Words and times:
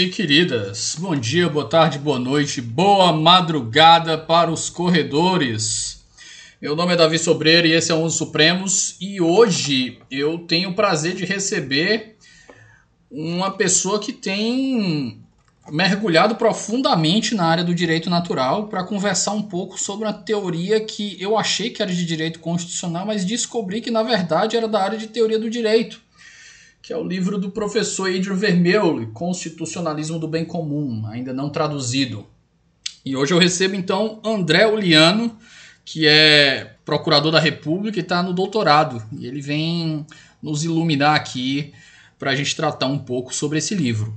E 0.00 0.08
queridas, 0.08 0.96
bom 0.98 1.14
dia, 1.14 1.46
boa 1.46 1.68
tarde, 1.68 1.98
boa 1.98 2.18
noite, 2.18 2.62
boa 2.62 3.12
madrugada 3.12 4.16
para 4.16 4.50
os 4.50 4.70
corredores. 4.70 6.02
Meu 6.58 6.74
nome 6.74 6.94
é 6.94 6.96
Davi 6.96 7.18
Sobreira 7.18 7.68
e 7.68 7.72
esse 7.72 7.92
é 7.92 7.94
o 7.94 7.98
Onze 7.98 8.16
Supremos. 8.16 8.96
E 8.98 9.20
hoje 9.20 9.98
eu 10.10 10.38
tenho 10.38 10.70
o 10.70 10.74
prazer 10.74 11.14
de 11.14 11.26
receber 11.26 12.16
uma 13.10 13.50
pessoa 13.50 14.00
que 14.00 14.10
tem 14.10 15.20
mergulhado 15.70 16.34
profundamente 16.34 17.34
na 17.34 17.44
área 17.44 17.62
do 17.62 17.74
direito 17.74 18.08
natural 18.08 18.68
para 18.68 18.82
conversar 18.82 19.32
um 19.32 19.42
pouco 19.42 19.78
sobre 19.78 20.06
uma 20.06 20.14
teoria 20.14 20.80
que 20.80 21.14
eu 21.20 21.36
achei 21.36 21.68
que 21.68 21.82
era 21.82 21.92
de 21.92 22.06
direito 22.06 22.38
constitucional, 22.38 23.04
mas 23.04 23.22
descobri 23.22 23.82
que 23.82 23.90
na 23.90 24.02
verdade 24.02 24.56
era 24.56 24.66
da 24.66 24.82
área 24.82 24.96
de 24.96 25.08
teoria 25.08 25.38
do 25.38 25.50
direito 25.50 26.00
que 26.82 26.92
é 26.92 26.96
o 26.96 27.06
livro 27.06 27.38
do 27.38 27.50
professor 27.50 28.08
Adrian 28.08 28.34
Vermeulen, 28.34 29.10
Constitucionalismo 29.12 30.18
do 30.18 30.26
Bem 30.26 30.44
Comum, 30.44 31.06
ainda 31.06 31.32
não 31.32 31.50
traduzido. 31.50 32.26
E 33.04 33.16
hoje 33.16 33.32
eu 33.32 33.38
recebo 33.38 33.74
então 33.74 34.20
André 34.24 34.66
Uliano, 34.66 35.36
que 35.84 36.06
é 36.06 36.76
procurador 36.84 37.32
da 37.32 37.40
República 37.40 37.98
e 37.98 38.02
está 38.02 38.22
no 38.22 38.32
doutorado. 38.32 39.02
E 39.18 39.26
ele 39.26 39.40
vem 39.40 40.06
nos 40.42 40.64
iluminar 40.64 41.14
aqui 41.14 41.72
para 42.18 42.30
a 42.30 42.36
gente 42.36 42.54
tratar 42.54 42.86
um 42.86 42.98
pouco 42.98 43.34
sobre 43.34 43.58
esse 43.58 43.74
livro. 43.74 44.14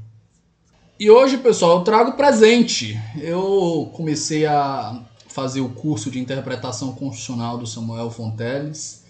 E 0.99 1.09
hoje, 1.09 1.37
pessoal, 1.37 1.79
eu 1.79 1.83
trago 1.83 2.13
presente. 2.13 2.99
Eu 3.19 3.91
comecei 3.93 4.45
a 4.45 5.01
fazer 5.27 5.61
o 5.61 5.69
curso 5.69 6.11
de 6.11 6.19
interpretação 6.19 6.93
constitucional 6.93 7.57
do 7.57 7.65
Samuel 7.65 8.11
Fonteles 8.11 9.03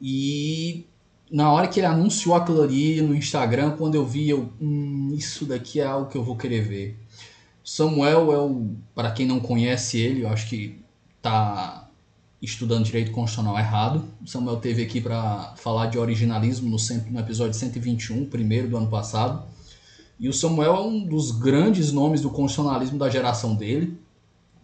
e 0.00 0.84
na 1.30 1.52
hora 1.52 1.68
que 1.68 1.80
ele 1.80 1.86
anunciou 1.86 2.34
aquilo 2.34 2.62
ali 2.62 3.00
no 3.00 3.14
Instagram, 3.14 3.72
quando 3.72 3.94
eu 3.94 4.04
vi, 4.04 4.28
eu, 4.28 4.50
hum, 4.60 5.12
isso 5.14 5.44
daqui 5.44 5.80
é 5.80 5.84
algo 5.84 6.10
que 6.10 6.16
eu 6.16 6.24
vou 6.24 6.36
querer 6.36 6.62
ver. 6.62 6.98
Samuel 7.64 8.32
é 8.32 8.38
o, 8.38 8.70
para 8.94 9.10
quem 9.10 9.26
não 9.26 9.38
conhece 9.38 9.98
ele, 9.98 10.22
eu 10.22 10.28
acho 10.28 10.48
que 10.48 10.80
tá 11.20 11.88
estudando 12.40 12.84
direito 12.84 13.10
constitucional 13.10 13.58
errado. 13.58 14.04
Samuel 14.24 14.56
teve 14.56 14.82
aqui 14.82 15.00
para 15.00 15.54
falar 15.56 15.86
de 15.86 15.98
originalismo 15.98 16.70
no, 16.70 16.76
no 17.10 17.20
episódio 17.20 17.54
121, 17.54 18.26
primeiro 18.26 18.68
do 18.68 18.76
ano 18.76 18.88
passado. 18.88 19.46
E 20.18 20.28
o 20.28 20.32
Samuel 20.32 20.74
é 20.74 20.80
um 20.80 21.04
dos 21.04 21.30
grandes 21.30 21.92
nomes 21.92 22.22
do 22.22 22.30
constitucionalismo 22.30 22.98
da 22.98 23.10
geração 23.10 23.54
dele. 23.54 23.98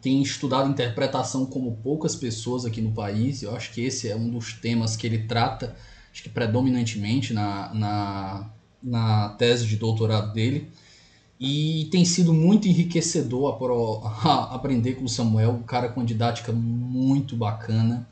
Tem 0.00 0.22
estudado 0.22 0.70
interpretação 0.70 1.44
como 1.46 1.78
poucas 1.82 2.16
pessoas 2.16 2.64
aqui 2.64 2.80
no 2.80 2.92
país. 2.92 3.42
Eu 3.42 3.54
acho 3.54 3.72
que 3.72 3.82
esse 3.82 4.08
é 4.08 4.16
um 4.16 4.30
dos 4.30 4.54
temas 4.54 4.96
que 4.96 5.06
ele 5.06 5.24
trata 5.24 5.76
acho 6.14 6.22
que 6.22 6.28
predominantemente 6.28 7.34
na, 7.34 7.74
na, 7.74 8.50
na 8.80 9.28
tese 9.30 9.66
de 9.66 9.76
doutorado 9.76 10.32
dele. 10.32 10.70
E 11.40 11.88
tem 11.90 12.04
sido 12.04 12.32
muito 12.32 12.68
enriquecedor 12.68 13.52
a, 13.52 14.08
a 14.30 14.54
aprender 14.54 14.94
com 14.94 15.04
o 15.04 15.08
Samuel, 15.08 15.50
um 15.50 15.62
cara 15.64 15.88
com 15.88 16.04
didática 16.04 16.52
muito 16.52 17.36
bacana. 17.36 18.08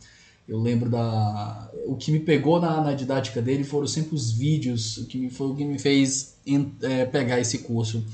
Eu 0.49 0.60
lembro 0.60 0.91
da. 0.91 1.71
O 1.87 1.94
que 1.94 2.10
me 2.10 2.19
pegou 2.19 2.60
na, 2.60 2.81
na 2.81 2.93
didática 2.93 3.41
dele 3.41 3.62
foram 3.62 3.87
sempre 3.87 4.16
os 4.16 4.32
vídeos, 4.32 4.97
o 4.97 5.06
que 5.06 5.16
me, 5.16 5.31
foi 5.31 5.47
o 5.47 5.54
que 5.54 5.65
me 5.65 5.78
fez 5.78 6.37
é, 6.82 7.04
pegar 7.06 7.38
esse 7.38 7.59
curso. 7.59 8.04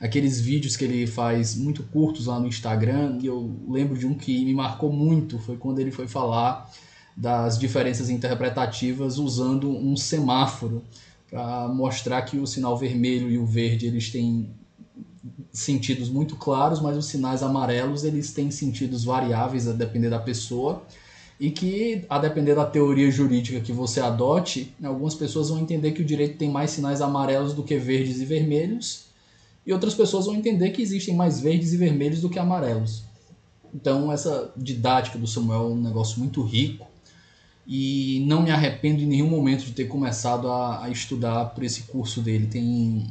Aqueles 0.00 0.40
vídeos 0.40 0.76
que 0.76 0.84
ele 0.84 1.06
faz 1.08 1.56
muito 1.56 1.82
curtos 1.82 2.26
lá 2.26 2.38
no 2.38 2.46
Instagram, 2.46 3.18
e 3.20 3.26
eu 3.26 3.60
lembro 3.68 3.98
de 3.98 4.06
um 4.06 4.14
que 4.14 4.44
me 4.44 4.54
marcou 4.54 4.92
muito, 4.92 5.38
foi 5.40 5.56
quando 5.56 5.80
ele 5.80 5.90
foi 5.90 6.06
falar 6.06 6.72
das 7.16 7.58
diferenças 7.58 8.08
interpretativas 8.08 9.18
usando 9.18 9.70
um 9.70 9.96
semáforo 9.96 10.82
para 11.30 11.68
mostrar 11.68 12.22
que 12.22 12.38
o 12.38 12.46
sinal 12.46 12.76
vermelho 12.76 13.30
e 13.30 13.38
o 13.38 13.46
verde 13.46 13.86
eles 13.86 14.10
têm 14.10 14.50
sentidos 15.52 16.08
muito 16.08 16.36
claros, 16.36 16.80
mas 16.80 16.96
os 16.96 17.06
sinais 17.06 17.42
amarelos 17.42 18.04
eles 18.04 18.32
têm 18.32 18.50
sentidos 18.50 19.04
variáveis 19.04 19.68
a 19.68 19.72
depender 19.72 20.08
da 20.08 20.18
pessoa 20.18 20.82
e 21.38 21.50
que 21.50 22.04
a 22.08 22.18
depender 22.18 22.54
da 22.54 22.64
teoria 22.64 23.10
jurídica 23.10 23.60
que 23.60 23.72
você 23.72 24.00
adote, 24.00 24.74
algumas 24.82 25.14
pessoas 25.14 25.48
vão 25.48 25.58
entender 25.58 25.92
que 25.92 26.02
o 26.02 26.04
direito 26.04 26.38
tem 26.38 26.50
mais 26.50 26.70
sinais 26.70 27.00
amarelos 27.00 27.52
do 27.52 27.62
que 27.62 27.76
verdes 27.76 28.20
e 28.20 28.24
vermelhos 28.24 29.06
e 29.66 29.72
outras 29.72 29.94
pessoas 29.94 30.26
vão 30.26 30.34
entender 30.34 30.70
que 30.70 30.82
existem 30.82 31.14
mais 31.14 31.40
verdes 31.40 31.72
e 31.72 31.76
vermelhos 31.76 32.20
do 32.20 32.28
que 32.28 32.38
amarelos. 32.38 33.02
Então 33.74 34.10
essa 34.10 34.52
didática 34.56 35.18
do 35.18 35.26
Samuel 35.26 35.62
é 35.62 35.72
um 35.72 35.80
negócio 35.80 36.18
muito 36.18 36.42
rico 36.42 36.91
e 37.66 38.24
não 38.26 38.42
me 38.42 38.50
arrependo 38.50 39.02
em 39.02 39.06
nenhum 39.06 39.28
momento 39.28 39.64
de 39.64 39.72
ter 39.72 39.86
começado 39.86 40.48
a, 40.48 40.84
a 40.84 40.90
estudar 40.90 41.46
por 41.46 41.62
esse 41.64 41.82
curso 41.82 42.20
dele. 42.20 42.46
Tem 42.46 43.06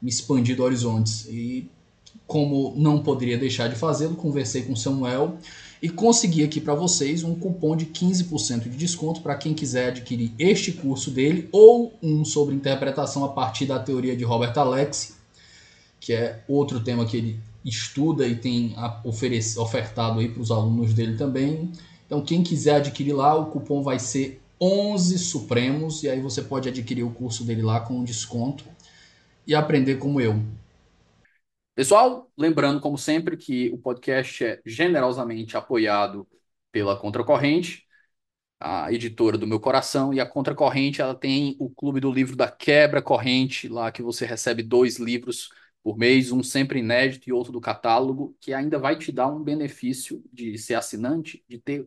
me 0.00 0.08
expandido 0.08 0.62
horizontes 0.62 1.26
e 1.26 1.68
como 2.26 2.74
não 2.76 3.02
poderia 3.02 3.38
deixar 3.38 3.68
de 3.68 3.74
fazê-lo, 3.74 4.14
conversei 4.14 4.62
com 4.62 4.76
Samuel 4.76 5.38
e 5.82 5.88
consegui 5.88 6.44
aqui 6.44 6.60
para 6.60 6.74
vocês 6.74 7.22
um 7.22 7.34
cupom 7.34 7.76
de 7.76 7.86
15% 7.86 8.64
de 8.64 8.76
desconto 8.76 9.22
para 9.22 9.34
quem 9.36 9.54
quiser 9.54 9.88
adquirir 9.88 10.32
este 10.38 10.72
curso 10.72 11.10
dele 11.10 11.48
ou 11.50 11.92
um 12.02 12.24
sobre 12.24 12.54
interpretação 12.54 13.24
a 13.24 13.28
partir 13.28 13.66
da 13.66 13.78
teoria 13.78 14.16
de 14.16 14.24
Robert 14.24 14.56
Alexi, 14.58 15.14
que 16.00 16.12
é 16.12 16.42
outro 16.48 16.80
tema 16.80 17.06
que 17.06 17.16
ele 17.16 17.40
estuda 17.64 18.26
e 18.26 18.36
tem 18.36 18.74
ofertado 19.56 20.20
aí 20.20 20.28
para 20.28 20.42
os 20.42 20.50
alunos 20.50 20.92
dele 20.92 21.16
também. 21.16 21.70
Então, 22.08 22.24
quem 22.24 22.42
quiser 22.42 22.76
adquirir 22.76 23.12
lá, 23.12 23.34
o 23.34 23.50
cupom 23.50 23.82
vai 23.82 23.98
ser 23.98 24.40
11 24.58 25.18
Supremos, 25.18 26.02
e 26.02 26.08
aí 26.08 26.22
você 26.22 26.40
pode 26.40 26.66
adquirir 26.66 27.02
o 27.02 27.12
curso 27.12 27.44
dele 27.44 27.60
lá 27.60 27.80
com 27.80 27.98
um 27.98 28.04
desconto 28.04 28.64
e 29.46 29.54
aprender 29.54 29.96
como 29.96 30.18
eu. 30.18 30.42
Pessoal, 31.74 32.32
lembrando, 32.36 32.80
como 32.80 32.96
sempre, 32.96 33.36
que 33.36 33.68
o 33.74 33.78
podcast 33.78 34.42
é 34.42 34.58
generosamente 34.64 35.54
apoiado 35.54 36.26
pela 36.72 36.96
Contracorrente, 36.96 37.84
a 38.58 38.90
editora 38.90 39.36
do 39.36 39.46
meu 39.46 39.60
coração, 39.60 40.14
e 40.14 40.18
a 40.18 40.24
Contracorrente 40.26 41.02
ela 41.02 41.14
tem 41.14 41.56
o 41.60 41.68
Clube 41.68 42.00
do 42.00 42.10
Livro 42.10 42.34
da 42.34 42.50
Quebra 42.50 43.02
Corrente, 43.02 43.68
lá 43.68 43.92
que 43.92 44.02
você 44.02 44.24
recebe 44.24 44.62
dois 44.62 44.96
livros 44.98 45.50
por 45.82 45.98
mês, 45.98 46.32
um 46.32 46.42
sempre 46.42 46.78
inédito 46.80 47.28
e 47.28 47.32
outro 47.34 47.52
do 47.52 47.60
catálogo, 47.60 48.34
que 48.40 48.54
ainda 48.54 48.78
vai 48.78 48.96
te 48.96 49.12
dar 49.12 49.28
um 49.28 49.42
benefício 49.44 50.24
de 50.32 50.56
ser 50.56 50.74
assinante, 50.74 51.44
de 51.46 51.58
ter 51.58 51.86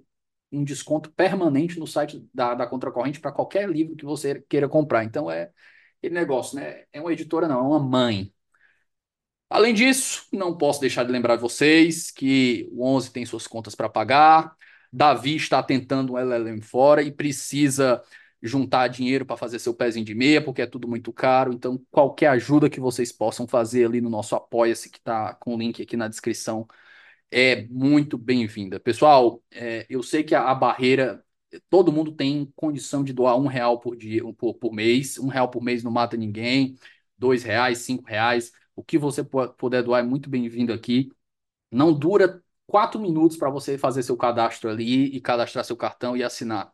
um 0.51 0.63
desconto 0.63 1.12
permanente 1.12 1.79
no 1.79 1.88
site 1.88 2.28
da, 2.34 2.53
da 2.53 2.67
Contracorrente 2.67 3.19
para 3.19 3.31
qualquer 3.31 3.69
livro 3.69 3.95
que 3.95 4.06
você 4.06 4.44
queira 4.50 4.67
comprar. 4.67 5.03
Então 5.03 5.29
é 5.31 5.51
aquele 6.00 6.16
negócio, 6.16 6.57
né? 6.57 6.84
É 6.91 7.00
uma 7.01 7.13
editora, 7.13 7.47
não, 7.47 7.59
é 7.59 7.63
uma 7.63 7.79
mãe. 7.79 8.34
Além 9.50 9.73
disso, 9.73 10.28
não 10.31 10.57
posso 10.57 10.79
deixar 10.79 11.03
de 11.03 11.12
lembrar 11.12 11.35
vocês 11.35 12.09
que 12.09 12.69
o 12.72 12.85
11 12.85 13.12
tem 13.12 13.25
suas 13.25 13.47
contas 13.47 13.75
para 13.75 13.89
pagar. 13.89 14.56
Davi 14.91 15.35
está 15.35 15.62
tentando 15.62 16.13
um 16.13 16.17
LLM 16.17 16.62
fora 16.62 17.01
e 17.01 17.12
precisa 17.12 18.01
juntar 18.41 18.88
dinheiro 18.88 19.25
para 19.25 19.38
fazer 19.38 19.59
seu 19.59 19.73
pezinho 19.73 20.06
de 20.06 20.16
meia, 20.16 20.44
porque 20.44 20.62
é 20.62 20.66
tudo 20.66 20.88
muito 20.88 21.13
caro. 21.13 21.53
Então, 21.53 21.79
qualquer 21.91 22.28
ajuda 22.28 22.69
que 22.69 22.80
vocês 22.80 23.12
possam 23.12 23.48
fazer 23.48 23.86
ali 23.86 24.01
no 24.01 24.09
nosso 24.09 24.36
Apoia-se, 24.36 24.89
que 24.89 24.98
está 24.98 25.33
com 25.36 25.56
o 25.56 25.57
link 25.57 25.81
aqui 25.81 25.95
na 25.95 26.07
descrição, 26.07 26.68
é 27.31 27.66
muito 27.69 28.18
bem-vinda. 28.18 28.80
Pessoal, 28.80 29.42
é, 29.51 29.86
eu 29.89 30.04
sei 30.04 30.24
que 30.24 30.36
a, 30.36 30.50
a, 30.50 30.56
barreira, 30.56 31.24
todo 31.69 31.92
mundo 31.92 32.12
tem 32.12 32.51
condição 32.56 33.04
de 33.04 33.13
doar 33.13 33.38
um 33.38 33.48
real 33.48 33.80
por 33.80 33.95
dia, 33.95 34.25
um, 34.25 34.33
por, 34.33 34.56
por 34.56 34.74
mês. 34.74 35.18
Um 35.18 35.28
real 35.28 35.50
por 35.50 35.63
mês 35.63 35.83
não 35.83 35.92
mata 35.92 36.18
ninguém. 36.18 36.75
Dois 37.18 37.44
reais, 37.44 37.80
cinco 37.80 38.04
reais. 38.06 38.51
O 38.75 38.83
que 38.83 38.98
você 38.98 39.24
puder 39.24 39.83
doar 39.83 40.01
é 40.01 40.07
muito 40.07 40.30
bem-vindo 40.30 40.74
aqui. 40.74 41.10
Não 41.72 41.94
dura 41.94 42.44
quatro 42.68 43.00
minutos 43.00 43.38
para 43.38 43.50
você 43.50 43.77
fazer 43.77 44.04
seu 44.04 44.18
cadastro 44.18 44.69
ali 44.69 45.06
e 45.07 45.22
cadastrar 45.22 45.63
seu 45.66 45.77
cartão 45.77 46.18
e 46.18 46.24
assinar. 46.24 46.72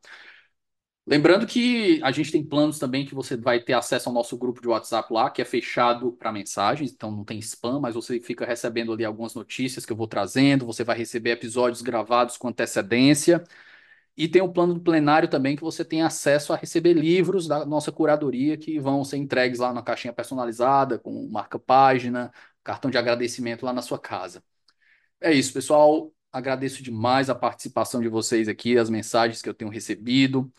Lembrando 1.10 1.48
que 1.48 2.02
a 2.04 2.12
gente 2.12 2.34
tem 2.34 2.44
planos 2.44 2.78
também 2.78 3.06
que 3.06 3.16
você 3.16 3.38
vai 3.38 3.62
ter 3.62 3.72
acesso 3.72 4.10
ao 4.10 4.14
nosso 4.14 4.38
grupo 4.38 4.62
de 4.62 4.68
WhatsApp 4.68 5.12
lá, 5.14 5.30
que 5.30 5.42
é 5.42 5.46
fechado 5.46 6.12
para 6.12 6.34
mensagens, 6.34 6.92
então 6.92 7.10
não 7.10 7.24
tem 7.24 7.40
spam, 7.40 7.80
mas 7.80 7.96
você 7.96 8.20
fica 8.20 8.46
recebendo 8.46 8.92
ali 8.92 9.06
algumas 9.06 9.34
notícias 9.34 9.86
que 9.86 9.94
eu 9.94 9.96
vou 9.96 10.06
trazendo, 10.06 10.66
você 10.66 10.84
vai 10.84 10.98
receber 10.98 11.32
episódios 11.32 11.82
gravados 11.82 12.36
com 12.36 12.50
antecedência. 12.50 13.42
E 14.18 14.28
tem 14.28 14.42
o 14.42 14.52
plano 14.52 14.74
do 14.74 14.82
plenário 14.82 15.30
também, 15.30 15.56
que 15.56 15.62
você 15.64 15.86
tem 15.86 16.02
acesso 16.02 16.54
a 16.54 16.58
receber 16.58 16.94
livros 16.94 17.48
da 17.48 17.66
nossa 17.66 17.92
curadoria 17.92 18.58
que 18.58 18.80
vão 18.80 19.04
ser 19.06 19.18
entregues 19.18 19.60
lá 19.60 19.72
na 19.74 19.82
caixinha 19.82 20.14
personalizada, 20.14 21.00
com 21.00 21.30
marca-página, 21.30 22.34
cartão 22.64 22.92
de 22.92 22.98
agradecimento 22.98 23.66
lá 23.66 23.72
na 23.72 23.82
sua 23.82 24.00
casa. 24.00 24.44
É 25.22 25.34
isso, 25.34 25.54
pessoal. 25.54 26.12
Agradeço 26.34 26.84
demais 26.84 27.30
a 27.30 27.36
participação 27.36 28.02
de 28.02 28.10
vocês 28.10 28.48
aqui, 28.50 28.78
as 28.78 28.90
mensagens 28.90 29.42
que 29.42 29.50
eu 29.50 29.54
tenho 29.54 29.72
recebido 29.72 30.52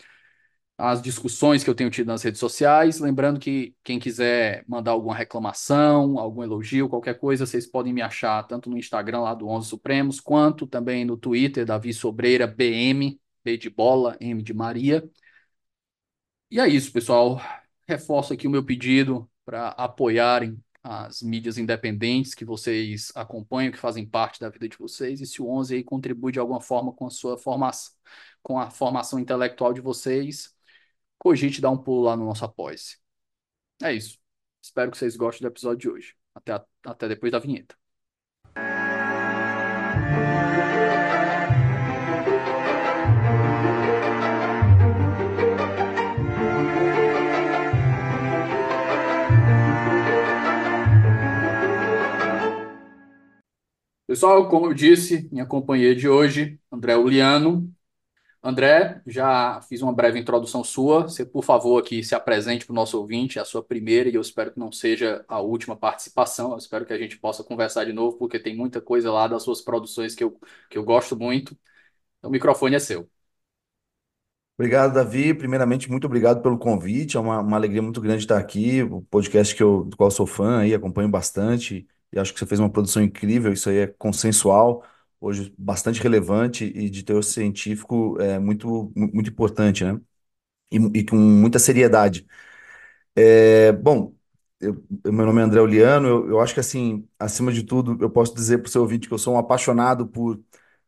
as 0.79 1.01
discussões 1.01 1.61
que 1.61 1.69
eu 1.69 1.75
tenho 1.75 1.89
tido 1.89 2.07
nas 2.07 2.23
redes 2.23 2.39
sociais. 2.39 2.99
Lembrando 2.99 3.39
que 3.39 3.75
quem 3.83 3.99
quiser 3.99 4.63
mandar 4.67 4.91
alguma 4.91 5.13
reclamação, 5.13 6.17
algum 6.17 6.41
elogio, 6.41 6.87
qualquer 6.87 7.19
coisa, 7.19 7.45
vocês 7.45 7.67
podem 7.67 7.93
me 7.93 8.01
achar 8.01 8.43
tanto 8.43 8.69
no 8.69 8.77
Instagram 8.77 9.19
lá 9.21 9.33
do 9.33 9.47
11 9.47 9.67
Supremos, 9.67 10.21
quanto 10.21 10.65
também 10.65 11.03
no 11.03 11.17
Twitter, 11.17 11.65
Davi 11.65 11.93
Sobreira, 11.93 12.47
BM, 12.47 13.19
B 13.43 13.57
de 13.57 13.69
bola, 13.69 14.15
M 14.21 14.41
de 14.41 14.53
Maria. 14.53 15.03
E 16.49 16.59
é 16.59 16.67
isso, 16.67 16.91
pessoal. 16.93 17.41
Reforço 17.87 18.33
aqui 18.33 18.47
o 18.47 18.49
meu 18.49 18.63
pedido 18.63 19.29
para 19.45 19.69
apoiarem 19.69 20.57
as 20.81 21.21
mídias 21.21 21.57
independentes 21.57 22.33
que 22.33 22.45
vocês 22.45 23.11
acompanham, 23.15 23.71
que 23.71 23.77
fazem 23.77 24.07
parte 24.07 24.39
da 24.39 24.49
vida 24.49 24.67
de 24.69 24.77
vocês, 24.77 25.19
e 25.19 25.25
se 25.25 25.41
o 25.41 25.49
11 25.49 25.75
aí 25.75 25.83
contribui 25.83 26.31
de 26.31 26.39
alguma 26.39 26.61
forma 26.61 26.93
com 26.93 27.05
a 27.05 27.09
sua 27.09 27.37
formação, 27.37 27.93
com 28.41 28.57
a 28.57 28.69
formação 28.71 29.19
intelectual 29.19 29.73
de 29.73 29.81
vocês, 29.81 30.55
cogite 31.19 31.61
dar 31.61 31.69
um 31.69 31.77
pulo 31.77 32.03
lá 32.03 32.15
no 32.17 32.25
nosso 32.25 32.45
apoia-se. 32.45 32.97
É 33.83 33.93
isso. 33.93 34.17
Espero 34.61 34.91
que 34.91 34.97
vocês 34.97 35.15
gostem 35.15 35.47
do 35.47 35.51
episódio 35.51 35.77
de 35.79 35.89
hoje. 35.89 36.15
Até, 36.33 36.63
até 36.83 37.07
depois 37.07 37.31
da 37.31 37.39
vinheta. 37.39 37.75
Pessoal, 54.07 54.49
como 54.49 54.65
eu 54.65 54.73
disse, 54.73 55.29
minha 55.31 55.45
companhia 55.45 55.95
de 55.95 56.09
hoje, 56.09 56.59
André 56.71 56.95
Uliano. 56.97 57.71
André, 58.41 59.01
já 59.05 59.61
fiz 59.63 59.81
uma 59.81 59.93
breve 59.93 60.17
introdução 60.17 60.63
sua. 60.63 61.01
Você, 61.03 61.25
por 61.25 61.43
favor, 61.43 61.77
aqui 61.81 62.01
se 62.03 62.15
apresente 62.15 62.65
para 62.65 62.71
o 62.71 62.75
nosso 62.75 62.97
ouvinte, 62.97 63.37
a 63.37 63.43
sua 63.43 63.61
primeira, 63.61 64.09
e 64.09 64.15
eu 64.15 64.21
espero 64.21 64.51
que 64.53 64.59
não 64.59 64.71
seja 64.71 65.25
a 65.27 65.41
última 65.41 65.75
participação. 65.75 66.51
Eu 66.51 66.57
espero 66.57 66.85
que 66.85 66.93
a 66.93 66.97
gente 66.97 67.17
possa 67.17 67.43
conversar 67.43 67.83
de 67.85 67.91
novo, 67.91 68.17
porque 68.17 68.39
tem 68.39 68.55
muita 68.55 68.79
coisa 68.79 69.11
lá 69.11 69.27
das 69.27 69.43
suas 69.43 69.61
produções 69.61 70.15
que 70.15 70.23
eu, 70.23 70.39
que 70.69 70.77
eu 70.77 70.83
gosto 70.85 71.17
muito. 71.17 71.57
Então, 72.19 72.29
o 72.29 72.33
microfone 72.33 72.75
é 72.75 72.79
seu. 72.79 73.09
Obrigado, 74.57 74.93
Davi. 74.93 75.33
Primeiramente, 75.33 75.89
muito 75.89 76.05
obrigado 76.05 76.41
pelo 76.41 76.57
convite. 76.57 77.15
É 77.15 77.19
uma, 77.19 77.39
uma 77.39 77.55
alegria 77.57 77.81
muito 77.81 78.01
grande 78.01 78.23
estar 78.23 78.37
aqui. 78.37 78.83
O 78.83 79.01
podcast 79.03 79.55
que 79.55 79.63
eu, 79.63 79.85
do 79.85 79.95
qual 79.95 80.07
eu 80.07 80.11
sou 80.11 80.27
fã 80.27 80.59
aí, 80.59 80.73
acompanho 80.73 81.09
bastante 81.09 81.87
e 82.11 82.19
acho 82.19 82.33
que 82.33 82.39
você 82.39 82.45
fez 82.45 82.59
uma 82.59 82.69
produção 82.71 83.01
incrível, 83.03 83.53
isso 83.53 83.69
aí 83.69 83.77
é 83.77 83.87
consensual, 83.87 84.83
hoje 85.21 85.53
bastante 85.57 86.01
relevante 86.01 86.65
e 86.65 86.89
de 86.89 87.03
teor 87.03 87.23
científico 87.23 88.17
é 88.21 88.39
muito, 88.39 88.91
muito 88.95 89.29
importante, 89.31 89.83
né? 89.85 89.99
E, 90.71 90.77
e 90.99 91.05
com 91.05 91.17
muita 91.17 91.59
seriedade. 91.59 92.27
É, 93.15 93.71
bom, 93.73 94.13
eu, 94.59 94.83
meu 95.05 95.25
nome 95.25 95.41
é 95.41 95.43
André 95.43 95.59
Oliano, 95.61 96.07
eu, 96.07 96.29
eu 96.29 96.39
acho 96.41 96.53
que 96.53 96.59
assim, 96.59 97.07
acima 97.19 97.51
de 97.51 97.63
tudo, 97.63 97.97
eu 98.01 98.09
posso 98.09 98.33
dizer 98.33 98.59
para 98.59 98.67
o 98.67 98.71
seu 98.71 98.81
ouvinte 98.81 99.07
que 99.07 99.13
eu 99.13 99.17
sou 99.17 99.33
um 99.35 99.37
apaixonado 99.37 100.07
por 100.07 100.39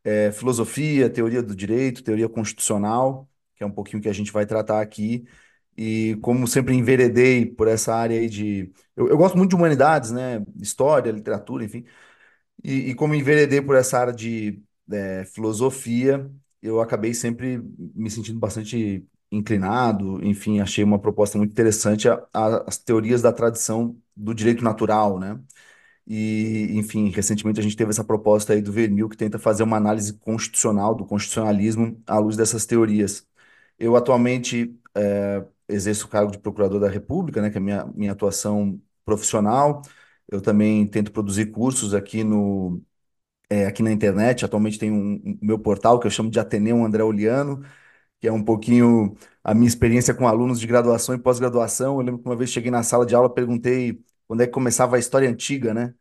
é, 0.04 0.32
filosofia, 0.32 1.08
teoria 1.10 1.42
do 1.42 1.54
direito, 1.54 2.02
teoria 2.02 2.28
constitucional, 2.28 3.28
que 3.54 3.62
é 3.64 3.66
um 3.66 3.70
pouquinho 3.70 4.02
que 4.02 4.08
a 4.08 4.12
gente 4.12 4.32
vai 4.32 4.46
tratar 4.46 4.80
aqui. 4.80 5.24
E 5.76 6.16
como 6.22 6.46
sempre 6.46 6.74
enveredei 6.74 7.46
por 7.46 7.66
essa 7.68 7.94
área 7.94 8.18
aí 8.18 8.28
de. 8.28 8.70
Eu, 8.94 9.08
eu 9.08 9.16
gosto 9.16 9.36
muito 9.38 9.50
de 9.50 9.56
humanidades, 9.56 10.10
né? 10.10 10.44
História, 10.60 11.10
literatura, 11.10 11.64
enfim. 11.64 11.84
E, 12.64 12.90
e 12.90 12.94
como 12.94 13.14
enveredei 13.14 13.60
por 13.60 13.76
essa 13.76 13.98
área 13.98 14.12
de 14.12 14.62
é, 14.90 15.24
filosofia, 15.24 16.30
eu 16.62 16.80
acabei 16.80 17.14
sempre 17.14 17.58
me 17.94 18.10
sentindo 18.10 18.38
bastante 18.38 19.06
inclinado. 19.30 20.24
Enfim, 20.24 20.60
achei 20.60 20.84
uma 20.84 20.98
proposta 20.98 21.38
muito 21.38 21.50
interessante 21.50 22.08
a, 22.08 22.24
a, 22.32 22.68
as 22.68 22.78
teorias 22.78 23.22
da 23.22 23.32
tradição 23.32 23.96
do 24.16 24.34
direito 24.34 24.62
natural, 24.64 25.18
né? 25.18 25.40
E, 26.06 26.68
enfim, 26.72 27.10
recentemente 27.10 27.60
a 27.60 27.62
gente 27.62 27.76
teve 27.76 27.90
essa 27.90 28.04
proposta 28.04 28.52
aí 28.52 28.60
do 28.62 28.72
Vermil 28.72 29.08
que 29.08 29.16
tenta 29.16 29.38
fazer 29.38 29.62
uma 29.62 29.76
análise 29.76 30.14
constitucional, 30.14 30.94
do 30.94 31.06
constitucionalismo, 31.06 32.02
à 32.06 32.18
luz 32.18 32.36
dessas 32.36 32.66
teorias. 32.66 33.26
Eu 33.78 33.96
atualmente 33.96 34.76
é, 34.94 35.44
exerço 35.68 36.06
o 36.06 36.08
cargo 36.08 36.30
de 36.32 36.38
procurador 36.38 36.80
da 36.80 36.88
República, 36.88 37.40
né, 37.40 37.50
que 37.50 37.56
é 37.58 37.60
a 37.60 37.62
minha, 37.62 37.86
minha 37.94 38.12
atuação 38.12 38.80
profissional. 39.04 39.82
Eu 40.28 40.40
também 40.40 40.86
tento 40.86 41.12
produzir 41.12 41.46
cursos 41.46 41.94
aqui 41.94 42.24
no 42.24 42.82
é, 43.50 43.66
aqui 43.66 43.82
na 43.82 43.92
internet. 43.92 44.44
Atualmente 44.44 44.78
tem 44.78 44.90
um, 44.90 45.14
um 45.24 45.38
meu 45.42 45.58
portal 45.58 45.98
que 46.00 46.06
eu 46.06 46.10
chamo 46.10 46.30
de 46.30 46.40
Ateneu 46.40 46.84
André 46.84 47.02
Oliano, 47.04 47.64
que 48.20 48.28
é 48.28 48.32
um 48.32 48.44
pouquinho 48.44 49.16
a 49.44 49.54
minha 49.54 49.68
experiência 49.68 50.14
com 50.14 50.28
alunos 50.28 50.60
de 50.60 50.66
graduação 50.66 51.14
e 51.14 51.18
pós-graduação. 51.18 51.96
Eu 52.00 52.02
lembro 52.06 52.20
que 52.22 52.26
uma 52.28 52.36
vez 52.36 52.50
cheguei 52.50 52.70
na 52.70 52.82
sala 52.82 53.06
de 53.06 53.14
aula, 53.14 53.32
perguntei 53.32 54.00
quando 54.26 54.42
é 54.42 54.46
que 54.46 54.52
começava 54.52 54.96
a 54.96 54.98
história 54.98 55.28
antiga, 55.28 55.74
né? 55.74 55.94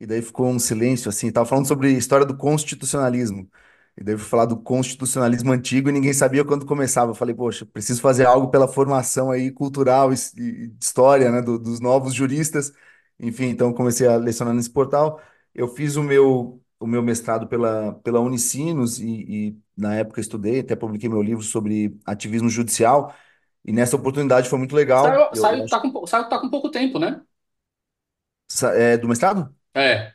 E 0.00 0.06
daí 0.06 0.22
ficou 0.22 0.48
um 0.48 0.58
silêncio 0.58 1.08
assim. 1.08 1.28
Estava 1.28 1.46
falando 1.46 1.66
sobre 1.68 1.92
história 1.92 2.26
do 2.26 2.36
constitucionalismo. 2.36 3.50
E 3.96 4.04
daí 4.04 4.14
eu 4.14 4.18
fui 4.18 4.28
falar 4.28 4.44
do 4.46 4.56
constitucionalismo 4.58 5.52
antigo 5.52 5.88
e 5.88 5.92
ninguém 5.92 6.12
sabia 6.12 6.44
quando 6.44 6.66
começava. 6.66 7.12
Eu 7.12 7.14
falei, 7.14 7.34
poxa, 7.34 7.64
preciso 7.66 8.00
fazer 8.02 8.26
algo 8.26 8.48
pela 8.50 8.68
formação 8.68 9.30
aí 9.30 9.50
cultural 9.50 10.12
e, 10.12 10.16
e 10.36 10.74
história, 10.80 11.30
né, 11.32 11.40
do, 11.42 11.58
dos 11.58 11.80
novos 11.80 12.12
juristas. 12.14 12.72
Enfim, 13.18 13.46
então 13.46 13.72
comecei 13.72 14.06
a 14.06 14.16
lecionar 14.16 14.54
nesse 14.54 14.70
portal. 14.70 15.20
Eu 15.54 15.68
fiz 15.68 15.96
o 15.96 16.02
meu 16.02 16.60
o 16.78 16.86
meu 16.86 17.02
mestrado 17.02 17.46
pela 17.46 17.94
pela 17.94 18.20
Unicinos 18.20 18.98
e, 19.00 19.06
e 19.48 19.58
na 19.76 19.94
época 19.94 20.20
estudei, 20.20 20.60
até 20.60 20.76
publiquei 20.76 21.08
meu 21.08 21.22
livro 21.22 21.42
sobre 21.42 21.98
ativismo 22.04 22.48
judicial. 22.48 23.14
E 23.64 23.72
nessa 23.72 23.96
oportunidade 23.96 24.48
foi 24.48 24.58
muito 24.58 24.76
legal. 24.76 25.04
Saiu, 25.04 25.34
saiu, 25.34 25.66
tá 25.66 25.80
com, 25.80 26.06
saiu, 26.06 26.28
tá 26.28 26.38
com 26.38 26.50
pouco 26.50 26.70
tempo, 26.70 26.98
né? 26.98 27.20
É, 28.74 28.96
do 28.96 29.08
mestrado? 29.08 29.52
É. 29.74 30.12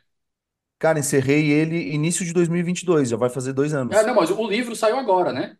Cara, 0.78 0.98
encerrei 0.98 1.50
ele 1.50 1.92
início 1.92 2.24
de 2.24 2.32
2022, 2.32 3.08
já 3.08 3.16
vai 3.16 3.30
fazer 3.30 3.52
dois 3.52 3.72
anos. 3.72 3.94
É, 3.96 4.02
não, 4.04 4.14
mas 4.14 4.30
o 4.30 4.48
livro 4.48 4.74
saiu 4.74 4.96
agora, 4.96 5.32
né? 5.32 5.56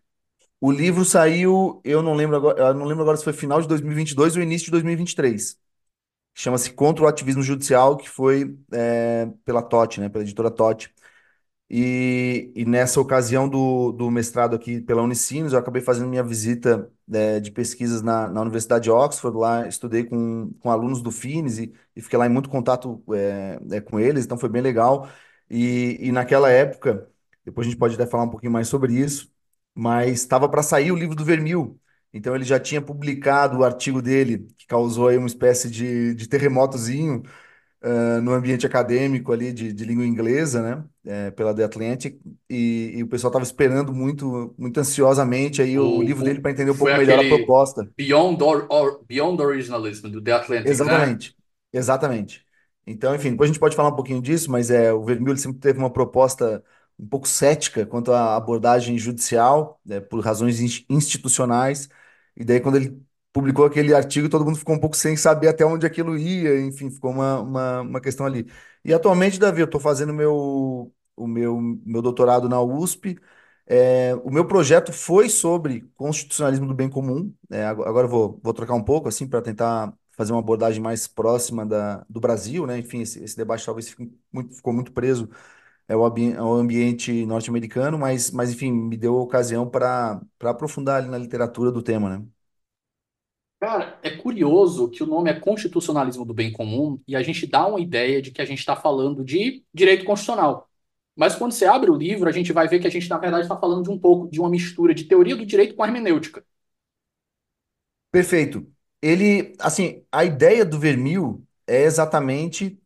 O 0.61 0.73
livro 0.73 1.05
saiu, 1.05 1.81
eu 1.85 2.03
não 2.03 2.15
lembro 2.15 2.37
agora, 2.37 2.61
eu 2.61 2.75
não 2.75 2.87
lembro 2.87 3.03
agora 3.03 3.17
se 3.17 3.25
foi 3.25 3.33
final 3.33 3.61
de 3.61 3.69
2022 3.69 4.37
ou 4.37 4.43
início 4.43 4.67
de 4.67 4.71
2023. 4.73 5.57
Chama-se 6.35 6.73
Contra 6.73 7.05
o 7.05 7.07
Ativismo 7.09 7.43
Judicial, 7.43 7.97
que 7.97 8.09
foi 8.09 8.57
é, 8.73 9.27
pela 9.45 9.63
TOT, 9.63 10.01
né, 10.01 10.09
pela 10.09 10.25
editora 10.25 10.51
TOT. 10.51 10.93
E, 11.71 12.53
e, 12.55 12.65
nessa 12.67 13.01
ocasião 13.01 13.49
do, 13.49 13.93
do 13.93 14.11
mestrado 14.11 14.55
aqui 14.55 14.81
pela 14.81 15.03
Unicinos, 15.03 15.55
eu 15.55 15.59
acabei 15.59 15.81
fazendo 15.81 16.09
minha 16.09 16.23
visita 16.23 16.93
é, 17.11 17.41
de 17.41 17.51
pesquisas 17.51 18.03
na, 18.03 18.29
na 18.29 18.43
Universidade 18.43 18.85
de 18.85 18.91
Oxford. 18.91 19.37
Lá 19.39 19.67
estudei 19.67 20.05
com, 20.05 20.53
com 20.61 20.71
alunos 20.71 21.01
do 21.03 21.11
FINES 21.11 21.59
e, 21.59 21.73
e 21.97 22.03
fiquei 22.03 22.19
lá 22.19 22.27
em 22.27 22.29
muito 22.31 22.51
contato 22.51 23.03
é, 23.15 23.59
é, 23.77 23.81
com 23.81 23.99
eles, 23.99 24.25
então 24.27 24.37
foi 24.39 24.51
bem 24.51 24.61
legal. 24.63 25.09
E, 25.49 25.97
e 26.01 26.13
naquela 26.13 26.51
época, 26.51 27.09
depois 27.45 27.67
a 27.67 27.71
gente 27.71 27.79
pode 27.79 27.95
até 27.95 28.07
falar 28.07 28.25
um 28.25 28.31
pouquinho 28.31 28.53
mais 28.53 28.69
sobre 28.69 28.95
isso, 28.95 29.33
mas 29.75 30.21
estava 30.21 30.49
para 30.49 30.63
sair 30.63 30.93
o 30.93 30.97
livro 30.97 31.15
do 31.17 31.25
Vermil. 31.25 31.81
Então 32.13 32.35
ele 32.35 32.45
já 32.45 32.61
tinha 32.61 32.81
publicado 32.81 33.59
o 33.59 33.65
artigo 33.65 34.03
dele, 34.03 34.47
que 34.57 34.67
causou 34.67 35.09
aí 35.09 35.17
uma 35.17 35.27
espécie 35.27 35.71
de, 35.71 36.15
de 36.15 36.29
terremotozinho 36.29 37.23
uh, 37.83 38.21
no 38.21 38.33
ambiente 38.33 38.67
acadêmico 38.67 39.33
ali 39.33 39.53
de, 39.53 39.73
de 39.73 39.85
língua 39.85 40.05
inglesa, 40.05 40.63
né, 40.63 40.85
é, 41.05 41.31
pela 41.31 41.55
The 41.55 41.65
Atlantic, 41.65 42.19
e, 42.49 42.93
e 42.97 43.03
o 43.03 43.09
pessoal 43.09 43.31
estava 43.31 43.45
esperando 43.45 43.93
muito, 43.93 44.55
muito 44.59 44.79
ansiosamente 44.79 45.61
aí 45.63 45.79
o, 45.79 45.99
o 45.99 46.03
livro 46.03 46.23
dele 46.23 46.41
para 46.41 46.51
entender 46.51 46.71
um 46.71 46.77
pouco 46.77 46.97
melhor 46.97 47.19
a 47.19 47.29
proposta. 47.29 47.91
Beyond, 47.97 48.43
or, 48.43 48.67
or, 48.69 49.05
Beyond 49.07 49.43
Originalism, 49.43 50.09
do 50.09 50.23
The 50.23 50.33
Atlantic, 50.33 50.65
né? 50.67 50.71
Exatamente, 50.71 51.29
né? 51.29 51.81
exatamente. 51.81 52.47
Então, 52.87 53.15
enfim, 53.15 53.31
depois 53.31 53.49
a 53.49 53.53
gente 53.53 53.61
pode 53.61 53.77
falar 53.77 53.91
um 53.91 53.97
pouquinho 53.97 54.21
disso, 54.21 54.51
mas 54.51 54.71
é, 54.71 54.93
o 54.93 55.05
Vermil 55.05 55.37
sempre 55.37 55.61
teve 55.61 55.79
uma 55.79 55.91
proposta 55.91 56.63
um 56.99 57.07
pouco 57.07 57.27
cética 57.27 57.87
quanto 57.87 58.13
à 58.13 58.37
abordagem 58.37 58.99
judicial, 58.99 59.81
né, 59.85 60.01
por 60.01 60.21
razões 60.21 60.61
institucionais, 60.89 61.89
e 62.37 62.45
daí 62.45 62.61
quando 62.61 62.77
ele 62.77 63.03
publicou 63.33 63.65
aquele 63.65 63.95
artigo, 63.95 64.29
todo 64.29 64.45
mundo 64.45 64.59
ficou 64.59 64.75
um 64.75 64.79
pouco 64.81 64.97
sem 64.97 65.17
saber 65.17 65.49
até 65.49 65.65
onde 65.65 65.87
aquilo 65.87 66.17
ia, 66.19 66.61
enfim, 66.61 66.91
ficou 66.91 67.11
uma, 67.11 67.41
uma, 67.41 67.81
uma 67.83 68.01
questão 68.01 68.27
ali. 68.27 68.47
E 68.85 68.93
atualmente, 68.93 69.39
Davi, 69.39 69.61
eu 69.61 69.65
estou 69.67 69.81
fazendo 69.81 70.13
meu, 70.13 70.93
o 71.17 71.27
meu, 71.27 71.61
meu 71.61 72.03
doutorado 72.03 72.49
na 72.49 72.61
USP. 72.61 73.19
É, 73.67 74.15
o 74.17 74.31
meu 74.31 74.47
projeto 74.47 74.93
foi 74.93 75.29
sobre 75.29 75.83
constitucionalismo 75.95 76.67
do 76.67 76.75
bem 76.75 76.91
comum. 76.91 77.33
É, 77.51 77.65
agora 77.67 78.07
eu 78.07 78.11
vou, 78.11 78.41
vou 78.43 78.53
trocar 78.53 78.75
um 78.75 78.83
pouco, 78.85 79.09
assim, 79.09 79.27
para 79.27 79.41
tentar 79.41 79.95
fazer 80.13 80.33
uma 80.33 80.41
abordagem 80.41 80.83
mais 80.83 81.07
próxima 81.07 81.65
da, 81.65 82.05
do 82.09 82.21
Brasil, 82.21 82.67
né? 82.67 82.79
Enfim, 82.79 83.01
esse, 83.03 83.23
esse 83.23 83.37
debate 83.37 83.65
talvez 83.65 83.95
muito, 84.33 84.55
ficou 84.55 84.73
muito 84.73 84.93
preso 84.93 85.29
ao, 85.93 86.05
ao 86.39 86.55
ambiente 86.55 87.25
norte-americano, 87.27 87.99
mas, 87.99 88.31
mas, 88.31 88.51
enfim, 88.53 88.73
me 88.73 88.97
deu 88.97 89.17
ocasião 89.17 89.69
para 89.69 90.21
aprofundar 90.43 90.99
ali 91.03 91.09
na 91.11 91.19
literatura 91.19 91.71
do 91.73 91.83
tema, 91.83 92.19
né? 92.19 92.27
Cara, 93.61 93.97
é 94.03 94.11
curioso 94.11 94.91
que 94.91 95.03
o 95.05 95.07
nome 95.07 95.31
é 95.31 95.39
Constitucionalismo 95.39 96.25
do 96.25 96.35
Bem 96.35 96.53
Comum 96.53 97.01
e 97.07 97.15
a 97.15 97.23
gente 97.23 97.47
dá 97.47 97.67
uma 97.67 97.81
ideia 97.81 98.21
de 98.21 98.33
que 98.33 98.43
a 98.43 98.45
gente 98.45 98.59
está 98.59 98.75
falando 98.75 99.25
de 99.25 99.65
direito 99.73 100.05
constitucional. 100.05 100.69
Mas 101.15 101.37
quando 101.37 101.53
você 101.53 101.65
abre 101.67 101.89
o 101.91 101.95
livro, 101.95 102.29
a 102.29 102.33
gente 102.33 102.53
vai 102.53 102.67
ver 102.67 102.81
que 102.81 102.87
a 102.89 102.91
gente, 102.91 103.09
na 103.09 103.19
verdade, 103.19 103.45
está 103.45 103.57
falando 103.57 103.85
de 103.85 103.91
um 103.91 103.99
pouco 103.99 104.29
de 104.29 104.41
uma 104.41 104.51
mistura 104.51 104.93
de 104.95 105.05
teoria 105.05 105.37
do 105.37 105.47
direito 105.47 105.77
com 105.77 105.85
hermenêutica. 105.85 106.45
Perfeito. 108.11 108.67
Ele, 109.01 109.55
assim, 109.59 110.05
a 110.13 110.25
ideia 110.25 110.65
do 110.65 110.79
Vermil 110.79 111.47
é 111.67 111.83
exatamente 111.85 112.81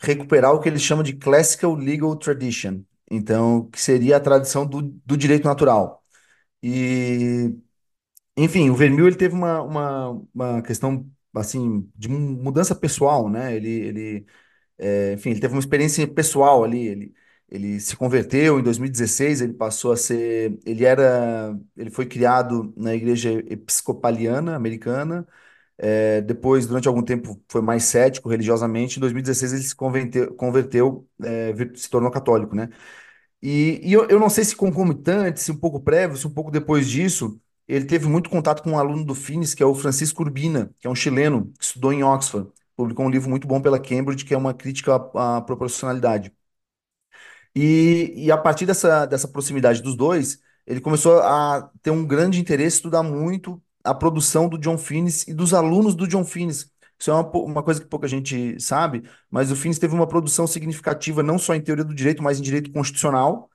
recuperar 0.00 0.52
o 0.54 0.60
que 0.60 0.68
ele 0.68 0.78
chama 0.78 1.02
de 1.02 1.14
Classical 1.14 1.74
Legal 1.74 2.16
Tradition. 2.16 2.82
Então, 3.10 3.68
que 3.70 3.80
seria 3.80 4.16
a 4.16 4.20
tradição 4.20 4.66
do, 4.66 4.82
do 4.82 5.16
direito 5.16 5.44
natural. 5.44 6.04
E 6.62 7.54
enfim, 8.36 8.70
o 8.70 8.74
Vermil 8.76 9.06
ele 9.06 9.16
teve 9.16 9.34
uma, 9.34 9.62
uma, 9.62 10.22
uma 10.34 10.62
questão 10.62 11.10
assim, 11.34 11.90
de 11.96 12.08
mudança 12.08 12.74
pessoal, 12.74 13.28
né? 13.28 13.54
Ele, 13.56 13.68
ele 13.70 14.26
é, 14.78 15.14
enfim, 15.14 15.30
ele 15.30 15.40
teve 15.40 15.54
uma 15.54 15.60
experiência 15.60 16.06
pessoal 16.08 16.64
ali. 16.64 16.86
Ele, 16.88 17.14
ele 17.50 17.80
se 17.80 17.96
converteu 17.96 18.60
em 18.60 18.62
2016. 18.62 19.40
Ele 19.42 19.54
passou 19.54 19.92
a 19.92 19.96
ser, 19.96 20.58
ele 20.66 20.84
era, 20.84 21.58
ele 21.76 21.90
foi 21.90 22.06
criado 22.06 22.72
na 22.76 22.94
igreja 22.94 23.32
episcopaliana 23.48 24.56
americana. 24.56 25.26
É, 25.78 26.20
depois, 26.22 26.66
durante 26.66 26.88
algum 26.88 27.02
tempo, 27.02 27.40
foi 27.48 27.62
mais 27.62 27.84
cético 27.84 28.28
religiosamente. 28.28 28.98
Em 28.98 29.00
2016, 29.00 29.52
ele 29.52 29.62
se 29.62 29.74
converteu, 29.76 30.34
converteu 30.34 31.08
é, 31.22 31.52
se 31.76 31.88
tornou 31.90 32.10
católico, 32.10 32.54
né? 32.56 32.68
E, 33.42 33.80
e 33.84 33.92
eu, 33.92 34.06
eu 34.08 34.18
não 34.20 34.28
sei 34.30 34.44
se 34.44 34.56
concomitante, 34.56 35.40
se 35.40 35.52
um 35.52 35.56
pouco 35.56 35.80
prévio, 35.80 36.16
se 36.16 36.26
um 36.26 36.30
pouco 36.34 36.50
depois 36.50 36.88
disso, 36.88 37.40
ele 37.68 37.84
teve 37.84 38.06
muito 38.08 38.30
contato 38.30 38.62
com 38.62 38.72
um 38.72 38.78
aluno 38.78 39.04
do 39.04 39.14
Finis, 39.14 39.54
que 39.54 39.62
é 39.62 39.66
o 39.66 39.74
Francisco 39.74 40.22
Urbina, 40.22 40.70
que 40.80 40.86
é 40.86 40.90
um 40.90 40.94
chileno 40.94 41.52
que 41.58 41.64
estudou 41.64 41.92
em 41.92 42.02
Oxford. 42.02 42.50
Publicou 42.76 43.06
um 43.06 43.10
livro 43.10 43.30
muito 43.30 43.46
bom 43.46 43.60
pela 43.60 43.78
Cambridge, 43.80 44.24
que 44.24 44.34
é 44.34 44.38
uma 44.38 44.54
crítica 44.54 44.96
à, 45.14 45.36
à 45.38 45.40
proporcionalidade. 45.42 46.32
E, 47.54 48.12
e 48.26 48.30
a 48.32 48.38
partir 48.38 48.66
dessa, 48.66 49.06
dessa 49.06 49.28
proximidade 49.28 49.82
dos 49.82 49.96
dois, 49.96 50.40
ele 50.66 50.80
começou 50.80 51.20
a 51.20 51.70
ter 51.82 51.90
um 51.90 52.06
grande 52.06 52.40
interesse, 52.40 52.76
estudar 52.76 53.02
muito 53.02 53.62
a 53.84 53.94
produção 53.94 54.48
do 54.48 54.58
John 54.58 54.78
Finnis 54.78 55.26
e 55.26 55.34
dos 55.34 55.54
alunos 55.54 55.94
do 55.94 56.06
John 56.06 56.24
Finnis. 56.24 56.70
Isso 56.98 57.10
é 57.10 57.14
uma, 57.14 57.30
uma 57.30 57.62
coisa 57.62 57.80
que 57.80 57.86
pouca 57.86 58.08
gente 58.08 58.60
sabe, 58.60 59.04
mas 59.30 59.50
o 59.52 59.56
Finnis 59.56 59.78
teve 59.78 59.94
uma 59.94 60.06
produção 60.06 60.46
significativa 60.46 61.22
não 61.22 61.38
só 61.38 61.54
em 61.54 61.60
teoria 61.60 61.84
do 61.84 61.94
direito, 61.94 62.22
mas 62.22 62.38
em 62.38 62.42
direito 62.42 62.72
constitucional. 62.72 63.50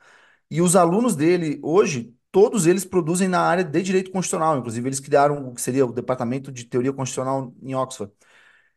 E 0.49 0.61
os 0.61 0.75
alunos 0.75 1.15
dele, 1.15 1.59
hoje, 1.63 2.15
todos 2.31 2.65
eles 2.67 2.85
produzem 2.85 3.27
na 3.27 3.41
área 3.41 3.63
de 3.63 3.81
direito 3.81 4.11
constitucional. 4.11 4.57
Inclusive, 4.57 4.87
eles 4.87 4.99
criaram 4.99 5.47
o 5.49 5.53
que 5.53 5.61
seria 5.61 5.85
o 5.85 5.91
Departamento 5.91 6.51
de 6.51 6.65
Teoria 6.65 6.93
Constitucional 6.93 7.53
em 7.61 7.75
Oxford. 7.75 8.13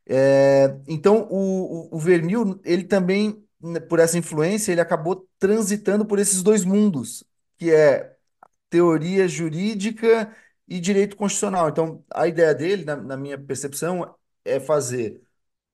É, 0.07 0.79
então, 0.89 1.27
o, 1.31 1.91
o, 1.93 1.97
o 1.97 1.99
Vermil, 1.99 2.61
ele 2.65 2.85
também, 2.85 3.45
né, 3.61 3.81
por 3.81 3.99
essa 3.99 4.19
influência, 4.19 4.73
ele 4.73 4.81
acabou 4.81 5.29
transitando 5.39 6.07
por 6.07 6.19
esses 6.19 6.43
dois 6.43 6.65
mundos, 6.65 7.25
que 7.59 7.71
é 7.73 8.15
teoria 8.71 9.29
jurídica 9.29 10.35
e 10.69 10.81
direito 10.81 11.17
constitucional. 11.17 11.69
Então, 11.69 12.05
a 12.13 12.27
ideia 12.27 12.55
dele, 12.55 12.85
na, 12.85 12.97
na 12.97 13.17
minha 13.17 13.39
percepção, 13.39 14.15
é 14.45 14.59
fazer 14.61 15.21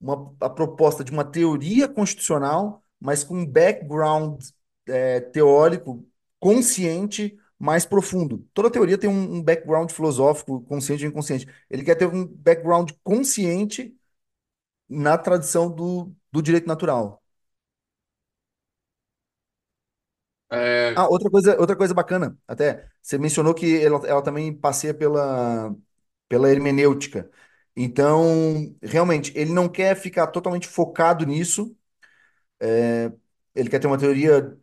uma, 0.01 0.35
a 0.41 0.51
proposta 0.51 1.05
de 1.05 1.13
uma 1.13 1.25
teoria 1.25 1.89
constitucional, 1.89 2.85
mas 3.01 3.25
com 3.25 3.37
um 3.37 3.47
background 3.47 4.43
é, 4.87 5.21
teórico 5.21 6.07
consciente 6.41 7.39
mais 7.59 7.87
profundo. 7.87 8.45
Toda 8.53 8.71
teoria 8.71 8.99
tem 8.99 9.09
um, 9.09 9.43
background 9.43 9.91
filosófico, 9.93 10.63
consciente 10.63 11.05
ou 11.05 11.11
inconsciente. 11.11 11.47
Ele 11.71 11.85
quer 11.85 11.95
ter 11.95 12.07
um 12.07 12.27
background 12.27 12.91
consciente 13.05 13.97
na 14.89 15.17
tradição 15.17 15.71
do, 15.71 16.13
do 16.33 16.43
direito 16.43 16.67
natural. 16.67 17.22
É, 20.53 20.95
Ah, 20.95 21.09
outra 21.09 21.31
coisa, 21.31 21.59
outra 21.59 21.77
coisa 21.77 21.95
bacana, 21.95 22.39
até, 22.47 22.87
você 23.01 23.17
mencionou 23.19 23.55
que 23.55 23.81
ela, 23.83 24.07
ela 24.07 24.23
também 24.23 24.55
passeia 24.55 24.93
pela, 24.95 25.75
pela 26.29 26.51
hermenêutica. 26.51 27.31
Então, 27.77 28.77
realmente, 28.83 29.33
ele 29.37 29.53
não 29.53 29.69
quer 29.69 29.97
ficar 29.97 30.27
totalmente 30.29 30.69
focado 30.69 31.25
nisso. 31.27 31.75
É, 32.61 33.13
ele 33.55 33.69
quer 33.71 33.79
ter 33.81 33.87
uma 33.87 33.99
teoria, 33.99 34.57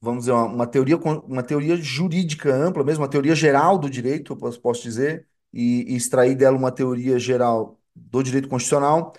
vamos 0.00 0.20
dizer, 0.22 0.32
uma, 0.32 0.46
uma 0.46 0.66
teoria, 0.68 0.96
uma 0.98 1.42
teoria 1.42 1.76
jurídica 1.76 2.54
ampla 2.54 2.84
mesmo, 2.84 3.02
uma 3.04 3.10
teoria 3.10 3.34
geral 3.34 3.78
do 3.78 3.90
direito, 3.90 4.36
posso, 4.36 4.60
posso 4.60 4.82
dizer, 4.82 5.28
e, 5.52 5.92
e 5.94 5.96
extrair 5.96 6.34
dela 6.36 6.56
uma 6.58 6.72
teoria 6.72 7.18
geral 7.18 7.80
do 7.94 8.22
direito 8.22 8.48
constitucional, 8.48 9.12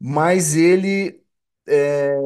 mas 0.00 0.56
ele, 0.56 1.22
é, 1.68 2.16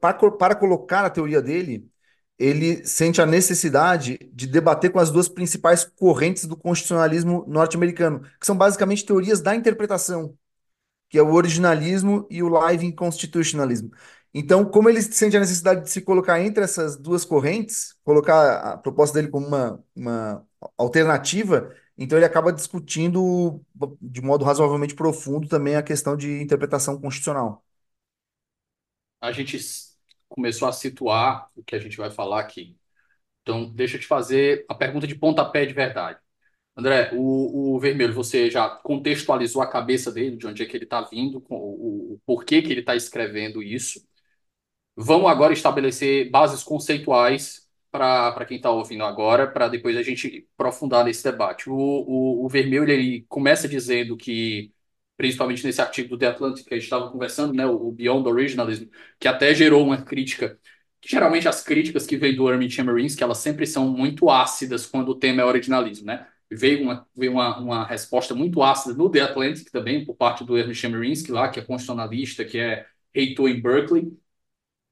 para, 0.00 0.30
para 0.32 0.54
colocar 0.54 1.04
a 1.04 1.10
teoria 1.10 1.40
dele, 1.40 1.88
ele 2.38 2.84
sente 2.86 3.20
a 3.20 3.26
necessidade 3.26 4.18
de 4.32 4.46
debater 4.46 4.90
com 4.90 4.98
as 4.98 5.10
duas 5.10 5.28
principais 5.28 5.84
correntes 5.84 6.46
do 6.46 6.56
constitucionalismo 6.56 7.44
norte-americano, 7.46 8.20
que 8.40 8.46
são 8.46 8.56
basicamente 8.56 9.04
teorias 9.04 9.40
da 9.40 9.54
interpretação, 9.54 10.36
que 11.08 11.18
é 11.18 11.22
o 11.22 11.32
originalismo 11.34 12.26
e 12.30 12.42
o 12.42 12.68
living 12.68 12.92
constitutionalism. 12.92 13.88
Então, 14.32 14.64
como 14.64 14.88
ele 14.88 15.02
sente 15.02 15.36
a 15.36 15.40
necessidade 15.40 15.82
de 15.82 15.90
se 15.90 16.00
colocar 16.02 16.40
entre 16.40 16.62
essas 16.64 16.96
duas 16.96 17.24
correntes, 17.24 17.96
colocar 18.04 18.58
a 18.74 18.78
proposta 18.78 19.14
dele 19.18 19.30
como 19.30 19.46
uma, 19.46 19.84
uma 19.94 20.46
alternativa, 20.78 21.74
então 21.98 22.16
ele 22.18 22.24
acaba 22.26 22.52
discutindo 22.52 23.60
de 24.00 24.22
modo 24.22 24.44
razoavelmente 24.44 24.94
profundo 24.94 25.48
também 25.48 25.76
a 25.76 25.82
questão 25.82 26.16
de 26.16 26.40
interpretação 26.40 27.00
constitucional. 27.00 27.64
A 29.20 29.32
gente 29.32 29.58
começou 30.28 30.68
a 30.68 30.72
situar 30.72 31.50
o 31.56 31.62
que 31.64 31.74
a 31.74 31.78
gente 31.78 31.96
vai 31.96 32.10
falar 32.10 32.40
aqui. 32.40 32.76
Então, 33.42 33.70
deixa 33.72 33.96
eu 33.96 34.00
te 34.00 34.06
fazer 34.06 34.64
a 34.68 34.74
pergunta 34.74 35.06
de 35.06 35.14
pontapé 35.14 35.66
de 35.66 35.74
verdade. 35.74 36.18
André, 36.76 37.10
o, 37.14 37.76
o 37.76 37.80
Vermelho, 37.80 38.14
você 38.14 38.50
já 38.50 38.68
contextualizou 38.70 39.62
a 39.62 39.70
cabeça 39.70 40.12
dele, 40.12 40.36
de 40.36 40.46
onde 40.46 40.62
é 40.62 40.66
que 40.66 40.76
ele 40.76 40.84
está 40.84 41.02
vindo, 41.02 41.44
o, 41.50 42.14
o 42.14 42.20
porquê 42.26 42.62
que 42.62 42.70
ele 42.72 42.80
está 42.80 42.96
escrevendo 42.96 43.62
isso. 43.62 44.00
Vamos 44.96 45.30
agora 45.30 45.52
estabelecer 45.52 46.30
bases 46.30 46.62
conceituais 46.62 47.68
para 47.90 48.32
para 48.32 48.44
quem 48.44 48.56
está 48.56 48.70
ouvindo 48.70 49.04
agora, 49.04 49.46
para 49.50 49.68
depois 49.68 49.96
a 49.96 50.02
gente 50.02 50.48
aprofundar 50.54 51.04
nesse 51.04 51.24
debate. 51.24 51.68
O, 51.70 51.74
o, 51.74 52.44
o 52.44 52.48
Vermelho 52.48 52.88
ele 52.88 53.24
começa 53.28 53.68
dizendo 53.68 54.16
que, 54.16 54.72
principalmente 55.20 55.66
nesse 55.66 55.82
artigo 55.82 56.08
do 56.08 56.16
The 56.18 56.28
Atlantic 56.28 56.66
que 56.66 56.72
a 56.72 56.78
gente 56.78 56.84
estava 56.84 57.10
conversando, 57.10 57.52
né, 57.52 57.66
o 57.66 57.92
Beyond 57.92 58.26
Originalism, 58.26 58.86
que 59.18 59.28
até 59.28 59.54
gerou 59.54 59.84
uma 59.84 60.00
crítica, 60.00 60.58
geralmente 61.04 61.46
as 61.46 61.62
críticas 61.62 62.06
que 62.06 62.16
vêm 62.16 62.34
do 62.34 62.70
Chemerinsky, 62.70 63.18
que 63.18 63.22
elas 63.22 63.36
sempre 63.36 63.66
são 63.66 63.86
muito 63.86 64.30
ácidas 64.30 64.86
quando 64.86 65.10
o 65.10 65.14
tema 65.14 65.42
é 65.42 65.44
originalismo, 65.44 66.06
né? 66.06 66.26
Veio 66.50 66.84
uma, 66.84 67.06
veio 67.14 67.32
uma, 67.32 67.58
uma 67.58 67.86
resposta 67.86 68.34
muito 68.34 68.62
ácida 68.62 68.94
no 68.94 69.10
The 69.10 69.20
Atlantic 69.20 69.70
também, 69.70 70.06
por 70.06 70.14
parte 70.16 70.42
do 70.42 70.56
Armin 70.56 70.72
Chemerinsky 70.72 71.30
lá, 71.30 71.50
que 71.50 71.60
é 71.60 71.62
constitucionalista, 71.62 72.42
que 72.42 72.58
é 72.58 72.86
reitor 73.14 73.50
em 73.50 73.60
Berkeley, 73.60 74.10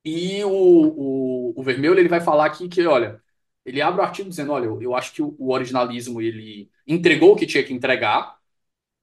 e 0.04 0.44
o, 0.44 0.50
o, 0.50 1.54
o 1.56 1.62
Vermelho 1.62 1.98
ele 1.98 2.08
vai 2.08 2.20
falar 2.20 2.46
aqui 2.46 2.68
que, 2.68 2.86
olha, 2.86 3.22
ele 3.64 3.80
abre 3.80 4.00
o 4.00 4.04
artigo 4.04 4.28
dizendo, 4.28 4.52
olha, 4.52 4.66
eu, 4.66 4.82
eu 4.82 4.94
acho 4.94 5.12
que 5.14 5.22
o, 5.22 5.34
o 5.38 5.52
originalismo 5.52 6.20
ele 6.20 6.70
entregou 6.86 7.32
o 7.32 7.36
que 7.36 7.46
tinha 7.46 7.64
que 7.64 7.72
entregar, 7.72 8.37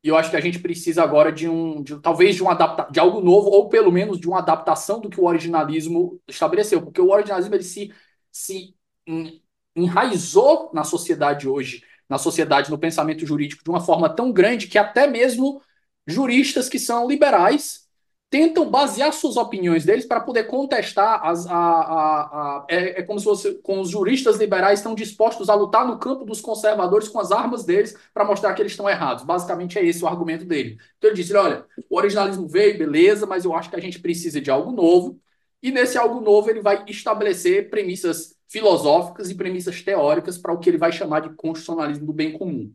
e 0.05 0.09
eu 0.09 0.17
acho 0.17 0.29
que 0.29 0.37
a 0.37 0.41
gente 0.41 0.59
precisa 0.59 1.03
agora 1.03 1.31
de 1.31 1.49
um, 1.49 1.81
de, 1.83 1.99
talvez 1.99 2.35
de 2.35 2.43
um 2.43 2.49
adapta, 2.49 2.87
de 2.91 2.99
algo 2.99 3.21
novo, 3.21 3.49
ou 3.49 3.69
pelo 3.69 3.91
menos 3.91 4.19
de 4.19 4.27
uma 4.27 4.39
adaptação 4.39 5.01
do 5.01 5.09
que 5.09 5.19
o 5.19 5.25
originalismo 5.25 6.21
estabeleceu, 6.27 6.81
porque 6.83 7.01
o 7.01 7.09
originalismo 7.09 7.55
ele 7.55 7.63
se, 7.63 7.91
se 8.31 8.75
en- 9.07 9.41
enraizou 9.75 10.69
na 10.73 10.83
sociedade 10.83 11.49
hoje, 11.49 11.83
na 12.07 12.19
sociedade, 12.19 12.69
no 12.69 12.77
pensamento 12.77 13.25
jurídico, 13.25 13.63
de 13.63 13.69
uma 13.71 13.81
forma 13.81 14.07
tão 14.07 14.31
grande 14.31 14.67
que 14.67 14.77
até 14.77 15.07
mesmo 15.07 15.61
juristas 16.07 16.69
que 16.69 16.77
são 16.79 17.07
liberais 17.07 17.84
tentam 18.29 18.69
basear 18.69 19.13
suas 19.13 19.37
opiniões 19.37 19.85
deles 19.85 20.05
para 20.05 20.19
poder 20.19 20.45
contestar 20.45 21.21
as, 21.25 21.47
a, 21.47 21.53
a, 21.55 22.57
a- 22.59 22.65
é, 22.69 22.99
é 22.99 23.03
como 23.03 23.19
se 23.19 23.25
fosse 23.25 23.55
com 23.61 23.79
os 23.79 23.89
juristas 23.89 24.37
liberais 24.37 24.79
estão 24.79 24.95
dispostos 24.95 25.49
a 25.49 25.55
lutar 25.55 25.85
no 25.87 25.97
campo 25.99 26.25
dos 26.25 26.41
conservadores 26.41 27.07
com 27.07 27.19
as 27.19 27.31
armas 27.31 27.63
deles 27.63 27.95
para 28.13 28.25
mostrar 28.25 28.53
que 28.53 28.61
eles 28.61 28.73
estão 28.73 28.89
errados. 28.89 29.23
Basicamente 29.23 29.79
é 29.79 29.85
esse 29.85 30.03
o 30.03 30.07
argumento 30.07 30.45
dele. 30.45 30.77
Então 30.97 31.09
ele 31.09 31.15
disse: 31.17 31.33
olha, 31.35 31.65
o 31.89 31.97
originalismo 31.97 32.47
veio, 32.47 32.77
beleza, 32.77 33.25
mas 33.25 33.45
eu 33.45 33.53
acho 33.55 33.69
que 33.69 33.75
a 33.75 33.79
gente 33.81 33.99
precisa 33.99 34.41
de 34.41 34.51
algo 34.51 34.71
novo. 34.71 35.19
E 35.61 35.71
nesse 35.71 35.97
algo 35.97 36.19
novo 36.21 36.49
ele 36.49 36.61
vai 36.61 36.83
estabelecer 36.87 37.69
premissas 37.69 38.35
filosóficas 38.47 39.29
e 39.29 39.35
premissas 39.35 39.81
teóricas 39.81 40.37
para 40.37 40.53
o 40.53 40.59
que 40.59 40.69
ele 40.69 40.77
vai 40.77 40.91
chamar 40.91 41.21
de 41.21 41.33
constitucionalismo 41.35 42.05
do 42.05 42.13
bem 42.13 42.33
comum. 42.37 42.71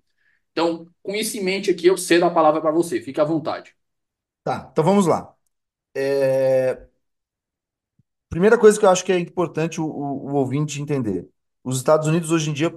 Então, 0.53 0.87
com 1.03 1.15
isso 1.15 1.37
em 1.39 1.45
mente 1.45 1.71
aqui, 1.71 1.87
eu 1.89 1.97
cedo 1.99 2.25
a 2.27 2.31
palavra 2.31 2.61
para 2.61 2.71
você. 2.73 3.01
Fique 3.03 3.21
à 3.21 3.25
vontade. 3.25 3.75
Tá, 4.45 4.69
então 4.73 4.85
vamos 4.85 5.07
lá. 5.07 5.35
É, 5.95 6.89
Primeira 8.29 8.57
coisa 8.59 8.79
que 8.79 8.85
eu 8.87 8.91
acho 8.91 9.05
que 9.05 9.13
é 9.13 9.19
importante 9.19 9.81
o, 9.81 9.85
o, 9.87 10.31
o 10.33 10.35
ouvinte 10.35 10.81
entender. 10.81 11.29
Os 11.65 11.77
Estados 11.79 12.07
Unidos 12.07 12.31
hoje 12.31 12.51
em 12.51 12.53
dia 12.53 12.73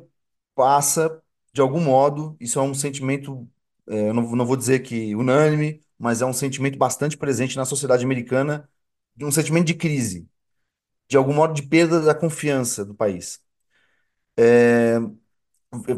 passa, 0.55 1.21
de 1.53 1.61
algum 1.61 1.79
modo, 1.79 2.35
isso 2.39 2.57
é 2.59 2.61
um 2.61 2.73
sentimento, 2.73 3.47
é, 3.87 4.09
eu 4.09 4.13
não, 4.13 4.23
não 4.35 4.45
vou 4.45 4.57
dizer 4.57 4.79
que 4.81 5.15
unânime, 5.15 5.79
mas 5.97 6.21
é 6.21 6.25
um 6.25 6.33
sentimento 6.33 6.77
bastante 6.77 7.17
presente 7.17 7.55
na 7.55 7.65
sociedade 7.65 8.03
americana, 8.03 8.67
de 9.15 9.25
um 9.25 9.31
sentimento 9.31 9.67
de 9.67 9.75
crise, 9.75 10.27
de 11.09 11.17
algum 11.17 11.33
modo 11.33 11.53
de 11.55 11.63
perda 11.63 12.01
da 12.01 12.15
confiança 12.15 12.85
do 12.85 12.95
país. 12.95 13.41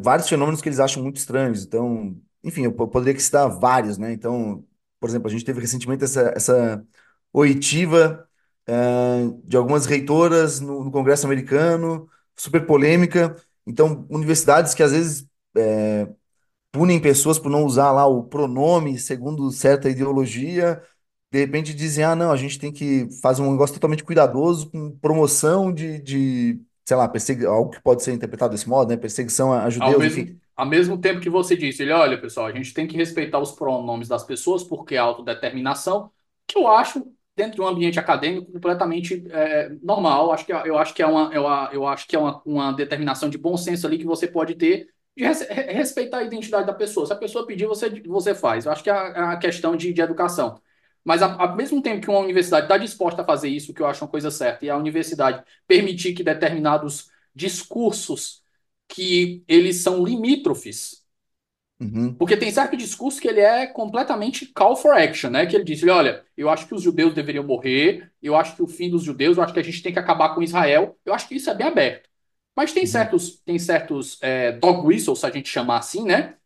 Vários 0.02 0.30
fenômenos 0.30 0.62
que 0.62 0.70
eles 0.70 0.80
acham 0.80 1.04
muito 1.04 1.18
estranhos. 1.18 1.64
Então, 1.66 2.16
enfim, 2.44 2.64
eu 2.64 2.74
po- 2.74 2.88
poderia 2.88 3.20
citar 3.20 3.50
vários, 3.50 3.98
né? 3.98 4.12
Então, 4.14 4.66
por 5.00 5.10
exemplo, 5.10 5.28
a 5.28 5.32
gente 5.32 5.44
teve 5.46 5.60
recentemente 5.60 6.04
essa, 6.04 6.32
essa 6.36 6.86
oitiva 7.40 8.28
eh, 8.68 9.28
de 9.44 9.58
algumas 9.58 9.86
reitoras 9.86 10.60
no, 10.60 10.84
no 10.86 10.92
Congresso 10.92 11.26
americano, 11.26 12.10
super 12.36 12.66
polêmica. 12.66 13.36
Então, 13.68 14.06
universidades 14.10 14.74
que 14.74 14.84
às 14.84 14.92
vezes 14.92 15.28
punem 16.72 17.00
pessoas 17.02 17.40
por 17.40 17.50
não 17.50 17.64
usar 17.66 17.92
lá 17.92 18.06
o 18.06 18.24
pronome 18.24 19.00
segundo 19.00 19.50
certa 19.52 19.90
ideologia, 19.90 20.82
de 21.32 21.40
repente 21.40 21.74
dizem, 21.74 22.04
ah, 22.04 22.16
não, 22.16 22.32
a 22.32 22.38
gente 22.38 22.60
tem 22.60 22.72
que 22.72 23.08
fazer 23.22 23.42
um 23.42 23.52
negócio 23.52 23.74
totalmente 23.76 24.04
cuidadoso 24.04 24.70
com 24.72 24.92
promoção 25.00 25.74
de, 25.74 26.00
de 26.02 26.62
sei 26.86 26.98
lá, 26.98 27.08
persegui- 27.08 27.46
algo 27.46 27.72
que 27.72 27.82
pode 27.82 28.04
ser 28.04 28.14
interpretado 28.14 28.52
desse 28.54 28.70
modo, 28.70 28.90
né? 28.90 28.98
Perseguição 28.98 29.52
a, 29.54 29.64
a 29.66 29.70
Ao 29.78 29.94
judeus, 29.94 29.98
mesmo, 29.98 30.24
enfim. 30.24 30.40
ao 30.56 30.66
mesmo 30.66 31.00
tempo 31.00 31.20
que 31.22 31.30
você 31.30 31.56
disse, 31.56 31.82
ele, 31.84 31.92
olha, 31.92 32.20
pessoal, 32.20 32.48
a 32.48 32.52
gente 32.54 32.74
tem 32.74 32.88
que 32.88 32.96
respeitar 32.98 33.40
os 33.40 33.52
pronomes 33.52 34.08
das 34.08 34.24
pessoas 34.24 34.64
porque 34.64 34.96
é 34.96 34.98
autodeterminação, 34.98 36.12
que 36.48 36.58
eu 36.58 36.68
acho, 36.68 37.06
dentro 37.36 37.56
de 37.56 37.62
um 37.62 37.68
ambiente 37.68 38.00
acadêmico, 38.00 38.52
completamente 38.52 39.26
é, 39.32 39.70
normal. 39.82 40.32
Acho 40.32 40.46
que, 40.46 40.52
eu 40.54 40.78
acho 40.78 40.94
que 40.94 41.02
é, 41.04 41.08
uma, 41.08 41.32
eu, 41.34 41.44
eu 41.74 41.88
acho 41.88 42.08
que 42.08 42.16
é 42.16 42.20
uma, 42.20 42.42
uma 42.46 42.72
determinação 42.74 43.30
de 43.30 43.38
bom 43.38 43.58
senso 43.58 43.86
ali 43.88 43.98
que 43.98 44.06
você 44.06 44.28
pode 44.28 44.56
ter 44.56 44.90
de 45.16 45.24
res- 45.24 45.48
re- 45.50 45.74
respeitar 45.74 46.20
a 46.20 46.24
identidade 46.24 46.66
da 46.68 46.74
pessoa. 46.74 47.06
Se 47.06 47.14
a 47.14 47.16
pessoa 47.16 47.46
pedir, 47.48 47.66
você, 47.68 47.90
você 48.06 48.34
faz. 48.36 48.66
Eu 48.66 48.72
acho 48.72 48.84
que 48.84 48.90
é 48.90 48.94
a, 48.94 49.34
é 49.34 49.38
questão 49.38 49.76
de, 49.76 49.94
de 49.94 50.02
educação. 50.02 50.60
Mas, 51.04 51.22
ao 51.22 51.56
mesmo 51.56 51.82
tempo 51.82 52.02
que 52.02 52.10
uma 52.10 52.20
universidade 52.20 52.66
está 52.66 52.78
disposta 52.78 53.22
a 53.22 53.26
fazer 53.26 53.48
isso, 53.50 53.74
que 53.74 53.82
eu 53.82 53.86
acho 53.86 54.04
uma 54.04 54.10
coisa 54.10 54.32
certa, 54.32 54.66
e 54.66 54.70
a 54.70 54.78
universidade 54.78 55.44
permitir 55.68 56.14
que 56.16 56.24
determinados 56.24 57.10
discursos 57.34 58.44
que 58.88 59.44
eles 59.48 59.82
são 59.84 60.04
limítrofes. 60.04 61.05
Uhum, 61.80 62.18
Porque 62.18 62.38
tem 62.38 62.50
certo 62.52 62.78
discurso 62.78 63.20
que 63.20 63.28
ele 63.28 63.42
é 63.42 63.68
completamente 63.68 64.46
call 64.48 64.76
for 64.76 64.94
action, 64.96 65.30
né? 65.30 65.46
Que 65.46 65.56
ele 65.56 65.66
diz, 65.66 65.84
olha, 65.84 66.26
eu 66.38 66.50
acho 66.50 66.66
que 66.68 66.74
os 66.74 66.82
judeus 66.82 67.14
deveriam 67.14 67.44
morrer, 67.44 68.10
eu 68.22 68.36
acho 68.36 68.56
que 68.56 68.64
o 68.64 68.68
fim 68.68 68.90
dos 68.90 69.04
judeus, 69.04 69.38
eu 69.38 69.44
acho 69.44 69.54
que 69.54 69.60
a 69.60 69.64
gente 69.64 69.82
tem 69.84 69.92
que 69.94 70.00
acabar 70.00 70.34
com 70.34 70.42
Israel. 70.42 70.98
Eu 71.06 71.14
acho 71.14 71.28
que 71.28 71.36
isso 71.36 71.50
é 71.50 71.54
bem 71.54 71.68
aberto. 71.68 72.10
Mas 72.56 72.72
tem 72.72 72.86
uhum, 72.86 72.86
certos, 72.86 73.38
tem 73.42 73.60
certos 73.60 74.18
é, 74.22 74.54
dog 74.54 74.88
whistles, 74.88 75.20
se 75.20 75.26
a 75.26 75.32
gente 75.32 75.50
chamar 75.50 75.80
assim, 75.80 76.06
né? 76.06 76.38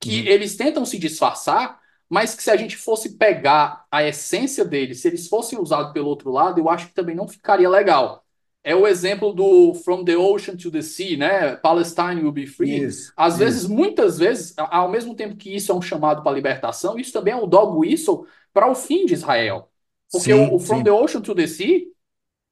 Que 0.00 0.20
uhum. 0.20 0.28
eles 0.28 0.56
tentam 0.56 0.84
se 0.86 0.98
disfarçar, 0.98 1.78
mas 2.08 2.34
que 2.34 2.42
se 2.42 2.50
a 2.50 2.56
gente 2.56 2.76
fosse 2.76 3.18
pegar 3.18 3.86
a 3.90 4.02
essência 4.04 4.64
deles, 4.64 5.00
se 5.02 5.08
eles 5.08 5.28
fossem 5.28 5.58
usados 5.58 5.92
pelo 5.92 6.08
outro 6.08 6.30
lado, 6.30 6.58
eu 6.58 6.70
acho 6.70 6.88
que 6.88 6.94
também 6.94 7.14
não 7.14 7.28
ficaria 7.28 7.68
legal. 7.68 8.24
É 8.68 8.74
o 8.74 8.86
exemplo 8.86 9.32
do 9.32 9.74
From 9.74 10.04
the 10.04 10.16
Ocean 10.16 10.56
to 10.56 10.70
the 10.70 10.82
Sea, 10.82 11.16
né? 11.16 11.56
Palestine 11.56 12.22
will 12.22 12.32
be 12.32 12.46
free. 12.46 12.84
Isso, 12.84 13.12
Às 13.16 13.38
vezes, 13.38 13.64
isso. 13.64 13.68
muitas 13.68 14.18
vezes, 14.18 14.54
ao 14.58 14.90
mesmo 14.90 15.14
tempo 15.14 15.36
que 15.36 15.54
isso 15.54 15.72
é 15.72 15.74
um 15.74 15.82
chamado 15.82 16.22
para 16.22 16.32
a 16.32 16.34
libertação, 16.34 16.98
isso 16.98 17.12
também 17.12 17.32
é 17.32 17.36
um 17.36 17.48
dog 17.48 17.78
whistle 17.78 18.26
para 18.52 18.70
o 18.70 18.74
fim 18.74 19.06
de 19.06 19.14
Israel. 19.14 19.70
Porque 20.10 20.32
o, 20.32 20.54
o 20.54 20.58
Sim, 20.58 20.60
From 20.60 20.82
the 20.82 20.90
sim, 20.90 20.92
Ocean 20.92 21.20
to 21.22 21.34
the 21.34 21.46
Sea 21.46 21.86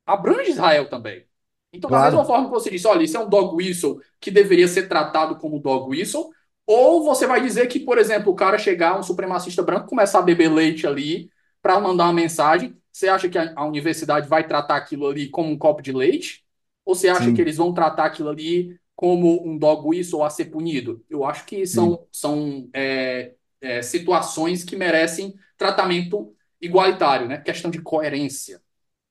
abrange 0.06 0.50
Israel 0.50 0.88
também. 0.88 1.26
Então, 1.72 1.90
da 1.90 2.00
mesma 2.00 2.24
claro. 2.24 2.24
forma 2.24 2.46
que 2.46 2.50
você 2.52 2.70
disse, 2.70 2.86
olha, 2.86 3.02
isso 3.02 3.16
é 3.16 3.20
um 3.20 3.28
dog 3.28 3.54
whistle 3.56 4.00
que 4.20 4.30
deveria 4.30 4.68
ser 4.68 4.88
tratado 4.88 5.36
como 5.36 5.60
dog 5.60 5.90
whistle, 5.90 6.30
ou 6.66 7.04
você 7.04 7.26
vai 7.26 7.40
dizer 7.42 7.66
que, 7.66 7.78
por 7.80 7.98
exemplo, 7.98 8.32
o 8.32 8.36
cara 8.36 8.58
chegar, 8.58 8.98
um 8.98 9.02
supremacista 9.02 9.62
branco, 9.62 9.88
começar 9.88 10.20
a 10.20 10.22
beber 10.22 10.48
leite 10.52 10.86
ali 10.86 11.30
para 11.62 11.78
mandar 11.80 12.04
uma 12.04 12.12
mensagem, 12.12 12.76
você 12.98 13.08
acha 13.08 13.28
que 13.28 13.38
a, 13.38 13.52
a 13.56 13.66
universidade 13.66 14.28
vai 14.28 14.46
tratar 14.46 14.76
aquilo 14.76 15.06
ali 15.08 15.28
como 15.28 15.50
um 15.50 15.58
copo 15.58 15.82
de 15.82 15.92
leite? 15.92 16.44
Ou 16.84 16.94
você 16.94 17.08
acha 17.08 17.32
que 17.32 17.40
Sim, 17.40 17.42
eles 17.42 17.56
vão 17.56 17.74
tratar 17.74 18.06
aquilo 18.06 18.28
ali 18.30 18.78
como 18.94 19.46
um 19.46 19.58
dog 19.58 19.86
whistle 19.88 20.22
a 20.22 20.30
ser 20.30 20.46
punido? 20.46 21.04
Eu 21.10 21.24
acho 21.24 21.44
que 21.46 21.66
sim. 21.66 21.66
são, 21.66 22.06
são 22.12 22.68
é, 22.72 23.34
é, 23.60 23.82
situações 23.82 24.64
que 24.64 24.76
merecem 24.76 25.34
tratamento 25.58 26.34
igualitário, 26.60 27.28
né? 27.28 27.38
Questão 27.38 27.70
de 27.70 27.82
coerência. 27.82 28.60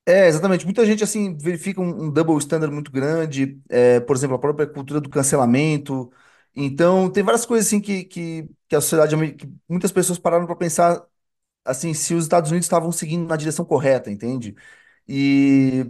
É, 0.07 0.27
exatamente. 0.27 0.65
Muita 0.65 0.85
gente, 0.85 1.03
assim, 1.03 1.35
verifica 1.37 1.81
um, 1.81 2.05
um 2.05 2.11
double 2.11 2.37
standard 2.37 2.71
muito 2.73 2.91
grande, 2.91 3.59
é, 3.69 3.99
por 3.99 4.15
exemplo, 4.15 4.35
a 4.35 4.39
própria 4.39 4.67
cultura 4.67 5.01
do 5.01 5.09
cancelamento. 5.09 6.11
Então, 6.55 7.09
tem 7.11 7.23
várias 7.23 7.45
coisas, 7.45 7.65
assim, 7.67 7.81
que, 7.81 8.03
que, 8.03 8.47
que 8.67 8.75
a 8.75 8.81
sociedade, 8.81 9.15
que 9.33 9.51
muitas 9.67 9.91
pessoas 9.91 10.19
pararam 10.19 10.45
para 10.45 10.55
pensar, 10.55 11.03
assim, 11.65 11.93
se 11.93 12.13
os 12.13 12.23
Estados 12.25 12.51
Unidos 12.51 12.65
estavam 12.65 12.91
seguindo 12.91 13.27
na 13.27 13.35
direção 13.37 13.65
correta, 13.65 14.11
entende? 14.11 14.55
E 15.07 15.85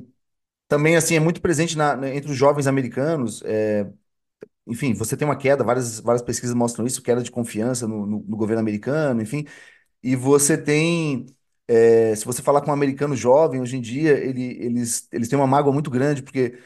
também, 0.68 0.96
assim, 0.98 1.16
é 1.16 1.22
muito 1.22 1.42
presente 1.42 1.78
na, 1.78 1.94
entre 2.16 2.32
os 2.32 2.38
jovens 2.38 2.68
americanos. 2.68 3.42
é, 3.46 3.92
enfim, 4.68 4.94
você 4.94 5.16
tem 5.16 5.28
uma 5.28 5.38
queda, 5.38 5.64
várias, 5.64 6.00
várias 6.00 6.22
pesquisas 6.24 6.56
mostram 6.56 6.86
isso, 6.88 7.02
queda 7.02 7.22
de 7.22 7.32
confiança 7.32 7.88
no, 7.88 8.06
no, 8.06 8.20
no 8.28 8.38
governo 8.38 8.62
americano, 8.62 9.22
enfim. 9.22 9.46
E 10.04 10.16
você 10.16 10.58
tem, 10.58 11.26
é, 11.68 12.16
se 12.16 12.26
você 12.26 12.42
falar 12.42 12.62
com 12.62 12.72
um 12.72 12.74
americano 12.74 13.16
jovem, 13.16 13.62
hoje 13.62 13.78
em 13.78 13.82
dia, 13.82 14.14
ele, 14.18 14.44
eles, 14.64 15.08
eles 15.12 15.30
têm 15.30 15.38
uma 15.40 15.48
mágoa 15.48 15.74
muito 15.74 15.92
grande, 15.92 16.24
porque 16.24 16.60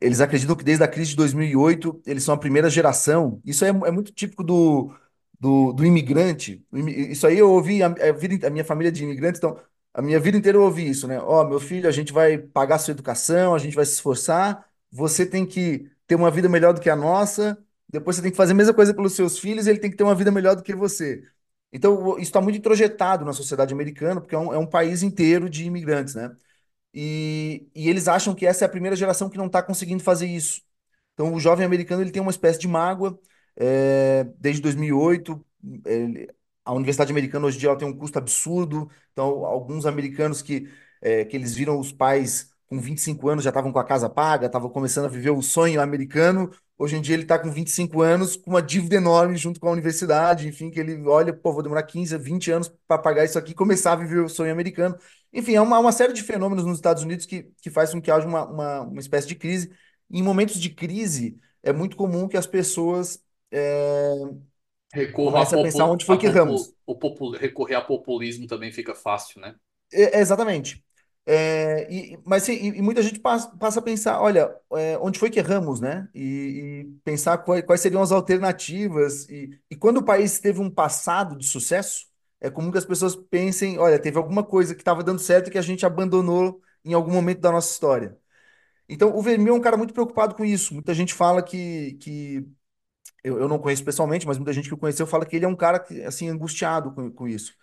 eles 0.00 0.20
acreditam 0.20 0.56
que 0.56 0.64
desde 0.64 0.84
a 0.84 0.88
crise 0.88 1.10
de 1.10 1.16
2008 1.16 2.00
eles 2.06 2.22
são 2.24 2.34
a 2.34 2.38
primeira 2.38 2.70
geração. 2.70 3.40
Isso 3.44 3.64
é, 3.64 3.68
é 3.68 3.90
muito 3.92 4.12
típico 4.12 4.44
do, 4.44 4.94
do, 5.38 5.72
do 5.72 5.84
imigrante. 5.84 6.64
Isso 6.72 7.26
aí 7.26 7.38
eu 7.38 7.50
ouvi 7.50 7.82
a, 7.82 7.86
a 7.86 8.12
vida, 8.12 8.46
a 8.46 8.50
minha 8.50 8.64
família 8.64 8.90
de 8.92 9.04
imigrantes, 9.04 9.38
então 9.38 9.58
a 9.94 10.02
minha 10.02 10.20
vida 10.20 10.36
inteira 10.36 10.58
eu 10.58 10.62
ouvi 10.62 10.88
isso, 10.88 11.06
né? 11.08 11.20
Ó, 11.20 11.44
meu 11.48 11.60
filho, 11.60 11.88
a 11.88 11.92
gente 11.92 12.12
vai 12.12 12.38
pagar 12.38 12.78
sua 12.78 12.92
educação, 12.92 13.54
a 13.54 13.58
gente 13.58 13.74
vai 13.74 13.84
se 13.84 13.92
esforçar, 13.94 14.68
você 14.90 15.26
tem 15.26 15.46
que 15.46 15.90
ter 16.06 16.14
uma 16.14 16.30
vida 16.30 16.48
melhor 16.48 16.72
do 16.74 16.80
que 16.80 16.90
a 16.90 16.96
nossa, 16.96 17.58
depois 17.88 18.16
você 18.16 18.22
tem 18.22 18.30
que 18.30 18.36
fazer 18.36 18.52
a 18.52 18.54
mesma 18.56 18.74
coisa 18.74 18.94
pelos 18.94 19.14
seus 19.14 19.38
filhos, 19.38 19.66
ele 19.66 19.78
tem 19.78 19.90
que 19.90 19.96
ter 19.96 20.04
uma 20.04 20.14
vida 20.14 20.30
melhor 20.30 20.54
do 20.56 20.62
que 20.62 20.74
você. 20.74 21.22
Então, 21.72 22.12
isso 22.12 22.22
está 22.22 22.40
muito 22.40 22.58
introjetado 22.58 23.24
na 23.24 23.32
sociedade 23.32 23.74
americana, 23.74 24.20
porque 24.20 24.34
é 24.34 24.38
um, 24.38 24.52
é 24.54 24.58
um 24.58 24.66
país 24.66 25.02
inteiro 25.02 25.50
de 25.50 25.64
imigrantes, 25.64 26.14
né? 26.14 26.34
E, 26.94 27.68
e 27.74 27.88
eles 27.88 28.08
acham 28.08 28.34
que 28.34 28.46
essa 28.46 28.64
é 28.64 28.66
a 28.66 28.68
primeira 28.68 28.96
geração 28.96 29.28
que 29.30 29.38
não 29.38 29.46
está 29.46 29.62
conseguindo 29.62 30.02
fazer 30.02 30.26
isso. 30.26 30.62
Então, 31.14 31.34
o 31.34 31.40
jovem 31.40 31.66
americano 31.66 32.02
ele 32.02 32.10
tem 32.12 32.22
uma 32.22 32.30
espécie 32.30 32.58
de 32.58 32.68
mágoa. 32.68 33.18
É, 33.58 34.24
desde 34.38 34.62
2008, 34.62 35.44
ele- 35.86 36.28
a 36.64 36.72
Universidade 36.74 37.10
Americana 37.10 37.46
hoje 37.46 37.56
em 37.56 37.60
dia 37.60 37.68
ela 37.70 37.78
tem 37.78 37.88
um 37.88 37.96
custo 37.96 38.18
absurdo. 38.18 38.90
Então, 39.12 39.44
alguns 39.46 39.86
americanos 39.86 40.42
que, 40.42 40.68
é, 41.00 41.24
que 41.24 41.36
eles 41.36 41.54
viram 41.54 41.78
os 41.78 41.92
pais 41.92 42.50
com 42.68 42.78
25 42.80 43.28
anos 43.28 43.42
já 43.44 43.50
estavam 43.50 43.72
com 43.72 43.78
a 43.78 43.84
casa 43.84 44.10
paga, 44.10 44.46
estavam 44.46 44.68
começando 44.68 45.06
a 45.06 45.08
viver 45.08 45.30
o 45.30 45.40
sonho 45.42 45.80
americano. 45.80 46.50
Hoje 46.76 46.96
em 46.96 47.00
dia 47.00 47.14
ele 47.14 47.22
está 47.22 47.38
com 47.38 47.50
25 47.50 48.02
anos, 48.02 48.36
com 48.36 48.50
uma 48.50 48.62
dívida 48.62 48.96
enorme 48.96 49.36
junto 49.36 49.58
com 49.58 49.68
a 49.68 49.72
universidade. 49.72 50.46
Enfim, 50.46 50.70
que 50.70 50.78
ele 50.78 51.00
olha, 51.06 51.32
pô, 51.32 51.52
vou 51.52 51.62
demorar 51.62 51.82
15, 51.84 52.16
20 52.18 52.50
anos 52.50 52.68
para 52.86 52.98
pagar 53.00 53.24
isso 53.24 53.38
aqui 53.38 53.52
e 53.52 53.54
começar 53.54 53.92
a 53.92 53.96
viver 53.96 54.20
o 54.20 54.28
sonho 54.28 54.52
americano. 54.52 54.96
Enfim, 55.32 55.54
é 55.54 55.60
uma, 55.60 55.78
uma 55.78 55.92
série 55.92 56.12
de 56.12 56.22
fenômenos 56.22 56.64
nos 56.64 56.78
Estados 56.78 57.02
Unidos 57.02 57.26
que, 57.26 57.44
que 57.62 57.70
faz 57.70 57.90
com 57.92 58.00
que 58.00 58.10
haja 58.10 58.26
uma, 58.26 58.44
uma, 58.46 58.80
uma 58.82 59.00
espécie 59.00 59.26
de 59.28 59.34
crise. 59.34 59.70
Em 60.10 60.22
momentos 60.22 60.60
de 60.60 60.70
crise, 60.70 61.38
é 61.62 61.72
muito 61.72 61.96
comum 61.96 62.28
que 62.28 62.36
as 62.36 62.46
pessoas 62.46 63.20
é, 63.52 64.14
Recorro 64.92 65.38
a, 65.38 65.46
comecem 65.46 65.58
a 65.58 65.62
pensar 65.62 65.86
onde 65.86 66.04
a 66.06 66.06
foi 66.06 66.18
que 66.18 66.26
popu, 66.26 66.26
erramos. 66.26 66.74
o 66.86 67.30
recorrer 67.32 67.74
a 67.76 67.80
populismo 67.80 68.46
também 68.46 68.72
fica 68.72 68.94
fácil, 68.94 69.40
né? 69.40 69.56
É, 69.92 70.18
é, 70.18 70.20
exatamente. 70.20 70.84
É, 71.26 71.86
e, 71.92 72.18
mas 72.24 72.42
sim, 72.44 72.52
e, 72.54 72.68
e 72.78 72.82
muita 72.82 73.02
gente 73.02 73.20
passa, 73.20 73.54
passa 73.58 73.80
a 73.80 73.82
pensar, 73.82 74.20
olha, 74.20 74.54
é, 74.74 74.96
onde 74.98 75.18
foi 75.18 75.30
que 75.30 75.38
erramos, 75.38 75.80
né? 75.80 76.08
E, 76.14 76.84
e 76.86 77.00
pensar 77.04 77.38
quais, 77.38 77.64
quais 77.64 77.80
seriam 77.80 78.02
as 78.02 78.12
alternativas. 78.12 79.28
E, 79.28 79.58
e 79.70 79.76
quando 79.76 79.98
o 79.98 80.04
país 80.04 80.38
teve 80.38 80.60
um 80.60 80.70
passado 80.70 81.36
de 81.36 81.46
sucesso, 81.46 82.06
é 82.40 82.50
comum 82.50 82.70
que 82.70 82.78
as 82.78 82.84
pessoas 82.86 83.14
pensem, 83.16 83.78
olha, 83.78 83.98
teve 83.98 84.16
alguma 84.16 84.42
coisa 84.44 84.74
que 84.74 84.80
estava 84.80 85.02
dando 85.04 85.18
certo 85.20 85.48
e 85.48 85.50
que 85.50 85.58
a 85.58 85.62
gente 85.62 85.84
abandonou 85.84 86.60
em 86.84 86.94
algum 86.94 87.12
momento 87.12 87.40
da 87.40 87.52
nossa 87.52 87.72
história. 87.72 88.16
Então, 88.88 89.16
o 89.16 89.22
Vermil 89.22 89.54
é 89.54 89.56
um 89.58 89.60
cara 89.60 89.76
muito 89.76 89.94
preocupado 89.94 90.34
com 90.34 90.44
isso. 90.44 90.74
Muita 90.74 90.94
gente 90.94 91.14
fala 91.14 91.42
que, 91.42 91.94
que 92.00 92.46
eu, 93.24 93.38
eu 93.40 93.48
não 93.48 93.58
conheço 93.58 93.84
pessoalmente, 93.84 94.26
mas 94.26 94.38
muita 94.38 94.52
gente 94.52 94.68
que 94.68 94.74
o 94.74 94.78
conheceu 94.78 95.06
fala 95.06 95.26
que 95.26 95.36
ele 95.36 95.44
é 95.44 95.48
um 95.48 95.56
cara 95.56 95.84
assim 96.06 96.28
angustiado 96.28 96.92
com, 96.92 97.10
com 97.10 97.28
isso. 97.28 97.54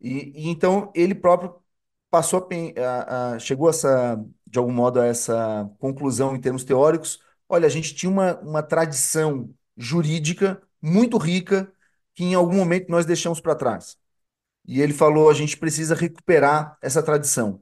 E, 0.00 0.32
e 0.46 0.48
então 0.48 0.92
ele 0.94 1.14
próprio 1.14 1.54
passou 2.10 2.48
a- 2.78 3.34
a- 3.34 3.38
chegou 3.38 3.68
a 3.68 3.70
essa, 3.70 4.24
de 4.46 4.58
algum 4.58 4.72
modo, 4.72 5.00
a 5.00 5.06
essa 5.06 5.70
conclusão 5.78 6.34
em 6.36 6.40
termos 6.40 6.64
teóricos. 6.64 7.20
Olha, 7.48 7.66
a 7.66 7.70
gente 7.70 7.94
tinha 7.94 8.10
uma, 8.10 8.38
uma 8.40 8.62
tradição 8.62 9.50
jurídica 9.76 10.62
muito 10.82 11.16
rica 11.18 11.72
que 12.14 12.24
em 12.24 12.34
algum 12.34 12.56
momento 12.56 12.88
nós 12.90 13.06
deixamos 13.06 13.40
para 13.40 13.54
trás. 13.54 13.98
E 14.66 14.80
ele 14.80 14.92
falou, 14.92 15.30
a 15.30 15.34
gente 15.34 15.56
precisa 15.56 15.94
recuperar 15.94 16.78
essa 16.82 17.02
tradição. 17.02 17.60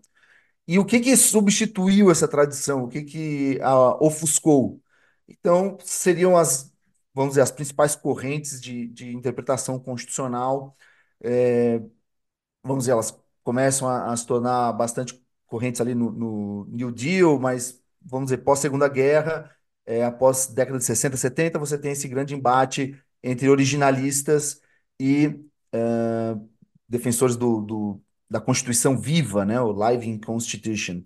E 0.66 0.78
o 0.78 0.84
que 0.84 1.00
que 1.00 1.16
substituiu 1.16 2.10
essa 2.10 2.28
tradição? 2.28 2.84
O 2.84 2.88
que 2.88 3.02
que 3.02 3.60
a, 3.62 3.96
ofuscou? 4.04 4.82
Então, 5.28 5.78
seriam 5.84 6.36
as, 6.36 6.72
vamos 7.18 7.32
dizer, 7.32 7.42
as 7.42 7.50
principais 7.52 7.96
correntes 7.96 8.60
de, 8.60 8.88
de 8.88 9.12
interpretação 9.14 9.78
constitucional. 9.78 10.76
É, 11.22 11.80
vamos 12.62 12.80
dizer, 12.84 12.92
elas 12.92 13.18
começam 13.42 13.88
a, 13.88 14.12
a 14.12 14.16
se 14.16 14.26
tornar 14.26 14.72
bastante 14.72 15.22
correntes 15.46 15.80
ali 15.80 15.94
no, 15.94 16.10
no 16.12 16.64
New 16.66 16.90
Deal, 16.92 17.38
mas, 17.38 17.82
vamos 18.02 18.26
dizer, 18.26 18.38
pós-Segunda 18.38 18.88
Guerra, 18.88 19.54
é, 19.86 20.04
após 20.04 20.46
década 20.48 20.78
de 20.78 20.84
60, 20.84 21.16
70, 21.16 21.58
você 21.58 21.78
tem 21.78 21.92
esse 21.92 22.08
grande 22.08 22.34
embate 22.34 23.00
entre 23.22 23.48
originalistas 23.48 24.60
e 25.00 25.40
é, 25.72 26.36
defensores 26.88 27.36
do, 27.36 27.60
do- 27.62 28.02
da 28.30 28.40
Constituição 28.40 28.98
viva, 28.98 29.44
né, 29.44 29.60
o 29.60 29.72
Living 29.90 30.18
Constitution. 30.20 31.02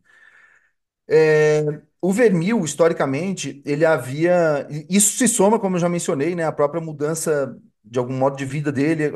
É, 1.09 1.83
o 2.03 2.13
Vermil, 2.13 2.65
historicamente, 2.65 3.63
ele 3.67 3.87
havia. 3.87 4.69
Isso 4.91 5.19
se 5.19 5.29
soma, 5.29 5.61
como 5.61 5.77
eu 5.77 5.81
já 5.81 5.89
mencionei, 5.91 6.35
né, 6.37 6.45
à 6.47 6.53
própria 6.53 6.83
mudança 6.83 7.59
de 7.85 7.99
algum 8.01 8.15
modo 8.17 8.37
de 8.37 8.45
vida 8.47 8.73
dele, 8.73 9.13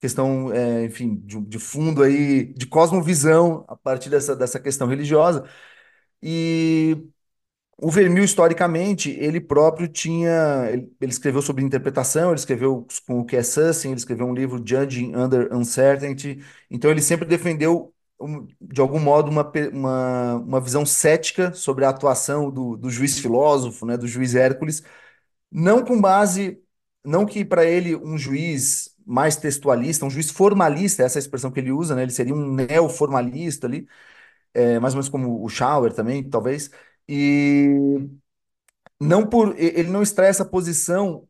questão, 0.00 0.52
é, 0.52 0.84
enfim, 0.86 1.16
de, 1.24 1.40
de 1.42 1.58
fundo 1.58 2.02
aí, 2.02 2.46
de 2.54 2.66
cosmovisão 2.66 3.64
a 3.68 3.76
partir 3.76 4.10
dessa, 4.10 4.36
dessa 4.36 4.60
questão 4.60 4.88
religiosa. 4.88 5.44
E 6.22 6.96
o 7.78 7.90
Vermeer, 7.90 8.24
historicamente, 8.24 9.10
ele 9.12 9.40
próprio 9.40 9.88
tinha. 9.88 10.68
Ele, 10.72 10.92
ele 11.00 11.12
escreveu 11.12 11.42
sobre 11.42 11.64
interpretação, 11.64 12.30
ele 12.30 12.40
escreveu 12.40 12.86
com 13.06 13.20
o 13.20 13.26
Cass 13.26 13.48
Sussin, 13.48 13.90
ele 13.90 13.98
escreveu 13.98 14.26
um 14.26 14.34
livro 14.34 14.62
Judging 14.66 15.14
Under 15.16 15.54
Uncertainty. 15.54 16.44
Então, 16.70 16.90
ele 16.90 17.02
sempre 17.02 17.26
defendeu, 17.28 17.93
de 18.60 18.80
algum 18.80 18.98
modo, 19.00 19.30
uma, 19.30 19.50
uma, 19.72 20.34
uma 20.36 20.60
visão 20.60 20.86
cética 20.86 21.52
sobre 21.52 21.84
a 21.84 21.90
atuação 21.90 22.50
do, 22.50 22.76
do 22.76 22.90
juiz 22.90 23.18
filósofo, 23.18 23.84
né, 23.86 23.96
do 23.96 24.06
juiz 24.06 24.34
Hércules, 24.34 24.82
não 25.50 25.84
com 25.84 26.00
base. 26.00 26.60
Não 27.04 27.26
que 27.26 27.44
para 27.44 27.64
ele 27.64 27.96
um 27.96 28.18
juiz 28.18 28.94
mais 29.06 29.36
textualista, 29.36 30.06
um 30.06 30.10
juiz 30.10 30.30
formalista, 30.30 31.02
essa 31.02 31.18
é 31.18 31.20
expressão 31.20 31.50
que 31.50 31.60
ele 31.60 31.72
usa, 31.72 31.94
né? 31.94 32.02
Ele 32.02 32.12
seria 32.12 32.34
um 32.34 32.54
neoformalista 32.54 33.66
ali, 33.66 33.86
é, 34.54 34.78
mais 34.80 34.94
ou 34.94 34.98
menos 34.98 35.08
como 35.10 35.44
o 35.44 35.48
Schauer 35.48 35.92
também, 35.92 36.22
talvez. 36.28 36.70
E 37.08 37.68
não 39.00 39.26
por 39.28 39.58
ele 39.58 39.90
não 39.90 40.02
extrai 40.02 40.28
essa 40.28 40.44
posição 40.44 41.28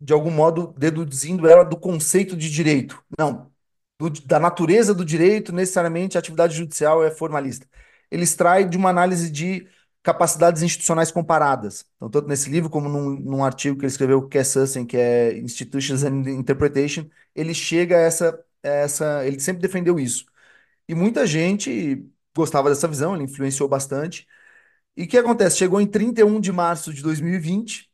de 0.00 0.12
algum 0.12 0.30
modo 0.30 0.74
deduzindo 0.78 1.48
ela 1.48 1.64
do 1.64 1.78
conceito 1.78 2.36
de 2.36 2.50
direito. 2.50 3.02
Não, 3.18 3.47
do, 3.98 4.10
da 4.10 4.38
natureza 4.38 4.94
do 4.94 5.04
direito, 5.04 5.52
necessariamente 5.52 6.16
a 6.16 6.20
atividade 6.20 6.56
judicial 6.56 7.04
é 7.04 7.10
formalista. 7.10 7.66
Ele 8.10 8.22
extrai 8.24 8.68
de 8.68 8.76
uma 8.76 8.90
análise 8.90 9.30
de 9.30 9.68
capacidades 10.02 10.62
institucionais 10.62 11.10
comparadas. 11.10 11.84
Então, 11.96 12.08
tanto 12.10 12.28
nesse 12.28 12.48
livro 12.50 12.70
como 12.70 12.88
num, 12.88 13.10
num 13.20 13.44
artigo 13.44 13.76
que 13.76 13.82
ele 13.84 13.92
escreveu, 13.92 14.26
que 14.28 14.38
é 14.38 14.44
Sussen, 14.44 14.86
que 14.86 14.96
é 14.96 15.36
Institutions 15.38 16.04
and 16.04 16.30
Interpretation, 16.30 17.06
ele 17.34 17.52
chega 17.54 17.96
a 17.96 18.00
essa, 18.00 18.44
essa, 18.62 19.26
ele 19.26 19.40
sempre 19.40 19.60
defendeu 19.62 19.98
isso. 19.98 20.24
E 20.88 20.94
muita 20.94 21.26
gente 21.26 22.06
gostava 22.36 22.68
dessa 22.70 22.88
visão, 22.88 23.14
ele 23.14 23.24
influenciou 23.24 23.68
bastante. 23.68 24.26
E 24.96 25.04
o 25.04 25.08
que 25.08 25.18
acontece? 25.18 25.58
Chegou 25.58 25.80
em 25.80 25.86
31 25.86 26.40
de 26.40 26.52
março 26.52 26.92
de 26.92 27.02
2020, 27.02 27.90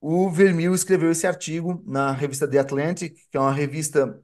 o 0.00 0.30
Vermeil 0.30 0.74
escreveu 0.74 1.10
esse 1.10 1.26
artigo 1.26 1.82
na 1.86 2.12
revista 2.12 2.48
The 2.48 2.58
Atlantic, 2.58 3.16
que 3.30 3.36
é 3.36 3.40
uma 3.40 3.52
revista 3.52 4.22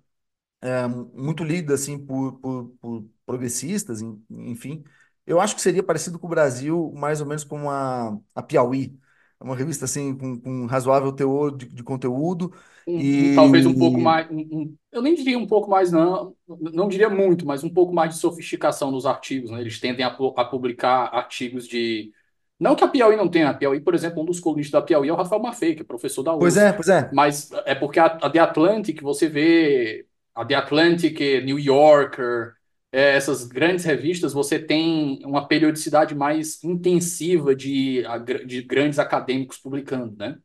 é, 0.63 0.87
muito 0.89 1.45
lida 1.45 1.75
assim 1.75 1.99
por, 1.99 2.41
por, 2.41 2.69
por 2.81 3.07
progressistas, 3.27 4.01
enfim. 4.31 4.85
Eu 5.27 5.41
acho 5.41 5.55
que 5.57 5.63
seria 5.63 5.83
parecido 5.83 6.19
com 6.19 6.27
o 6.27 6.31
Brasil, 6.31 6.93
mais 6.97 7.21
ou 7.21 7.27
menos 7.27 7.45
como 7.45 7.71
a, 7.71 8.19
a 8.35 8.43
Piauí. 8.43 8.99
É 9.41 9.45
uma 9.45 9.57
revista 9.57 9.85
assim 9.87 10.17
com, 10.17 10.41
com 10.41 10.67
razoável 10.67 11.13
teor 11.13 11.57
de, 11.57 11.67
de 11.67 11.83
conteúdo 11.85 12.53
Um- 12.87 13.07
e 13.15 13.33
talvez 13.33 13.65
um 13.67 13.75
pouco 13.77 14.01
mais. 14.01 14.29
um- 14.31 14.41
um- 14.61 14.77
eu 14.91 15.01
nem 15.03 15.15
diria 15.15 15.39
um 15.39 15.47
pouco 15.47 15.71
mais, 15.71 15.93
não. 15.93 16.37
Não 16.49 16.89
diria 16.89 17.09
muito, 17.09 17.47
mas 17.47 17.63
um 17.63 17.71
pouco 17.73 17.93
mais 17.95 18.15
de 18.15 18.21
sofisticação 18.21 18.91
nos 18.91 19.07
artigos, 19.07 19.51
né? 19.53 19.61
Eles 19.61 19.79
tendem 19.81 20.05
a, 20.05 20.09
a 20.09 20.45
publicar 20.45 21.05
artigos 21.15 21.69
de. 21.69 22.13
Não 22.59 22.75
que 22.77 22.83
a 22.85 22.89
Piauí 22.89 23.17
não 23.17 23.29
tenha. 23.31 23.51
A 23.51 23.55
Piauí, 23.55 23.81
por 23.81 23.95
exemplo, 23.95 24.21
um 24.23 24.25
dos 24.27 24.41
colunistas 24.41 24.73
da 24.81 24.83
Piauí 24.87 25.09
é 25.09 25.13
o 25.13 25.17
Rafael 25.17 25.41
Maffei, 25.43 25.75
que 25.77 25.83
é 25.83 25.85
professor 25.85 26.23
da 26.25 26.35
pois 26.39 26.57
USP. 26.57 26.57
é, 26.57 26.73
pois 26.73 26.89
é. 26.89 27.01
Mas 27.11 27.51
é 27.67 27.75
porque 27.75 28.01
a, 28.01 28.07
a 28.07 28.31
The 28.31 28.39
Atlantic, 28.41 29.01
você 29.03 29.29
vê 29.29 30.07
a 30.35 30.45
The 30.45 30.55
Atlantic, 30.55 31.19
New 31.45 31.59
Yorker, 31.59 32.55
é, 32.93 33.17
essas 33.17 33.45
grandes 33.47 33.85
revistas, 33.85 34.33
você 34.33 34.59
tem 34.59 35.21
uma 35.25 35.47
periodicidade 35.49 36.15
mais 36.15 36.63
intensiva 36.65 37.55
de, 37.57 38.03
de 38.47 38.63
grandes 38.63 38.99
acadêmicos 38.99 39.59
publicando, 39.59 40.17
né? 40.17 40.39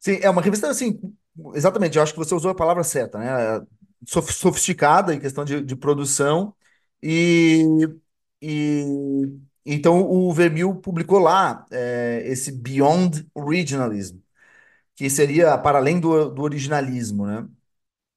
Sim, 0.00 0.18
é 0.22 0.28
uma 0.30 0.42
revista 0.42 0.68
assim, 0.68 1.00
exatamente, 1.54 1.96
eu 1.96 2.02
acho 2.02 2.12
que 2.12 2.18
você 2.18 2.34
usou 2.34 2.50
a 2.50 2.54
palavra 2.54 2.84
certa, 2.84 3.18
né? 3.18 3.66
Sof- 4.06 4.32
Sofisticada 4.32 5.14
em 5.14 5.20
questão 5.20 5.44
de, 5.44 5.62
de 5.62 5.74
produção 5.76 6.54
e, 7.02 7.64
e 8.42 8.84
então 9.64 10.02
o 10.02 10.32
Vermeil 10.32 10.74
publicou 10.76 11.18
lá 11.18 11.64
é, 11.70 12.22
esse 12.26 12.52
Beyond 12.52 13.26
Originalism, 13.34 14.18
que 14.96 15.10
seria 15.10 15.58
para 15.58 15.78
além 15.78 16.00
do, 16.00 16.30
do 16.30 16.42
originalismo, 16.42 17.26
né? 17.26 17.48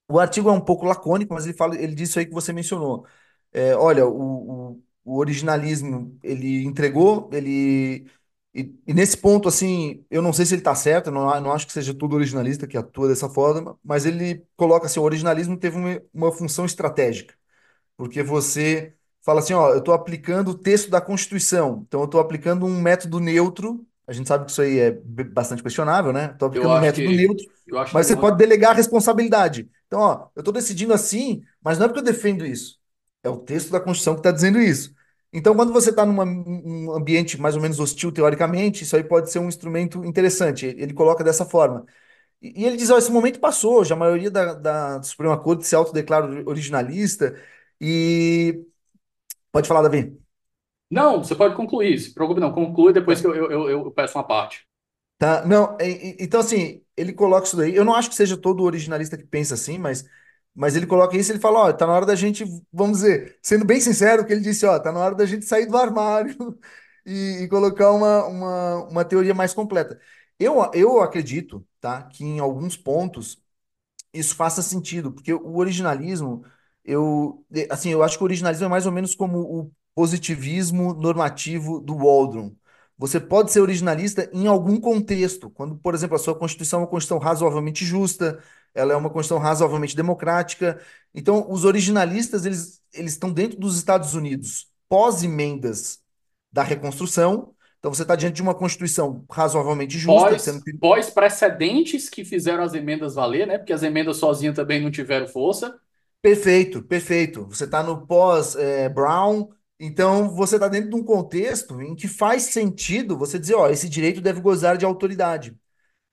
O 0.09 0.19
artigo 0.19 0.49
é 0.49 0.51
um 0.53 0.61
pouco 0.61 0.85
lacônico, 0.85 1.33
mas 1.33 1.45
ele 1.45 1.55
fala, 1.57 1.75
ele 1.75 1.93
diz 1.95 2.09
isso 2.09 2.19
aí 2.19 2.25
que 2.25 2.33
você 2.33 2.53
mencionou. 2.53 3.05
É, 3.51 3.75
olha, 3.75 4.05
o, 4.07 4.71
o, 4.73 4.83
o 5.05 5.17
originalismo 5.17 6.17
ele 6.23 6.63
entregou, 6.65 7.29
ele 7.33 8.05
e, 8.53 8.73
e 8.87 8.93
nesse 8.93 9.17
ponto 9.17 9.47
assim, 9.47 10.05
eu 10.09 10.21
não 10.21 10.33
sei 10.33 10.45
se 10.45 10.53
ele 10.53 10.61
está 10.61 10.73
certo, 10.75 11.11
não, 11.11 11.25
não 11.41 11.51
acho 11.51 11.67
que 11.67 11.73
seja 11.73 11.93
todo 11.93 12.13
originalista 12.15 12.65
que 12.67 12.77
atua 12.77 13.07
dessa 13.09 13.29
forma, 13.29 13.77
mas 13.83 14.05
ele 14.05 14.43
coloca 14.55 14.85
assim, 14.87 14.99
o 14.99 15.03
originalismo 15.03 15.57
teve 15.57 15.77
uma, 15.77 16.01
uma 16.13 16.31
função 16.31 16.65
estratégica. 16.65 17.35
Porque 17.97 18.23
você 18.23 18.95
fala 19.23 19.39
assim, 19.39 19.53
ó, 19.53 19.71
eu 19.71 19.79
estou 19.79 19.93
aplicando 19.93 20.51
o 20.51 20.57
texto 20.57 20.89
da 20.89 21.01
Constituição, 21.01 21.83
então 21.87 22.01
eu 22.01 22.05
estou 22.05 22.19
aplicando 22.21 22.65
um 22.65 22.81
método 22.81 23.19
neutro. 23.19 23.85
A 24.07 24.13
gente 24.13 24.27
sabe 24.27 24.45
que 24.45 24.51
isso 24.51 24.61
aí 24.61 24.79
é 24.79 24.91
bastante 24.91 25.61
questionável, 25.63 26.13
né? 26.13 26.31
Estou 26.31 26.47
aplicando 26.47 26.75
um 26.75 26.77
método 26.77 27.05
que 27.05 27.13
neutro, 27.13 27.45
mas 27.91 28.07
você 28.07 28.15
não 28.15 28.21
pode 28.21 28.37
delegar 28.37 28.71
a 28.71 28.73
responsabilidade. 28.73 29.69
Então, 29.87 29.99
ó, 29.99 30.29
eu 30.35 30.41
estou 30.41 30.53
decidindo 30.53 30.93
assim, 30.93 31.43
mas 31.61 31.77
não 31.77 31.85
é 31.85 31.89
porque 31.89 31.99
eu 31.99 32.03
defendo 32.05 32.45
isso. 32.45 32.79
É 33.23 33.29
o 33.29 33.37
texto 33.37 33.69
da 33.71 33.79
Constituição 33.79 34.13
que 34.13 34.19
está 34.21 34.31
dizendo 34.31 34.59
isso. 34.59 34.93
Então, 35.33 35.55
quando 35.55 35.73
você 35.73 35.89
está 35.89 36.05
num 36.05 36.15
um 36.21 36.91
ambiente 36.95 37.39
mais 37.39 37.55
ou 37.55 37.61
menos 37.61 37.79
hostil, 37.79 38.11
teoricamente, 38.11 38.83
isso 38.83 38.95
aí 38.95 39.03
pode 39.03 39.29
ser 39.29 39.39
um 39.39 39.49
instrumento 39.49 40.03
interessante. 40.05 40.65
Ele 40.65 40.93
coloca 40.93 41.23
dessa 41.23 41.45
forma. 41.45 41.85
E 42.41 42.61
e 42.63 42.65
ele 42.65 42.77
diz, 42.77 42.89
ó, 42.89 42.97
esse 42.97 43.11
momento 43.11 43.39
passou, 43.39 43.83
já 43.85 43.95
a 43.95 43.97
maioria 43.97 44.31
da, 44.31 44.53
da 44.53 45.03
Suprema 45.03 45.37
Corte 45.39 45.65
se 45.67 45.75
autodeclara 45.75 46.27
originalista, 46.49 47.35
e 47.81 48.63
Pode 49.51 49.67
falar, 49.67 49.81
Davi. 49.81 50.17
Não, 50.89 51.23
você 51.23 51.35
pode 51.35 51.55
concluir, 51.55 51.99
se 51.99 52.13
preocupe 52.13 52.39
não, 52.39 52.51
conclui 52.51 52.93
depois 52.93 53.19
que 53.19 53.27
eu, 53.27 53.35
eu, 53.35 53.69
eu, 53.69 53.91
peço 53.91 54.17
uma 54.17 54.23
parte. 54.23 54.65
Tá, 55.17 55.45
não, 55.45 55.75
então 55.81 56.39
assim, 56.39 56.81
ele 56.95 57.11
coloca 57.11 57.45
isso 57.45 57.57
daí. 57.57 57.75
Eu 57.75 57.83
não 57.83 57.95
acho 57.95 58.09
que 58.09 58.15
seja 58.15 58.37
todo 58.37 58.63
originalista 58.63 59.17
que 59.17 59.25
pensa 59.25 59.55
assim, 59.55 59.77
mas, 59.77 60.05
mas 60.55 60.75
ele 60.75 60.85
coloca 60.87 61.17
isso 61.17 61.31
e 61.31 61.33
ele 61.33 61.39
fala, 61.39 61.59
ó, 61.67 61.73
tá 61.73 61.85
na 61.87 61.93
hora 61.93 62.05
da 62.05 62.15
gente, 62.15 62.45
vamos 62.71 62.99
dizer, 62.99 63.37
sendo 63.41 63.65
bem 63.65 63.81
sincero, 63.81 64.25
que 64.25 64.31
ele 64.31 64.41
disse, 64.41 64.65
ó, 64.65 64.79
tá 64.79 64.91
na 64.91 64.99
hora 64.99 65.15
da 65.15 65.25
gente 65.25 65.45
sair 65.45 65.65
do 65.65 65.77
armário 65.77 66.35
e, 67.05 67.43
e 67.43 67.47
colocar 67.49 67.91
uma, 67.91 68.25
uma, 68.25 68.75
uma 68.89 69.05
teoria 69.05 69.33
mais 69.33 69.53
completa. 69.53 69.99
Eu, 70.39 70.71
eu 70.73 71.01
acredito, 71.01 71.65
tá, 71.81 72.03
que 72.03 72.23
em 72.23 72.39
alguns 72.39 72.77
pontos 72.77 73.41
isso 74.13 74.35
faça 74.35 74.61
sentido, 74.61 75.11
porque 75.11 75.33
o 75.33 75.57
originalismo, 75.57 76.43
eu, 76.83 77.45
assim, 77.69 77.89
eu 77.91 78.03
acho 78.03 78.17
que 78.17 78.23
o 78.23 78.25
originalismo 78.25 78.65
é 78.65 78.69
mais 78.69 78.85
ou 78.85 78.91
menos 78.91 79.15
como 79.15 79.39
o 79.39 79.71
positivismo 79.97 80.93
normativo 80.93 81.81
do 81.81 81.97
Waldron. 81.97 82.51
Você 82.99 83.19
pode 83.19 83.51
ser 83.51 83.61
originalista 83.61 84.29
em 84.31 84.45
algum 84.45 84.79
contexto, 84.79 85.49
quando, 85.49 85.75
por 85.75 85.95
exemplo, 85.95 86.15
a 86.15 86.19
sua 86.19 86.35
Constituição 86.35 86.81
é 86.81 86.83
uma 86.83 86.87
Constituição 86.87 87.17
razoavelmente 87.17 87.83
justa, 87.83 88.37
ela 88.75 88.93
é 88.93 88.95
uma 88.95 89.09
Constituição 89.09 89.43
razoavelmente 89.43 89.95
democrática. 89.95 90.79
Então, 91.15 91.47
os 91.49 91.65
originalistas, 91.65 92.45
eles, 92.45 92.79
eles 92.93 93.13
estão 93.13 93.33
dentro 93.33 93.59
dos 93.59 93.75
Estados 93.75 94.13
Unidos, 94.13 94.67
pós-emendas 94.87 95.97
da 96.51 96.61
Reconstrução. 96.61 97.55
Então, 97.79 97.91
você 97.91 98.03
está 98.03 98.15
diante 98.15 98.35
de 98.35 98.43
uma 98.43 98.53
Constituição 98.53 99.25
razoavelmente 99.31 99.97
justa, 99.97 100.29
Pós, 100.29 100.63
tem 100.63 100.77
pós 100.77 101.09
precedentes 101.09 102.07
que 102.07 102.23
fizeram 102.23 102.63
as 102.63 102.75
emendas 102.75 103.15
valer, 103.15 103.47
né? 103.47 103.57
Porque 103.57 103.73
as 103.73 103.81
emendas 103.81 104.17
sozinhas 104.17 104.55
também 104.55 104.79
não 104.79 104.91
tiveram 104.91 105.27
força. 105.27 105.75
Perfeito, 106.21 106.83
perfeito. 106.83 107.47
Você 107.47 107.63
está 107.63 107.81
no 107.81 108.05
pós-Brown, 108.05 109.49
então 109.79 110.29
você 110.29 110.55
está 110.55 110.67
dentro 110.67 110.89
de 110.89 110.95
um 110.95 111.03
contexto 111.03 111.81
em 111.81 111.95
que 111.95 112.07
faz 112.07 112.43
sentido 112.43 113.17
você 113.17 113.37
dizer, 113.39 113.55
ó, 113.55 113.69
esse 113.69 113.87
direito 113.89 114.21
deve 114.21 114.41
gozar 114.41 114.77
de 114.77 114.85
autoridade. 114.85 115.55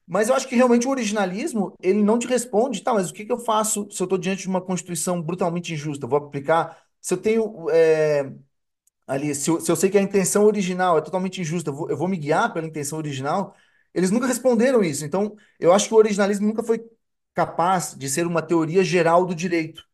Mas 0.07 0.29
eu 0.29 0.35
acho 0.35 0.48
que 0.48 0.57
realmente 0.57 0.87
o 0.87 0.90
originalismo, 0.90 1.74
ele 1.83 2.03
não 2.03 2.18
te 2.18 2.27
responde, 2.27 2.83
tá, 2.83 2.92
mas 2.94 3.11
o 3.11 3.14
que 3.14 3.24
que 3.24 3.33
eu 3.33 3.38
faço 3.38 3.88
se 3.90 4.03
eu 4.03 4.05
estou 4.05 4.18
diante 4.18 4.42
de 4.42 4.48
uma 4.48 4.61
Constituição 4.61 5.22
brutalmente 5.22 5.72
injusta? 5.72 6.07
Vou 6.07 6.18
aplicar. 6.18 6.79
Se 7.00 7.14
eu 7.14 7.18
tenho 7.18 7.70
é, 7.70 8.31
ali, 9.07 9.35
se 9.35 9.50
eu, 9.50 9.61
se 9.61 9.70
eu 9.70 9.77
sei 9.77 9.90
que 9.90 9.98
a 9.98 10.03
intenção 10.03 10.44
original 10.44 10.98
é 10.98 11.03
totalmente 11.03 11.40
injusta, 11.40 11.70
eu 11.70 11.74
vou, 11.74 11.90
eu 11.90 11.96
vou 11.96 12.09
me 12.09 12.16
guiar 12.16 12.53
pela 12.53 12.66
intenção 12.66 12.98
original. 12.98 13.55
Eles 13.94 14.11
nunca 14.11 14.27
responderam 14.27 14.83
isso. 14.83 15.05
Então, 15.05 15.37
eu 15.61 15.72
acho 15.72 15.88
que 15.88 15.94
o 15.94 15.98
originalismo 15.98 16.46
nunca 16.46 16.62
foi 16.62 16.85
capaz 17.35 17.94
de 17.94 18.09
ser 18.09 18.27
uma 18.27 18.42
teoria 18.42 18.85
geral 18.85 19.27
do 19.27 19.35
direito. 19.35 19.85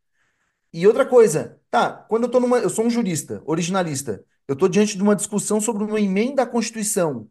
E 0.72 0.87
outra 0.87 1.06
coisa, 1.06 1.60
tá, 1.70 1.92
quando 2.09 2.24
eu 2.24 2.30
tô 2.30 2.40
numa, 2.40 2.59
eu 2.59 2.70
sou 2.70 2.85
um 2.87 2.90
jurista, 2.90 3.42
originalista, 3.46 4.24
eu 4.48 4.56
tô 4.56 4.68
diante 4.68 4.96
de 4.96 5.02
uma 5.02 5.16
discussão 5.16 5.61
sobre 5.61 5.85
uma 5.85 6.00
emenda 6.00 6.42
à 6.42 6.46
Constituição. 6.46 7.28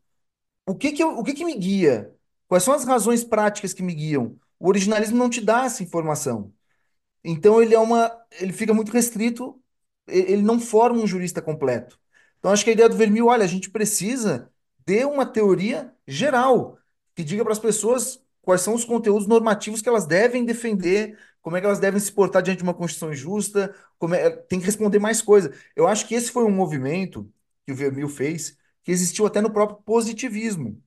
O 0.65 0.75
que 0.75 0.91
que 0.93 1.03
eu, 1.03 1.17
o 1.17 1.23
que 1.23 1.33
que 1.33 1.45
me 1.45 1.55
guia? 1.57 2.13
Quais 2.47 2.63
são 2.63 2.73
as 2.73 2.85
razões 2.85 3.23
práticas 3.23 3.73
que 3.73 3.83
me 3.83 3.93
guiam? 3.93 4.37
O 4.59 4.69
originalismo 4.69 5.17
não 5.17 5.29
te 5.29 5.41
dá 5.41 5.65
essa 5.65 5.83
informação. 5.83 6.53
Então 7.23 7.61
ele 7.61 7.75
é 7.75 7.79
uma, 7.79 8.11
ele 8.39 8.53
fica 8.53 8.73
muito 8.73 8.91
restrito, 8.91 9.61
ele 10.07 10.41
não 10.41 10.59
forma 10.59 10.99
um 11.01 11.07
jurista 11.07 11.41
completo. 11.41 11.99
Então 12.39 12.51
acho 12.51 12.63
que 12.63 12.69
a 12.69 12.73
ideia 12.73 12.89
do 12.89 12.95
Vermil, 12.95 13.27
olha, 13.27 13.43
a 13.43 13.47
gente 13.47 13.69
precisa 13.69 14.51
de 14.85 15.05
uma 15.05 15.25
teoria 15.25 15.93
geral 16.07 16.77
que 17.15 17.23
diga 17.23 17.43
para 17.43 17.53
as 17.53 17.59
pessoas 17.59 18.23
quais 18.41 18.61
são 18.61 18.73
os 18.73 18.85
conteúdos 18.85 19.27
normativos 19.27 19.81
que 19.81 19.89
elas 19.89 20.05
devem 20.05 20.45
defender, 20.45 21.17
como 21.41 21.57
é 21.57 21.59
que 21.59 21.65
elas 21.65 21.79
devem 21.79 21.99
se 21.99 22.11
portar 22.11 22.41
diante 22.41 22.57
de 22.57 22.63
uma 22.63 22.73
Constituição 22.73 23.13
justa, 23.13 23.73
como 23.97 24.15
é, 24.15 24.29
tem 24.29 24.59
que 24.59 24.65
responder 24.65 24.99
mais 24.99 25.21
coisas. 25.21 25.55
Eu 25.75 25.87
acho 25.87 26.07
que 26.07 26.15
esse 26.15 26.31
foi 26.31 26.43
um 26.43 26.51
movimento 26.51 27.31
que 27.65 27.71
o 27.71 27.75
Vermil 27.75 28.09
fez, 28.09 28.57
que 28.83 28.91
existiu 28.91 29.25
até 29.25 29.41
no 29.41 29.51
próprio 29.51 29.81
positivismo. 29.83 30.81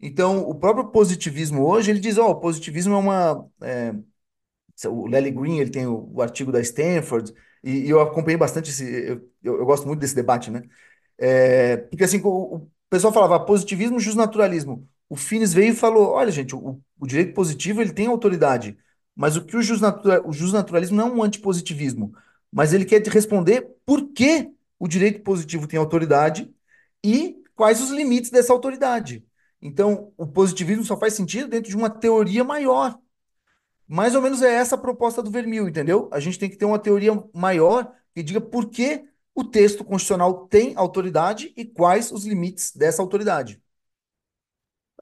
Então, 0.00 0.40
o 0.48 0.54
próprio 0.54 0.88
positivismo 0.90 1.66
hoje, 1.66 1.90
ele 1.90 2.00
diz, 2.00 2.18
ó, 2.18 2.30
o 2.30 2.40
positivismo 2.40 2.94
é 2.94 2.98
uma... 2.98 3.50
É, 3.62 3.94
o 4.88 5.06
Lely 5.06 5.30
Green, 5.30 5.58
ele 5.58 5.70
tem 5.70 5.86
o, 5.86 6.10
o 6.12 6.22
artigo 6.22 6.52
da 6.52 6.60
Stanford, 6.60 7.32
e, 7.64 7.86
e, 7.86 7.90
eu 7.90 8.00
acompanhei 8.00 8.36
bastante 8.36 8.70
esse... 8.70 8.84
Eu, 8.84 9.30
eu, 9.42 9.58
eu, 9.58 9.66
gosto 9.66 9.86
muito 9.86 10.00
desse 10.00 10.14
debate, 10.14 10.50
né? 10.50 10.62
É, 11.18 11.78
porque, 11.78 12.04
assim, 12.04 12.20
o, 12.22 12.56
o 12.56 12.70
pessoal 12.90 13.12
falava 13.12 13.44
positivismo, 13.44 13.98
justnaturalismo. 14.00 14.88
O 15.08 15.16
Finis 15.16 15.52
veio 15.52 15.72
e 15.72 15.76
falou, 15.76 16.10
olha, 16.12 16.30
gente, 16.30 16.54
o, 16.54 16.80
o 16.98 17.06
direito 17.06 17.34
positivo, 17.34 17.80
ele 17.80 17.92
tem 17.92 18.06
autoridade, 18.06 18.76
mas 19.16 19.36
o 19.36 19.44
que 19.44 19.56
o, 19.56 19.62
justnatura, 19.62 20.26
o 20.28 20.32
justnaturalismo 20.32 20.96
não 20.96 21.08
é 21.08 21.10
um 21.12 21.22
antipositivismo, 21.22 22.14
mas 22.52 22.74
ele 22.74 22.84
quer 22.84 23.02
responder 23.08 23.62
por 23.86 24.08
que 24.12 24.50
o 24.78 24.86
direito 24.86 25.22
positivo 25.22 25.66
tem 25.66 25.78
autoridade 25.78 26.54
e 27.02 27.42
quais 27.54 27.80
os 27.80 27.90
limites 27.90 28.30
dessa 28.30 28.52
autoridade. 28.52 29.24
Então, 29.60 30.12
o 30.16 30.26
positivismo 30.26 30.84
só 30.84 30.98
faz 30.98 31.14
sentido 31.14 31.48
dentro 31.48 31.70
de 31.70 31.76
uma 31.76 31.88
teoria 31.88 32.44
maior. 32.44 32.98
Mais 33.88 34.14
ou 34.14 34.22
menos 34.22 34.42
é 34.42 34.52
essa 34.52 34.74
a 34.74 34.78
proposta 34.78 35.22
do 35.22 35.30
Vermil, 35.30 35.68
entendeu? 35.68 36.08
A 36.12 36.20
gente 36.20 36.38
tem 36.38 36.50
que 36.50 36.56
ter 36.56 36.64
uma 36.64 36.78
teoria 36.78 37.12
maior 37.32 37.92
que 38.14 38.22
diga 38.22 38.40
por 38.40 38.68
que 38.68 39.04
o 39.34 39.44
texto 39.44 39.84
constitucional 39.84 40.46
tem 40.48 40.74
autoridade 40.76 41.52
e 41.56 41.64
quais 41.64 42.10
os 42.12 42.24
limites 42.24 42.72
dessa 42.74 43.02
autoridade. 43.02 43.62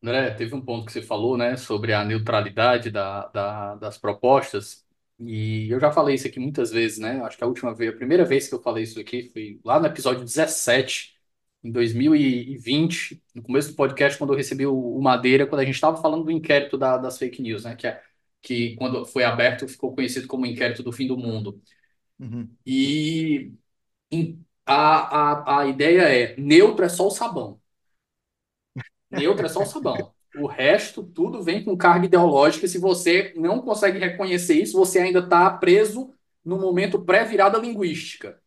André, 0.04 0.30
teve 0.34 0.54
um 0.54 0.60
ponto 0.60 0.84
que 0.84 0.92
você 0.92 1.00
falou, 1.00 1.36
né, 1.36 1.56
sobre 1.56 1.94
a 1.94 2.04
neutralidade 2.04 2.90
da, 2.90 3.26
da, 3.28 3.74
das 3.76 3.96
propostas, 3.96 4.84
e 5.18 5.70
eu 5.70 5.80
já 5.80 5.90
falei 5.90 6.14
isso 6.16 6.26
aqui 6.26 6.38
muitas 6.38 6.70
vezes, 6.70 6.98
né? 6.98 7.20
Acho 7.22 7.38
que 7.38 7.44
a 7.44 7.46
última 7.46 7.74
vez, 7.74 7.94
a 7.94 7.96
primeira 7.96 8.24
vez 8.24 8.46
que 8.48 8.54
eu 8.54 8.60
falei 8.60 8.84
isso 8.84 9.00
aqui 9.00 9.30
foi 9.32 9.60
lá 9.64 9.80
no 9.80 9.86
episódio 9.86 10.24
17, 10.24 11.14
em 11.62 11.70
2020, 11.70 13.22
no 13.34 13.42
começo 13.42 13.70
do 13.70 13.76
podcast, 13.76 14.18
quando 14.18 14.32
eu 14.34 14.36
recebi 14.36 14.66
o, 14.66 15.00
Madeira, 15.00 15.46
quando 15.46 15.60
a 15.60 15.64
gente 15.64 15.76
estava 15.76 15.96
falando 16.02 16.24
do 16.24 16.30
inquérito 16.30 16.76
da, 16.76 16.98
das 16.98 17.16
fake 17.16 17.40
news, 17.40 17.64
né? 17.64 17.74
Que, 17.74 17.86
é, 17.86 18.02
que 18.42 18.76
quando 18.76 19.06
foi 19.06 19.24
aberto 19.24 19.66
ficou 19.66 19.94
conhecido 19.94 20.26
como 20.26 20.44
o 20.44 20.46
inquérito 20.46 20.82
do 20.82 20.92
fim 20.92 21.06
do 21.06 21.16
mundo. 21.16 21.62
Uhum. 22.18 22.50
E 22.66 23.52
a, 24.66 25.56
a, 25.56 25.60
a 25.60 25.66
ideia 25.66 26.02
é: 26.02 26.36
neutro 26.38 26.84
é 26.84 26.88
só 26.88 27.06
o 27.06 27.10
sabão. 27.10 27.60
Neutro 29.14 29.46
é 29.46 29.48
só 29.48 29.62
o 29.62 29.66
sabão. 29.66 30.12
O 30.36 30.46
resto, 30.46 31.02
tudo 31.02 31.42
vem 31.42 31.64
com 31.64 31.76
carga 31.76 32.06
ideológica. 32.06 32.66
Se 32.66 32.78
você 32.78 33.32
não 33.36 33.60
consegue 33.60 33.98
reconhecer 33.98 34.60
isso, 34.60 34.76
você 34.76 34.98
ainda 34.98 35.20
está 35.20 35.48
preso 35.50 36.12
no 36.44 36.58
momento 36.58 37.00
pré-virada 37.00 37.58
linguística. 37.58 38.40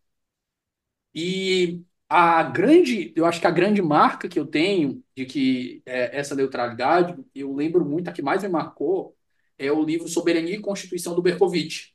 E 1.15 1.81
a 2.09 2.43
grande, 2.43 3.11
eu 3.15 3.25
acho 3.25 3.41
que 3.41 3.47
a 3.47 3.51
grande 3.51 3.81
marca 3.81 4.29
que 4.29 4.39
eu 4.39 4.45
tenho 4.45 5.03
de 5.15 5.25
que 5.25 5.81
é, 5.85 6.17
essa 6.17 6.35
neutralidade, 6.35 7.17
eu 7.33 7.53
lembro 7.53 7.83
muito, 7.83 8.09
a 8.09 8.13
que 8.13 8.21
mais 8.21 8.43
me 8.43 8.49
marcou 8.49 9.15
é 9.57 9.71
o 9.71 9.83
livro 9.83 10.07
Soberania 10.07 10.55
e 10.55 10.61
Constituição 10.61 11.15
do 11.15 11.21
Berkovitch, 11.21 11.87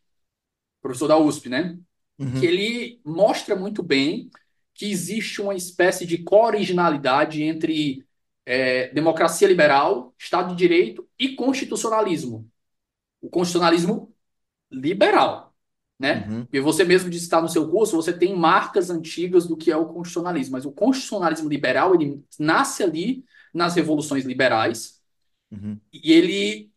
professor 0.81 1.07
da 1.07 1.17
USP, 1.17 1.49
né? 1.49 1.79
Uhum. 2.19 2.41
Que 2.41 2.47
ele 2.47 3.01
mostra 3.05 3.55
muito 3.55 3.83
bem 3.83 4.29
que 4.75 4.91
existe 4.91 5.41
uma 5.41 5.55
espécie 5.55 6.07
de 6.07 6.19
co-originalidade 6.19 7.43
entre 7.43 8.05
é, 8.45 8.89
democracia 8.93 9.49
liberal, 9.49 10.15
Estado 10.19 10.51
de 10.51 10.57
Direito 10.57 11.09
e 11.19 11.35
constitucionalismo. 11.35 12.49
O 13.21 13.29
constitucionalismo 13.29 14.15
liberal 14.71 15.53
né? 16.03 16.27
Uhum. 16.29 16.47
E 16.53 16.59
você 16.59 16.83
mesmo 16.83 17.09
disse 17.09 17.23
que 17.23 17.27
está 17.27 17.41
no 17.41 17.49
seu 17.49 17.71
curso, 17.71 17.95
você 17.95 18.13
tem 18.13 18.37
marcas 18.37 18.91
antigas 18.91 19.47
do 19.47 19.57
que 19.57 19.71
é 19.71 19.77
o 19.77 19.87
constitucionalismo, 19.87 20.55
mas 20.55 20.67
o 20.67 20.73
constitucionalismo 20.73 21.49
liberal, 21.49 21.95
ele 21.95 22.21
nasce 22.41 22.83
ali 22.83 23.25
nas 23.55 23.77
revoluções 23.77 24.25
liberais, 24.25 25.01
uhum. 25.53 25.79
e 25.93 26.13
ele, 26.13 26.73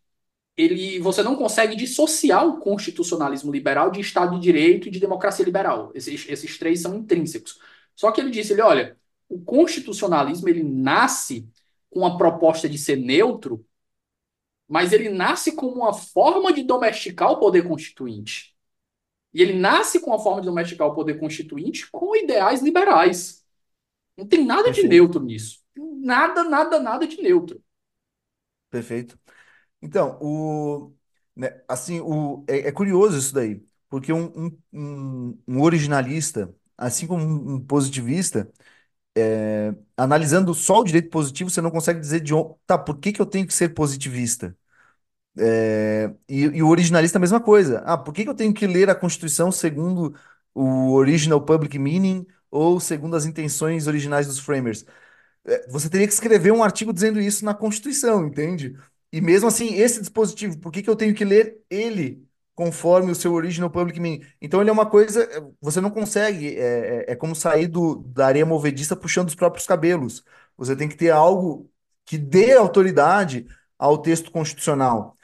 ele, 0.56 1.00
você 1.00 1.24
não 1.24 1.34
consegue 1.34 1.74
dissociar 1.74 2.46
o 2.46 2.60
constitucionalismo 2.60 3.50
liberal 3.50 3.90
de 3.90 4.00
Estado 4.00 4.36
de 4.36 4.42
Direito 4.42 4.86
e 4.86 4.92
de 4.92 5.00
democracia 5.00 5.44
liberal. 5.44 5.90
Esses, 5.92 6.24
esses 6.28 6.56
três 6.56 6.80
são 6.80 6.94
intrínsecos. 6.94 7.58
Só 7.96 8.12
que 8.12 8.20
ele 8.20 8.30
disse, 8.30 8.52
ele, 8.52 8.62
olha, 8.62 8.96
o 9.28 9.40
constitucionalismo, 9.40 10.48
ele 10.48 10.62
nasce 10.62 11.48
com 11.90 12.04
a 12.06 12.16
proposta 12.16 12.68
de 12.68 12.78
ser 12.78 12.96
neutro, 12.96 13.64
mas 14.68 14.92
ele 14.92 15.08
nasce 15.08 15.52
como 15.52 15.72
uma 15.72 15.94
forma 15.94 16.52
de 16.52 16.62
domesticar 16.62 17.30
o 17.30 17.38
poder 17.38 17.66
constituinte. 17.66 18.54
E 19.32 19.42
ele 19.42 19.52
nasce 19.52 20.00
com 20.00 20.12
a 20.14 20.18
forma 20.18 20.40
de 20.40 20.46
domesticar 20.46 20.88
o 20.88 20.94
poder 20.94 21.18
constituinte 21.18 21.90
com 21.90 22.16
ideais 22.16 22.62
liberais. 22.62 23.44
Não 24.16 24.26
tem 24.26 24.44
nada 24.44 24.64
Perfeito. 24.64 24.88
de 24.88 24.88
neutro 24.88 25.22
nisso. 25.22 25.62
Nada, 25.76 26.42
nada, 26.42 26.80
nada 26.80 27.06
de 27.06 27.20
neutro. 27.20 27.62
Perfeito. 28.70 29.18
Então, 29.80 30.18
o, 30.20 30.92
né, 31.34 31.62
assim, 31.68 32.00
o, 32.00 32.44
é, 32.48 32.68
é, 32.68 32.72
curioso 32.72 33.18
isso 33.18 33.34
daí, 33.34 33.62
porque 33.88 34.12
um, 34.12 34.56
um, 34.72 35.38
um 35.46 35.62
originalista, 35.62 36.54
assim 36.76 37.06
como 37.06 37.24
um, 37.24 37.60
positivista, 37.60 38.50
é, 39.16 39.74
analisando 39.96 40.54
só 40.54 40.80
o 40.80 40.84
direito 40.84 41.10
positivo, 41.10 41.50
você 41.50 41.60
não 41.60 41.70
consegue 41.70 42.00
dizer 42.00 42.20
de 42.20 42.34
onde, 42.34 42.54
tá, 42.66 42.78
por 42.78 42.98
que, 42.98 43.12
que 43.12 43.20
eu 43.22 43.26
tenho 43.26 43.46
que 43.46 43.54
ser 43.54 43.70
positivista? 43.70 44.56
É, 45.38 46.10
e, 46.28 46.42
e, 46.44 46.62
o 46.62 46.68
originalista 46.68 47.18
a 47.18 47.20
mesma 47.20 47.40
coisa. 47.40 47.80
Ah, 47.86 47.98
por 47.98 48.12
que, 48.14 48.24
que 48.24 48.30
eu 48.30 48.34
tenho 48.34 48.54
que 48.54 48.66
ler 48.66 48.88
a 48.90 48.94
Constituição 48.94 49.52
segundo 49.52 50.14
o 50.54 50.92
original 50.94 51.40
public 51.44 51.78
meaning 51.78 52.26
ou 52.50 52.80
segundo 52.80 53.16
as 53.16 53.26
intenções 53.26 53.86
originais 53.86 54.26
dos 54.26 54.38
framers? 54.38 54.84
É, 55.44 55.68
você 55.70 55.88
teria 55.90 56.06
que 56.06 56.14
escrever 56.14 56.52
um 56.52 56.64
artigo 56.64 56.92
dizendo 56.92 57.20
isso 57.20 57.44
na 57.44 57.54
Constituição, 57.54 58.26
entende? 58.26 58.76
E 59.12 59.20
mesmo 59.20 59.48
assim, 59.48 59.74
esse 59.74 60.00
dispositivo, 60.00 60.58
por 60.58 60.72
que, 60.72 60.82
que 60.82 60.90
eu 60.90 60.96
tenho 60.96 61.14
que 61.14 61.24
ler 61.24 61.58
ele 61.70 62.25
conforme 62.56 63.12
o 63.12 63.16
seu 63.16 63.34
original 63.34 63.70
public 63.70 64.00
meaning? 64.00 64.26
Então 64.40 64.60
ele 64.60 64.70
é 64.70 64.72
uma 64.74 64.86
coisa, 64.90 65.28
você 65.60 65.80
não 65.80 65.90
consegue, 65.90 66.56
é, 66.58 67.06
é, 67.08 67.12
é 67.12 67.16
como 67.16 67.36
sair 67.36 67.68
do, 67.68 67.96
da 67.96 68.26
areia 68.26 68.46
movediça 68.46 68.96
puxando 68.96 69.28
os 69.28 69.36
próprios 69.36 69.66
cabelos. 69.66 70.24
Você 70.56 70.74
tem 70.76 70.88
que 70.88 70.96
ter 70.96 71.10
algo 71.10 71.70
que 72.04 72.18
dê 72.18 72.54
autoridade 72.54 73.46
ao 73.78 73.98
texto 73.98 74.30
constitucional. 74.32 75.16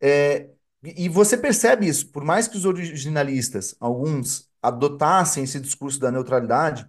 É, 0.00 0.50
e 0.82 1.08
você 1.08 1.36
percebe 1.36 1.86
isso, 1.88 2.10
por 2.10 2.24
mais 2.24 2.48
que 2.48 2.56
os 2.56 2.64
originalistas, 2.64 3.76
alguns, 3.80 4.50
adotassem 4.62 5.44
esse 5.44 5.60
discurso 5.60 6.00
da 6.00 6.10
neutralidade, 6.10 6.88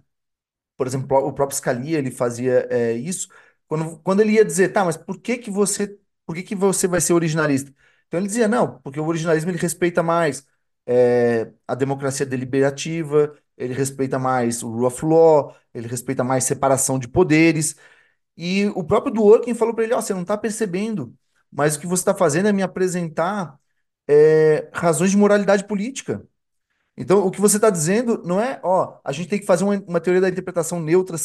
por 0.76 0.86
exemplo, 0.86 1.16
o 1.18 1.32
próprio 1.32 1.56
Scalia, 1.56 1.98
ele 1.98 2.10
fazia 2.10 2.66
é, 2.70 2.92
isso, 2.94 3.28
quando, 3.68 3.98
quando 4.00 4.20
ele 4.20 4.32
ia 4.32 4.44
dizer, 4.44 4.70
tá, 4.70 4.84
mas 4.84 4.96
por 4.96 5.20
que 5.20 5.38
que 5.38 5.50
você, 5.50 5.98
por 6.26 6.34
que 6.34 6.42
que 6.42 6.54
você 6.54 6.88
vai 6.88 7.00
ser 7.00 7.12
originalista? 7.14 7.72
Então 8.12 8.20
ele 8.20 8.26
dizia, 8.26 8.46
não, 8.46 8.78
porque 8.80 9.00
o 9.00 9.06
originalismo 9.06 9.50
ele 9.50 9.56
respeita 9.58 10.02
mais 10.02 10.46
é, 10.86 11.50
a 11.66 11.74
democracia 11.74 12.26
deliberativa, 12.26 13.34
ele 13.56 13.72
respeita 13.72 14.18
mais 14.18 14.62
o 14.62 14.68
rule 14.70 14.84
of 14.86 15.02
law, 15.04 15.56
ele 15.72 15.88
respeita 15.88 16.22
mais 16.22 16.44
separação 16.44 16.98
de 16.98 17.08
poderes, 17.08 17.74
e 18.36 18.66
o 18.74 18.84
próprio 18.84 19.12
Dworkin 19.14 19.54
falou 19.54 19.74
para 19.74 19.84
ele, 19.84 19.94
ó, 19.94 19.98
oh, 19.98 20.02
você 20.02 20.14
não 20.14 20.22
está 20.22 20.36
percebendo 20.38 21.14
mas 21.52 21.76
o 21.76 21.80
que 21.80 21.86
você 21.86 22.02
está 22.02 22.14
fazendo 22.14 22.48
é 22.48 22.52
me 22.52 22.62
apresentar 22.62 23.58
é, 24.08 24.70
razões 24.72 25.10
de 25.10 25.16
moralidade 25.16 25.64
política. 25.66 26.26
Então, 26.96 27.26
o 27.26 27.30
que 27.30 27.40
você 27.40 27.56
está 27.56 27.70
dizendo 27.70 28.22
não 28.24 28.40
é, 28.40 28.60
ó, 28.62 29.00
a 29.04 29.12
gente 29.12 29.28
tem 29.28 29.40
que 29.40 29.46
fazer 29.46 29.64
uma, 29.64 29.76
uma 29.86 30.00
teoria 30.00 30.20
da 30.20 30.28
interpretação 30.28 30.80
neutra 30.80 31.16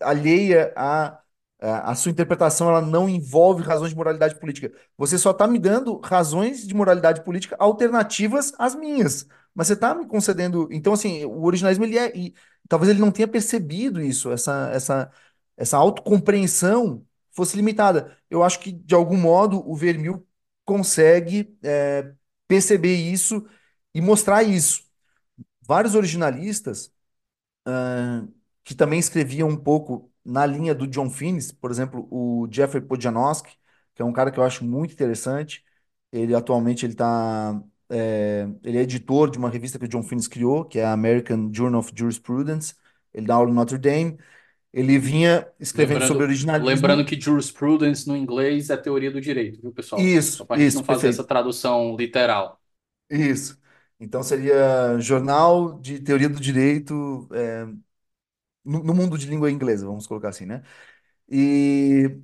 alheia 0.00 0.72
a, 0.76 1.20
a, 1.62 1.92
a 1.92 1.94
sua 1.94 2.10
interpretação, 2.10 2.68
ela 2.68 2.82
não 2.82 3.08
envolve 3.08 3.62
razões 3.62 3.90
de 3.90 3.96
moralidade 3.96 4.38
política. 4.38 4.72
Você 4.98 5.18
só 5.18 5.30
está 5.30 5.46
me 5.46 5.58
dando 5.58 6.00
razões 6.00 6.66
de 6.66 6.74
moralidade 6.74 7.24
política 7.24 7.56
alternativas 7.58 8.52
às 8.58 8.74
minhas. 8.74 9.26
Mas 9.54 9.68
você 9.68 9.74
está 9.74 9.94
me 9.94 10.06
concedendo. 10.06 10.68
Então, 10.72 10.92
assim, 10.92 11.24
o 11.24 11.44
originalismo 11.44 11.84
ele 11.84 11.98
é. 11.98 12.16
E, 12.16 12.34
talvez 12.68 12.90
ele 12.90 13.00
não 13.00 13.10
tenha 13.12 13.28
percebido 13.28 14.00
isso, 14.00 14.30
essa, 14.32 14.70
essa, 14.72 15.10
essa 15.56 15.76
autocompreensão 15.76 17.04
fosse 17.32 17.56
limitada. 17.56 18.16
Eu 18.30 18.42
acho 18.42 18.60
que, 18.60 18.72
de 18.72 18.94
algum 18.94 19.16
modo, 19.16 19.62
o 19.68 19.74
Vermil 19.76 20.26
consegue 20.64 21.56
é, 21.62 22.12
perceber 22.48 22.94
isso 22.96 23.46
e 23.94 24.00
mostrar 24.00 24.42
isso. 24.42 24.84
Vários 25.62 25.94
originalistas 25.94 26.92
uh, 27.68 28.28
que 28.64 28.74
também 28.74 28.98
escreviam 28.98 29.48
um 29.48 29.56
pouco 29.56 30.11
na 30.24 30.46
linha 30.46 30.74
do 30.74 30.86
John 30.86 31.10
Finnis, 31.10 31.52
por 31.52 31.70
exemplo, 31.70 32.06
o 32.10 32.48
Jeffrey 32.50 32.82
Podjanowski, 32.82 33.56
que 33.94 34.02
é 34.02 34.04
um 34.04 34.12
cara 34.12 34.30
que 34.30 34.38
eu 34.38 34.44
acho 34.44 34.64
muito 34.64 34.92
interessante. 34.92 35.64
Ele 36.12 36.34
atualmente 36.34 36.84
ele 36.86 36.94
tá, 36.94 37.62
é, 37.88 38.46
ele 38.64 38.78
é 38.78 38.82
editor 38.82 39.30
de 39.30 39.38
uma 39.38 39.50
revista 39.50 39.78
que 39.78 39.84
o 39.86 39.88
John 39.88 40.02
Finnis 40.02 40.28
criou, 40.28 40.64
que 40.64 40.78
é 40.78 40.84
a 40.84 40.92
American 40.92 41.50
Journal 41.54 41.80
of 41.80 41.92
Jurisprudence. 41.94 42.74
Ele 43.14 43.26
dá 43.26 43.34
aula 43.34 43.50
em 43.50 43.54
Notre 43.54 43.78
Dame. 43.78 44.18
Ele 44.72 44.98
vinha 44.98 45.48
escrevendo 45.60 46.02
sobre 46.04 46.24
Lembrando, 46.24 46.60
lembrando 46.60 47.04
originalismo. 47.04 47.06
que 47.06 47.18
jurisprudence 47.20 48.06
no 48.06 48.16
inglês 48.16 48.68
é 48.70 48.76
teoria 48.76 49.10
do 49.10 49.20
direito, 49.20 49.60
viu, 49.60 49.72
pessoal? 49.72 50.14
Só 50.36 50.44
Isso, 50.44 50.44
para 50.44 50.56
a 50.56 50.58
gente 50.58 50.74
não 50.74 50.82
isso, 50.82 50.84
fazer 50.84 51.08
essa 51.08 51.24
tradução 51.24 51.96
literal. 51.96 52.60
Isso. 53.10 53.60
Então 54.00 54.22
seria 54.22 54.98
Jornal 54.98 55.78
de 55.80 56.00
Teoria 56.00 56.28
do 56.28 56.40
Direito, 56.40 57.28
é, 57.32 57.66
no, 58.64 58.82
no 58.82 58.94
mundo 58.94 59.18
de 59.18 59.26
língua 59.26 59.50
inglesa, 59.50 59.86
vamos 59.86 60.06
colocar 60.06 60.30
assim, 60.30 60.46
né? 60.46 60.62
E, 61.30 62.18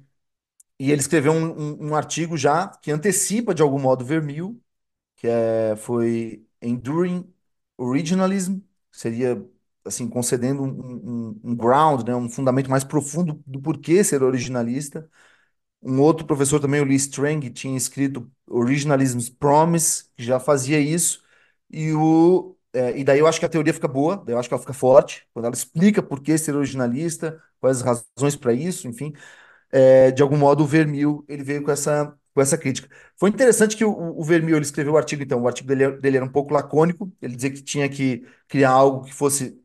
e 0.79 0.91
ele 0.93 1.01
escreveu 1.01 1.33
um, 1.33 1.75
um- 1.77 1.89
um 1.91 1.95
artigo 1.97 2.37
já 2.37 2.69
que 2.69 2.91
antecipa 2.91 3.55
de 3.55 3.63
algum 3.63 3.79
modo 3.79 4.05
Vermeil, 4.05 4.61
que 5.17 5.29
é, 5.29 5.77
foi 5.77 6.47
Enduring 6.63 7.33
Originalism, 7.79 8.61
seria 8.93 9.45
assim 9.85 10.09
concedendo 10.09 10.63
um, 10.65 11.31
um, 11.33 11.41
um 11.45 11.57
ground, 11.57 12.07
né, 12.09 12.15
um 12.17 12.29
fundamento 12.31 12.71
mais 12.71 12.85
profundo 12.85 13.43
do 13.47 13.61
porquê 13.63 14.05
ser 14.05 14.23
originalista. 14.23 15.11
Um 15.83 16.01
outro 16.03 16.27
professor 16.27 16.61
também, 16.61 16.81
o 16.81 16.85
Lee 16.85 16.97
Strang, 16.97 17.51
tinha 17.51 17.77
escrito 17.77 18.31
Originalism's 18.49 19.29
Promise, 19.31 20.07
que 20.17 20.25
já 20.25 20.41
fazia 20.41 20.81
isso. 20.81 21.23
E, 21.71 21.93
o, 21.95 22.57
é, 22.73 22.99
e 22.99 23.05
daí 23.05 23.19
eu 23.19 23.27
acho 23.27 23.41
que 23.41 23.47
a 23.47 23.49
teoria 23.49 23.73
fica 23.75 23.89
boa, 23.89 24.23
eu 24.29 24.39
acho 24.39 24.49
que 24.49 24.55
ela 24.55 24.61
fica 24.61 24.73
forte, 24.75 25.27
quando 25.33 25.47
ela 25.47 25.55
explica 25.55 26.03
por 26.03 26.21
que 26.23 26.37
ser 26.39 26.55
originalista, 26.57 27.43
quais 27.61 27.79
as 27.83 28.01
razões 28.17 28.37
para 28.37 28.53
isso, 28.53 28.89
enfim. 28.89 29.13
É, 29.73 30.11
de 30.13 30.23
algum 30.23 30.37
modo, 30.39 30.65
o 30.65 30.67
Vermeil 30.67 31.25
ele 31.29 31.43
veio 31.45 31.63
com 31.63 31.71
essa, 31.71 32.17
com 32.35 32.41
essa 32.43 32.59
crítica. 32.59 32.89
Foi 33.17 33.31
interessante 33.31 33.77
que 33.77 33.85
o, 33.85 33.93
o 34.19 34.25
Vermeil 34.25 34.57
ele 34.57 34.65
escreveu 34.65 34.95
o 34.95 34.99
artigo, 34.99 35.23
então, 35.23 35.43
o 35.43 35.47
artigo 35.49 35.69
dele, 35.69 35.93
dele 35.99 36.17
era 36.19 36.27
um 36.27 36.29
pouco 36.33 36.55
lacônico, 36.55 37.13
ele 37.23 37.37
dizia 37.37 37.51
que 37.53 37.63
tinha 37.63 37.89
que 37.89 38.27
criar 38.49 38.71
algo 38.73 39.05
que 39.07 39.15
fosse, 39.15 39.61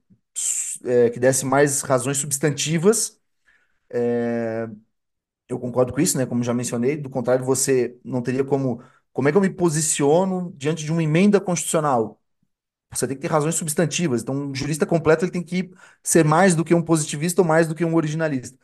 é, 0.86 1.10
que 1.10 1.20
desse 1.20 1.46
mais 1.46 1.82
razões 1.82 2.18
substantivas 2.18 3.20
eu 5.48 5.60
concordo 5.60 5.94
com 5.94 6.02
isso, 6.02 6.18
né? 6.18 6.26
Como 6.26 6.44
já 6.44 6.54
mencionei, 6.54 6.98
do 6.98 7.10
contrário, 7.10 7.46
você 7.46 7.98
não 8.04 8.22
teria 8.22 8.44
como. 8.44 8.82
Como 9.12 9.28
é 9.30 9.32
que 9.32 9.38
eu 9.38 9.42
me 9.42 9.50
posiciono 9.50 10.54
diante 10.58 10.84
de 10.84 10.92
uma 10.92 11.04
emenda 11.04 11.40
constitucional? 11.40 12.20
Você 12.94 13.08
tem 13.08 13.16
que 13.18 13.22
ter 13.22 13.28
razões 13.32 13.56
substantivas. 13.56 14.22
Então, 14.22 14.36
um 14.36 14.56
jurista 14.56 14.86
completo 14.86 15.26
ele 15.26 15.32
tem 15.32 15.44
que 15.44 15.72
ser 16.04 16.24
mais 16.26 16.56
do 16.56 16.64
que 16.66 16.74
um 16.76 16.82
positivista 16.82 17.42
ou 17.42 17.48
mais 17.48 17.68
do 17.68 17.76
que 17.76 17.86
um 17.86 17.96
originalista. 17.96 18.58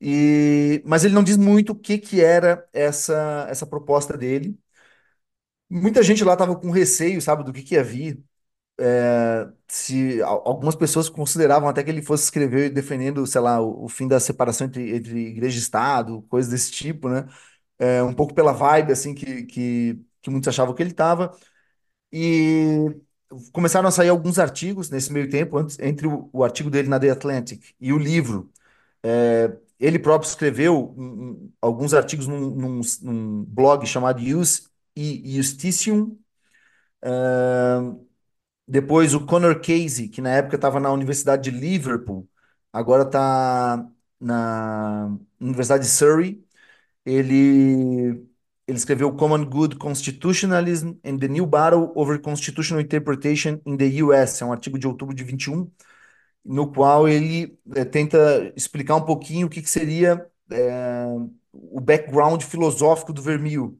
E, 0.00 0.82
mas 0.86 1.04
ele 1.04 1.14
não 1.14 1.24
diz 1.24 1.36
muito 1.36 1.72
o 1.72 1.76
que, 1.76 1.98
que 1.98 2.22
era 2.22 2.66
essa, 2.72 3.46
essa 3.50 3.66
proposta 3.66 4.16
dele. 4.18 4.58
Muita 5.70 6.02
gente 6.02 6.22
lá 6.22 6.34
estava 6.34 6.54
com 6.58 6.70
receio, 6.70 7.20
sabe, 7.22 7.44
do 7.44 7.52
que, 7.52 7.62
que 7.62 7.74
ia 7.74 7.82
vir. 7.84 8.22
É, 8.80 9.48
se 9.68 10.22
al- 10.22 10.42
algumas 10.48 10.76
pessoas 10.76 11.08
consideravam 11.08 11.68
até 11.68 11.84
que 11.84 11.90
ele 11.90 12.02
fosse 12.02 12.24
escrever 12.24 12.70
defendendo, 12.70 13.26
sei 13.26 13.40
lá, 13.42 13.60
o, 13.62 13.84
o 13.86 13.88
fim 13.88 14.08
da 14.08 14.20
separação 14.20 14.66
entre, 14.68 14.96
entre 14.96 15.18
igreja 15.28 15.56
e 15.58 15.60
Estado, 15.62 16.22
coisas 16.24 16.50
desse 16.52 16.72
tipo, 16.72 17.08
né? 17.08 17.28
é, 17.78 18.02
um 18.02 18.14
pouco 18.14 18.34
pela 18.34 18.52
vibe 18.52 18.92
assim 18.92 19.14
que, 19.14 19.44
que, 19.44 20.00
que 20.22 20.30
muitos 20.30 20.48
achavam 20.48 20.74
que 20.74 20.82
ele 20.82 20.90
estava. 20.92 21.36
E 22.12 22.90
começaram 23.52 23.88
a 23.88 23.90
sair 23.92 24.08
alguns 24.08 24.38
artigos 24.38 24.90
nesse 24.90 25.12
meio 25.12 25.28
tempo, 25.30 25.56
antes, 25.58 25.78
entre 25.78 26.06
o, 26.06 26.28
o 26.32 26.44
artigo 26.44 26.70
dele 26.70 26.88
na 26.88 26.98
The 27.00 27.10
Atlantic 27.10 27.74
e 27.80 27.92
o 27.92 27.98
livro. 27.98 28.50
É, 29.02 29.56
ele 29.80 29.98
próprio 29.98 30.28
escreveu 30.28 30.94
um- 30.96 31.50
alguns 31.60 31.94
artigos 31.94 32.26
num, 32.28 32.50
num- 32.50 32.80
num 33.02 33.44
blog 33.46 33.86
chamado 33.86 34.20
Use 34.22 34.62
e 34.96 35.36
Justitium. 35.36 36.16
Depois 38.66 39.14
o 39.14 39.26
Conor 39.26 39.60
Casey, 39.60 40.08
que 40.08 40.20
na 40.20 40.30
época 40.30 40.56
estava 40.56 40.80
na 40.80 40.90
Universidade 40.92 41.50
de 41.50 41.56
Liverpool, 41.58 42.28
agora 42.72 43.02
está 43.04 43.86
na 44.20 45.16
Universidade 45.40 45.84
de 45.84 45.90
Surrey. 45.90 46.44
Ele, 47.06 48.26
ele 48.66 48.78
escreveu 48.78 49.12
Common 49.14 49.44
Good 49.44 49.76
Constitutionalism 49.76 50.92
and 51.04 51.18
the 51.18 51.28
New 51.28 51.46
Battle 51.46 51.92
over 51.94 52.18
Constitutional 52.20 52.82
Interpretation 52.82 53.60
in 53.66 53.76
the 53.76 54.02
US. 54.04 54.40
É 54.42 54.44
um 54.46 54.52
artigo 54.52 54.78
de 54.78 54.86
outubro 54.86 55.14
de 55.14 55.24
21, 55.24 55.70
no 56.44 56.72
qual 56.72 57.08
ele 57.08 57.58
eh, 57.76 57.84
tenta 57.84 58.52
explicar 58.56 58.96
um 58.96 59.02
pouquinho 59.04 59.46
o 59.46 59.50
que, 59.50 59.62
que 59.62 59.70
seria 59.70 60.26
eh, 60.50 61.06
o 61.52 61.80
background 61.80 62.42
filosófico 62.42 63.12
do 63.12 63.22
Vermeil. 63.22 63.78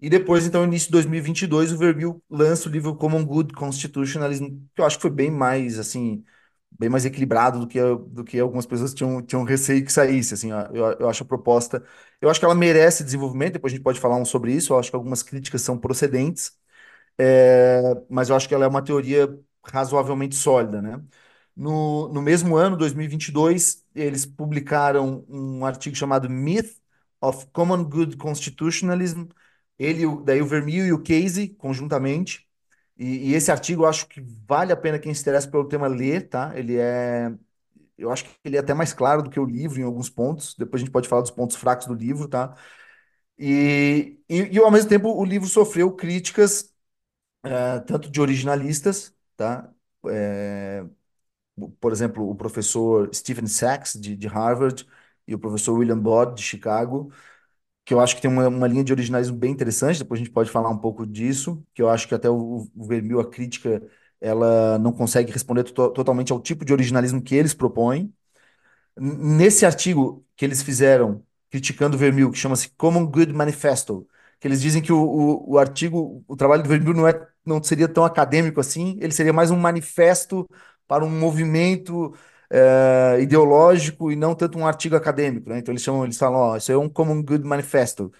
E 0.00 0.08
depois, 0.08 0.46
então, 0.46 0.64
início 0.64 0.88
de 0.88 0.92
2022, 0.92 1.72
o 1.72 1.78
Vermeil 1.78 2.22
lança 2.30 2.68
o 2.68 2.72
livro 2.72 2.96
Common 2.96 3.24
Good 3.24 3.52
Constitutionalism, 3.54 4.46
que 4.74 4.80
eu 4.80 4.86
acho 4.86 4.96
que 4.96 5.02
foi 5.02 5.10
bem 5.10 5.30
mais, 5.30 5.78
assim, 5.78 6.24
bem 6.70 6.88
mais 6.88 7.04
equilibrado 7.04 7.60
do 7.60 7.66
que, 7.68 7.78
do 8.08 8.24
que 8.24 8.38
algumas 8.40 8.64
pessoas 8.66 8.94
tinham, 8.94 9.20
tinham 9.22 9.44
receio 9.44 9.84
que 9.84 9.92
saísse, 9.92 10.32
assim, 10.34 10.50
eu, 10.52 10.92
eu 11.00 11.08
acho 11.10 11.22
a 11.22 11.26
proposta, 11.26 11.84
eu 12.20 12.30
acho 12.30 12.38
que 12.40 12.44
ela 12.46 12.54
merece 12.54 13.04
desenvolvimento, 13.04 13.54
depois 13.54 13.72
a 13.72 13.76
gente 13.76 13.84
pode 13.84 14.00
falar 14.00 14.16
um 14.16 14.24
sobre 14.24 14.52
isso, 14.54 14.72
eu 14.72 14.78
acho 14.78 14.90
que 14.90 14.96
algumas 14.96 15.22
críticas 15.22 15.62
são 15.62 15.78
procedentes, 15.78 16.52
é, 17.18 17.82
mas 18.08 18.28
eu 18.30 18.36
acho 18.36 18.48
que 18.48 18.54
ela 18.54 18.64
é 18.64 18.68
uma 18.68 18.82
teoria 18.82 19.28
razoavelmente 19.64 20.34
sólida, 20.36 20.80
né? 20.82 21.02
No, 21.56 22.08
no 22.08 22.22
mesmo 22.22 22.56
ano, 22.56 22.76
2022, 22.76 23.84
eles 23.94 24.24
publicaram 24.26 25.24
um 25.28 25.64
artigo 25.66 25.94
chamado 25.96 26.30
Myth 26.30 26.76
of 27.20 27.46
Common 27.52 27.84
Good 27.84 28.16
Constitutionalism, 28.16 29.26
ele, 29.78 30.04
daí 30.24 30.40
o 30.42 30.46
Vermeil 30.46 30.86
e 30.86 30.92
o 30.92 31.02
Casey, 31.02 31.48
conjuntamente, 31.50 32.48
e, 32.96 33.30
e 33.30 33.34
esse 33.34 33.50
artigo 33.50 33.82
eu 33.84 33.88
acho 33.88 34.06
que 34.08 34.20
vale 34.46 34.72
a 34.72 34.76
pena 34.76 34.98
quem 34.98 35.12
se 35.14 35.22
interessa 35.22 35.50
pelo 35.50 35.68
tema 35.68 35.86
ler, 35.88 36.28
tá? 36.28 36.52
Ele 36.58 36.76
é, 36.78 37.32
eu 38.00 38.10
acho 38.12 38.24
que 38.24 38.30
ele 38.44 38.56
é 38.56 38.60
até 38.60 38.74
mais 38.74 38.92
claro 38.92 39.22
do 39.22 39.30
que 39.30 39.40
o 39.40 39.44
livro 39.46 39.80
em 39.80 39.84
alguns 39.84 40.10
pontos, 40.10 40.54
depois 40.58 40.82
a 40.82 40.84
gente 40.84 40.92
pode 40.92 41.08
falar 41.08 41.22
dos 41.22 41.30
pontos 41.30 41.56
fracos 41.56 41.86
do 41.86 41.94
livro, 41.94 42.28
tá? 42.28 42.56
E, 43.38 44.18
e, 44.28 44.56
e 44.56 44.58
ao 44.58 44.70
mesmo 44.70 44.88
tempo 44.90 45.08
o 45.10 45.24
livro 45.24 45.48
sofreu 45.48 45.92
críticas 45.94 46.72
eh, 47.44 47.80
tanto 47.80 48.10
de 48.10 48.20
originalistas, 48.20 49.14
tá? 49.36 49.72
Eh, 50.08 50.84
por 51.80 51.92
exemplo, 51.92 52.28
o 52.28 52.34
professor 52.34 53.10
Stephen 53.14 53.46
Sachs, 53.46 53.94
de, 54.00 54.16
de 54.16 54.26
Harvard, 54.26 54.86
e 55.26 55.34
o 55.34 55.38
professor 55.38 55.74
William 55.78 55.98
Bod, 55.98 56.34
de 56.36 56.42
Chicago, 56.42 57.12
que 57.84 57.94
eu 57.94 58.00
acho 58.00 58.16
que 58.16 58.22
tem 58.22 58.30
uma, 58.30 58.48
uma 58.48 58.68
linha 58.68 58.84
de 58.84 58.92
originalismo 58.92 59.36
bem 59.36 59.52
interessante, 59.52 59.98
depois 60.00 60.20
a 60.20 60.24
gente 60.24 60.32
pode 60.34 60.50
falar 60.50 60.70
um 60.70 60.78
pouco 60.78 61.06
disso, 61.06 61.64
que 61.74 61.82
eu 61.82 61.88
acho 61.90 62.08
que 62.08 62.14
até 62.14 62.30
o, 62.30 62.68
o 62.76 62.84
Vermeil, 62.86 63.20
a 63.20 63.30
crítica, 63.30 63.82
ela 64.20 64.78
não 64.78 64.92
consegue 64.92 65.32
responder 65.32 65.64
to 65.64 65.90
totalmente 65.92 66.32
ao 66.32 66.40
tipo 66.40 66.64
de 66.64 66.72
originalismo 66.72 67.22
que 67.22 67.34
eles 67.34 67.54
propõem. 67.54 68.12
Nesse 68.98 69.64
artigo 69.64 70.24
que 70.36 70.44
eles 70.44 70.62
fizeram, 70.62 71.24
criticando 71.50 71.96
o 71.96 71.98
Vermeil, 71.98 72.30
que 72.30 72.38
chama-se 72.38 72.70
Common 72.70 73.06
Good 73.06 73.32
Manifesto, 73.32 74.06
que 74.38 74.46
eles 74.48 74.60
dizem 74.60 74.82
que 74.82 74.92
o, 74.92 74.98
o, 75.02 75.52
o 75.54 75.58
artigo, 75.58 76.24
o 76.28 76.36
trabalho 76.36 76.62
do 76.62 76.68
Vermeil 76.68 76.94
não, 76.94 77.08
é, 77.08 77.28
não 77.44 77.62
seria 77.62 77.88
tão 77.88 78.04
acadêmico 78.04 78.60
assim, 78.60 78.98
ele 79.00 79.12
seria 79.12 79.32
mais 79.32 79.50
um 79.50 79.56
manifesto 79.56 80.48
para 80.86 81.04
um 81.04 81.10
movimento 81.10 82.14
eh, 82.50 83.18
ideológico 83.22 84.10
e 84.10 84.16
não 84.16 84.34
tanto 84.34 84.58
um 84.58 84.66
artigo 84.66 84.96
acadêmico, 84.96 85.48
né? 85.48 85.58
Então 85.58 85.72
eles 85.72 85.82
chamam, 85.82 86.04
eles 86.04 86.18
falam, 86.18 86.38
ó, 86.40 86.56
isso 86.56 86.72
é 86.72 86.76
um 86.76 86.88
Common 86.88 87.22
Good 87.22 87.44
Manifesto. 87.44 88.12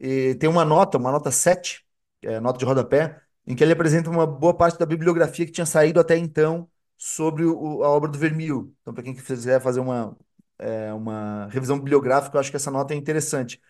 E 0.00 0.36
tem 0.36 0.50
uma 0.50 0.64
nota, 0.66 0.98
uma 0.98 1.12
nota 1.12 1.32
7, 1.32 1.86
é, 2.22 2.40
nota 2.40 2.58
de 2.60 2.66
rodapé, 2.66 3.21
em 3.46 3.54
que 3.56 3.62
ele 3.64 3.72
apresenta 3.72 4.10
uma 4.10 4.26
boa 4.26 4.54
parte 4.56 4.78
da 4.78 4.86
bibliografia 4.86 5.46
que 5.46 5.52
tinha 5.52 5.66
saído 5.66 6.00
até 6.00 6.16
então 6.16 6.68
sobre 6.98 7.44
o- 7.44 7.82
a 7.84 7.88
obra 7.90 8.10
do 8.10 8.18
Vermeil. 8.18 8.74
Então, 8.82 8.94
para 8.94 9.02
quem 9.02 9.14
quiser 9.14 9.60
fazer 9.60 9.80
uma, 9.80 10.16
é, 10.58 10.92
uma 10.92 11.46
revisão 11.48 11.78
bibliográfica, 11.78 12.36
eu 12.36 12.40
acho 12.40 12.50
que 12.50 12.56
essa 12.56 12.70
nota 12.70 12.94
é 12.94 12.96
interessante. 12.96 13.60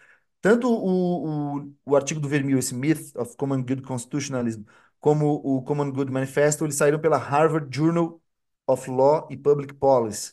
Tanto 0.40 0.68
o, 0.68 1.58
o, 1.60 1.72
o 1.86 1.96
artigo 1.96 2.20
do 2.20 2.28
Vermeil, 2.28 2.58
esse 2.58 2.74
Myth 2.74 3.14
of 3.16 3.36
Common 3.36 3.62
Good 3.62 3.82
Constitutionalism, 3.82 4.62
como 5.00 5.34
o 5.44 5.62
Common 5.62 5.90
Good 5.92 6.10
Manifesto, 6.12 6.64
eles 6.64 6.76
saíram 6.76 7.00
pela 7.00 7.16
Harvard 7.16 7.74
Journal 7.74 8.20
of 8.66 8.90
Law 8.90 9.28
e 9.30 9.36
Public 9.36 9.74
Policy, 9.74 10.32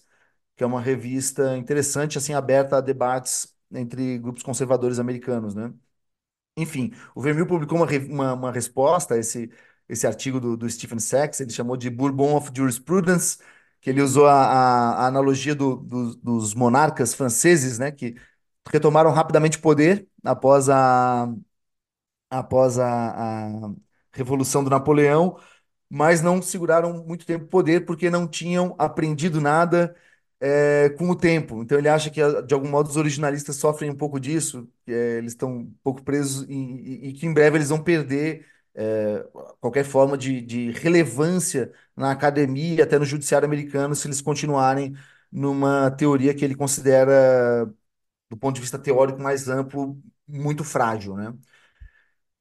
que 0.55 0.63
é 0.63 0.67
uma 0.67 0.81
revista 0.81 1.57
interessante, 1.57 2.17
assim, 2.17 2.33
aberta 2.33 2.77
a 2.77 2.81
debates 2.81 3.55
entre 3.71 4.17
grupos 4.19 4.43
conservadores 4.43 4.99
americanos, 4.99 5.55
né? 5.55 5.73
Enfim, 6.62 6.91
o 7.16 7.22
Vermeil 7.22 7.47
publicou 7.47 7.78
uma, 7.78 7.88
uma, 8.10 8.34
uma 8.34 8.51
resposta 8.51 9.16
a 9.16 9.18
esse, 9.18 9.49
esse 9.88 10.05
artigo 10.07 10.39
do, 10.39 10.57
do 10.57 10.70
Stephen 10.70 10.99
Sachs, 10.99 11.39
ele 11.39 11.51
chamou 11.51 11.78
de 11.78 11.89
Bourbon 11.89 12.36
of 12.36 12.51
Jurisprudence, 12.55 13.38
que 13.82 13.89
ele 13.89 14.01
usou 14.01 14.28
a, 14.28 14.34
a, 14.34 15.03
a 15.05 15.07
analogia 15.07 15.55
do- 15.55 15.78
do- 15.78 16.16
dos 16.18 16.53
monarcas 16.53 17.14
franceses, 17.14 17.80
né, 17.80 17.91
que 17.91 18.16
retomaram 18.72 19.12
rapidamente 19.12 19.57
o 19.57 19.62
poder 19.62 20.07
após 20.24 20.70
a, 20.70 21.28
após 22.30 22.78
a, 22.80 23.55
a 23.68 23.72
Revolução 24.14 24.64
do 24.64 24.70
Napoleão, 24.70 25.38
mas 25.89 26.22
não 26.22 26.41
seguraram 26.41 27.03
muito 27.05 27.26
tempo 27.26 27.45
o 27.45 27.47
poder 27.47 27.86
porque 27.86 28.10
não 28.10 28.28
tinham 28.28 28.76
aprendido 28.78 29.41
nada 29.41 29.95
é, 30.39 30.89
com 30.97 31.09
o 31.09 31.15
tempo. 31.15 31.61
Então 31.63 31.77
ele 31.77 31.89
acha 31.89 32.09
que, 32.09 32.21
de 32.43 32.53
algum 32.53 32.69
modo, 32.69 32.89
os 32.89 32.97
originalistas 32.97 33.55
sofrem 33.57 33.89
um 33.91 33.95
pouco 33.95 34.19
disso, 34.19 34.67
é, 34.87 35.17
eles 35.17 35.33
estão 35.33 35.51
um 35.59 35.73
pouco 35.83 36.01
presos 36.03 36.45
e, 36.49 36.53
e- 36.53 37.09
e 37.09 37.13
que 37.13 37.25
em 37.25 37.33
breve 37.33 37.57
eles 37.57 37.69
vão 37.69 37.83
perder 37.83 38.45
é, 38.75 39.25
qualquer 39.59 39.83
forma 39.85 40.17
de, 40.17 40.41
de 40.41 40.71
relevância 40.71 41.71
na 41.95 42.11
academia, 42.11 42.83
até 42.83 42.97
no 42.99 43.05
judiciário 43.05 43.45
americano, 43.45 43.95
se 43.95 44.07
eles 44.07 44.21
continuarem 44.21 44.95
numa 45.31 45.91
teoria 45.91 46.33
que 46.33 46.43
ele 46.45 46.55
considera, 46.55 47.65
do 48.29 48.37
ponto 48.37 48.55
de 48.55 48.61
vista 48.61 48.79
teórico 48.79 49.21
mais 49.21 49.47
amplo, 49.49 50.01
muito 50.27 50.63
frágil, 50.63 51.15
né? 51.15 51.33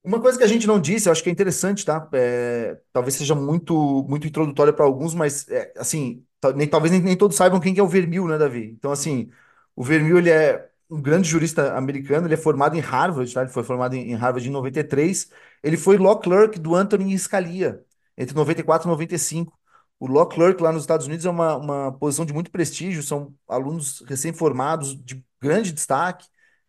Uma 0.03 0.21
coisa 0.21 0.39
que 0.39 0.45
a 0.45 0.47
gente 0.47 0.67
não 0.67 0.81
disse, 0.81 1.09
eu 1.09 1.13
acho 1.13 1.23
que 1.23 1.29
é 1.29 1.33
interessante, 1.33 1.85
tá? 1.85 2.09
É, 2.15 2.81
talvez 2.93 3.15
seja 3.17 3.35
muito 3.35 4.05
muito 4.09 4.27
introdutória 4.27 4.73
para 4.73 4.85
alguns, 4.85 5.15
mas 5.15 5.47
é, 5.49 5.73
assim, 5.77 6.25
nem, 6.55 6.69
talvez 6.69 6.93
nem, 6.93 7.01
nem 7.03 7.17
todos 7.17 7.37
saibam 7.37 7.61
quem 7.61 7.75
que 7.75 7.81
é 7.81 7.83
o 7.83 7.89
Vermeil, 7.89 8.27
né, 8.29 8.39
Davi? 8.39 8.65
Então, 8.79 8.93
assim, 8.93 9.31
o 9.75 9.83
Vermeil 9.85 10.19
ele 10.19 10.31
é 10.31 10.69
um 10.91 11.01
grande 11.03 11.29
jurista 11.29 11.77
americano, 11.77 12.27
ele 12.27 12.35
é 12.35 12.37
formado 12.37 12.77
em 12.77 12.81
Harvard, 12.81 13.33
tá? 13.33 13.43
Ele 13.43 13.51
foi 13.51 13.63
formado 13.65 13.95
em, 13.95 14.11
em 14.13 14.15
Harvard 14.15 14.49
em 14.49 14.53
93. 14.53 15.31
Ele 15.63 15.77
foi 15.77 15.99
law 15.99 16.19
clerk 16.19 16.59
do 16.59 16.75
Antonin 16.75 17.17
Scalia 17.19 17.85
entre 18.17 18.35
94 18.35 18.89
e 18.89 18.91
95. 18.91 19.59
O 20.01 20.07
law 20.07 20.27
clerk 20.29 20.63
lá 20.63 20.73
nos 20.73 20.83
Estados 20.83 21.07
Unidos 21.07 21.27
é 21.27 21.31
uma, 21.31 21.57
uma 21.57 21.93
posição 21.99 22.25
de 22.25 22.33
muito 22.33 22.51
prestígio, 22.51 23.03
são 23.03 23.35
alunos 23.49 24.01
recém-formados 24.07 24.95
de 25.05 25.25
grande 25.41 25.73
destaque, 25.73 26.27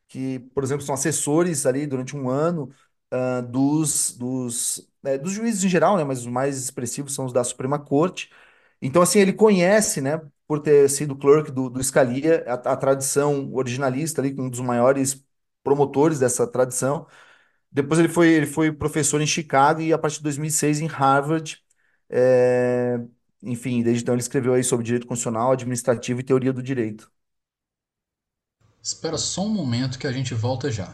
que, 0.07 0.39
por 0.53 0.63
exemplo, 0.63 0.83
são 0.85 0.95
assessores 0.95 1.65
ali 1.65 1.85
durante 1.85 2.15
um 2.15 2.27
ano 2.29 2.71
ah, 3.11 3.41
dos, 3.41 4.11
dos, 4.17 4.89
é, 5.03 5.17
dos 5.17 5.31
juízes 5.33 5.63
em 5.63 5.69
geral, 5.69 5.97
né? 5.97 6.03
Mas 6.03 6.19
os 6.21 6.27
mais 6.27 6.57
expressivos 6.57 7.13
são 7.13 7.25
os 7.25 7.33
da 7.33 7.43
Suprema 7.43 7.79
Corte. 7.79 8.29
Então, 8.81 9.01
assim, 9.01 9.19
ele 9.19 9.33
conhece, 9.33 10.01
né? 10.01 10.21
Por 10.47 10.59
ter 10.61 10.89
sido 10.89 11.15
clerk 11.15 11.51
do, 11.51 11.69
do 11.69 11.83
Scalia, 11.83 12.43
a, 12.47 12.53
a 12.73 12.77
tradição 12.77 13.53
originalista 13.53 14.21
ali, 14.21 14.35
um 14.39 14.49
dos 14.49 14.59
maiores 14.61 15.23
promotores 15.63 16.19
dessa 16.19 16.47
tradição. 16.47 17.07
Depois 17.71 17.99
ele 17.99 18.09
foi, 18.09 18.29
ele 18.29 18.45
foi 18.47 18.71
professor 18.71 19.21
em 19.21 19.27
Chicago 19.27 19.81
e 19.81 19.93
a 19.93 19.97
partir 19.97 20.17
de 20.17 20.23
2006 20.23 20.79
em 20.81 20.87
Harvard. 20.87 21.63
É, 22.09 22.99
enfim, 23.43 23.83
desde 23.83 24.03
então 24.03 24.15
ele 24.15 24.21
escreveu 24.21 24.53
aí 24.55 24.63
sobre 24.63 24.85
direito 24.85 25.07
constitucional, 25.07 25.51
administrativo 25.53 26.19
e 26.21 26.23
teoria 26.23 26.53
do 26.53 26.63
direito. 26.63 27.11
Espera 28.83 29.17
só 29.17 29.43
um 29.45 29.49
momento 29.53 29.97
que 29.97 30.05
a 30.05 30.11
gente 30.11 30.33
volta 30.33 30.69
já. 30.69 30.93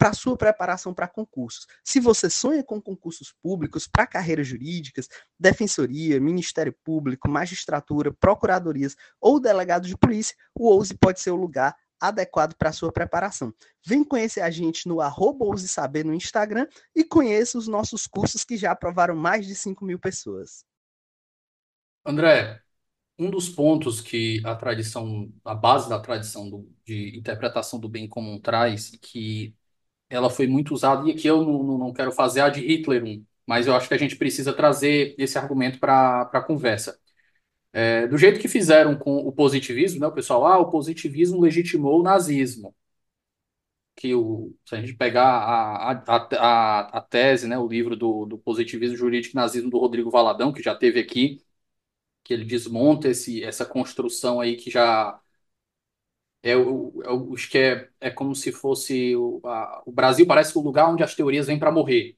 para 0.00 0.14
sua 0.14 0.34
preparação 0.34 0.94
para 0.94 1.06
concursos. 1.06 1.66
Se 1.84 2.00
você 2.00 2.30
sonha 2.30 2.64
com 2.64 2.80
concursos 2.80 3.34
públicos 3.42 3.86
para 3.86 4.06
carreiras 4.06 4.46
jurídicas, 4.46 5.10
defensoria, 5.38 6.18
Ministério 6.18 6.74
Público, 6.82 7.28
magistratura, 7.28 8.10
procuradorias 8.10 8.96
ou 9.20 9.38
delegado 9.38 9.86
de 9.86 9.94
polícia, 9.94 10.34
o 10.54 10.70
OUSE 10.70 10.94
pode 10.94 11.20
ser 11.20 11.32
o 11.32 11.36
lugar 11.36 11.76
adequado 12.00 12.54
para 12.54 12.72
sua 12.72 12.90
preparação. 12.90 13.52
Vem 13.86 14.02
conhecer 14.02 14.40
a 14.40 14.50
gente 14.50 14.88
no 14.88 15.00
Ouse 15.02 15.68
Saber 15.68 16.02
no 16.02 16.14
Instagram 16.14 16.66
e 16.96 17.04
conheça 17.04 17.58
os 17.58 17.68
nossos 17.68 18.06
cursos 18.06 18.42
que 18.42 18.56
já 18.56 18.72
aprovaram 18.72 19.14
mais 19.14 19.46
de 19.46 19.54
5 19.54 19.84
mil 19.84 19.98
pessoas. 19.98 20.64
André, 22.06 22.58
um 23.18 23.30
dos 23.30 23.50
pontos 23.50 24.00
que 24.00 24.40
a 24.46 24.54
tradição, 24.54 25.30
a 25.44 25.54
base 25.54 25.90
da 25.90 26.00
tradição 26.00 26.48
do- 26.48 26.72
de 26.86 27.18
interpretação 27.18 27.78
do 27.78 27.86
bem 27.86 28.08
comum 28.08 28.40
traz, 28.40 28.92
que 29.02 29.54
ela 30.10 30.30
foi 30.30 30.46
muito 30.48 30.74
usada, 30.74 31.08
e 31.08 31.12
aqui 31.12 31.28
eu 31.28 31.42
não, 31.44 31.78
não 31.78 31.92
quero 31.94 32.12
fazer 32.12 32.42
a 32.42 32.50
de 32.50 32.60
Hitler, 32.60 33.22
mas 33.46 33.66
eu 33.68 33.74
acho 33.76 33.88
que 33.88 33.94
a 33.94 33.98
gente 33.98 34.16
precisa 34.16 34.52
trazer 34.52 35.14
esse 35.18 35.38
argumento 35.38 35.78
para 35.80 36.26
para 36.26 36.40
a 36.40 36.44
conversa. 36.44 36.98
É, 37.72 38.06
do 38.08 38.18
jeito 38.18 38.40
que 38.40 38.48
fizeram 38.48 38.96
com 38.96 39.16
o 39.18 39.32
positivismo, 39.32 40.00
né, 40.00 40.06
o 40.06 40.12
pessoal, 40.12 40.46
ah, 40.46 40.58
o 40.58 40.70
positivismo 40.70 41.40
legitimou 41.40 42.00
o 42.00 42.02
nazismo. 42.02 42.74
Que 43.96 44.14
o, 44.14 44.54
se 44.64 44.74
a 44.74 44.80
gente 44.80 44.94
pegar 44.94 45.24
a, 45.26 45.92
a, 45.92 46.16
a, 46.38 46.98
a 46.98 47.00
tese, 47.02 47.46
né, 47.46 47.58
o 47.58 47.68
livro 47.68 47.94
do, 47.96 48.24
do 48.24 48.38
positivismo 48.38 48.96
jurídico 48.96 49.34
e 49.34 49.36
nazismo 49.36 49.68
do 49.70 49.78
Rodrigo 49.78 50.10
Valadão, 50.10 50.52
que 50.52 50.62
já 50.62 50.74
teve 50.74 50.98
aqui, 51.00 51.42
que 52.24 52.34
ele 52.34 52.44
desmonta 52.44 53.08
esse, 53.08 53.44
essa 53.44 53.66
construção 53.66 54.40
aí 54.40 54.56
que 54.56 54.70
já 54.70 55.20
é 56.42 56.52
é 56.52 56.56
o- 56.58 57.34
acho 57.34 57.50
que 57.50 57.58
é, 57.58 57.88
é 58.00 58.10
como 58.10 58.34
se 58.34 58.52
fosse 58.52 59.14
o, 59.16 59.40
a- 59.44 59.82
o 59.86 59.92
Brasil 59.92 60.26
parece 60.26 60.56
o 60.58 60.62
lugar 60.62 60.88
onde 60.90 61.02
as 61.02 61.14
teorias 61.14 61.46
vêm 61.46 61.58
para 61.58 61.72
morrer, 61.72 62.16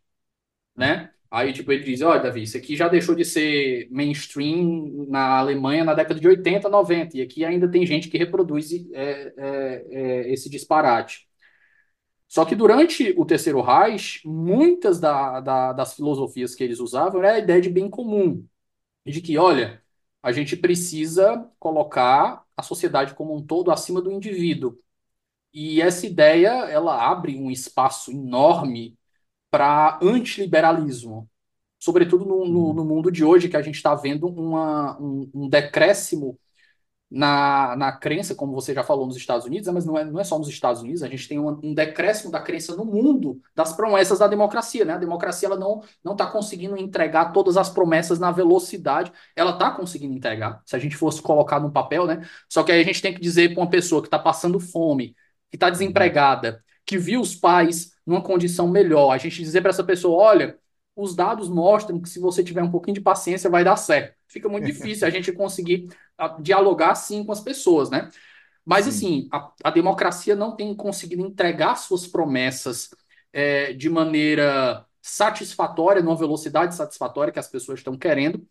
né? 0.76 1.12
Aí, 1.30 1.52
tipo, 1.52 1.72
ele 1.72 1.84
diz, 1.84 2.02
olha, 2.02 2.20
Davi, 2.22 2.42
isso 2.42 2.56
aqui 2.58 2.76
já 2.76 2.88
deixou 2.88 3.14
de 3.14 3.24
ser 3.24 3.88
mainstream 3.90 5.06
na 5.08 5.38
Alemanha 5.38 5.84
na 5.84 5.94
década 5.94 6.20
de 6.20 6.28
80, 6.28 6.68
90, 6.68 7.16
e 7.16 7.22
aqui 7.22 7.44
ainda 7.44 7.70
tem 7.70 7.86
gente 7.86 8.08
que 8.08 8.18
reproduz 8.18 8.70
é, 8.94 9.34
é, 9.38 9.86
é, 10.28 10.32
esse 10.32 10.50
disparate. 10.50 11.28
Só 12.28 12.44
que 12.44 12.54
durante 12.54 13.14
o 13.18 13.24
Terceiro 13.26 13.60
Reich, 13.60 14.26
muitas 14.26 14.98
da, 15.00 15.40
da- 15.40 15.72
das 15.72 15.94
filosofias 15.94 16.54
que 16.54 16.64
eles 16.64 16.80
usavam 16.80 17.22
era 17.22 17.34
a 17.34 17.38
ideia 17.38 17.60
de 17.60 17.68
bem 17.70 17.90
comum, 17.90 18.46
de 19.06 19.20
que, 19.22 19.38
olha, 19.38 19.82
a 20.22 20.32
gente 20.32 20.56
precisa 20.56 21.48
colocar 21.58 22.41
a 22.56 22.62
sociedade 22.62 23.14
como 23.14 23.36
um 23.36 23.44
todo 23.44 23.70
acima 23.70 24.00
do 24.00 24.10
indivíduo. 24.12 24.78
E 25.52 25.80
essa 25.82 26.06
ideia, 26.06 26.50
ela 26.70 27.10
abre 27.10 27.36
um 27.36 27.50
espaço 27.50 28.10
enorme 28.10 28.96
para 29.50 29.98
antiliberalismo, 30.02 31.28
sobretudo 31.78 32.24
no, 32.24 32.46
no, 32.46 32.72
no 32.74 32.84
mundo 32.84 33.12
de 33.12 33.24
hoje, 33.24 33.48
que 33.48 33.56
a 33.56 33.62
gente 33.62 33.76
está 33.76 33.94
vendo 33.94 34.26
uma, 34.28 34.98
um, 35.00 35.30
um 35.34 35.48
decréscimo 35.48 36.38
na, 37.14 37.76
na 37.76 37.92
crença, 37.92 38.34
como 38.34 38.54
você 38.54 38.72
já 38.72 38.82
falou 38.82 39.06
nos 39.06 39.16
Estados 39.16 39.44
Unidos, 39.44 39.68
mas 39.68 39.84
não 39.84 39.98
é, 39.98 40.04
não 40.04 40.18
é 40.18 40.24
só 40.24 40.38
nos 40.38 40.48
Estados 40.48 40.80
Unidos, 40.80 41.02
a 41.02 41.08
gente 41.08 41.28
tem 41.28 41.38
um, 41.38 41.48
um 41.62 41.74
decréscimo 41.74 42.32
da 42.32 42.40
crença 42.40 42.74
no 42.74 42.86
mundo 42.86 43.38
das 43.54 43.74
promessas 43.74 44.18
da 44.18 44.26
democracia, 44.26 44.84
né? 44.84 44.94
A 44.94 44.98
democracia 44.98 45.46
ela 45.46 45.58
não 45.58 45.82
não 46.02 46.12
está 46.12 46.26
conseguindo 46.26 46.76
entregar 46.76 47.32
todas 47.32 47.56
as 47.58 47.68
promessas 47.68 48.18
na 48.18 48.30
velocidade, 48.30 49.12
ela 49.36 49.50
está 49.52 49.70
conseguindo 49.70 50.14
entregar, 50.14 50.62
se 50.64 50.74
a 50.74 50.78
gente 50.78 50.96
fosse 50.96 51.20
colocar 51.20 51.60
no 51.60 51.70
papel, 51.70 52.06
né? 52.06 52.26
Só 52.48 52.62
que 52.62 52.72
aí 52.72 52.80
a 52.80 52.84
gente 52.84 53.02
tem 53.02 53.12
que 53.14 53.20
dizer 53.20 53.52
para 53.52 53.62
uma 53.62 53.70
pessoa 53.70 54.00
que 54.00 54.08
está 54.08 54.18
passando 54.18 54.58
fome, 54.58 55.14
que 55.50 55.56
está 55.56 55.68
desempregada, 55.68 56.64
que 56.86 56.96
viu 56.98 57.20
os 57.20 57.34
pais 57.34 57.92
numa 58.06 58.22
condição 58.22 58.68
melhor, 58.68 59.12
a 59.12 59.18
gente 59.18 59.42
dizer 59.42 59.60
para 59.60 59.70
essa 59.70 59.84
pessoa, 59.84 60.16
olha, 60.22 60.58
os 60.96 61.14
dados 61.14 61.48
mostram 61.48 62.00
que 62.00 62.08
se 62.08 62.18
você 62.18 62.42
tiver 62.42 62.62
um 62.62 62.70
pouquinho 62.70 62.94
de 62.94 63.00
paciência 63.00 63.50
vai 63.50 63.64
dar 63.64 63.76
certo. 63.76 64.16
Fica 64.32 64.48
muito 64.48 64.64
difícil 64.64 65.06
a 65.06 65.10
gente 65.10 65.32
conseguir 65.32 65.88
a- 66.18 66.28
dialogar 66.40 66.94
sim 66.96 67.24
com 67.24 67.32
as 67.32 67.40
pessoas, 67.40 67.90
né? 67.90 68.10
Mas 68.64 68.86
Sim. 68.86 68.88
assim, 68.88 69.28
a, 69.32 69.52
a 69.64 69.70
democracia 69.70 70.36
não 70.36 70.56
tem 70.56 70.74
conseguido 70.76 71.22
entregar 71.26 71.76
suas 71.76 72.06
promessas 72.06 72.90
é, 73.32 73.72
de 73.72 73.90
maneira 73.90 74.86
satisfatória, 75.02 76.02
numa 76.02 76.16
velocidade 76.16 76.74
satisfatória 76.74 77.32
que 77.32 77.38
as 77.40 77.48
pessoas 77.48 77.80
estão 77.80 77.98
querendo. 77.98 78.46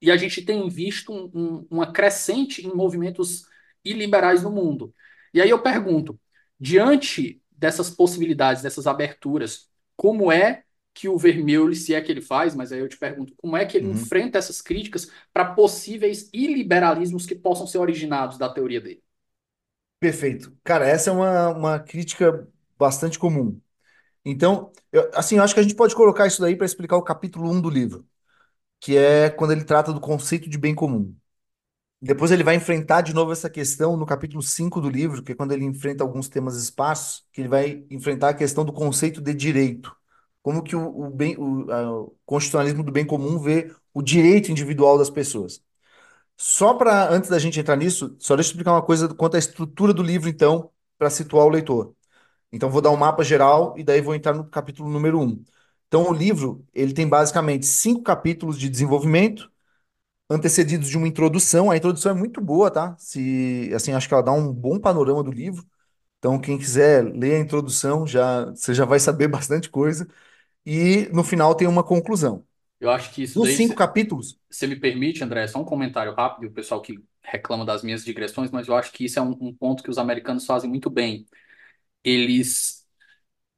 E 0.00 0.10
a 0.10 0.16
gente 0.16 0.42
tem 0.44 0.68
visto 0.68 1.12
um- 1.12 1.30
um- 1.34 1.66
uma 1.70 1.92
crescente 1.92 2.66
em 2.66 2.74
movimentos 2.74 3.46
iliberais 3.84 4.42
no 4.42 4.50
mundo. 4.50 4.94
E 5.32 5.40
aí 5.40 5.50
eu 5.50 5.62
pergunto, 5.62 6.20
diante 6.60 7.42
dessas 7.50 7.90
possibilidades, 7.90 8.62
dessas 8.62 8.86
aberturas, 8.86 9.70
como 9.96 10.30
é 10.30 10.64
que 10.96 11.08
o 11.08 11.18
Vermeulen, 11.18 11.74
se 11.76 11.94
é 11.94 12.00
que 12.00 12.10
ele 12.12 12.22
faz, 12.22 12.54
mas 12.54 12.72
aí 12.72 12.80
eu 12.80 12.88
te 12.88 12.96
pergunto, 12.98 13.34
como 13.36 13.56
é 13.56 13.66
que 13.66 13.76
ele 13.76 13.88
Uhum. 13.88 13.90
enfrenta 13.90 14.38
essas 14.38 14.62
críticas 14.62 15.10
para 15.32 15.54
possíveis 15.54 16.30
iliberalismos 16.32 17.26
que 17.26 17.34
possam 17.36 17.66
ser 17.66 17.78
originados 17.78 18.38
da 18.38 18.48
teoria 18.48 18.80
dele? 18.80 19.02
Perfeito. 19.98 20.56
Cara, 20.62 20.86
essa 20.86 21.10
é 21.10 21.12
uma, 21.12 21.48
uma 21.50 21.80
crítica 21.80 22.46
bastante 22.78 23.18
comum. 23.18 23.60
Então, 24.24 24.72
eu- 24.92 25.10
assim, 25.14 25.36
eu 25.38 25.44
acho 25.44 25.54
que 25.54 25.60
a 25.60 25.64
gente 25.64 25.76
pode 25.76 25.94
colocar 25.96 26.26
isso 26.26 26.42
daí 26.42 26.56
para 26.56 26.66
explicar 26.66 26.96
o 26.96 27.02
capítulo 27.02 27.50
um 27.50 27.60
do 27.60 27.70
livro, 27.70 28.06
que 28.80 28.96
é 28.96 29.30
quando 29.30 29.52
ele 29.52 29.64
trata 29.64 29.92
do 29.92 30.00
conceito 30.00 30.50
de 30.50 30.58
bem 30.58 30.74
comum. 30.74 31.14
Depois 32.02 32.30
ele 32.32 32.44
vai 32.44 32.56
enfrentar 32.56 33.02
de 33.02 33.14
novo 33.14 33.32
essa 33.32 33.50
questão 33.50 33.96
no 33.96 34.06
capítulo 34.06 34.42
5 34.42 34.80
do 34.80 34.90
livro, 34.90 35.22
que 35.22 35.32
é 35.32 35.34
quando 35.34 35.52
ele 35.52 35.64
enfrenta 35.64 36.04
alguns 36.04 36.28
temas 36.28 36.56
esparsos, 36.56 37.26
que 37.32 37.40
ele 37.42 37.48
vai 37.48 37.84
enfrentar 37.90 38.30
a 38.30 38.34
questão 38.34 38.64
do 38.64 38.72
conceito 38.72 39.20
de 39.22 39.34
direito. 39.34 39.94
Como 40.46 40.62
que 40.64 40.76
o, 40.76 41.06
o 41.06 41.10
bem, 41.10 41.36
o, 41.38 41.70
a- 41.72 41.92
o 42.02 42.16
constitucionalismo 42.26 42.84
do 42.84 42.92
bem 42.92 43.06
comum 43.06 43.38
vê 43.40 43.74
o 43.94 44.02
direito 44.02 44.52
individual 44.52 44.98
das 44.98 45.10
pessoas. 45.10 45.62
Só 46.36 46.74
para, 46.74 47.10
antes 47.10 47.30
da 47.30 47.38
gente 47.38 47.58
entrar 47.60 47.76
nisso, 47.76 48.16
só 48.18 48.36
deixa 48.36 48.50
eu 48.50 48.52
explicar 48.52 48.72
uma 48.72 48.82
coisa 48.82 49.08
quanto 49.14 49.36
à 49.36 49.38
estrutura 49.38 49.92
do 49.94 50.02
livro, 50.02 50.28
então, 50.28 50.70
para 50.98 51.10
situar 51.10 51.46
o 51.46 51.48
leitor. 51.50 51.94
Então, 52.52 52.70
vou 52.70 52.82
dar 52.82 52.90
um 52.90 52.96
mapa 52.96 53.24
geral 53.24 53.74
e 53.78 53.84
daí 53.84 54.00
vou 54.02 54.14
entrar 54.14 54.34
no 54.34 54.44
capítulo 54.48 54.90
número 54.90 55.20
um. 55.20 55.44
Então, 55.88 56.10
o 56.10 56.14
livro, 56.14 56.66
ele 56.74 56.94
tem 56.94 57.08
basicamente 57.08 57.66
cinco 57.66 58.02
capítulos 58.02 58.58
de 58.58 58.68
desenvolvimento, 58.70 59.50
antecedidos 60.30 60.88
de 60.88 60.96
uma 60.96 61.08
introdução. 61.08 61.70
A 61.70 61.76
introdução 61.76 62.12
é 62.12 62.14
muito 62.14 62.40
boa, 62.40 62.70
tá? 62.70 62.96
Se, 62.98 63.70
assim, 63.74 63.92
acho 63.92 64.08
que 64.08 64.14
ela 64.14 64.22
dá 64.22 64.32
um 64.32 64.52
bom 64.52 64.78
panorama 64.80 65.22
do 65.22 65.30
livro. 65.32 65.64
Então, 66.18 66.40
quem 66.40 66.58
quiser 66.58 67.04
ler 67.04 67.36
a 67.36 67.40
introdução, 67.40 68.06
já, 68.06 68.46
você 68.46 68.74
já 68.74 68.84
vai 68.84 69.00
saber 69.00 69.28
bastante 69.28 69.70
coisa. 69.70 70.08
E 70.66 71.08
no 71.12 71.24
final 71.24 71.54
tem 71.54 71.68
uma 71.68 71.84
conclusão. 71.84 72.46
Eu 72.80 72.90
acho 72.90 73.12
que 73.14 73.22
isso 73.22 73.40
Nos 73.40 73.40
daí, 73.40 73.58
cinco 73.58 73.74
se 73.74 73.76
capítulos, 73.76 74.38
você 74.50 74.66
me 74.66 74.76
permite, 74.76 75.24
André, 75.24 75.46
só 75.48 75.60
um 75.60 75.64
comentário 75.64 76.14
rápido, 76.14 76.48
o 76.50 76.52
pessoal 76.54 76.82
que 76.82 76.98
reclama 77.22 77.64
das 77.64 77.82
minhas 77.82 78.04
digressões, 78.04 78.50
mas 78.50 78.68
eu 78.68 78.76
acho 78.76 78.92
que 78.92 79.04
isso 79.06 79.18
é 79.18 79.22
um, 79.22 79.36
um 79.40 79.54
ponto 79.54 79.82
que 79.82 79.90
os 79.90 79.98
americanos 79.98 80.46
fazem 80.46 80.70
muito 80.70 80.90
bem. 80.90 81.26
Eles 82.04 82.86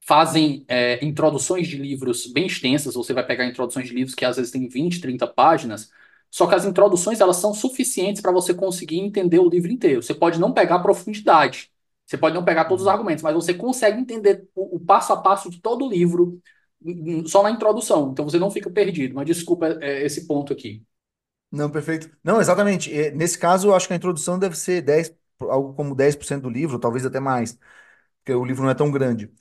fazem 0.07 0.65
é, 0.69 1.05
introduções 1.05 1.69
de 1.69 1.77
livros 1.79 2.27
bem 2.33 2.47
extensas, 2.47 2.95
você 2.95 3.13
vai 3.15 3.27
pegar 3.27 3.47
introduções 3.47 3.89
de 3.89 3.95
livros 3.95 4.15
que 4.15 4.25
às 4.25 4.37
vezes 4.37 4.53
têm 4.53 4.69
20, 4.69 5.01
30 5.01 5.27
páginas, 5.27 5.91
só 6.31 6.47
que 6.47 6.55
as 6.55 6.65
introduções 6.65 7.21
elas 7.21 7.37
são 7.39 7.55
suficientes 7.55 8.23
para 8.23 8.33
você 8.33 8.55
conseguir 8.55 8.99
entender 9.01 9.39
o 9.39 9.49
livro 9.49 9.71
inteiro. 9.73 10.03
Você 10.03 10.15
pode 10.15 10.41
não 10.41 10.53
pegar 10.53 10.77
a 10.77 10.81
profundidade, 10.81 11.71
você 12.07 12.19
pode 12.19 12.35
não 12.35 12.45
pegar 12.45 12.67
todos 12.67 12.83
os 12.85 12.89
argumentos, 12.89 13.23
mas 13.23 13.35
você 13.35 13.55
consegue 13.55 14.01
entender 14.01 14.49
o, 14.55 14.77
o 14.77 14.81
passo 14.81 15.13
a 15.13 15.17
passo 15.23 15.51
de 15.51 15.61
todo 15.61 15.85
o 15.87 15.91
livro 15.91 16.41
só 17.27 17.43
na 17.43 17.51
introdução, 17.51 18.11
então 18.13 18.25
você 18.25 18.39
não 18.39 18.51
fica 18.51 18.71
perdido. 18.71 19.15
Mas 19.15 19.27
desculpa 19.27 19.67
é, 19.83 20.05
esse 20.05 20.27
ponto 20.27 20.53
aqui. 20.53 20.83
não, 21.51 21.71
perfeito. 21.71 22.11
Não, 22.23 22.41
exatamente. 22.41 22.93
É, 22.93 23.11
Nesse 23.11 23.39
caso, 23.39 23.69
eu 23.69 23.75
acho 23.75 23.87
que 23.87 23.93
a 23.95 23.97
introdução 23.97 24.39
deve 24.39 24.57
ser 24.57 24.83
10, 24.83 25.15
algo 25.41 25.75
como 25.75 25.95
10% 25.95 26.43
do 26.43 26.51
livro, 26.51 26.79
talvez 26.79 27.07
até 27.07 27.21
mais, 27.21 27.59
porque 28.21 28.35
o 28.35 28.45
livro 28.45 28.65
não 28.65 28.71
é 28.71 28.75
tão 28.75 28.91
grande. 28.91 29.33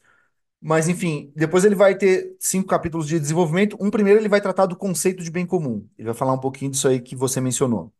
Mas, 0.61 0.89
enfim, 0.89 1.31
depois 1.35 1.65
ele 1.65 1.75
vai 1.75 1.97
ter 1.97 2.35
cinco 2.39 2.67
capítulos 2.67 3.07
de 3.07 3.19
desenvolvimento. 3.19 3.77
Um 3.81 3.91
primeiro 3.91 4.19
ele 4.19 4.29
vai 4.29 4.41
tratar 4.41 4.65
do 4.67 4.75
conceito 4.77 5.23
de 5.23 5.31
bem 5.31 5.45
comum. 5.45 5.87
Ele 5.97 6.07
vai 6.07 6.15
falar 6.15 6.33
um 6.33 6.39
pouquinho 6.39 6.71
disso 6.71 6.87
aí 6.87 7.01
que 7.01 7.15
você 7.15 7.41
mencionou. 7.41 7.93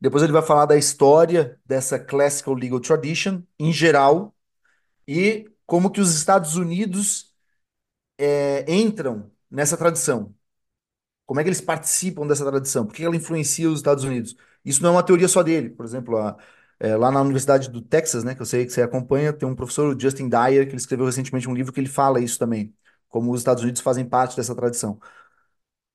Depois 0.00 0.22
ele 0.22 0.32
vai 0.32 0.42
falar 0.42 0.66
da 0.66 0.76
história 0.76 1.58
dessa 1.66 1.98
classical 1.98 2.54
legal 2.54 2.80
tradition 2.80 3.42
em 3.58 3.72
geral 3.72 4.34
e 5.08 5.50
como 5.66 5.90
que 5.90 6.00
os 6.00 6.14
Estados 6.14 6.56
Unidos 6.56 7.27
é, 8.18 8.64
entram 8.72 9.30
nessa 9.50 9.76
tradição. 9.76 10.34
Como 11.26 11.40
é 11.40 11.42
que 11.42 11.48
eles 11.48 11.60
participam 11.60 12.26
dessa 12.26 12.44
tradição? 12.44 12.86
Por 12.86 12.94
que 12.94 13.04
ela 13.04 13.16
influencia 13.16 13.68
os 13.70 13.78
Estados 13.80 14.04
Unidos? 14.04 14.34
Isso 14.64 14.82
não 14.82 14.90
é 14.90 14.92
uma 14.94 15.02
teoria 15.02 15.28
só 15.28 15.42
dele. 15.42 15.70
Por 15.70 15.84
exemplo, 15.84 16.16
a- 16.16 16.36
é, 16.80 16.96
lá 16.96 17.10
na 17.10 17.20
Universidade 17.20 17.70
do 17.70 17.82
Texas, 17.82 18.24
né, 18.24 18.34
que 18.34 18.42
eu 18.42 18.46
sei 18.46 18.64
que 18.64 18.72
você 18.72 18.82
acompanha, 18.82 19.32
tem 19.32 19.48
um 19.48 19.54
professor, 19.54 19.94
o 19.94 20.00
Justin 20.00 20.28
Dyer, 20.28 20.64
que 20.66 20.70
ele 20.72 20.76
escreveu 20.78 21.06
recentemente 21.06 21.48
um 21.48 21.54
livro 21.54 21.72
que 21.72 21.80
ele 21.80 21.88
fala 21.88 22.20
isso 22.20 22.38
também, 22.38 22.74
como 23.08 23.32
os 23.32 23.40
Estados 23.40 23.62
Unidos 23.62 23.80
fazem 23.82 24.04
parte 24.06 24.36
dessa 24.36 24.54
tradição. 24.54 24.98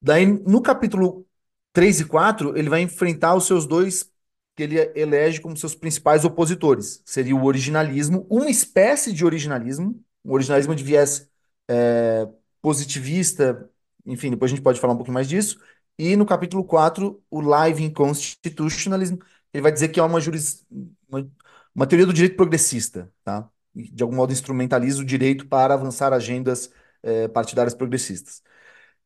Daí, 0.02 0.26
no 0.26 0.62
capítulo 0.62 1.26
3 1.72 2.00
e 2.00 2.06
4 2.06 2.58
ele 2.58 2.70
vai 2.70 2.82
enfrentar 2.82 3.36
os 3.36 3.46
seus 3.48 3.66
dois, 3.66 4.12
que 4.56 4.64
ele 4.64 4.78
elege 4.96 5.42
como 5.42 5.58
seus 5.58 5.74
principais 5.76 6.26
opositores. 6.26 7.02
Seria 7.06 7.36
o 7.36 7.44
originalismo, 7.46 8.28
uma 8.30 8.50
espécie 8.50 9.14
de 9.14 9.26
originalismo, 9.26 10.00
um 10.24 10.32
originalismo 10.34 10.76
de 10.76 10.84
viés 10.84 11.30
é, 11.68 12.28
positivista, 12.62 13.70
enfim, 14.06 14.32
depois 14.32 14.52
a 14.52 14.56
gente 14.56 14.64
pode 14.64 14.80
falar 14.80 14.94
um 14.94 14.98
pouquinho 14.98 15.14
mais 15.14 15.28
disso. 15.28 15.60
E 15.98 16.16
no 16.16 16.26
capítulo 16.26 16.64
4 16.64 17.22
o 17.30 17.42
Live 17.42 17.84
Inconstitutionalism, 17.84 19.18
ele 19.54 19.62
vai 19.62 19.72
dizer 19.72 19.90
que 19.90 20.00
é 20.00 20.04
uma, 20.04 20.20
juris, 20.20 20.66
uma, 21.08 21.30
uma 21.76 21.88
teoria 21.88 22.06
do 22.06 22.14
direito 22.14 22.36
progressista, 22.36 23.12
tá? 23.24 23.50
E, 23.76 23.90
de 23.92 24.04
algum 24.04 24.16
modo 24.16 24.34
instrumentaliza 24.34 25.02
o 25.02 25.06
direito 25.06 25.48
para 25.48 25.74
avançar 25.74 26.14
agendas 26.14 26.72
é, 27.04 27.28
partidárias 27.28 27.76
progressistas. 27.76 28.42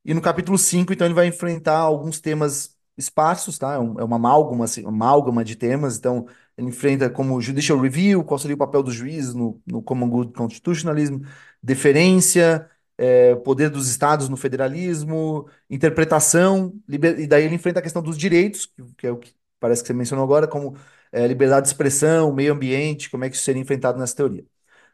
E 0.06 0.14
no 0.14 0.22
capítulo 0.22 0.58
5 0.58 0.94
então, 0.94 1.08
ele 1.08 1.14
vai 1.14 1.28
enfrentar 1.28 1.78
alguns 1.80 2.20
temas 2.22 2.78
esparsos, 2.98 3.58
tá? 3.58 3.74
É, 3.74 3.78
é 3.78 4.04
uma 4.04 4.16
amálgama, 4.16 4.66
assim, 4.66 4.82
uma 4.82 4.90
amálgama 4.92 5.44
de 5.44 5.56
temas. 5.56 5.98
Então, 5.98 6.28
ele 6.58 6.68
enfrenta 6.70 7.10
como 7.10 7.40
judicial 7.42 7.80
review, 7.80 8.24
qual 8.24 8.40
seria 8.40 8.56
o 8.56 8.58
papel 8.58 8.82
do 8.84 8.92
juiz 8.92 9.34
no, 9.34 9.62
no 9.66 9.82
common 9.82 10.10
good 10.10 10.34
constitutionalism, 10.34 11.20
deferência, 11.62 12.70
é, 12.98 13.36
poder 13.38 13.70
dos 13.70 13.88
estados 13.90 14.30
no 14.30 14.38
federalismo, 14.38 15.48
interpretação, 15.70 16.74
liber- 16.88 17.20
e 17.20 17.28
daí 17.28 17.44
ele 17.46 17.56
enfrenta 17.56 17.80
a 17.80 17.84
questão 17.84 18.02
dos 18.02 18.18
direitos, 18.18 18.72
que, 18.98 19.08
é 19.08 19.12
o 19.12 19.18
que 19.18 19.36
parece 19.60 19.82
que 19.82 19.88
você 19.88 19.94
mencionou 19.94 20.24
agora, 20.26 20.48
como 20.48 20.76
é, 21.12 21.26
liberdade 21.28 21.64
de 21.66 21.70
expressão, 21.74 22.34
meio 22.34 22.54
ambiente, 22.54 23.10
como 23.10 23.24
é 23.26 23.30
que 23.30 23.36
isso 23.36 23.46
seria 23.46 23.62
enfrentado 23.62 24.00
nessa 24.00 24.16
teoria. 24.16 24.46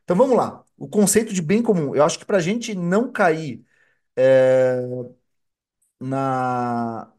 Então, 0.04 0.16
vamos 0.18 0.38
lá. 0.38 0.64
O 0.78 0.88
conceito 0.88 1.34
de 1.34 1.42
bem 1.42 1.62
comum. 1.64 1.96
Eu 1.96 2.04
acho 2.04 2.20
que 2.20 2.26
para 2.26 2.38
a 2.38 2.42
gente 2.42 2.76
não 2.76 3.12
cair 3.12 3.66
é, 4.18 4.82
na 6.00 7.14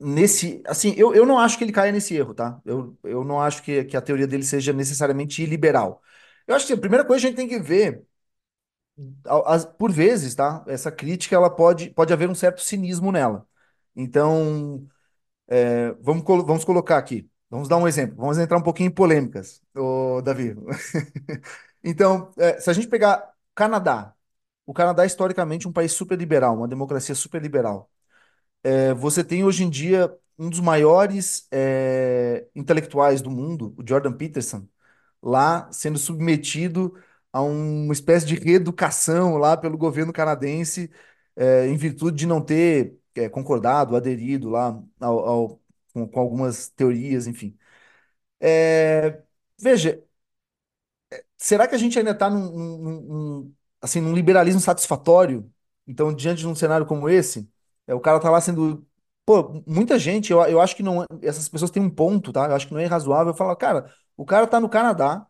nesse 0.00 0.62
assim 0.66 0.94
eu, 0.96 1.14
eu 1.14 1.26
não 1.26 1.38
acho 1.38 1.56
que 1.58 1.64
ele 1.64 1.72
caia 1.72 1.92
nesse 1.92 2.14
erro 2.14 2.34
tá 2.34 2.60
eu, 2.64 2.96
eu 3.04 3.24
não 3.24 3.40
acho 3.40 3.62
que, 3.62 3.84
que 3.84 3.96
a 3.96 4.00
teoria 4.00 4.26
dele 4.26 4.42
seja 4.44 4.72
necessariamente 4.72 5.42
iliberal 5.42 6.02
eu 6.46 6.54
acho 6.54 6.66
que 6.66 6.72
a 6.74 6.78
primeira 6.78 7.04
coisa 7.06 7.26
a 7.26 7.30
gente 7.30 7.36
tem 7.36 7.48
que 7.48 7.58
ver 7.60 8.06
as- 9.46 9.64
por 9.64 9.92
vezes 9.92 10.34
tá? 10.34 10.64
Essa 10.66 10.90
crítica 10.92 11.34
ela 11.36 11.50
pode 11.50 11.90
pode 11.90 12.12
haver 12.12 12.28
um 12.28 12.34
certo 12.34 12.60
cinismo 12.62 13.10
nela. 13.12 13.46
Então 13.96 14.86
é, 15.48 15.92
vamos 16.00 16.24
vamos 16.46 16.64
colocar 16.64 16.98
aqui. 16.98 17.28
Vamos 17.50 17.68
dar 17.68 17.76
um 17.78 17.88
exemplo. 17.88 18.16
Vamos 18.16 18.38
entrar 18.38 18.58
um 18.58 18.62
pouquinho 18.62 18.88
em 18.88 18.92
polêmicas 18.94 19.62
ô, 19.76 20.20
Davi. 20.22 20.54
Então 21.82 22.30
é, 22.38 22.60
se 22.60 22.70
a 22.70 22.72
gente 22.72 22.88
pegar 22.88 23.32
Canadá 23.54 24.14
o 24.66 24.72
Canadá 24.74 25.04
é 25.04 25.06
historicamente 25.06 25.68
um 25.68 25.72
país 25.72 25.92
super 25.92 26.18
liberal 26.18 26.56
uma 26.56 26.68
democracia 26.68 27.14
super 27.14 27.42
liberal 27.42 27.90
É, 28.62 28.94
você 28.94 29.22
tem 29.24 29.44
hoje 29.44 29.64
em 29.64 29.70
dia 29.70 30.12
um 30.38 30.48
dos 30.50 30.60
maiores 30.60 31.46
é, 31.52 32.46
intelectuais 32.54 33.22
do 33.22 33.30
mundo, 33.30 33.74
o 33.78 33.84
Jordan 33.88 34.12
Peterson, 34.12 34.66
lá 35.24 35.70
sendo 35.72 35.98
submetido 35.98 36.94
a 37.32 37.42
uma 37.42 37.92
espécie 37.94 38.26
de 38.26 38.36
reeducação 38.36 39.36
lá 39.38 39.56
pelo 39.56 39.78
governo 39.78 40.12
canadense, 40.12 40.90
é, 41.36 41.66
em 41.68 41.76
virtude 41.76 42.18
de 42.18 42.26
não 42.26 42.40
ter 42.42 42.98
é, 43.16 43.28
concordado, 43.28 43.96
aderido 43.96 44.50
lá 44.50 44.80
ao, 45.00 45.18
ao- 45.28 45.62
com, 45.92 46.08
com 46.08 46.20
algumas 46.20 46.68
teorias, 46.70 47.26
enfim. 47.26 47.56
É, 48.40 49.22
veja, 49.60 50.02
Será 51.36 51.66
que 51.68 51.74
a 51.74 51.78
gente 51.78 51.98
ainda 51.98 52.12
está 52.12 52.30
num, 52.30 52.50
num- 52.78 53.00
num- 53.02 53.54
assim, 53.80 54.00
num 54.00 54.14
liberalismo 54.14 54.60
satisfatório? 54.60 55.50
Então, 55.86 56.14
diante 56.14 56.40
de 56.40 56.46
um 56.48 56.54
cenário 56.54 56.86
como 56.86 57.08
esse, 57.08 57.48
é, 57.86 57.94
o 57.94 58.00
cara 58.00 58.20
tá 58.20 58.30
lá 58.30 58.40
sendo. 58.40 58.86
Pô, 59.26 59.62
muita 59.66 59.98
gente, 59.98 60.30
eu, 60.32 60.40
eu 60.44 60.60
acho 60.60 60.76
que 60.76 60.82
não. 60.82 61.04
Essas 61.22 61.48
pessoas 61.48 61.70
têm 61.70 61.82
um 61.82 61.90
ponto, 61.90 62.32
tá? 62.32 62.46
Eu 62.46 62.54
acho 62.54 62.66
que 62.68 62.74
não 62.74 62.80
é 62.80 62.86
razoável 62.86 63.34
falar, 63.34 63.56
cara, 63.56 63.92
o 64.16 64.24
cara 64.24 64.46
tá 64.46 64.60
no 64.60 64.68
Canadá, 64.68 65.26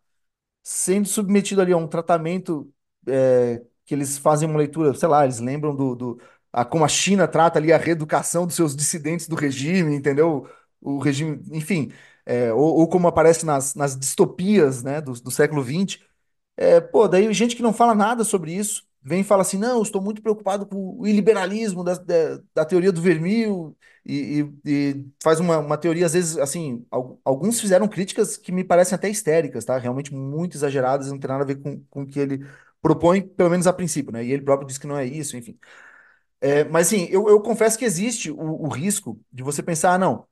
sendo 0.63 1.09
submetido 1.09 1.61
ali 1.63 1.73
a 1.73 1.77
um 1.77 1.87
tratamento 1.89 2.73
é, 3.09 3.63
que 3.85 3.95
eles 3.95 4.19
fazem 4.19 4.49
uma 4.49 4.59
leitura, 4.59 4.95
sei 4.95 5.09
lá, 5.09 5.25
eles 5.25 5.39
lembram 5.41 5.75
do, 5.75 5.95
do 5.95 6.21
a, 6.53 6.65
como 6.65 6.85
a 6.85 6.89
China 6.89 7.29
trata 7.29 7.59
ali 7.59 7.73
a 7.73 7.77
reeducação 7.79 8.47
dos 8.47 8.57
seus 8.57 8.75
dissidentes 8.77 9.29
do 9.29 9.37
regime, 9.37 9.95
entendeu? 9.97 10.49
O 10.81 10.99
regime, 10.99 11.43
enfim, 11.53 11.93
é, 12.27 12.53
ou, 12.53 12.77
ou 12.81 12.89
como 12.89 13.09
aparece 13.09 13.45
nas, 13.47 13.75
nas 13.75 13.99
distopias, 13.99 14.83
né, 14.83 15.01
do, 15.01 15.13
do 15.15 15.31
século 15.31 15.63
XX. 15.63 16.01
É, 16.57 16.81
pô, 16.81 17.09
daí 17.09 17.33
gente 17.35 17.57
que 17.57 17.63
não 17.63 17.73
fala 17.73 17.95
nada 17.95 18.25
sobre 18.25 18.53
isso 18.55 18.85
vem 19.05 19.21
e 19.21 19.25
fala 19.25 19.43
assim: 19.43 19.59
não, 19.59 19.83
estou 19.83 20.03
muito 20.03 20.23
preocupado 20.23 20.67
com 20.67 20.99
o 21.01 21.07
iliberalismo 21.07 21.85
da, 21.85 21.95
da, 21.95 22.41
da 22.55 22.65
teoria 22.65 22.93
do 22.93 23.03
vermil 23.03 23.77
e, 24.05 24.41
e- 24.65 24.71
e 24.95 25.07
faz 25.23 25.41
uma, 25.41 25.59
uma 25.59 25.77
teoria, 25.79 26.07
às 26.07 26.13
vezes, 26.15 26.39
assim, 26.39 26.85
al- 26.91 27.21
alguns 27.25 27.61
fizeram 27.61 27.89
críticas 27.89 28.37
que 28.37 28.53
me 28.53 28.65
parecem 28.65 28.97
até 28.97 29.09
histéricas, 29.09 29.65
tá? 29.65 29.79
Realmente 29.79 30.15
muito 30.15 30.57
exageradas, 30.57 31.11
não 31.11 31.19
tem 31.19 31.29
nada 31.29 31.45
a 31.45 31.47
ver 31.47 31.57
com, 31.57 31.81
com 31.91 32.03
o 32.03 32.07
que 32.07 32.19
ele 32.21 32.45
propõe, 32.83 33.23
pelo 33.23 33.51
menos 33.51 33.67
a 33.67 33.73
princípio, 33.73 34.13
né? 34.13 34.25
E 34.25 34.33
ele 34.33 34.43
próprio 34.43 34.67
diz 34.69 34.79
que 34.79 34.87
não 34.87 34.97
é 34.99 35.05
isso, 35.07 35.37
enfim. 35.37 35.59
É, 36.41 36.65
mas, 36.65 36.89
assim, 36.89 37.07
eu, 37.11 37.29
eu 37.29 37.41
confesso 37.41 37.79
que 37.79 37.85
existe 37.85 38.31
o, 38.31 38.37
o 38.39 38.69
risco 38.69 39.19
de 39.33 39.43
você 39.43 39.63
pensar, 39.63 39.95
ah, 39.95 39.99
não 39.99 40.27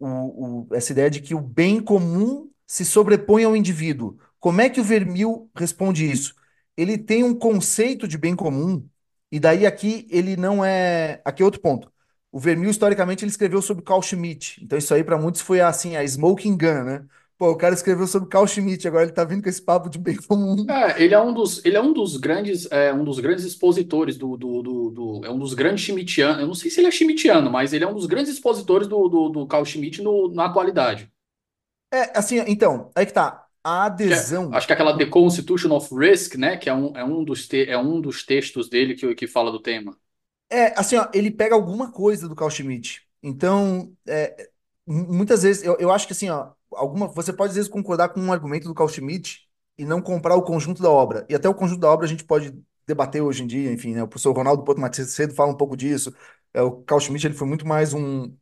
o, 0.00 0.68
o- 0.70 0.74
essa 0.74 0.92
ideia 0.92 1.10
de 1.10 1.20
que 1.22 1.34
o 1.34 1.40
bem 1.42 1.80
comum 1.82 2.50
se 2.66 2.84
sobrepõe 2.84 3.44
ao 3.44 3.56
indivíduo. 3.56 4.18
Como 4.40 4.60
é 4.62 4.70
que 4.70 4.80
o 4.80 4.84
Vermil 4.84 5.50
responde 5.56 6.10
isso? 6.10 6.34
Ele 6.76 6.98
tem 6.98 7.22
um 7.24 7.34
conceito 7.38 8.08
de 8.08 8.18
bem 8.18 8.34
comum, 8.36 8.86
e 9.30 9.38
daí 9.40 9.66
aqui 9.66 10.06
ele 10.10 10.36
não 10.36 10.64
é. 10.64 11.20
Aqui 11.24 11.42
é 11.42 11.44
outro 11.44 11.60
ponto. 11.60 11.92
O 12.32 12.38
Vermil, 12.40 12.70
historicamente, 12.70 13.24
ele 13.24 13.30
escreveu 13.30 13.62
sobre 13.62 13.84
Carl 13.84 14.02
Schmitt. 14.02 14.62
Então, 14.64 14.76
isso 14.78 14.92
aí, 14.94 15.04
para 15.04 15.16
muitos, 15.18 15.40
foi 15.40 15.60
assim, 15.60 15.96
a 15.96 16.02
smoking 16.04 16.56
gun, 16.56 16.84
né? 16.84 17.06
Pô, 17.38 17.50
o 17.50 17.56
cara 17.56 17.74
escreveu 17.74 18.06
sobre 18.08 18.28
Carl 18.28 18.46
Schmitt, 18.46 18.86
agora 18.88 19.04
ele 19.04 19.12
tá 19.12 19.24
vindo 19.24 19.42
com 19.42 19.48
esse 19.48 19.62
papo 19.62 19.88
de 19.88 19.98
bem 19.98 20.16
comum. 20.16 20.68
É, 20.68 21.02
ele 21.02 21.12
é 21.14 21.20
um 21.20 21.34
dos, 21.34 21.62
ele 21.64 21.76
é 21.76 21.80
um 21.80 21.92
dos 21.92 22.16
grandes, 22.16 22.66
é, 22.72 22.90
um 22.92 23.04
dos 23.04 23.18
grandes 23.20 23.44
expositores 23.44 24.16
do, 24.16 24.34
do, 24.36 24.62
do, 24.62 24.90
do- 24.90 25.20
é 25.24 25.30
um 25.30 25.38
dos 25.38 25.52
grandes 25.52 25.84
Schmittianos. 25.84 26.40
Eu 26.40 26.46
não 26.46 26.54
sei 26.54 26.70
se 26.70 26.80
ele 26.80 26.86
é 26.88 26.90
Schmittiano, 26.90 27.50
mas 27.50 27.74
ele 27.74 27.84
é 27.84 27.86
um 27.88 27.92
dos 27.94 28.06
grandes 28.06 28.32
expositores 28.32 28.88
do, 28.88 29.06
do, 29.08 29.28
do 29.28 29.46
Carl 29.46 29.64
Schmitt 29.66 30.00
no, 30.02 30.32
na 30.32 30.46
atualidade. 30.46 31.10
É, 31.92 32.18
assim, 32.18 32.38
então, 32.48 32.90
aí 32.94 33.06
que 33.06 33.12
tá. 33.12 33.43
A 33.64 33.86
é- 34.08 34.14
adesão. 34.16 34.50
acho 34.50 34.66
que 34.66 34.72
é 34.72 34.74
aquela 34.74 34.96
The 34.96 35.06
Constitution 35.06 35.72
of 35.74 35.94
Risk, 35.94 36.36
né, 36.36 36.56
que 36.56 36.68
é 36.68 36.74
um, 36.74 36.96
é 36.96 37.04
um 37.04 37.24
dos, 37.24 37.48
te, 37.48 37.64
é 37.68 37.78
um 37.78 38.00
dos 38.00 38.24
textos 38.24 38.68
dele 38.68 38.94
que, 38.94 39.14
que 39.14 39.26
fala 39.26 39.50
do 39.50 39.60
tema. 39.60 39.96
É, 40.50 40.78
assim, 40.78 40.96
ó, 40.96 41.08
ele 41.12 41.30
pega 41.30 41.54
alguma 41.54 41.90
coisa 41.90 42.28
do 42.28 42.34
Carl 42.36 42.50
Schmitt. 42.50 43.02
Então, 43.22 43.96
é, 44.06 44.50
muitas 44.86 45.42
vezes, 45.42 45.62
eu, 45.64 45.76
eu 45.78 45.90
acho 45.90 46.06
que 46.06 46.12
assim, 46.12 46.28
ó, 46.30 46.52
alguma, 46.72 47.08
você 47.08 47.32
pode 47.32 47.50
às 47.50 47.56
vezes 47.56 47.70
concordar 47.70 48.10
com 48.10 48.20
um 48.20 48.32
argumento 48.32 48.68
do 48.68 48.74
Carl 48.74 48.88
Schmitt 48.88 49.48
e 49.76 49.84
não 49.84 50.00
comprar 50.00 50.36
o 50.36 50.42
conjunto 50.42 50.82
da 50.82 50.90
obra. 50.90 51.26
E 51.28 51.34
até 51.34 51.48
o 51.48 51.54
conjunto 51.54 51.80
da 51.80 51.90
obra 51.90 52.06
a 52.06 52.08
gente 52.08 52.24
pode 52.24 52.54
debater 52.86 53.22
hoje 53.22 53.42
em 53.42 53.46
dia, 53.46 53.72
enfim, 53.72 53.94
né? 53.94 54.02
O 54.02 54.08
professor 54.08 54.32
Ronaldo 54.36 54.62
Porto 54.64 54.80
Macedo 54.80 55.34
fala 55.34 55.50
um 55.52 55.56
pouco 55.56 55.76
disso. 55.76 56.14
É, 56.52 56.62
o 56.62 56.82
Carl 56.82 57.00
Schmitt 57.00 57.26
ele 57.26 57.34
foi 57.34 57.48
muito 57.48 57.66
mais 57.66 57.92
um, 57.94 58.32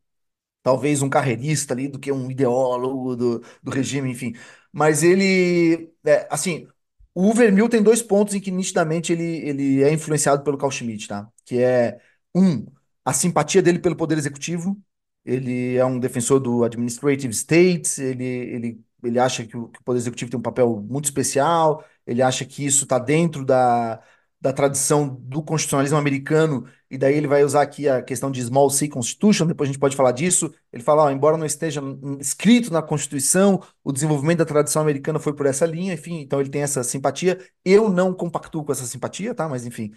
talvez 0.63 1.03
um 1.03 1.11
carreirista 1.11 1.75
ali 1.75 1.89
do 1.89 1.99
que 1.99 2.13
um 2.13 2.31
ideólogo 2.31 3.17
do, 3.17 3.41
do 3.63 3.71
regime, 3.71 4.11
enfim. 4.11 4.35
Mas 4.73 5.03
ele, 5.03 5.93
é, 6.05 6.27
assim, 6.31 6.67
o 7.15 7.33
Vermil 7.35 7.69
tem 7.69 7.83
dois 7.83 8.03
pontos 8.03 8.35
em 8.35 8.41
que 8.41 8.51
nitidamente 8.51 9.13
ele, 9.13 9.25
ele 9.49 9.83
é 9.83 9.93
influenciado 9.93 10.43
pelo 10.43 10.57
Carl 10.59 10.71
Schmitt, 10.71 11.09
tá? 11.09 11.29
Que 11.45 11.59
é, 11.59 12.01
um, 12.35 12.67
a 13.05 13.13
simpatia 13.13 13.63
dele 13.63 13.79
pelo 13.79 13.97
poder 13.97 14.17
executivo. 14.19 14.77
Ele 15.25 15.77
é 15.77 15.85
um 15.85 16.01
defensor 16.01 16.41
do 16.41 16.65
administrative 16.65 17.33
state, 17.33 18.01
ele, 18.03 18.25
ele, 18.25 18.85
ele 19.05 19.19
acha 19.19 19.47
que 19.47 19.57
o, 19.57 19.69
que 19.69 19.81
o 19.81 19.85
poder 19.85 19.99
executivo 19.99 20.31
tem 20.31 20.39
um 20.41 20.43
papel 20.43 20.81
muito 20.89 21.05
especial, 21.05 21.85
ele 22.07 22.23
acha 22.23 22.45
que 22.45 22.65
isso 22.67 22.85
está 22.85 22.99
dentro 22.99 23.45
da, 23.45 24.03
da 24.43 24.53
tradição 24.53 25.09
do 25.21 25.41
constitucionalismo 25.41 25.97
americano, 25.97 26.67
e 26.91 26.99
daí 26.99 27.15
ele 27.15 27.29
vai 27.29 27.45
usar 27.45 27.63
aqui 27.63 27.89
a 27.89 28.03
questão 28.03 28.29
de 28.29 28.43
small 28.43 28.69
c 28.71 28.89
constitution, 28.89 29.47
depois 29.47 29.71
a 29.71 29.73
gente 29.73 29.81
pode 29.81 29.95
falar 29.95 30.11
disso. 30.11 30.53
Ele 30.73 30.83
fala, 30.83 31.05
ó, 31.05 31.11
embora 31.11 31.37
não 31.37 31.47
esteja 31.47 31.81
escrito 32.21 32.73
na 32.73 32.83
Constituição, 32.83 33.63
o 33.85 33.93
desenvolvimento 33.93 34.39
da 34.39 34.45
tradição 34.45 34.83
americana 34.83 35.21
foi 35.21 35.33
por 35.33 35.47
essa 35.47 35.65
linha, 35.65 35.95
enfim, 35.95 36.21
então 36.21 36.41
ele 36.41 36.51
tem 36.51 36.63
essa 36.63 36.83
simpatia. 36.83 37.39
Eu 37.65 37.89
não 37.89 38.13
compactuo 38.13 38.65
com 38.65 38.73
essa 38.73 38.85
simpatia, 38.85 39.33
tá? 39.35 39.49
Mas 39.49 39.65
enfim. 39.65 39.93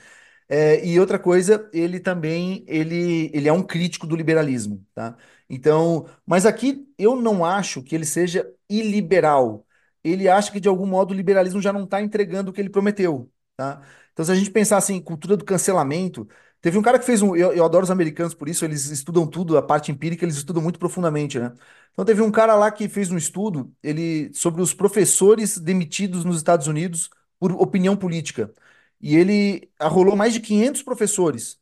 É, 0.48 0.86
e 0.86 1.00
outra 1.00 1.18
coisa, 1.18 1.68
ele 1.74 2.00
também 2.00 2.64
ele, 2.68 3.32
ele 3.34 3.48
é 3.50 3.54
um 3.54 3.64
crítico 3.64 4.06
do 4.06 4.16
liberalismo, 4.16 4.86
tá? 4.94 5.18
Então, 5.50 6.08
mas 6.26 6.46
aqui 6.46 6.88
eu 6.98 7.16
não 7.16 7.44
acho 7.44 7.82
que 7.84 7.96
ele 7.96 8.06
seja 8.06 8.48
iliberal. 8.70 9.66
Ele 10.04 10.30
acha 10.30 10.52
que 10.52 10.60
de 10.60 10.68
algum 10.68 10.86
modo 10.86 11.12
o 11.12 11.18
liberalismo 11.18 11.62
já 11.62 11.74
não 11.74 11.84
está 11.86 12.02
entregando 12.02 12.52
o 12.52 12.54
que 12.54 12.62
ele 12.62 12.70
prometeu, 12.70 13.32
tá? 13.58 13.82
Então, 14.16 14.26
se 14.26 14.32
a 14.32 14.36
gente 14.36 14.52
pensar 14.52 14.78
assim, 14.80 15.02
cultura 15.02 15.38
do 15.38 15.46
cancelamento, 15.46 16.28
teve 16.62 16.78
um 16.80 16.84
cara 16.84 16.98
que 17.00 17.06
fez 17.06 17.22
um. 17.22 17.36
Eu, 17.36 17.54
eu 17.54 17.66
adoro 17.66 17.84
os 17.84 17.92
americanos 17.92 18.34
por 18.34 18.50
isso, 18.50 18.66
eles 18.66 18.86
estudam 18.88 19.28
tudo, 19.28 19.58
a 19.58 19.62
parte 19.62 19.92
empírica, 19.92 20.26
eles 20.26 20.38
estudam 20.38 20.64
muito 20.64 20.80
profundamente, 20.80 21.40
né? 21.40 21.54
Então, 21.94 22.06
teve 22.06 22.22
um 22.22 22.32
cara 22.32 22.56
lá 22.56 22.72
que 22.72 22.90
fez 22.90 23.12
um 23.12 23.18
estudo 23.18 23.74
ele, 23.84 24.34
sobre 24.34 24.62
os 24.62 24.74
professores 24.74 25.58
demitidos 25.58 26.26
nos 26.26 26.38
Estados 26.38 26.68
Unidos 26.68 27.10
por 27.40 27.52
opinião 27.54 27.96
política. 27.98 28.54
E 29.02 29.16
ele 29.18 29.70
arrolou 29.80 30.16
mais 30.16 30.34
de 30.34 30.40
500 30.40 30.82
professores 30.84 31.60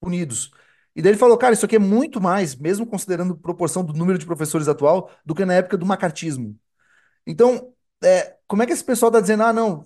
unidos. 0.00 0.50
E 0.94 1.02
daí 1.02 1.12
ele 1.12 1.18
falou, 1.18 1.38
cara, 1.38 1.54
isso 1.54 1.64
aqui 1.66 1.76
é 1.76 1.78
muito 1.78 2.20
mais, 2.20 2.54
mesmo 2.56 2.86
considerando 2.86 3.36
proporção 3.36 3.84
do 3.84 3.92
número 3.92 4.18
de 4.18 4.26
professores 4.26 4.68
atual, 4.68 5.10
do 5.24 5.34
que 5.34 5.44
na 5.44 5.54
época 5.54 5.76
do 5.78 5.86
macartismo. 5.86 6.58
Então, 7.26 7.72
é, 8.02 8.36
como 8.46 8.62
é 8.62 8.66
que 8.66 8.72
esse 8.72 8.84
pessoal 8.84 9.10
está 9.10 9.20
dizendo, 9.20 9.42
ah, 9.42 9.52
não, 9.52 9.84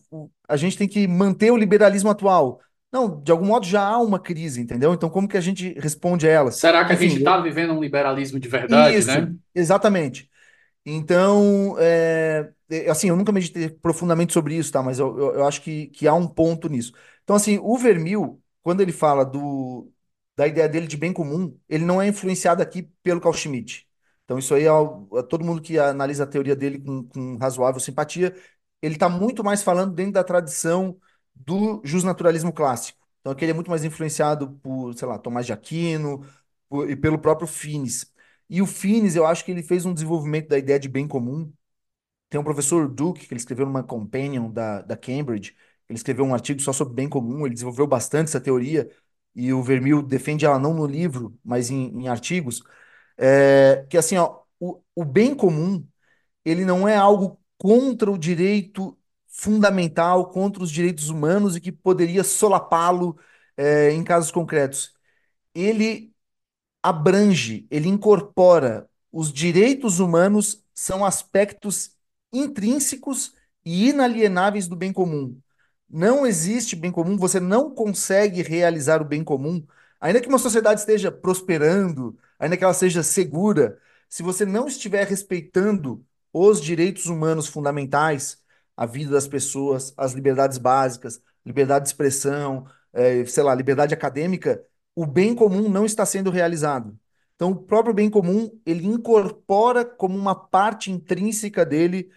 a 0.48 0.56
gente 0.56 0.76
tem 0.76 0.88
que 0.88 1.06
manter 1.06 1.50
o 1.50 1.56
liberalismo 1.56 2.10
atual? 2.10 2.60
Não, 2.92 3.22
de 3.22 3.32
algum 3.32 3.46
modo 3.46 3.66
já 3.66 3.82
há 3.82 3.98
uma 3.98 4.18
crise, 4.18 4.60
entendeu? 4.60 4.92
Então, 4.92 5.08
como 5.08 5.26
que 5.26 5.36
a 5.36 5.40
gente 5.40 5.72
responde 5.78 6.28
a 6.28 6.30
ela? 6.30 6.50
Será 6.50 6.84
que 6.84 6.92
Enfim, 6.92 7.06
a 7.06 7.08
gente 7.08 7.18
está 7.20 7.40
vivendo 7.40 7.72
um 7.72 7.80
liberalismo 7.80 8.38
de 8.38 8.48
verdade, 8.48 8.96
isso, 8.96 9.08
né? 9.08 9.34
Exatamente. 9.54 10.30
Então, 10.84 11.76
é, 11.78 12.50
é, 12.70 12.90
assim, 12.90 13.08
eu 13.08 13.16
nunca 13.16 13.32
meditei 13.32 13.70
profundamente 13.70 14.32
sobre 14.32 14.56
isso, 14.56 14.70
tá? 14.70 14.82
Mas 14.82 14.98
eu, 14.98 15.18
eu, 15.18 15.34
eu, 15.36 15.46
acho 15.46 15.62
que, 15.62 15.86
que 15.86 16.06
há 16.06 16.12
um 16.12 16.26
ponto 16.26 16.68
nisso. 16.68 16.92
Então, 17.22 17.36
assim, 17.36 17.58
o 17.62 17.78
Vermil, 17.78 18.42
quando 18.62 18.80
ele 18.82 18.92
fala 18.92 19.24
do, 19.24 19.90
da 20.36 20.46
ideia 20.46 20.68
dele 20.68 20.86
de 20.86 20.96
bem 20.96 21.12
comum, 21.12 21.56
ele 21.68 21.84
não 21.84 22.02
é 22.02 22.08
influenciado 22.08 22.60
aqui 22.62 22.82
pelo 23.02 23.20
Carl 23.20 23.34
Schmitt. 23.34 23.86
Então, 24.33 24.39
isso 24.39 24.55
aí 24.55 24.64
é, 24.64 24.70
é 25.18 25.22
todo 25.22 25.45
mundo 25.45 25.61
que 25.61 25.78
analisa 25.78 26.24
a 26.24 26.26
teoria 26.26 26.57
dele 26.57 26.78
com, 26.80 27.05
com 27.05 27.37
razoável 27.37 27.78
simpatia, 27.80 28.35
ele 28.80 28.95
está 28.95 29.07
muito 29.09 29.45
mais 29.45 29.62
falando 29.62 29.95
dentro 29.95 30.12
da 30.14 30.24
tradição 30.24 30.99
do 31.35 31.83
justnaturalismo 31.85 32.51
clássico. 32.53 32.99
Então, 33.20 33.33
aqui 33.33 33.45
ele 33.45 33.53
é 33.53 33.55
muito 33.55 33.68
mais 33.70 33.85
influenciado 33.85 34.51
por, 34.62 34.95
sei 34.95 35.07
lá, 35.07 35.18
Tomás 35.18 35.45
de 35.47 35.53
Aquino 35.53 36.24
por, 36.68 36.89
e 36.91 36.97
pelo 36.97 37.18
próprio 37.18 37.47
Finis. 37.47 38.11
E 38.49 38.62
o 38.62 38.66
Finis, 38.66 39.16
eu 39.16 39.26
acho 39.26 39.45
que 39.45 39.51
ele 39.51 39.62
fez 39.62 39.85
um 39.85 39.93
desenvolvimento 39.95 40.49
da 40.49 40.59
ideia 40.59 40.78
de 40.80 40.89
bem 40.89 41.07
comum. 41.07 41.53
Tem 42.30 42.41
um 42.41 42.45
professor 42.45 42.89
Duke, 42.89 43.26
que 43.26 43.33
ele 43.35 43.41
escreveu 43.41 43.66
numa 43.66 43.83
Companion 43.83 44.51
da, 44.51 44.80
da 44.83 44.97
Cambridge, 44.97 45.55
ele 45.89 45.97
escreveu 45.99 46.24
um 46.24 46.33
artigo 46.35 46.61
só 46.61 46.72
sobre 46.72 46.95
bem 46.95 47.09
comum, 47.09 47.45
ele 47.45 47.55
desenvolveu 47.55 47.87
bastante 47.87 48.28
essa 48.28 48.41
teoria, 48.41 48.91
e 49.35 49.53
o 49.53 49.62
Vermil 49.62 50.03
defende 50.03 50.45
ela 50.47 50.59
não 50.59 50.72
no 50.74 50.87
livro, 50.87 51.39
mas 51.45 51.70
em, 51.70 51.89
em 52.03 52.09
artigos, 52.09 52.62
é, 53.23 53.87
que 53.89 53.97
assim, 53.99 54.16
ó, 54.16 54.41
o, 54.61 54.83
o 54.97 55.05
bem 55.05 55.35
comum, 55.35 55.87
ele 56.45 56.64
não 56.64 56.89
é 56.89 56.97
algo 56.97 57.41
contra 57.59 58.11
o 58.11 58.18
direito 58.18 58.99
fundamental, 59.29 60.31
contra 60.31 60.62
os 60.62 60.70
direitos 60.70 61.09
humanos 61.11 61.57
e 61.57 61.61
que 61.61 61.73
poderia 61.73 62.25
solapá-lo 62.25 63.18
é, 63.57 63.93
em 63.93 64.05
casos 64.05 64.31
concretos. 64.33 64.95
Ele 65.55 66.14
abrange, 66.83 67.66
ele 67.70 67.89
incorpora 67.89 68.89
os 69.12 69.33
direitos 69.33 70.01
humanos 70.01 70.64
são 70.75 71.05
aspectos 71.05 71.97
intrínsecos 72.33 73.35
e 73.64 73.91
inalienáveis 73.91 74.66
do 74.66 74.75
bem 74.77 74.93
comum. 74.93 75.39
Não 75.89 76.27
existe 76.27 76.75
bem 76.75 76.91
comum, 76.91 77.16
você 77.18 77.39
não 77.39 77.75
consegue 77.75 78.43
realizar 78.43 79.03
o 79.03 79.05
bem 79.05 79.23
comum, 79.23 79.64
ainda 80.01 80.20
que 80.20 80.29
uma 80.29 80.39
sociedade 80.39 80.81
esteja 80.81 81.12
prosperando, 81.12 82.18
ainda 82.43 82.57
que 82.57 82.64
ela 82.64 82.74
seja 82.74 83.03
segura, 83.05 83.78
se 84.09 84.22
você 84.22 84.45
não 84.45 84.66
estiver 84.66 85.07
respeitando 85.07 86.05
os 86.32 86.61
direitos 86.61 87.07
humanos 87.07 87.47
fundamentais, 87.47 88.43
a 88.76 88.84
vida 88.84 89.12
das 89.12 89.28
pessoas, 89.28 89.95
as 89.97 90.12
liberdades 90.12 90.59
básicas, 90.59 91.22
liberdade 91.47 91.84
de 91.84 91.90
expressão, 91.90 92.66
é, 92.93 93.24
sei 93.26 93.45
lá, 93.45 93.55
liberdade 93.55 93.95
acadêmica, 93.95 94.64
o 94.95 95.07
bem 95.07 95.34
comum 95.34 95.68
não 95.68 95.84
está 95.86 96.05
sendo 96.05 96.30
realizado. 96.30 96.99
Então, 97.36 97.53
o 97.53 97.57
próprio 97.62 97.95
bem 97.95 98.11
comum, 98.11 98.51
ele 98.66 98.86
incorpora 98.86 99.84
como 99.84 100.18
uma 100.18 100.34
parte 100.34 100.90
intrínseca 100.90 101.64
dele 101.64 102.11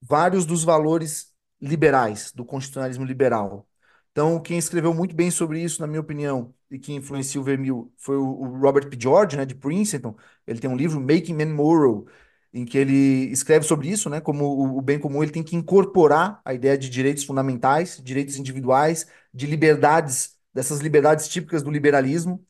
vários 0.00 0.46
dos 0.46 0.64
valores 0.64 1.34
liberais, 1.60 2.32
do 2.32 2.44
constitucionalismo 2.44 3.04
liberal. 3.04 3.68
Então, 4.16 4.40
quem 4.40 4.56
escreveu 4.56 4.94
muito 4.94 5.14
bem 5.14 5.30
sobre 5.30 5.62
isso, 5.62 5.82
na 5.82 5.86
minha 5.86 6.00
opinião, 6.00 6.54
e 6.70 6.78
que 6.78 6.90
influenciou 6.94 7.44
o 7.44 7.92
foi 7.98 8.16
o, 8.16 8.58
Robert 8.58 8.88
P. 8.88 8.96
George, 8.98 9.36
né, 9.36 9.44
de 9.44 9.54
Princeton. 9.54 10.16
Ele 10.46 10.58
tem 10.58 10.70
um 10.70 10.76
livro, 10.76 10.98
Making 10.98 11.34
Men 11.34 11.52
Moral, 11.52 12.06
em 12.50 12.64
que 12.64 12.78
ele 12.78 13.30
escreve 13.30 13.66
sobre 13.66 13.88
isso, 13.90 14.08
né, 14.08 14.18
como 14.18 14.78
o, 14.78 14.80
bem 14.80 14.98
comum 14.98 15.22
ele 15.22 15.32
tem 15.32 15.42
que 15.42 15.54
incorporar 15.54 16.40
a 16.46 16.54
ideia 16.54 16.78
de 16.78 16.88
direitos 16.88 17.24
fundamentais, 17.24 18.00
direitos 18.02 18.38
individuais, 18.38 19.06
de 19.34 19.46
liberdades, 19.46 20.34
dessas 20.54 20.80
liberdades 20.80 21.28
típicas 21.28 21.62
do 21.62 21.70
liberalismo. 21.70 22.42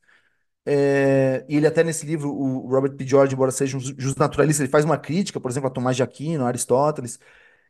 É, 0.64 1.45
e 1.49 1.57
ele 1.57 1.67
até 1.67 1.83
nesse 1.83 2.07
livro, 2.07 2.31
o 2.33 2.69
Robert 2.69 2.95
P. 2.97 3.05
George, 3.05 3.35
embora 3.35 3.51
seja 3.51 3.77
um 3.77 3.81
justo 3.81 4.21
naturalista, 4.21 4.62
ele 4.62 4.71
faz 4.71 4.85
uma 4.85 4.99
crítica, 4.99 5.41
por 5.41 5.51
exemplo, 5.51 5.69
a 5.69 5.73
Tomás 5.73 5.97
de 5.97 6.03
Aquino, 6.05 6.47
Aristóteles, 6.47 7.19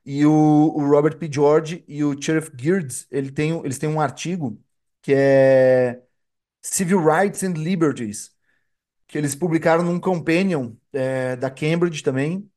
e 0.06 0.26
o, 0.26 0.32
o 0.32 0.88
Robert 0.90 1.18
P. 1.18 1.30
George 1.32 1.84
e 1.88 2.04
o 2.04 2.20
Sheriff 2.20 2.52
Girds, 2.58 3.08
ele 3.12 3.32
tem, 3.32 3.52
eles 3.64 3.78
têm 3.78 3.90
um 3.90 4.00
artigo 4.00 4.62
que 5.02 5.14
é 5.14 6.02
Civil 6.62 7.00
Rights 7.04 7.42
and 7.44 7.54
Liberties, 7.54 8.32
que 9.08 9.18
eles 9.18 9.34
publicaram 9.36 9.84
num 9.84 10.00
companion 10.00 10.74
é, 10.92 11.36
da 11.36 11.50
Cambridge 11.50 12.02
também, 12.02 12.50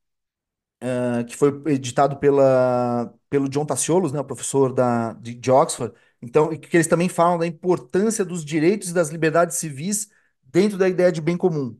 é, 1.20 1.24
que 1.24 1.36
foi 1.36 1.62
editado 1.72 2.16
pela, 2.18 3.12
pelo 3.28 3.48
John 3.48 3.64
Tassiolos, 3.66 4.12
né, 4.12 4.20
o 4.20 4.24
professor 4.24 4.72
da, 4.72 5.12
de, 5.14 5.34
de 5.34 5.50
Oxford. 5.50 5.94
Então, 6.22 6.50
que 6.58 6.76
eles 6.76 6.86
também 6.86 7.08
falam 7.08 7.38
da 7.38 7.46
importância 7.46 8.24
dos 8.24 8.44
direitos 8.44 8.90
e 8.90 8.94
das 8.94 9.08
liberdades 9.10 9.56
civis 9.56 10.08
dentro 10.44 10.76
da 10.78 10.88
ideia 10.88 11.12
de 11.12 11.20
bem 11.20 11.36
comum. 11.36 11.78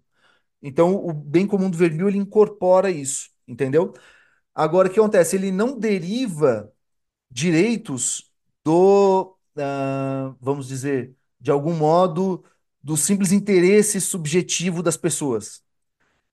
Então, 0.63 0.95
o 0.97 1.13
bem 1.13 1.47
comum 1.47 1.71
do 1.71 1.79
Vermil 1.79 2.09
ele 2.09 2.19
incorpora 2.19 2.91
isso, 2.91 3.31
entendeu? 3.49 3.95
Agora, 4.55 4.89
o 4.89 4.91
que 4.93 4.99
acontece? 4.99 5.37
Ele 5.37 5.51
não 5.51 5.79
deriva 5.79 6.73
direitos 7.31 8.31
do, 8.65 9.37
uh, 9.57 10.37
vamos 10.41 10.69
dizer, 10.69 11.15
de 11.41 11.51
algum 11.51 11.75
modo, 11.75 12.45
do 12.83 12.97
simples 12.97 13.33
interesse 13.33 14.01
subjetivo 14.01 14.83
das 14.83 14.97
pessoas. 14.97 15.63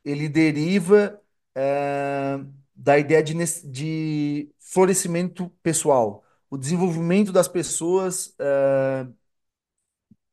Ele 0.03 0.29
deriva 0.29 1.21
uh, 1.57 2.53
da 2.75 2.97
ideia 2.97 3.23
de, 3.23 3.33
de, 3.65 4.49
florescimento 4.59 5.49
pessoal, 5.63 6.23
o 6.49 6.57
desenvolvimento 6.57 7.31
das 7.31 7.47
pessoas. 7.47 8.35
Uh, 8.39 9.13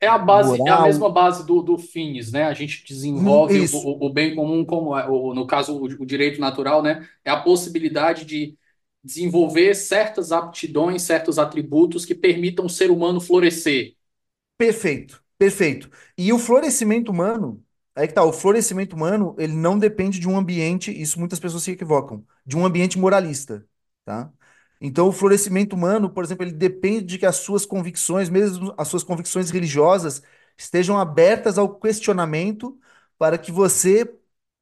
é 0.01 0.07
a 0.07 0.19
base, 0.19 0.59
moral. 0.59 0.67
é 0.67 0.81
a 0.81 0.83
mesma 0.83 1.11
base 1.11 1.47
do, 1.47 1.63
do 1.63 1.79
FINES, 1.79 2.33
né? 2.33 2.45
A 2.45 2.55
gente 2.55 2.85
desenvolve 2.87 3.59
o, 3.59 3.77
o, 3.77 4.07
o, 4.07 4.13
bem 4.13 4.35
comum 4.35 4.65
como 4.65 4.97
é, 4.97 5.09
o, 5.09 5.35
no 5.35 5.47
caso 5.47 5.77
o, 5.77 5.85
o, 5.85 6.07
direito 6.07 6.41
natural, 6.41 6.83
né? 6.83 7.09
É 7.25 7.31
a 7.31 7.41
possibilidade 7.41 8.25
de 8.25 8.57
desenvolver 9.03 9.75
certas 9.75 10.33
aptidões, 10.33 11.03
certos 11.03 11.39
atributos 11.39 12.05
que 12.05 12.15
permitam 12.15 12.67
o 12.67 12.71
ser 12.71 12.91
humano 12.91 13.21
florescer. 13.21 13.95
Perfeito, 14.57 15.23
perfeito. 15.39 15.91
E 16.17 16.33
o 16.33 16.39
florescimento 16.39 17.11
humano, 17.11 17.63
aí 17.95 18.07
que 18.07 18.15
tá, 18.15 18.25
o 18.25 18.33
florescimento 18.33 18.97
humano, 18.97 19.35
ele 19.39 19.53
não 19.53 19.79
depende 19.79 20.19
de 20.19 20.29
um 20.29 20.37
ambiente, 20.37 20.91
isso 20.91 21.19
muitas 21.19 21.39
pessoas 21.41 21.63
se 21.63 21.73
equivocam, 21.73 22.25
de 22.47 22.57
um 22.57 22.65
ambiente 22.65 22.99
moralista, 22.99 23.67
tá? 24.05 24.33
Então, 24.81 25.09
o 25.09 25.13
florescimento 25.13 25.75
humano, 25.77 26.11
por 26.11 26.25
exemplo, 26.25 26.45
ele 26.45 26.53
depende 26.53 27.05
de 27.05 27.19
que 27.19 27.27
as 27.27 27.37
suas 27.37 27.65
convicções, 27.65 28.29
mesmo 28.29 28.75
as 28.77 28.89
suas 28.89 29.03
convicções 29.05 29.51
religiosas, 29.51 30.23
estejam 30.57 30.99
abertas 30.99 31.59
ao 31.59 31.75
questionamento 31.79 32.79
para 33.19 33.39
que 33.39 33.51
você 33.53 34.13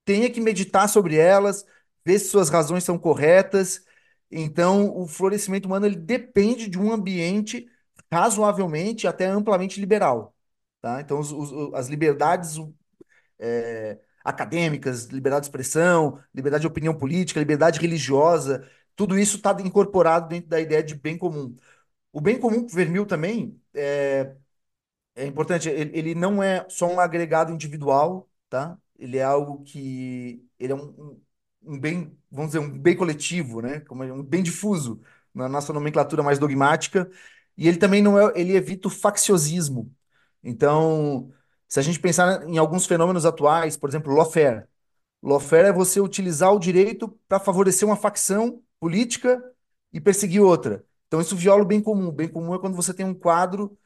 tenha 0.05 0.31
que 0.31 0.41
meditar 0.41 0.89
sobre 0.89 1.17
elas, 1.17 1.65
ver 2.05 2.19
se 2.19 2.29
suas 2.29 2.49
razões 2.51 2.85
são 2.85 2.99
corretas. 2.99 3.85
Então, 4.31 4.97
o 4.97 5.07
florescimento 5.07 5.67
humano 5.67 5.87
ele 5.87 5.97
depende 5.97 6.69
de 6.69 6.79
um 6.79 6.93
ambiente 6.93 7.69
razoavelmente, 8.13 9.07
até 9.07 9.27
amplamente 9.27 9.81
liberal. 9.81 10.35
Tá? 10.81 11.01
Então, 11.01 11.19
os- 11.21 11.33
os- 11.33 11.75
as 11.75 11.89
liberdades 11.89 12.57
é, 13.39 13.99
acadêmicas, 14.25 15.07
liberdade 15.07 15.43
de 15.45 15.49
expressão, 15.49 16.19
liberdade 16.35 16.63
de 16.63 16.67
opinião 16.67 16.95
política, 16.95 17.41
liberdade 17.41 17.81
religiosa, 17.81 18.69
tudo 19.03 19.19
isso 19.19 19.37
está 19.37 19.53
incorporado 19.61 20.29
dentro 20.29 20.49
da 20.49 20.61
ideia 20.61 20.81
de 20.83 20.95
bem 20.95 21.19
comum. 21.19 21.57
O 22.13 22.21
bem 22.21 22.39
comum 22.39 22.67
Vermil 22.69 23.05
também 23.05 23.61
é, 23.75 24.37
é 25.17 25.27
importante, 25.27 25.69
ele, 25.69 25.99
ele 25.99 26.15
não 26.15 26.43
é 26.43 26.67
só 26.71 26.87
um 26.87 27.01
agregado 27.01 27.53
individual, 27.53 28.31
tá? 28.49 28.79
Ele 28.99 29.19
é 29.19 29.25
algo 29.25 29.65
que 29.65 30.47
ele 30.59 30.73
é 30.73 30.77
um, 30.77 30.83
um, 31.65 31.75
um 31.75 31.81
bem, 31.81 32.17
vamos 32.31 32.53
dizer, 32.53 32.61
um 32.61 32.79
bem 32.79 32.97
coletivo, 32.97 33.61
né? 33.61 33.81
Como 33.81 34.05
é 34.05 34.13
um 34.13 34.23
bem 34.23 34.43
difuso 34.43 35.01
na 35.35 35.49
nossa 35.49 35.73
nomenclatura 35.73 36.23
mais 36.23 36.39
dogmática. 36.39 37.11
E 37.57 37.67
ele 37.69 37.79
também 37.79 38.03
não 38.03 38.19
é, 38.19 38.33
ele 38.37 38.55
evita 38.57 38.89
o 38.89 38.91
facciosismo. 38.91 39.93
Então, 40.45 41.33
se 41.69 41.81
a 41.81 41.83
gente 41.83 41.99
pensar 42.01 42.49
em 42.49 42.59
alguns 42.59 42.87
fenômenos 42.87 43.27
atuais, 43.27 43.77
por 43.77 43.89
exemplo, 43.89 44.15
lawfare. 44.15 44.67
Lawfare 45.23 45.69
é 45.69 45.73
você 45.73 46.01
utilizar 46.01 46.53
o 46.55 46.59
direito 46.61 47.09
para 47.29 47.41
favorecer 47.41 47.89
uma 47.89 47.97
facção 47.97 48.63
política 48.83 49.41
e 49.95 50.03
perseguir 50.03 50.43
outra. 50.43 50.85
Então, 51.09 51.23
isso 51.23 51.37
viola 51.37 51.63
o 51.63 51.67
bem 51.67 51.81
comum. 51.83 52.09
O 52.09 52.13
bem 52.13 52.29
comum 52.29 52.55
é 52.57 52.61
quando 52.61 52.77
você 52.77 52.95
tem 52.95 53.07
um 53.07 53.15
quadro 53.15 53.79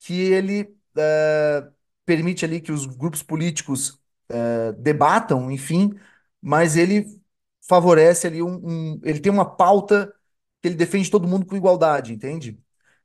que 0.00 0.14
ele 0.14 0.74
eh, 0.96 1.68
permite 2.04 2.44
ali 2.44 2.60
que 2.60 2.72
os 2.72 2.86
grupos 2.86 3.22
políticos 3.22 4.00
eh, 4.28 4.72
debatam, 4.72 5.50
enfim, 5.50 5.92
mas 6.42 6.76
ele 6.76 7.06
favorece 7.68 8.26
ali 8.26 8.42
um, 8.42 8.54
um- 8.96 9.00
ele 9.04 9.20
tem 9.20 9.32
uma 9.32 9.44
pauta 9.56 10.12
que 10.62 10.68
ele 10.68 10.74
defende 10.76 11.10
todo 11.10 11.28
mundo 11.28 11.46
com 11.46 11.56
igualdade, 11.56 12.12
entende? 12.12 12.58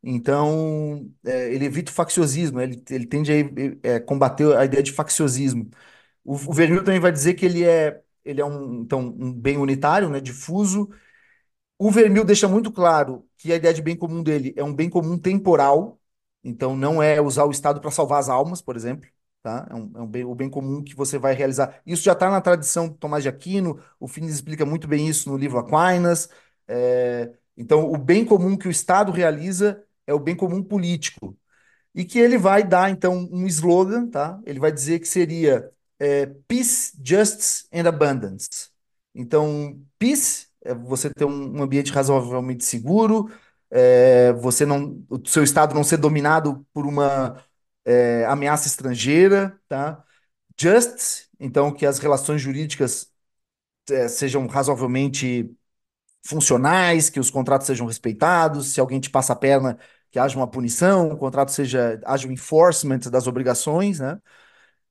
Então, 0.04 1.12
eh, 1.26 1.54
ele 1.54 1.66
evita 1.66 1.92
o 1.92 1.94
facciosismo, 1.96 2.60
ele, 2.62 2.84
ele 2.90 3.06
tende 3.08 3.32
a 3.32 3.36
eh, 3.84 4.00
combater 4.00 4.56
a 4.58 4.66
ideia 4.66 4.84
de 4.84 4.92
facciosismo. 4.92 5.70
O, 6.24 6.36
o 6.36 6.56
também 6.84 7.00
vai 7.00 7.12
dizer 7.12 7.34
que 7.36 7.46
ele 7.46 7.64
é, 7.66 8.02
ele 8.26 8.42
é 8.42 8.46
um, 8.46 8.82
então, 8.84 9.00
um 9.02 9.34
bem 9.34 9.58
unitário, 9.58 10.10
né, 10.10 10.20
difuso, 10.22 10.90
o 11.82 11.90
Vermil 11.90 12.24
deixa 12.24 12.48
muito 12.48 12.72
claro 12.72 13.28
que 13.38 13.52
a 13.52 13.56
ideia 13.56 13.74
de 13.74 13.82
bem 13.82 13.96
comum 13.98 14.22
dele 14.22 14.54
é 14.56 14.64
um 14.64 14.72
bem 14.74 14.88
comum 14.88 15.18
temporal, 15.18 16.00
então 16.44 16.76
não 16.76 17.02
é 17.02 17.20
usar 17.20 17.46
o 17.46 17.52
Estado 17.52 17.82
para 17.82 17.90
salvar 17.90 18.20
as 18.20 18.30
almas, 18.30 18.62
por 18.62 18.76
exemplo, 18.76 19.10
tá? 19.42 19.68
É 19.68 19.74
um, 19.76 19.92
é 19.96 20.02
um 20.02 20.08
bem, 20.08 20.24
o 20.24 20.36
bem 20.36 20.48
comum 20.48 20.84
que 20.84 20.96
você 20.96 21.18
vai 21.18 21.34
realizar. 21.34 21.82
Isso 21.84 22.04
já 22.04 22.14
está 22.14 22.30
na 22.30 22.40
tradição 22.40 22.88
de 22.88 22.98
Tomás 23.00 23.24
de 23.24 23.30
Aquino, 23.30 23.82
o 24.00 24.08
Finis 24.08 24.36
explica 24.36 24.64
muito 24.64 24.88
bem 24.88 25.08
isso 25.08 25.28
no 25.28 25.36
livro 25.36 25.58
Aquinas. 25.58 26.30
É, 26.68 27.34
então, 27.58 27.92
o 27.92 27.98
bem 27.98 28.24
comum 28.26 28.56
que 28.56 28.68
o 28.68 28.72
Estado 28.72 29.12
realiza 29.12 29.84
é 30.06 30.14
o 30.14 30.20
bem 30.20 30.36
comum 30.36 30.64
político 30.64 31.36
e 31.96 32.06
que 32.06 32.20
ele 32.20 32.38
vai 32.38 32.64
dar, 32.64 32.92
então, 32.92 33.28
um 33.32 33.48
slogan, 33.48 34.08
tá? 34.10 34.40
Ele 34.46 34.60
vai 34.60 34.72
dizer 34.72 35.00
que 35.00 35.08
seria 35.08 35.72
é, 36.00 36.28
Peace, 36.48 36.94
Justice 37.04 37.66
and 37.74 37.88
Abundance. 37.88 38.70
Então, 39.16 39.82
peace 40.00 40.51
é 40.64 40.74
você 40.74 41.09
ter 41.09 41.26
um, 41.26 41.62
ambiente 41.62 41.91
razoavelmente 41.91 42.64
seguro, 42.66 43.32
é, 43.70 44.34
você 44.34 44.66
não, 44.66 45.03
o 45.09 45.28
seu 45.28 45.43
estado 45.43 45.74
não 45.76 45.84
ser 45.84 45.97
dominado 45.97 46.66
por 46.74 46.86
uma 46.86 47.43
é, 47.86 48.26
ameaça 48.26 48.68
estrangeira, 48.68 49.59
tá? 49.68 50.03
Justice, 50.59 51.28
então, 51.39 51.72
que 51.74 51.86
as 51.86 51.99
relações 51.99 52.41
jurídicas 52.41 53.12
é, 53.89 54.07
sejam 54.07 54.47
razoavelmente 54.47 55.51
funcionais, 56.26 57.09
que 57.09 57.20
os 57.20 57.30
contratos 57.32 57.68
sejam 57.68 57.88
respeitados, 57.88 58.74
se 58.74 58.80
alguém 58.80 58.99
te 58.99 59.09
passa 59.09 59.34
a 59.34 59.36
perna, 59.36 59.78
que 60.12 60.20
haja 60.20 60.38
uma 60.38 60.47
punição, 60.49 61.12
o 61.12 61.18
contrato 61.18 61.51
seja, 61.51 61.99
haja 62.05 62.28
um 62.28 62.32
enforcement 62.32 62.99
das 63.12 63.28
obrigações, 63.28 63.99
né? 63.99 64.20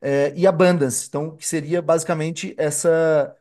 É, 0.01 0.33
e 0.37 0.47
abundance, 0.47 1.07
então, 1.09 1.37
que 1.37 1.47
seria 1.47 1.83
basicamente 1.83 2.55
essa 2.59 3.37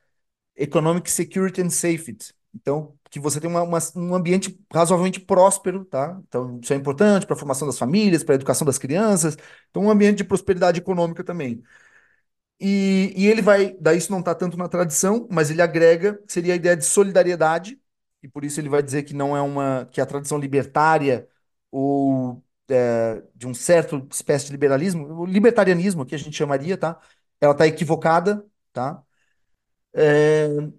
economic 0.60 1.10
security 1.12 1.62
and 1.62 1.70
safety. 1.72 2.34
Então, 2.56 2.98
que 3.12 3.20
você 3.20 3.40
tem 3.40 3.50
uma, 3.50 3.64
uma- 3.64 3.80
um 3.96 4.16
ambiente 4.16 4.60
razoavelmente 4.74 5.20
próspero, 5.20 5.86
tá? 5.86 6.20
Então, 6.28 6.60
isso 6.64 6.74
é 6.74 6.76
importante 6.76 7.26
para 7.26 7.36
a 7.36 7.40
formação 7.40 7.68
das 7.68 7.78
famílias, 7.80 8.24
para 8.24 8.36
a 8.36 8.38
educação 8.38 8.66
das 8.66 8.78
crianças. 8.78 9.38
Então, 9.70 9.84
um 9.84 9.90
ambiente 9.92 10.18
de 10.20 10.24
prosperidade 10.24 10.80
econômica 10.80 11.24
também. 11.24 11.64
E, 12.60 13.14
e 13.16 13.28
ele 13.28 13.42
vai, 13.42 13.74
daí 13.80 13.98
isso 13.98 14.12
não 14.12 14.20
está 14.20 14.36
tanto 14.36 14.58
na 14.58 14.68
tradição, 14.68 15.28
mas 15.32 15.50
ele 15.50 15.62
agrega, 15.62 16.22
seria 16.28 16.54
a 16.54 16.56
ideia 16.58 16.76
de 16.76 16.84
solidariedade, 16.86 17.80
e 18.22 18.28
por 18.28 18.44
isso 18.44 18.60
ele 18.60 18.68
vai 18.70 18.84
dizer 18.84 19.04
que 19.04 19.14
não 19.14 19.36
é 19.36 19.42
uma, 19.42 19.86
que 19.92 20.02
a 20.02 20.06
tradição 20.06 20.38
libertária 20.38 21.28
ou 21.72 22.44
é, 22.70 23.24
de 23.36 23.48
um 23.48 23.54
certo 23.54 24.06
espécie 24.12 24.46
de 24.48 24.52
liberalismo, 24.52 25.06
o 25.22 25.26
libertarianismo 25.26 26.06
que 26.06 26.16
a 26.16 26.18
gente 26.18 26.36
chamaria, 26.36 26.78
tá? 26.78 27.00
Ela 27.40 27.54
está 27.54 27.66
equivocada, 27.68 28.46
tá? 28.74 29.02
É, 29.94 30.70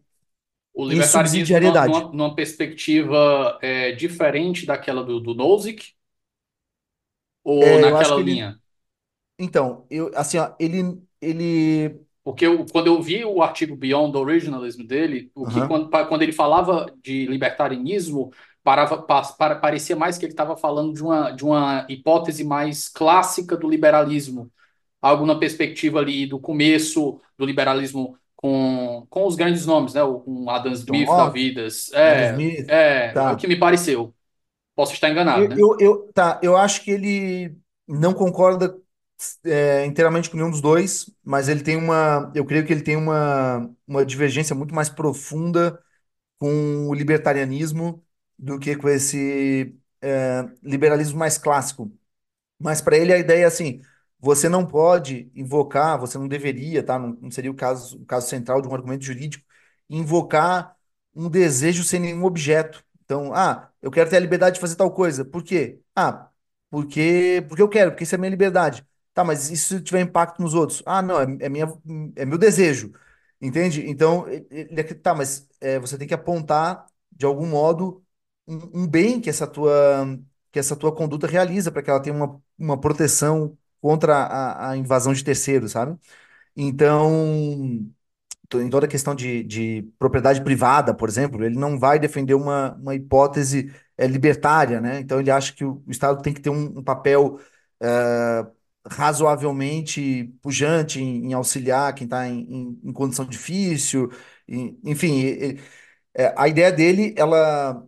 O 0.74 0.84
em 0.88 1.00
libertarianismo 1.02 1.58
numa, 1.60 1.82
numa- 1.82 2.12
numa 2.12 2.34
perspectiva 2.34 3.58
é, 3.62 3.92
diferente 3.92 4.66
daquela 4.66 5.02
do, 5.04 5.20
do 5.20 5.34
Nozick? 5.34 5.92
Ou 7.44 7.78
É, 7.78 7.78
naquela 7.78 8.14
que 8.14 8.20
ele, 8.20 8.22
linha? 8.22 8.58
então, 9.38 9.86
eu, 9.90 10.10
assim, 10.16 10.38
ó, 10.38 10.54
ele, 10.60 11.02
ele, 11.20 12.00
Porque 12.22 12.46
eu- 12.46 12.66
quando 12.70 12.86
eu 12.88 13.00
vi 13.02 13.24
o 13.24 13.42
artigo 13.42 13.74
Beyond 13.76 14.16
Originalism 14.16 14.84
dele, 14.84 15.30
o 15.34 15.46
que 15.46 15.62
quando, 15.62 15.88
quando 16.08 16.22
ele 16.22 16.32
falava 16.32 16.86
de 17.02 17.26
libertarianismo, 17.26 18.30
parava, 18.62 19.02
pa- 19.02 19.22
para- 19.34 19.56
parecia 19.56 19.96
mais 19.96 20.18
que 20.18 20.26
ele 20.26 20.32
estava 20.32 20.56
falando 20.56 20.92
de 20.94 21.02
uma, 21.02 21.30
de 21.30 21.44
uma 21.44 21.86
hipótese 21.88 22.44
mais 22.44 22.88
clássica 22.88 23.56
do 23.56 23.68
liberalismo, 23.68 24.52
algo 25.00 25.24
na 25.26 25.34
perspectiva 25.38 26.00
ali 26.00 26.26
do 26.26 26.38
começo 26.38 27.20
do 27.38 27.46
liberalismo 27.46 28.18
com, 28.40 29.06
com 29.10 29.26
os 29.26 29.36
grandes 29.36 29.66
nomes, 29.66 29.94
né? 29.94 30.02
O- 30.02 30.20
Com 30.20 30.48
Adam 30.50 30.72
John 30.84 31.02
Smith 31.02 31.14
da 31.14 31.26
Locke, 31.26 31.28
vida. 31.28 31.66
Adam 32.04 32.22
É, 32.22 32.32
Smith, 32.32 32.68
é, 32.68 33.22
o 33.26 33.36
que 33.36 33.46
tá. 33.46 33.48
me 33.48 33.58
pareceu. 33.58 34.14
Posso 34.76 34.94
estar 34.94 35.10
enganado, 35.10 35.48
Eu, 35.48 35.48
né? 35.48 35.56
eu, 35.56 35.76
eu- 35.80 36.12
tá, 36.12 36.40
eu 36.42 36.56
acho 36.56 36.82
que 36.82 36.90
ele 36.90 37.56
não 37.86 38.12
concorda 38.14 38.76
é, 39.44 39.84
inteiramente 39.86 40.30
com 40.30 40.36
nenhum 40.36 40.50
dos 40.50 40.60
dois, 40.60 41.10
mas 41.24 41.48
ele 41.48 41.62
tem 41.62 41.76
uma, 41.76 42.32
eu 42.34 42.44
creio 42.46 42.66
que 42.66 42.72
ele 42.72 42.82
tem 42.82 42.96
uma, 42.96 43.70
uma 43.86 44.04
divergência 44.04 44.54
muito 44.56 44.74
mais 44.74 44.88
profunda 44.88 45.80
com 46.38 46.88
o 46.88 46.94
libertarianismo 46.94 48.04
do 48.38 48.58
que 48.58 48.76
com 48.76 48.88
esse 48.88 49.76
é, 50.02 50.44
liberalismo 50.62 51.18
mais 51.18 51.38
clássico. 51.38 51.92
Mas 52.58 52.80
para 52.80 52.96
ele 52.96 53.12
a 53.12 53.18
ideia 53.18 53.44
é 53.44 53.46
assim: 53.46 53.82
você 54.20 54.48
não 54.48 54.66
pode 54.66 55.30
invocar, 55.34 55.98
você 55.98 56.18
não 56.18 56.28
deveria, 56.28 56.82
tá? 56.82 56.98
Não, 56.98 57.10
não 57.20 57.30
seria 57.30 57.50
o 57.50 57.54
caso, 57.54 57.98
o 58.02 58.06
caso 58.06 58.28
central 58.28 58.60
de 58.62 58.68
um 58.68 58.74
argumento 58.74 59.04
jurídico, 59.04 59.44
invocar 59.88 60.76
um 61.14 61.28
desejo 61.28 61.82
sem 61.84 62.00
nenhum 62.00 62.24
objeto. 62.24 62.84
Então, 63.04 63.32
ah, 63.34 63.70
eu 63.82 63.90
quero 63.90 64.08
ter 64.10 64.16
a 64.16 64.20
liberdade 64.20 64.54
de 64.54 64.60
fazer 64.60 64.76
tal 64.76 64.92
coisa. 64.92 65.24
Por 65.24 65.42
quê? 65.42 65.80
Ah, 65.94 66.28
porque, 66.70 67.44
porque 67.48 67.62
eu 67.62 67.68
quero, 67.68 67.90
porque 67.92 68.04
isso 68.04 68.14
é 68.14 68.18
minha 68.18 68.30
liberdade. 68.30 68.86
Tá, 69.12 69.24
mas 69.24 69.40
se 69.40 69.80
tiver 69.82 70.00
impacto 70.00 70.40
nos 70.40 70.54
outros? 70.54 70.82
Ah, 70.86 71.02
não, 71.02 71.18
é, 71.20 71.24
é 71.40 71.48
minha, 71.48 71.66
é 72.16 72.24
meu 72.24 72.38
desejo. 72.38 72.92
Entende? 73.40 73.88
Então, 73.88 74.28
ele, 74.28 74.46
ele- 74.50 74.94
tá, 74.94 75.14
mas 75.14 75.48
é, 75.60 75.78
você 75.78 75.96
tem 75.98 76.06
que 76.06 76.14
apontar, 76.14 76.86
de 77.10 77.24
algum 77.26 77.46
modo, 77.46 78.04
um, 78.46 78.82
um 78.82 78.86
bem 78.88 79.20
que 79.20 79.30
essa 79.30 79.46
tua 79.46 80.06
que 80.52 80.58
essa 80.58 80.74
tua 80.76 80.92
conduta 80.94 81.26
realiza 81.28 81.70
para 81.70 81.80
que 81.82 81.88
ela 81.90 82.02
tenha 82.02 82.14
uma, 82.16 82.42
uma 82.58 82.80
proteção 82.80 83.56
contra 83.80 84.14
a, 84.16 84.70
a 84.72 84.76
invasão 84.76 85.12
de 85.12 85.24
terceiros, 85.24 85.72
sabe? 85.72 85.98
Então, 86.56 87.10
em 88.54 88.68
toda 88.70 88.86
a 88.86 88.88
questão 88.88 89.14
de, 89.14 89.42
de 89.44 89.82
propriedade 89.98 90.42
privada, 90.42 90.94
por 90.94 91.08
exemplo, 91.08 91.44
ele 91.44 91.56
não 91.58 91.78
vai 91.78 91.98
defender 91.98 92.34
uma, 92.34 92.74
uma 92.76 92.94
hipótese 92.94 93.72
é, 93.96 94.06
libertária, 94.06 94.80
né? 94.80 95.00
Então, 95.00 95.20
ele 95.20 95.30
acha 95.30 95.52
que 95.52 95.64
o, 95.64 95.82
Estado 95.88 96.20
tem 96.22 96.34
que 96.34 96.40
ter 96.40 96.50
um, 96.50 96.78
um 96.78 96.82
papel 96.82 97.38
é, 97.80 98.46
razoavelmente 98.88 100.24
pujante 100.42 101.00
em, 101.00 101.26
em 101.28 101.32
auxiliar 101.34 101.94
quem 101.94 102.04
está 102.06 102.26
em, 102.28 102.40
em, 102.42 102.80
em 102.84 102.92
condição 102.92 103.24
difícil, 103.26 104.10
enfim, 104.84 105.20
e- 105.20 105.52
e- 105.54 105.60
é, 106.14 106.34
a 106.36 106.48
ideia 106.48 106.72
dele, 106.72 107.14
ela 107.16 107.86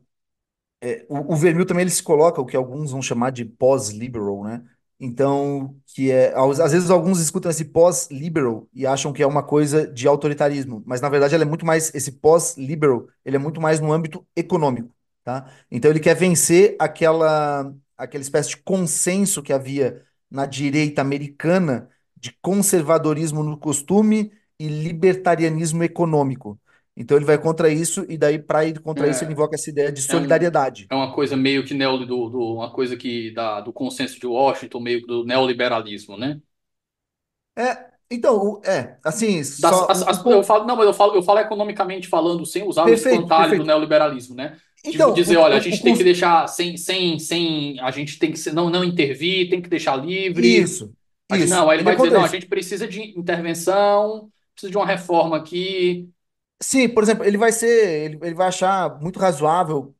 o, 1.09 1.32
o 1.34 1.36
Vermil 1.36 1.66
também 1.66 1.82
ele 1.82 1.90
se 1.90 2.03
coloca 2.03 2.40
o 2.40 2.47
que 2.47 2.57
alguns 2.57 2.90
vão 2.93 3.03
chamar 3.03 3.30
de 3.30 3.45
pós-liberal, 3.45 4.45
né? 4.45 4.62
Então, 5.05 5.74
que 5.84 6.12
é, 6.12 6.32
às 6.36 6.70
vezes 6.70 6.88
alguns 6.88 7.18
escutam 7.18 7.50
esse 7.50 7.64
pós-liberal 7.64 8.68
e 8.72 8.86
acham 8.86 9.12
que 9.12 9.20
é 9.20 9.26
uma 9.26 9.42
coisa 9.42 9.84
de 9.84 10.07
autoritarismo, 10.07 10.80
mas 10.86 11.00
na 11.00 11.09
verdade 11.09 11.34
ela 11.34 11.42
é 11.42 11.46
muito 11.46 11.66
mais, 11.66 11.92
esse 11.92 12.12
pós-liberal, 12.12 13.09
ele 13.24 13.34
é 13.34 13.38
muito 13.38 13.61
mais 13.61 13.80
no 13.80 13.92
âmbito 13.92 14.24
econômico, 14.36 14.94
tá? 15.24 15.50
Então 15.68 15.90
ele 15.90 15.98
quer 15.98 16.14
vencer 16.14 16.76
aquela, 16.78 17.74
aquela 17.98 18.22
espécie 18.22 18.50
de 18.50 18.59
consenso 18.59 19.42
que 19.42 19.53
havia 19.53 20.00
na 20.30 20.46
direita 20.46 21.00
americana 21.03 21.88
de 22.16 22.30
conservadorismo 22.40 23.42
no 23.42 23.59
costume 23.59 24.30
e 24.57 24.68
libertarianismo 24.68 25.82
econômico. 25.82 26.61
Então 26.97 27.16
ele 27.16 27.26
vai 27.26 27.38
contra 27.40 27.68
isso 27.70 28.05
e 28.09 28.18
daí 28.18 28.38
para 28.38 28.64
ir 28.64 28.80
contra 28.80 29.09
isso 29.09 29.24
ele 29.24 29.32
É, 29.32 29.34
invoca 29.34 29.55
essa 29.57 29.70
ideia 29.70 29.93
de 29.93 30.03
é 30.09 30.16
um, 30.16 30.47
solidariedade. 30.47 30.90
é 30.90 30.95
uma 30.95 31.14
coisa 31.14 31.36
meio 31.36 31.64
que 31.66 31.74
neo, 31.74 31.99
do, 32.07 32.30
do- 32.30 32.55
uma 32.57 32.72
coisa 32.72 32.97
que 32.97 33.32
da, 33.32 33.61
do 33.61 33.72
consenso 33.72 34.18
de 34.20 34.26
Washington, 34.26 34.80
meio 34.80 35.03
do 35.07 35.24
neoliberalismo, 35.24 36.16
né? 36.18 36.40
É, 37.57 37.90
então, 38.11 38.36
o- 38.36 38.62
é, 38.64 38.99
assim, 39.05 39.43
Das, 39.59 39.82
só 39.82 39.86
as- 39.88 40.03
o, 40.03 40.09
o 40.09 40.09
as- 40.09 40.24
eu 40.28 40.43
falo, 40.43 40.64
não, 40.66 40.76
mas 40.76 40.86
eu 40.86 40.95
falo, 40.95 41.14
eu 41.14 41.22
falo 41.22 41.38
economicamente 41.38 42.09
falando, 42.09 42.45
sem 42.47 42.62
usar 42.66 42.86
o 42.86 42.93
Perfeito, 42.93 42.95
espantalho 42.95 43.55
do 43.55 43.64
perfeito. 43.64 43.64
neoliberalismo, 43.64 44.34
né? 44.34 44.59
Então, 44.84 45.24
o, 45.26 45.32
dizer, 45.32 45.36
olha, 45.36 45.57
a 45.57 45.61
o, 45.70 45.74
o 45.74 45.78
gente 45.78 45.82
tem 45.84 45.97
que 45.97 46.03
cons- 46.03 46.05
deixar 46.05 46.47
sem, 46.49 46.76
sem, 46.76 47.18
sem, 47.18 47.78
a 47.80 47.90
gente 47.90 48.18
tem 48.18 48.32
que 48.32 48.51
não, 48.53 48.68
não 48.70 48.82
intervir, 48.82 49.49
tem 49.51 49.62
que 49.62 49.68
deixar 49.68 49.97
livre. 49.97 50.64
isso, 50.64 50.95
gente, 51.30 51.47
isso. 51.47 51.49
não, 51.49 51.70
aí 51.70 51.78
ele 51.78 51.84
Ele 51.84 51.90
é 51.90 51.93
vai 51.93 51.97
dizer, 51.97 52.11
não, 52.12 52.24
a 52.24 52.28
gente 52.28 52.47
precisa 52.49 52.88
de 52.88 53.03
intervenção, 53.18 54.30
precisa 54.55 54.70
de 54.70 54.76
uma 54.78 54.86
reforma 54.86 55.36
aqui. 55.38 56.11
Sim, 56.62 56.88
por 56.88 57.02
exemplo, 57.02 57.24
ele 57.24 57.36
vai 57.36 57.50
ser, 57.52 58.04
ele, 58.04 58.18
ele 58.22 58.34
vai 58.34 58.48
achar 58.48 59.00
muito 59.00 59.18
razoável 59.18 59.94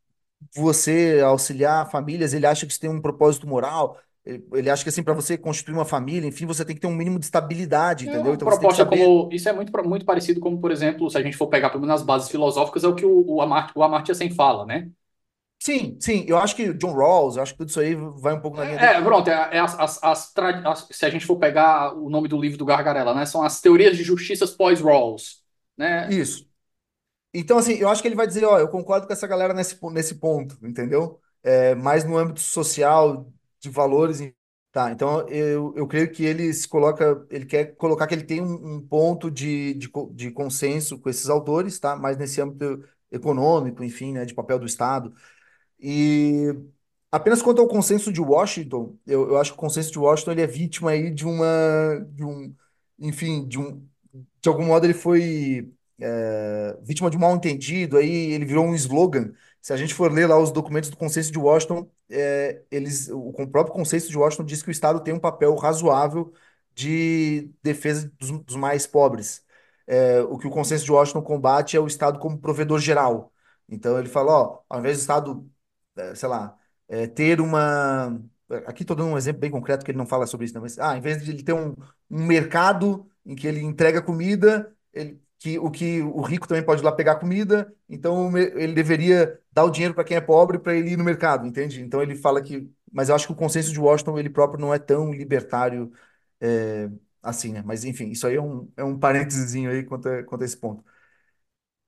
você 0.55 1.21
auxiliar 1.25 1.91
famílias, 1.91 2.35
ele 2.35 2.47
acha 2.47 2.67
que 2.67 2.73
isso 2.73 2.81
tem 2.81 2.91
um 2.91 3.01
propósito 3.03 3.47
moral, 3.49 4.01
ele, 4.25 4.47
ele 4.55 4.71
acha 4.71 4.83
que 4.85 4.91
assim, 4.91 5.03
para 5.05 5.15
você 5.15 5.39
constituir 5.39 5.75
uma 5.75 5.85
família, 5.87 6.29
enfim, 6.29 6.47
você 6.47 6.65
tem 6.65 6.75
que 6.77 6.81
ter 6.83 6.89
um 6.89 6.97
mínimo 6.97 7.19
de 7.19 7.27
estabilidade, 7.27 8.05
É 8.05 8.07
entendeu? 8.07 8.35
uma 8.35 8.35
Então 8.35 8.49
você 8.51 8.61
tem 8.61 8.69
que 8.69 8.75
proposta 8.75 8.85
saber. 8.85 9.15
como. 9.15 9.29
Isso 9.33 9.49
é 9.49 9.53
muito, 9.53 9.73
muito 9.89 10.05
parecido 10.05 10.41
como, 10.41 10.61
por 10.61 10.73
exemplo, 10.73 11.09
se 11.11 11.17
a 11.19 11.23
gente 11.23 11.37
for 11.37 11.47
pegar 11.49 11.71
pelo 11.71 11.83
menos 11.83 12.01
as 12.01 12.07
bases 12.07 12.29
filosóficas, 12.31 12.83
é 12.85 12.89
o 12.89 12.95
que 12.97 13.07
o, 13.07 13.25
o 13.37 13.41
Amartya, 13.41 13.73
o 13.77 13.83
Amartya 13.85 14.15
Sen 14.15 14.31
fala, 14.31 14.67
né? 14.67 14.91
Sim, 15.59 15.97
sim, 16.01 16.25
eu 16.29 16.37
acho 16.39 16.57
que 16.57 16.75
John 16.75 16.93
Rawls, 16.93 17.37
eu 17.37 17.43
acho 17.43 17.53
que 17.53 17.59
tudo 17.59 17.69
isso 17.71 17.79
aí 17.81 17.95
vai 17.95 18.35
um 18.35 18.41
pouco 18.41 18.57
na 18.57 18.65
linha 18.65 18.79
dele. 18.81 18.93
É, 18.93 18.99
é, 18.99 19.03
pronto, 19.03 19.29
é, 19.31 19.57
é 19.57 19.59
as, 19.61 19.79
as, 19.79 20.03
as 20.03 20.33
tra- 20.33 20.63
as- 20.71 20.87
se 20.91 21.05
a 21.07 21.11
gente 21.11 21.25
for 21.27 21.37
pegar 21.39 21.95
o 21.95 22.09
nome 22.11 22.29
do 22.29 22.39
livro 22.41 22.59
do 22.59 22.65
Gargarella, 22.65 23.15
né? 23.15 23.25
São 23.27 23.43
as 23.43 23.61
teorias 23.61 23.97
de 23.97 24.03
justiças 24.05 24.51
pós-Rawls, 24.53 25.43
né? 25.77 26.19
Isso. 26.21 26.45
Então, 27.35 27.59
assim, 27.59 27.75
eu 27.75 27.89
acho 27.89 28.03
que 28.03 28.09
ele 28.09 28.15
vai 28.17 28.27
dizer, 28.27 28.45
ó, 28.45 28.59
eu 28.59 28.69
concordo 28.69 29.07
com 29.07 29.13
essa 29.13 29.27
galera 29.27 29.55
nesse, 29.55 29.79
nesse 29.93 30.17
ponto, 30.17 30.59
entendeu? 30.67 31.21
É, 31.43 31.75
mais 31.75 32.05
no 32.05 32.17
âmbito 32.19 32.41
social, 32.41 33.33
de 33.61 33.71
valores. 33.71 34.21
Tá, 34.73 34.91
então 34.91 35.29
eu, 35.29 35.75
eu 35.77 35.87
creio 35.87 36.11
que 36.11 36.25
ele 36.25 36.51
se 36.55 36.67
coloca, 36.67 37.27
ele 37.31 37.45
quer 37.45 37.77
colocar 37.77 38.07
que 38.07 38.15
ele 38.15 38.25
tem 38.25 38.41
um, 38.41 38.77
um 38.77 38.81
ponto 38.87 39.31
de, 39.31 39.75
de, 39.75 39.91
de 40.13 40.31
consenso 40.31 40.99
com 40.99 41.11
esses 41.11 41.29
autores, 41.29 41.79
tá? 41.79 41.95
Mais 41.95 42.17
nesse 42.17 42.41
âmbito 42.41 42.83
econômico, 43.11 43.85
enfim, 43.85 44.13
né, 44.15 44.25
de 44.25 44.33
papel 44.35 44.59
do 44.59 44.65
Estado. 44.67 45.15
E 45.81 46.55
apenas 47.11 47.43
quanto 47.43 47.61
ao 47.63 47.69
consenso 47.69 48.13
de 48.13 48.21
Washington, 48.21 48.97
eu, 49.07 49.29
eu 49.31 49.39
acho 49.39 49.53
que 49.53 49.59
o 49.59 49.61
consenso 49.61 49.93
de 49.93 49.99
Washington 49.99 50.33
ele 50.33 50.43
é 50.43 50.47
vítima 50.47 50.91
aí 50.93 51.11
de 51.11 51.27
uma, 51.27 51.47
de 52.13 52.25
um, 52.25 52.55
enfim, 52.99 53.47
de 53.49 53.59
um, 53.59 53.87
de 54.43 54.49
algum 54.49 54.67
modo 54.67 54.87
ele 54.87 54.95
foi 54.95 55.73
é, 56.03 56.77
vítima 56.83 57.09
de 57.11 57.17
mal-entendido, 57.19 57.97
aí 57.97 58.33
ele 58.33 58.45
virou 58.45 58.65
um 58.67 58.75
slogan. 58.75 59.33
Se 59.61 59.73
a 59.73 59.77
gente 59.77 59.95
for 59.95 60.11
ler 60.13 60.27
lá 60.27 60.39
os 60.39 60.51
documentos 60.51 60.91
do 60.91 60.97
Consenso 60.97 61.31
de 61.31 61.39
Washington, 61.39 61.89
é, 62.11 62.63
eles, 62.71 63.09
o, 63.09 63.29
o 63.29 63.47
próprio 63.49 63.75
Consenso 63.75 64.11
de 64.11 64.19
Washington 64.19 64.45
diz 64.45 64.63
que 64.63 64.69
o 64.69 64.73
Estado 64.73 65.01
tem 65.01 65.15
um 65.15 65.21
papel 65.21 65.55
razoável 65.55 66.33
de 66.75 67.51
defesa 67.63 68.13
dos, 68.19 68.31
dos 68.45 68.57
mais 68.57 68.87
pobres. 68.87 69.45
É, 69.87 70.21
o 70.23 70.39
que 70.39 70.47
o 70.47 70.51
Consenso 70.51 70.85
de 70.85 70.93
Washington 70.93 71.23
combate 71.23 71.77
é 71.77 71.81
o 71.81 71.87
Estado 71.87 72.19
como 72.19 72.39
provedor 72.39 72.81
geral. 72.81 73.33
Então 73.69 73.99
ele 73.99 74.09
fala, 74.09 74.33
ó, 74.33 74.63
ao 74.69 74.81
invés 74.81 74.99
do 74.99 75.01
Estado, 75.01 75.51
sei 76.15 76.29
lá, 76.29 76.57
ter 77.15 77.41
uma. 77.41 78.21
Aqui 78.67 78.83
estou 78.83 78.97
dando 78.97 79.11
um 79.11 79.17
exemplo 79.19 79.41
bem 79.41 79.51
concreto 79.51 79.85
que 79.85 79.91
ele 79.91 79.99
não 79.99 80.07
fala 80.07 80.27
sobre 80.27 80.45
isso, 80.47 80.55
não, 80.55 80.63
mas 80.63 80.79
ah, 80.79 80.97
em 80.97 81.01
vez 81.01 81.25
de 81.25 81.31
ele 81.31 81.43
ter 81.43 81.55
um, 81.55 81.75
um 82.11 82.27
mercado 82.27 83.09
em 83.25 83.35
que 83.35 83.47
ele 83.47 83.61
entrega 83.63 84.03
comida, 84.03 84.75
ele, 84.93 85.23
que 85.43 85.59
o 85.59 85.71
que 85.71 86.03
o 86.03 86.21
rico 86.23 86.47
também 86.49 86.65
pode 86.65 86.83
ir 86.83 86.85
lá 86.85 86.93
pegar 86.93 87.17
comida, 87.17 87.75
então 87.89 88.37
ele 88.39 88.73
deveria 88.75 89.41
dar 89.53 89.65
o 89.65 89.71
dinheiro 89.71 89.95
para 89.95 90.05
quem 90.05 90.17
é 90.17 90.21
pobre 90.21 90.59
para 90.59 90.75
ele 90.75 90.91
ir 90.91 90.97
no 90.97 91.05
mercado, 91.05 91.47
entende? 91.47 91.81
Então 91.83 92.03
ele 92.03 92.15
fala 92.17 92.41
que, 92.43 92.71
mas 92.93 93.09
eu 93.09 93.15
acho 93.15 93.27
que 93.27 93.33
o 93.33 93.37
consenso 93.37 93.73
de 93.73 93.81
Washington 93.81 94.19
ele 94.19 94.31
próprio 94.31 94.61
não 94.61 94.73
é 94.73 94.79
tão 94.79 95.13
libertário 95.13 95.93
é, 96.41 96.91
assim, 97.23 97.53
né? 97.53 97.63
Mas 97.65 97.85
enfim, 97.85 98.11
isso 98.11 98.27
aí 98.27 98.37
é 98.37 98.41
um, 98.43 98.71
é 98.77 98.85
um 98.85 98.99
parênteses 98.99 99.55
aí 99.55 99.85
quanto 99.85 100.09
a, 100.09 100.23
quanto 100.25 100.43
a 100.43 100.45
esse 100.45 100.57
ponto. 100.57 100.85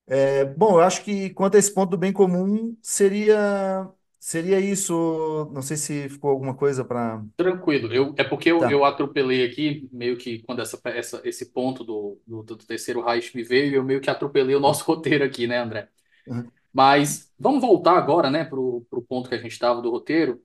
É, 0.06 0.44
bom, 0.44 0.72
eu 0.78 0.80
acho 0.82 1.02
que 1.02 1.30
quanto 1.30 1.56
a 1.56 1.58
esse 1.58 1.72
ponto 1.72 1.90
do 1.90 1.98
bem 1.98 2.12
comum 2.12 2.76
seria 2.82 3.88
seria 4.24 4.58
isso. 4.58 5.50
Não 5.52 5.60
sei 5.60 5.76
se 5.76 6.08
ficou 6.08 6.30
alguma 6.30 6.54
coisa 6.54 6.82
para. 6.82 7.22
Tranquilo. 7.36 7.92
Eu, 7.92 8.14
é 8.16 8.24
porque 8.24 8.50
eu, 8.50 8.60
Tá. 8.60 8.72
eu 8.72 8.82
atropelei 8.82 9.44
aqui, 9.44 9.86
meio 9.92 10.16
que 10.16 10.38
quando 10.44 10.62
essa, 10.62 10.80
essa, 10.86 11.20
esse 11.24 11.52
ponto 11.52 11.84
do, 11.84 12.18
do, 12.26 12.42
do 12.42 12.56
terceiro 12.56 13.04
Reich 13.04 13.36
me 13.36 13.42
veio, 13.42 13.74
eu 13.74 13.84
meio 13.84 14.00
que 14.00 14.08
atropelei 14.08 14.54
o 14.54 14.60
nosso 14.60 14.82
roteiro 14.88 15.24
aqui, 15.24 15.46
né, 15.46 15.58
André? 15.58 15.88
Uhum. 16.26 16.50
Mas 16.72 17.30
vamos 17.38 17.60
voltar 17.60 17.98
agora, 17.98 18.30
né, 18.30 18.44
pro, 18.44 18.86
pro 18.88 19.02
ponto 19.02 19.28
que 19.28 19.34
a 19.34 19.38
gente 19.38 19.52
estava 19.52 19.82
do 19.82 19.90
roteiro, 19.90 20.42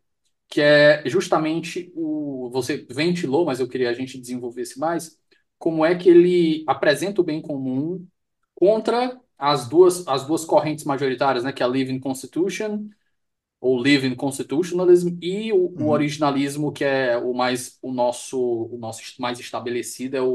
que 0.49 0.59
é 0.59 1.01
justamente 1.05 1.89
o. 1.95 2.49
Você 2.51 2.85
ventilou, 2.89 3.45
mas 3.45 3.61
eu 3.61 3.67
queria 3.69 3.89
a 3.89 3.93
gente 3.93 4.19
desenvolvesse 4.19 4.77
mais, 4.77 5.17
como 5.57 5.85
é 5.85 5.95
que 5.95 6.09
ele 6.09 6.65
apresenta 6.67 7.21
o 7.21 7.23
bem 7.23 7.41
comum 7.41 8.05
contra 8.53 9.17
as 9.37 9.69
duas, 9.69 10.05
as 10.05 10.27
duas 10.27 10.43
correntes 10.43 10.83
majoritárias, 10.83 11.45
né, 11.45 11.53
que 11.53 11.63
é 11.63 11.65
a 11.65 11.69
Living 11.69 11.99
Constitution 11.99 12.89
ou 13.61 13.81
Living 13.81 14.15
Constitutionalism 14.15 15.17
e 15.21 15.51
o, 15.53 15.57
o 15.77 15.89
Uhum. 15.89 15.89
originalismo 15.89 16.71
que 16.71 16.83
é 16.85 17.17
o 17.17 17.33
mais 17.33 17.77
o 17.81 17.91
nosso 17.91 18.39
o 18.41 18.77
nosso 18.77 19.01
mais 19.21 19.39
estabelecido 19.39 20.15
é 20.17 20.21
o, 20.21 20.29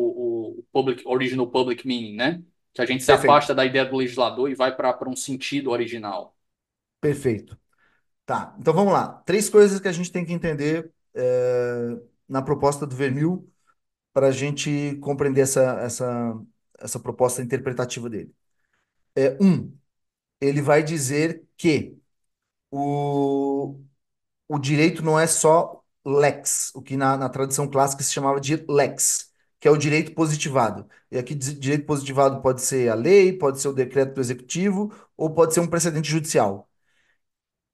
o 0.58 0.64
public 0.72 1.02
original 1.06 1.46
public 1.50 1.86
meaning, 1.86 2.16
né? 2.16 2.42
Que 2.74 2.82
a 2.82 2.86
gente 2.86 3.04
se 3.04 3.10
Perfeito, 3.10 3.12
afasta 3.12 3.54
da 3.54 3.64
ideia 3.64 3.84
do 3.86 3.96
legislador 3.96 4.50
e 4.50 4.54
vai 4.54 4.74
para 4.76 4.92
para 4.92 5.08
um 5.08 5.16
sentido 5.16 5.70
original. 5.70 6.36
perfeito. 7.00 7.58
Tá, 8.26 8.56
então 8.60 8.74
vamos 8.74 8.92
lá. 8.94 9.08
Três 9.26 9.50
coisas 9.50 9.80
que 9.80 9.88
a 9.88 9.92
gente 9.92 10.12
tem 10.12 10.24
que 10.24 10.32
entender 10.32 10.92
é, 11.14 11.98
na 12.28 12.42
proposta 12.42 12.86
do 12.86 12.96
Vermil 12.96 13.50
para 14.12 14.28
a 14.28 14.32
gente 14.32 14.96
compreender 15.02 15.42
essa, 15.42 15.62
essa, 15.80 16.34
essa 16.80 17.00
proposta 17.00 17.42
interpretativa 17.42 18.10
dele. 18.10 18.34
É, 19.16 19.36
um, 19.42 19.72
ele 20.40 20.62
vai 20.62 20.82
dizer 20.84 21.44
que 21.56 21.96
o, 22.74 23.80
o 24.48 24.58
direito 24.58 25.02
não 25.02 25.18
é 25.18 25.26
só 25.26 25.82
lex, 26.04 26.72
o 26.74 26.82
que 26.82 26.96
na, 26.96 27.16
na 27.16 27.28
tradição 27.28 27.68
clássica 27.68 28.02
se 28.02 28.12
chamava 28.12 28.40
de 28.40 28.56
lex, 28.68 29.30
que 29.60 29.68
é 29.68 29.70
o 29.70 29.76
direito 29.76 30.14
positivado. 30.14 30.88
E 31.10 31.18
aqui 31.18 31.34
direito 31.34 31.86
positivado 31.86 32.42
pode 32.42 32.62
ser 32.62 32.90
a 32.90 32.94
lei, 32.94 33.32
pode 33.32 33.60
ser 33.60 33.68
o 33.68 33.72
decreto 33.72 34.14
do 34.14 34.20
executivo, 34.20 34.92
ou 35.16 35.30
pode 35.32 35.54
ser 35.54 35.60
um 35.60 35.68
precedente 35.68 36.10
judicial. 36.10 36.68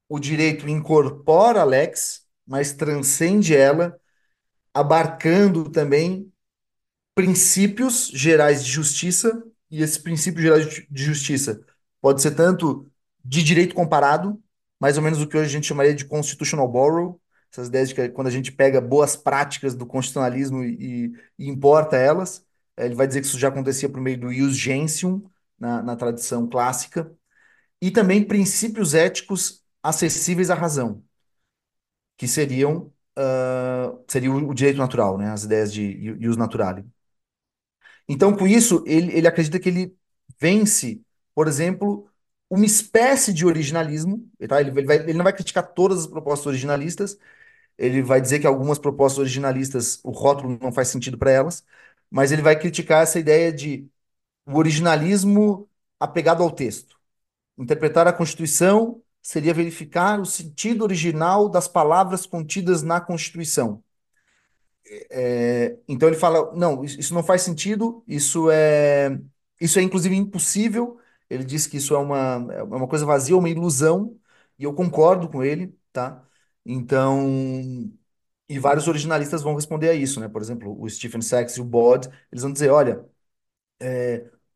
O 0.09 0.19
direito 0.19 0.69
incorpora 0.69 1.63
a 1.63 1.65
lex, 1.65 2.27
mas 2.47 2.73
transcende 2.75 3.57
ela, 3.57 3.99
abarcando 4.75 5.71
também 5.71 6.33
princípios 7.15 8.09
gerais 8.09 8.65
de 8.65 8.71
justiça, 8.71 9.43
e 9.71 9.83
esses 9.83 9.99
princípios 9.99 10.45
gerais 10.45 10.87
de 10.91 11.05
justiça 11.05 11.65
pode 12.01 12.23
ser 12.23 12.33
tanto 12.33 12.91
de 13.25 13.43
direito 13.43 13.75
comparado, 13.75 14.43
mais 14.81 14.97
ou 14.97 15.03
menos 15.03 15.21
o 15.21 15.27
que 15.29 15.37
hoje 15.37 15.47
a 15.47 15.53
gente 15.53 15.67
chamaria 15.67 15.95
de 15.95 16.05
constitutional 16.07 16.67
borrow, 16.69 17.21
essas 17.53 17.69
ideias 17.69 17.91
de 17.91 17.95
que 17.95 18.09
quando 18.11 18.29
a 18.29 18.31
gente 18.31 18.53
pega 18.53 18.81
boas 18.81 19.17
práticas 19.17 19.75
do 19.75 19.87
constitucionalismo 19.87 20.65
e, 20.65 21.13
e 21.39 21.49
importa 21.49 21.97
elas, 21.97 22.45
eh, 22.77 22.87
ele 22.87 22.95
vai 22.95 23.07
dizer 23.07 23.21
que 23.21 23.27
isso 23.27 23.39
já 23.39 23.49
acontecia 23.49 23.89
por 23.89 24.01
meio 24.01 24.19
do 24.19 24.33
ius 24.33 24.57
gentium, 24.57 25.23
na, 25.59 25.83
na 25.83 25.97
tradição 25.97 26.49
clássica, 26.49 27.13
e 27.81 27.91
também 27.91 28.25
princípios 28.27 28.95
éticos 28.95 29.65
acessíveis 29.83 30.51
à 30.51 30.55
razão, 30.55 31.03
que 32.17 32.29
seriam, 32.29 32.93
ah, 33.17 33.93
seria 34.09 34.31
o, 34.33 34.51
o 34.51 34.55
direito 34.55 34.79
natural, 34.79 35.19
né? 35.19 35.31
As 35.31 35.45
ideias 35.45 35.73
de 35.73 35.83
ius 36.21 36.37
naturale. 36.37 36.85
Então, 38.09 38.37
com 38.37 38.47
isso, 38.47 38.83
ele, 38.87 39.13
ele 39.17 39.29
acredita 39.29 39.59
que 39.59 39.69
ele 39.69 39.97
vence, 40.41 41.01
por 41.35 41.47
exemplo, 41.49 42.10
uma 42.51 42.67
espécie 42.67 43.35
de 43.35 43.47
originalismo. 43.47 44.29
Tá? 44.49 44.61
Ele, 44.63 44.71
ele 44.73 44.87
vai- 44.87 44.99
ele 44.99 45.15
não 45.15 45.25
vai 45.25 45.35
criticar 45.35 45.65
todas 45.75 46.01
as 46.01 46.09
propostas 46.09 46.47
originalistas, 46.49 47.19
ele 47.79 48.03
vai 48.03 48.21
dizer 48.21 48.41
que 48.41 48.47
algumas 48.49 48.79
propostas 48.79 49.19
originalistas, 49.21 50.01
o 50.05 50.11
rótulo 50.13 50.59
não 50.61 50.73
faz 50.73 50.89
sentido 50.89 51.19
para 51.19 51.31
elas, 51.33 51.65
mas 52.11 52.33
ele 52.33 52.43
vai 52.43 52.59
criticar 52.59 53.03
essa 53.03 53.19
ideia 53.21 53.53
de 53.53 53.89
o 54.47 54.57
originalismo 54.59 55.69
apegado 56.01 56.43
ao 56.43 56.51
texto. 56.51 56.99
Interpretar 57.59 58.09
a 58.09 58.13
Constituição 58.15 59.03
seria 59.23 59.55
verificar 59.55 60.21
o 60.21 60.27
sentido 60.27 60.83
original 60.85 61.49
das 61.49 61.69
palavras 61.69 62.27
contidas 62.27 62.83
na 62.83 63.01
Constituição. 63.01 63.83
É, 65.11 65.79
então 65.89 66.09
ele 66.09 66.17
fala, 66.17 66.53
não, 66.55 66.85
isso 66.85 67.15
não 67.15 67.23
faz 67.23 67.43
sentido, 67.43 68.03
isso 68.09 68.51
é, 68.51 69.19
isso 69.61 69.79
é 69.79 69.83
inclusive 69.83 70.15
impossível. 70.17 70.99
Ele 71.31 71.45
diz 71.45 71.67
que 71.69 71.79
isso 71.79 71.95
é 71.95 71.99
uma, 71.99 72.47
é 72.53 72.63
uma 72.65 72.89
coisa 72.89 73.07
vazia, 73.07 73.37
uma 73.37 73.49
ilusão, 73.51 74.19
e 74.59 74.65
eu 74.65 74.75
concordo 74.75 75.29
com 75.31 75.43
ele, 75.45 75.77
tá? 75.93 76.25
Então, 76.67 77.91
e 78.49 78.59
vários 78.59 78.89
originalistas 78.89 79.43
vão 79.43 79.55
responder 79.55 79.89
a 79.91 79.95
isso, 79.95 80.21
né? 80.21 80.29
Por 80.29 80.43
exemplo, 80.43 80.77
o 80.81 80.89
Stephen 80.91 81.23
Sachs 81.23 81.57
e 81.57 81.61
o 81.61 81.65
Bod, 81.65 82.09
eles 82.33 82.43
vão 82.43 82.53
dizer, 82.53 82.71
olha, 82.71 83.05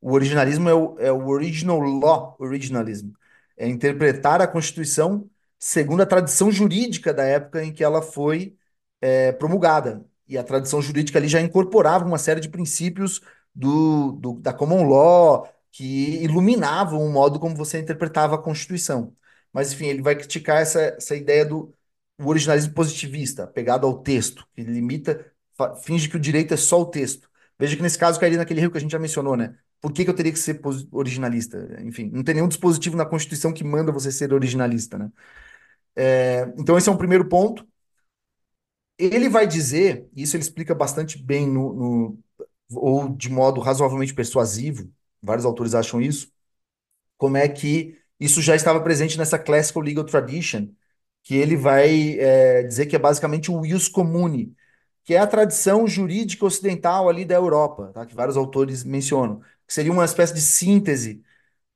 o 0.00 0.12
originalismo 0.12 0.68
é 0.68 0.74
o, 0.74 0.98
é 0.98 1.12
o 1.12 1.26
original 1.28 1.78
law 1.80 2.36
originalism. 2.38 3.12
É 3.56 3.66
interpretar 3.68 4.40
a 4.40 4.46
Constituição 4.46 5.28
segundo 5.58 6.02
a 6.02 6.06
tradição 6.06 6.50
jurídica 6.52 7.12
da 7.14 7.24
época 7.24 7.64
em 7.64 7.72
que 7.72 7.82
ela 7.82 8.02
foi 8.02 8.56
é, 9.00 9.32
promulgada. 9.32 10.04
E 10.28 10.36
a 10.38 10.44
tradição 10.44 10.80
jurídica 10.82 11.18
ali 11.18 11.28
já 11.28 11.40
incorporava 11.40 12.04
uma 12.04 12.18
série 12.18 12.40
de 12.40 12.48
princípios 12.48 13.20
do, 13.54 14.12
do- 14.12 14.40
da 14.40 14.52
common 14.52 14.84
law 14.88 15.48
que 15.74 16.22
iluminavam 16.24 17.04
o 17.04 17.12
modo 17.12 17.40
como 17.40 17.56
você 17.56 17.80
interpretava 17.80 18.36
a 18.36 18.38
Constituição. 18.38 19.16
Mas, 19.52 19.72
enfim, 19.72 19.86
ele 19.88 20.02
vai 20.02 20.16
criticar 20.16 20.62
essa, 20.62 20.80
essa 20.98 21.16
ideia 21.16 21.44
do 21.44 21.74
originalismo 22.20 22.74
positivista, 22.74 23.46
pegado 23.46 23.86
ao 23.86 24.00
texto, 24.02 24.46
que 24.54 24.62
limita, 24.62 25.26
finge 25.84 26.08
que 26.08 26.16
o 26.16 26.20
direito 26.20 26.54
é 26.54 26.56
só 26.56 26.80
o 26.80 26.86
texto. 26.86 27.28
Veja 27.58 27.76
que 27.76 27.82
nesse 27.82 27.98
caso 27.98 28.20
cairia 28.20 28.38
naquele 28.38 28.60
rio 28.60 28.70
que 28.70 28.78
a 28.78 28.80
gente 28.80 28.92
já 28.92 28.98
mencionou, 28.98 29.36
né? 29.36 29.56
Por 29.80 29.92
que 29.92 30.04
que 30.04 30.10
eu 30.10 30.14
teria 30.14 30.32
que 30.32 30.38
ser 30.38 30.60
originalista? 30.92 31.76
Enfim, 31.82 32.10
não 32.12 32.22
tem 32.24 32.34
nenhum 32.36 32.48
dispositivo 32.48 32.96
na 32.96 33.06
Constituição 33.06 33.52
que 33.52 33.64
manda 33.64 33.92
você 33.92 34.10
ser 34.12 34.32
originalista, 34.32 34.98
né? 34.98 35.10
É, 35.96 36.52
então, 36.58 36.76
esse 36.78 36.88
é 36.88 36.92
um 36.92 36.96
primeiro 36.98 37.28
ponto. 37.28 37.66
Ele 38.98 39.28
vai 39.28 39.46
dizer, 39.46 40.08
e 40.14 40.22
isso 40.22 40.36
ele 40.36 40.42
explica 40.44 40.74
bastante 40.74 41.18
bem 41.18 41.46
no, 41.48 41.72
no- 41.74 42.18
ou 42.72 43.08
de 43.16 43.28
modo 43.30 43.60
razoavelmente 43.60 44.14
persuasivo, 44.14 44.90
vários 45.24 45.44
autores 45.46 45.74
acham 45.74 46.00
isso, 46.00 46.32
como 47.16 47.36
é 47.36 47.48
que 47.48 47.98
isso 48.20 48.42
já 48.42 48.54
estava 48.56 48.80
presente 48.80 49.18
nessa 49.18 49.38
classical 49.38 49.82
legal 49.82 50.04
tradition, 50.04 50.68
que 51.22 51.34
ele 51.36 51.56
vai 51.56 52.18
é, 52.18 52.62
dizer 52.64 52.86
que 52.86 52.96
é 52.96 52.98
basicamente 52.98 53.50
o 53.50 53.64
ius 53.66 53.88
comune, 53.88 54.54
que 55.04 55.14
é 55.14 55.18
a 55.18 55.26
tradição 55.26 55.86
jurídica 55.86 56.44
ocidental 56.46 57.08
ali 57.08 57.24
da 57.24 57.34
Europa, 57.34 57.92
tá? 57.94 58.06
Que 58.06 58.14
vários 58.14 58.36
autores 58.36 58.84
mencionam, 58.84 59.40
que 59.66 59.74
seria 59.74 59.92
uma 59.92 60.04
espécie 60.04 60.34
de 60.34 60.40
síntese 60.40 61.22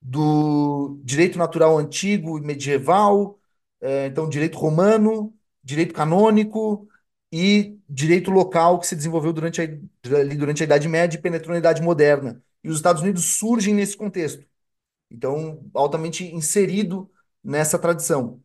do 0.00 0.98
direito 1.04 1.38
natural 1.38 1.78
antigo 1.78 2.38
e 2.38 2.42
medieval, 2.42 3.38
eh, 3.80 4.06
então 4.06 4.28
direito 4.28 4.58
romano, 4.58 5.34
direito 5.62 5.94
canônico 5.94 6.88
e 7.32 7.78
direito 7.88 8.30
local 8.30 8.78
que 8.80 8.86
se 8.86 8.96
desenvolveu 8.96 9.32
durante 9.32 9.60
a, 9.62 9.66
durante 10.02 10.62
a 10.62 10.66
Idade 10.66 10.88
Média 10.88 11.18
e 11.18 11.22
penetrou 11.22 11.52
na 11.52 11.58
Idade 11.58 11.82
Moderna. 11.82 12.42
E 12.62 12.68
os 12.68 12.76
Estados 12.76 13.02
Unidos 13.02 13.24
surgem 13.24 13.74
nesse 13.74 13.96
contexto, 13.96 14.44
então 15.10 15.64
altamente 15.74 16.24
inserido 16.24 17.10
nessa 17.42 17.78
tradição. 17.78 18.42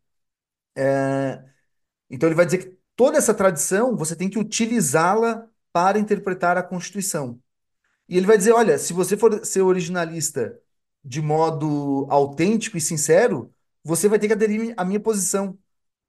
Então 2.09 2.29
ele 2.29 2.35
vai 2.35 2.45
dizer 2.45 2.59
que 2.59 2.77
toda 2.95 3.17
essa 3.17 3.33
tradição 3.33 3.95
você 3.95 4.15
tem 4.15 4.29
que 4.29 4.39
utilizá-la 4.39 5.47
para 5.71 5.97
interpretar 5.97 6.57
a 6.57 6.63
Constituição. 6.63 7.39
E 8.07 8.17
ele 8.17 8.27
vai 8.27 8.37
dizer: 8.37 8.51
olha, 8.51 8.77
se 8.77 8.93
você 8.93 9.17
for 9.17 9.45
ser 9.45 9.61
originalista 9.61 10.57
de 11.03 11.21
modo 11.21 12.05
autêntico 12.09 12.77
e 12.77 12.81
sincero, 12.81 13.51
você 13.83 14.07
vai 14.07 14.19
ter 14.19 14.27
que 14.27 14.33
aderir 14.33 14.73
à 14.77 14.85
minha 14.85 14.99
posição. 14.99 15.57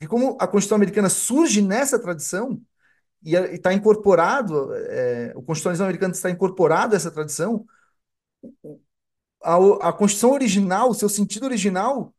E 0.00 0.06
como 0.06 0.36
a 0.40 0.46
Constituição 0.46 0.76
Americana 0.76 1.08
surge 1.08 1.62
nessa 1.62 1.98
tradição 1.98 2.60
e 3.22 3.34
está 3.34 3.72
incorporado, 3.72 4.74
é, 4.74 5.32
o 5.34 5.42
constitucionalismo 5.42 5.86
americano 5.86 6.12
está 6.12 6.30
incorporado 6.30 6.94
a 6.94 6.96
essa 6.96 7.10
tradição, 7.10 7.64
a, 9.42 9.56
a 9.88 9.92
Constituição 9.92 10.32
original, 10.32 10.90
o 10.90 10.94
seu 10.94 11.08
sentido 11.08 11.44
original, 11.44 12.14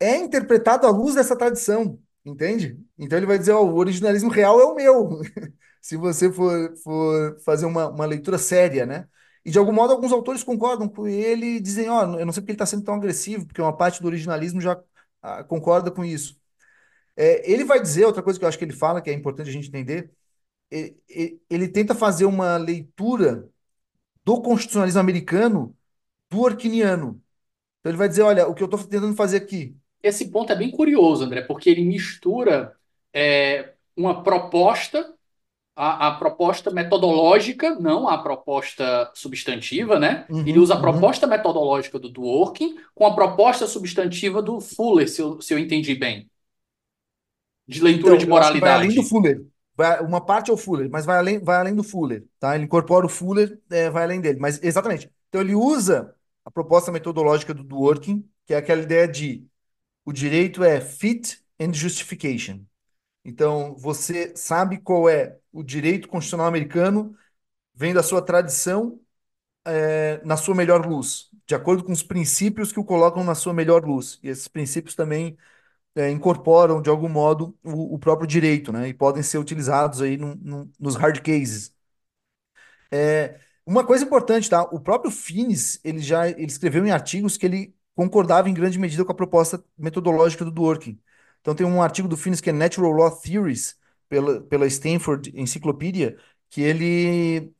é 0.00 0.16
interpretado 0.18 0.86
à 0.86 0.90
luz 0.90 1.14
dessa 1.14 1.36
tradição, 1.36 2.00
entende? 2.24 2.78
Então 2.98 3.18
ele 3.18 3.26
vai 3.26 3.38
dizer: 3.38 3.52
ó, 3.52 3.62
o 3.64 3.76
originalismo 3.76 4.30
real 4.30 4.60
é 4.60 4.64
o 4.64 4.74
meu. 4.76 5.20
se 5.82 5.96
você 5.98 6.32
for, 6.32 6.76
for 6.78 7.40
fazer 7.44 7.66
uma, 7.66 7.88
uma 7.90 8.06
leitura 8.06 8.38
séria, 8.38 8.86
né? 8.86 9.08
E 9.44 9.50
de 9.50 9.58
algum 9.58 9.72
modo 9.72 9.92
alguns 9.92 10.12
autores 10.12 10.44
concordam 10.44 10.88
com 10.88 11.08
ele 11.08 11.56
e 11.56 11.60
dizem, 11.60 11.88
ó, 11.90 12.02
eu 12.18 12.26
não 12.26 12.32
sei 12.32 12.42
porque 12.42 12.52
ele 12.52 12.56
está 12.56 12.66
sendo 12.66 12.84
tão 12.84 12.94
agressivo, 12.94 13.46
porque 13.46 13.62
uma 13.62 13.76
parte 13.76 14.00
do 14.02 14.06
originalismo 14.08 14.60
já 14.60 14.80
ah, 15.22 15.44
concorda 15.44 15.90
com 15.90 16.04
isso. 16.04 16.38
É, 17.16 17.50
ele 17.50 17.64
vai 17.64 17.80
dizer, 17.80 18.04
outra 18.06 18.22
coisa 18.22 18.38
que 18.38 18.44
eu 18.44 18.48
acho 18.48 18.58
que 18.58 18.64
ele 18.64 18.72
fala, 18.72 19.00
que 19.00 19.10
é 19.10 19.12
importante 19.12 19.48
a 19.48 19.52
gente 19.52 19.68
entender, 19.68 20.10
e- 20.72 20.96
e- 21.10 21.40
ele 21.50 21.68
tenta 21.68 21.94
fazer 21.94 22.24
uma 22.26 22.56
leitura 22.58 23.48
do 24.24 24.40
constitucionalismo 24.40 25.00
americano 25.00 25.76
do 26.30 26.40
Orquiniano. 26.40 27.20
Então 27.80 27.90
ele 27.90 27.98
vai 27.98 28.08
dizer, 28.08 28.22
olha, 28.22 28.48
o 28.48 28.54
que 28.54 28.62
eu 28.62 28.66
estou 28.66 28.80
tentando 28.80 29.14
fazer 29.14 29.36
aqui. 29.36 29.76
Esse 30.02 30.30
ponto 30.30 30.52
é 30.52 30.56
bem 30.56 30.70
curioso, 30.70 31.24
André, 31.24 31.42
porque 31.42 31.70
ele 31.70 31.84
mistura 31.84 32.74
é, 33.12 33.72
uma 33.96 34.22
proposta, 34.22 35.14
a, 35.76 36.08
a 36.08 36.14
proposta 36.16 36.70
metodológica, 36.70 37.74
não 37.76 38.08
a 38.08 38.18
proposta 38.18 39.10
substantiva, 39.14 39.98
né? 39.98 40.26
Uhum, 40.28 40.40
Ele 40.40 40.58
usa 40.58 40.74
a 40.74 40.76
uhum. 40.76 40.82
proposta 40.82 41.26
metodológica 41.26 41.98
do 41.98 42.10
Dworkin 42.10 42.76
com 42.94 43.06
a 43.06 43.14
proposta 43.14 43.66
substantiva 43.66 44.42
do 44.42 44.60
Fuller, 44.60 45.08
se 45.08 45.20
eu, 45.20 45.40
se 45.40 45.54
eu 45.54 45.58
entendi 45.58 45.94
bem, 45.94 46.28
de 47.66 47.82
leitura 47.82 48.14
Então, 48.14 48.18
de 48.18 48.26
vai 48.26 48.72
além 48.72 48.94
do 48.94 49.02
moralidade. 49.02 49.08
Fuller. 49.08 49.44
Vai- 49.76 50.00
uma 50.02 50.20
parte 50.24 50.50
é 50.50 50.54
o 50.54 50.56
Fuller, 50.56 50.88
mas 50.90 51.04
vai 51.04 51.18
além, 51.18 51.38
vai 51.40 51.56
além 51.56 51.74
do 51.74 51.82
Fuller, 51.82 52.24
tá? 52.38 52.54
Ele 52.54 52.64
incorpora 52.64 53.06
o 53.06 53.08
Fuller, 53.08 53.60
é, 53.70 53.90
vai 53.90 54.04
além 54.04 54.20
dele. 54.20 54.38
Mas, 54.38 54.62
exatamente. 54.62 55.10
Então, 55.28 55.40
ele 55.40 55.54
usa 55.54 56.14
a 56.44 56.50
proposta 56.50 56.92
metodológica 56.92 57.52
do 57.52 57.64
Dworkin, 57.64 58.28
que 58.46 58.54
é 58.54 58.56
aquela 58.58 58.82
ideia 58.82 59.08
de 59.08 59.46
o 60.04 60.12
direito 60.12 60.64
é 60.64 60.80
fit 60.80 61.42
and 61.60 61.72
justification. 61.74 62.60
Então, 63.24 63.76
você 63.76 64.34
sabe 64.36 64.78
qual 64.80 65.08
é 65.08 65.38
o 65.52 65.62
direito 65.62 66.08
constitucional 66.08 66.46
americano, 66.46 67.16
vem 67.74 67.94
da 67.94 68.02
sua 68.02 68.22
tradição, 68.22 69.00
é, 69.86 70.20
na 70.24 70.36
sua 70.36 70.54
melhor 70.54 70.86
luz, 70.86 71.28
de 71.46 71.54
acordo 71.54 71.84
com 71.84 71.92
os 71.92 72.02
princípios 72.02 72.72
que 72.72 72.80
o 72.80 72.84
colocam 72.84 73.24
na 73.24 73.34
sua 73.34 73.52
melhor 73.54 73.84
luz. 73.84 74.18
E 74.22 74.28
esses 74.28 74.48
princípios 74.48 74.94
também 74.94 75.36
é, 75.94 76.10
incorporam, 76.10 76.82
de 76.82 76.90
algum 76.90 77.08
modo, 77.08 77.56
o, 77.62 77.94
o 77.94 77.98
próprio 77.98 78.26
direito, 78.26 78.72
né? 78.72 78.88
E 78.88 78.94
podem 78.94 79.22
ser 79.22 79.38
utilizados 79.38 80.00
aí 80.02 80.18
nos 80.78 80.96
hard 80.96 81.20
cases. 81.20 81.74
É, 82.90 83.40
uma 83.66 83.84
coisa 83.84 84.04
importante, 84.04 84.48
tá? 84.48 84.62
O 84.62 84.80
próprio 84.80 85.10
Finis, 85.10 85.80
ele 85.84 86.00
já 86.00 86.28
ele 86.28 86.46
escreveu 86.46 86.84
em 86.86 86.90
artigos 86.90 87.36
que 87.36 87.46
ele 87.46 87.74
concordava 87.94 88.48
em 88.48 88.54
grande 88.54 88.78
medida 88.78 89.04
com 89.04 89.12
a 89.12 89.14
proposta 89.14 89.62
metodológica 89.78 90.44
do 90.44 90.50
Dworkin. 90.50 91.00
Então 91.40 91.54
tem 91.54 91.66
um 91.66 91.82
artigo 91.82 92.08
do 92.08 92.16
Finis 92.16 92.40
que 92.40 92.50
é 92.50 92.52
Natural 92.52 92.90
Law 92.90 93.10
Theories, 93.10 93.76
pela, 94.08 94.40
pela 94.42 94.66
Stanford 94.66 95.32
Encyclopedia, 95.34 96.16
que 96.50 96.62
ele, 96.62 97.52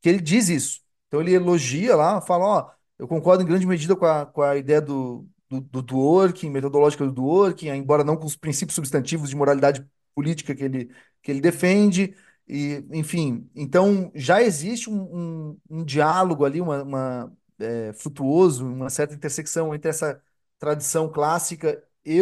que 0.00 0.08
ele 0.08 0.20
diz 0.20 0.48
isso. 0.48 0.80
Então 1.08 1.20
ele 1.20 1.34
elogia 1.34 1.96
lá, 1.96 2.20
fala, 2.20 2.44
ó, 2.44 2.70
eu 2.98 3.08
concordo 3.08 3.42
em 3.42 3.46
grande 3.46 3.66
medida 3.66 3.96
com 3.96 4.06
a, 4.06 4.26
com 4.26 4.42
a 4.42 4.56
ideia 4.56 4.80
do, 4.80 5.28
do, 5.48 5.60
do 5.60 5.82
Dworkin, 5.82 6.50
metodológica 6.50 7.04
do 7.06 7.12
Dworkin, 7.12 7.68
embora 7.68 8.04
não 8.04 8.16
com 8.16 8.26
os 8.26 8.36
princípios 8.36 8.74
substantivos 8.74 9.30
de 9.30 9.36
moralidade 9.36 9.86
política 10.14 10.54
que 10.54 10.64
ele, 10.64 10.90
que 11.22 11.30
ele 11.30 11.40
defende, 11.40 12.14
e, 12.48 12.84
enfim, 12.92 13.48
então 13.54 14.10
já 14.14 14.42
existe 14.42 14.88
um, 14.90 15.50
um, 15.52 15.58
um 15.70 15.84
diálogo 15.84 16.44
ali, 16.44 16.60
uma, 16.60 16.82
uma, 16.82 17.32
é, 17.58 17.92
frutuoso, 17.92 18.66
uma 18.66 18.88
certa 18.90 19.14
intersecção 19.14 19.74
entre 19.74 19.90
essa 19.90 20.22
tradição 20.58 21.10
clássica 21.10 21.82
e 22.04 22.20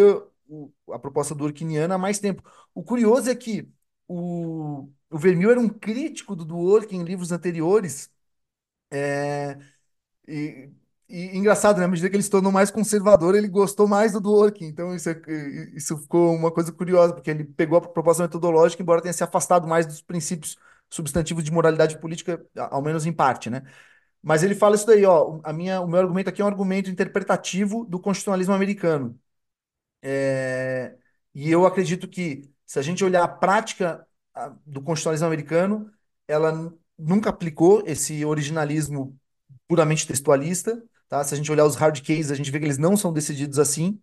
o- 0.48 0.72
a 0.92 0.98
proposta 0.98 1.34
durkheimiana 1.34 1.94
há 1.94 1.98
mais 1.98 2.18
tempo. 2.18 2.42
O 2.74 2.82
curioso 2.82 3.30
é 3.30 3.34
que 3.34 3.68
o, 4.08 4.88
o 5.10 5.18
era 5.50 5.60
um 5.60 5.68
crítico 5.68 6.36
do 6.36 6.44
Dworkin 6.44 6.96
em 6.96 7.04
livros 7.04 7.32
anteriores, 7.32 8.10
e, 10.26 10.70
e 11.08 11.36
engraçado, 11.36 11.78
né? 11.78 11.84
À 11.84 11.88
medida 11.88 12.08
que 12.10 12.16
ele 12.16 12.22
se 12.22 12.30
tornou 12.30 12.50
mais 12.52 12.70
conservador, 12.70 13.34
ele 13.34 13.48
gostou 13.48 13.86
mais 13.88 14.12
do 14.12 14.20
Dworkin. 14.20 14.66
Então, 14.66 14.94
isso, 14.94 15.08
é- 15.10 15.20
isso 15.76 15.96
ficou 15.98 16.34
uma 16.34 16.50
coisa 16.50 16.72
curiosa, 16.72 17.14
porque 17.14 17.30
ele 17.30 17.44
pegou 17.44 17.78
a 17.78 17.80
proposta 17.80 18.22
metodológica, 18.22 18.82
embora 18.82 19.02
tenha 19.02 19.12
se 19.12 19.24
afastado 19.24 19.66
mais 19.68 19.86
dos 19.86 20.00
princípios 20.02 20.56
substantivos 20.90 21.44
de 21.44 21.52
moralidade 21.52 21.98
política, 21.98 22.44
ao 22.56 22.82
menos 22.82 23.06
em 23.06 23.12
parte, 23.12 23.50
né? 23.50 23.62
Mas 24.22 24.42
ele 24.42 24.54
fala 24.54 24.76
isso 24.76 24.86
daí, 24.86 25.04
ó. 25.06 25.40
A 25.44 25.52
minha, 25.52 25.80
o 25.80 25.88
meu 25.88 26.00
argumento 26.00 26.28
aqui 26.30 26.42
é 26.42 26.44
um 26.44 26.48
argumento 26.48 26.90
interpretativo 26.90 27.84
do 27.86 28.00
constitucionalismo 28.00 28.54
americano. 28.54 29.18
É, 30.02 30.96
e 31.34 31.50
eu 31.50 31.66
acredito 31.66 32.08
que, 32.08 32.50
se 32.66 32.78
a 32.78 32.82
gente 32.82 33.04
olhar 33.04 33.24
a 33.24 33.28
prática 33.28 34.06
do 34.66 34.82
constitucionalismo 34.82 35.26
americano, 35.26 35.90
ela 36.28 36.72
nunca 36.98 37.30
aplicou 37.30 37.82
esse 37.86 38.24
originalismo 38.24 39.18
puramente 39.68 40.06
textualista, 40.06 40.82
tá? 41.18 41.24
Se 41.24 41.34
a 41.34 41.36
gente 41.36 41.50
olhar 41.52 41.64
os 41.66 41.76
hard 41.76 42.00
cases, 42.02 42.30
a 42.30 42.34
gente 42.34 42.50
vê 42.50 42.58
que 42.58 42.64
eles 42.66 42.78
não 42.78 42.96
são 42.96 43.12
decididos 43.12 43.58
assim, 43.58 44.00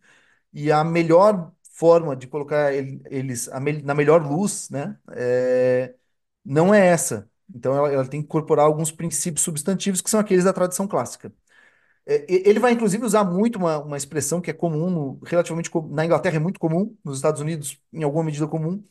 e 0.53 0.71
a 0.71 0.83
melhor 0.83 1.51
forma 1.75 2.15
de 2.15 2.27
colocar 2.27 2.73
ele- 2.73 3.01
eles 3.09 3.49
na 3.83 3.93
melhor 3.95 4.25
luz, 4.25 4.69
né, 4.69 4.97
é, 5.13 5.95
não 6.45 6.73
é 6.73 6.87
essa. 6.87 7.29
Então, 7.53 7.75
ela, 7.75 7.91
ela 7.93 8.07
tem 8.07 8.21
que 8.21 8.25
incorporar 8.27 8.65
alguns 8.65 8.91
princípios 8.91 9.43
substantivos 9.43 10.01
que 10.01 10.09
são 10.09 10.19
aqueles 10.19 10.45
da 10.45 10.53
tradição 10.53 10.87
clássica. 10.87 11.33
É, 12.05 12.25
ele 12.29 12.59
vai, 12.59 12.71
inclusive, 12.73 13.05
usar 13.05 13.23
muito 13.23 13.57
uma, 13.57 13.77
uma 13.79 13.97
expressão 13.97 14.41
que 14.41 14.49
é 14.49 14.53
comum, 14.53 14.89
no- 14.89 15.19
relativamente 15.25 15.69
na 15.91 16.05
Inglaterra 16.05 16.37
é 16.37 16.39
muito 16.39 16.59
comum, 16.59 16.95
nos 17.03 17.17
Estados 17.17 17.41
Unidos, 17.41 17.79
em 17.93 18.03
alguma 18.03 18.23
medida 18.23 18.47
comum, 18.47 18.83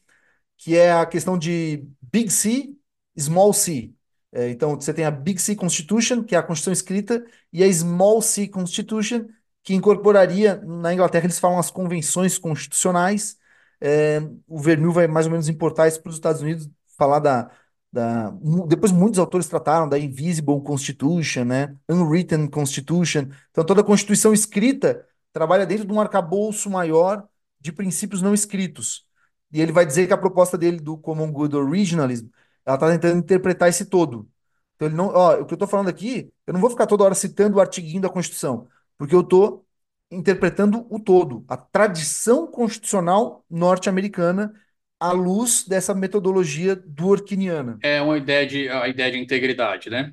que 0.58 0.76
é 0.76 0.92
a 0.92 1.06
questão 1.06 1.38
de 1.38 1.86
Big 2.02 2.30
C, 2.30 2.74
Small 3.18 3.52
C. 3.54 3.94
É, 4.32 4.48
então, 4.50 4.76
você 4.76 4.94
tem 4.94 5.04
a 5.04 5.10
Big 5.10 5.40
C 5.40 5.56
Constitution, 5.56 6.22
que 6.22 6.34
é 6.34 6.38
a 6.38 6.42
Constituição 6.42 6.72
escrita, 6.72 7.24
e 7.52 7.64
a 7.64 7.72
Small 7.72 8.22
C 8.22 8.46
Constitution, 8.48 9.26
que 9.62 9.74
incorporaria, 9.74 10.56
na 10.64 10.94
Inglaterra 10.94 11.24
eles 11.26 11.38
falam 11.38 11.58
as 11.58 11.70
convenções 11.70 12.38
constitucionais. 12.38 13.36
É, 13.80 14.20
o 14.46 14.58
Vermil 14.58 14.92
vai 14.92 15.06
mais 15.06 15.26
ou 15.26 15.32
menos 15.32 15.48
importar 15.48 15.88
isso 15.88 16.00
para 16.02 16.10
os 16.10 16.16
Estados 16.16 16.42
Unidos, 16.42 16.68
falar 16.96 17.18
da, 17.18 17.50
da. 17.92 18.30
Depois 18.68 18.92
muitos 18.92 19.18
autores 19.18 19.48
trataram 19.48 19.88
da 19.88 19.98
Invisible 19.98 20.62
Constitution, 20.62 21.44
né? 21.44 21.76
Unwritten 21.88 22.46
Constitution. 22.48 23.26
Então, 23.50 23.64
toda 23.64 23.80
a 23.80 23.84
Constituição 23.84 24.32
escrita 24.32 25.04
trabalha 25.32 25.66
dentro 25.66 25.86
de 25.86 25.92
um 25.92 26.00
arcabouço 26.00 26.70
maior 26.70 27.26
de 27.60 27.72
princípios 27.72 28.22
não 28.22 28.34
escritos. 28.34 29.06
E 29.52 29.60
ele 29.60 29.72
vai 29.72 29.84
dizer 29.84 30.06
que 30.06 30.12
a 30.12 30.18
proposta 30.18 30.56
dele 30.56 30.78
do 30.78 30.96
Common 30.96 31.32
Good 31.32 31.56
Originalism, 31.56 32.28
ela 32.70 32.76
está 32.76 32.90
tentando 32.90 33.18
interpretar 33.18 33.68
esse 33.68 33.86
todo. 33.86 34.28
Então 34.76 34.88
ele 34.88 34.96
não, 34.96 35.08
ó, 35.08 35.40
o 35.40 35.46
que 35.46 35.52
eu 35.52 35.56
estou 35.56 35.68
falando 35.68 35.88
aqui, 35.88 36.32
eu 36.46 36.52
não 36.54 36.60
vou 36.60 36.70
ficar 36.70 36.86
toda 36.86 37.04
hora 37.04 37.14
citando 37.14 37.58
o 37.58 37.60
artiguinho 37.60 38.00
da 38.00 38.08
Constituição, 38.08 38.68
porque 38.96 39.14
eu 39.14 39.20
estou 39.20 39.66
interpretando 40.10 40.86
o 40.90 40.98
todo, 40.98 41.44
a 41.48 41.56
tradição 41.56 42.46
constitucional 42.46 43.44
norte-americana 43.48 44.52
à 44.98 45.12
luz 45.12 45.64
dessa 45.66 45.94
metodologia 45.94 46.74
durkheimiana. 46.74 47.78
É 47.82 48.00
uma 48.02 48.18
ideia 48.18 48.46
de, 48.46 48.68
a 48.68 48.88
ideia 48.88 49.12
de 49.12 49.18
integridade, 49.18 49.88
né? 49.90 50.12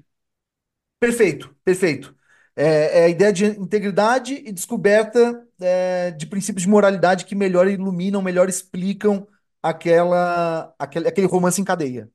Perfeito, 1.00 1.56
perfeito. 1.64 2.16
É, 2.56 3.02
é 3.02 3.04
a 3.06 3.10
ideia 3.10 3.32
de 3.32 3.46
integridade 3.46 4.34
e 4.34 4.52
descoberta 4.52 5.46
é, 5.62 6.12
de 6.12 6.26
princípios 6.26 6.64
de 6.64 6.70
moralidade 6.70 7.26
que 7.26 7.36
melhor 7.36 7.68
iluminam, 7.68 8.22
melhor 8.22 8.50
explicam 8.50 9.28
aquela, 9.62 10.74
aquele, 10.80 11.08
aquele 11.08 11.28
romance 11.28 11.62
em 11.62 11.64
cadeia. 11.64 12.10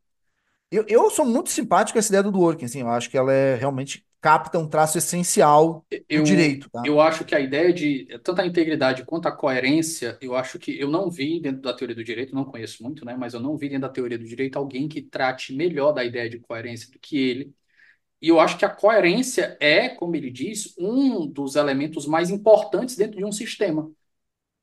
Eu, 0.72 0.84
eu 0.88 1.10
sou 1.10 1.24
muito 1.26 1.50
simpático 1.50 1.94
com 1.94 1.98
essa 1.98 2.08
ideia 2.08 2.22
do 2.22 2.32
Dworkin, 2.32 2.64
assim, 2.64 2.80
eu 2.80 2.88
acho 2.88 3.10
que 3.10 3.16
ela 3.18 3.32
é 3.32 3.56
realmente 3.56 4.06
capta 4.20 4.58
um 4.58 4.66
traço 4.68 4.96
essencial 4.96 5.84
do 6.14 6.22
Eu, 6.22 6.22
direito, 6.22 6.70
tá? 6.70 6.82
eu 6.82 7.00
acho 7.00 7.24
que 7.24 7.34
a 7.34 7.40
ideia 7.40 7.72
de 7.72 8.06
tanto 8.24 8.40
a 8.40 8.46
integridade 8.46 9.04
quanto 9.04 9.26
a 9.28 9.32
coerência, 9.32 10.18
eu 10.22 10.34
acho 10.34 10.58
que 10.58 10.78
eu 10.80 10.88
não 10.88 11.10
vi 11.10 11.40
dentro 11.40 11.60
da 11.62 11.74
teoria 11.74 11.94
do 11.94 12.02
direito, 12.04 12.34
não 12.34 12.44
conheço 12.44 12.82
muito, 12.82 13.04
né? 13.04 13.14
Mas 13.16 13.34
eu 13.34 13.40
não 13.40 13.56
vi 13.56 13.68
dentro 13.68 13.82
da 13.82 13.88
teoria 13.90 14.18
do 14.18 14.24
direito 14.24 14.56
alguém 14.58 14.88
que 14.88 15.02
trate 15.02 15.54
melhor 15.54 15.92
da 15.92 16.04
ideia 16.04 16.30
de 16.30 16.38
coerência 16.40 16.90
do 16.90 16.98
que 16.98 17.18
ele. 17.18 17.54
E 18.22 18.28
eu 18.28 18.40
acho 18.40 18.58
que 18.58 18.64
a 18.64 18.70
coerência 18.70 19.56
é, 19.60 19.90
como 19.90 20.16
ele 20.16 20.30
diz, 20.30 20.74
um 20.78 21.26
dos 21.28 21.56
elementos 21.56 22.06
mais 22.06 22.30
importantes 22.30 22.96
dentro 22.96 23.18
de 23.18 23.24
um 23.24 23.32
sistema. 23.32 23.90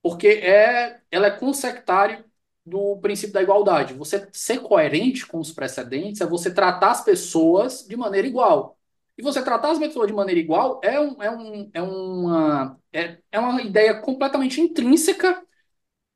Porque 0.01 0.28
é, 0.28 1.01
ela 1.12 1.28
é 1.28 1.32
consectária 1.32 2.26
do 2.66 2.97
princípio 2.97 3.34
da 3.34 3.41
igualdade. 3.41 3.93
Você 3.93 4.28
ser 4.32 4.60
coerente 4.62 5.26
com 5.26 5.39
os 5.39 5.51
precedentes 5.51 6.22
é 6.22 6.26
você 6.26 6.53
tratar 6.53 6.91
as 6.91 7.03
pessoas 7.03 7.86
de 7.88 7.95
maneira 7.97 8.28
igual. 8.28 8.78
E 9.18 9.22
você 9.24 9.41
tratar 9.43 9.72
as 9.72 9.80
pessoas 9.80 10.07
de 10.07 10.14
maneira 10.14 10.39
igual 10.39 10.80
é, 10.84 10.99
um, 10.99 11.22
é, 11.22 11.32
um, 11.32 11.70
é, 11.74 11.82
uma, 11.82 12.80
é, 12.93 13.18
é 13.32 13.39
uma 13.39 13.62
ideia 13.62 14.01
completamente 14.01 14.62
intrínseca 14.62 15.41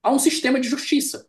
a 0.03 0.11
um 0.11 0.19
sistema 0.19 0.59
de 0.59 0.69
justiça. 0.69 1.27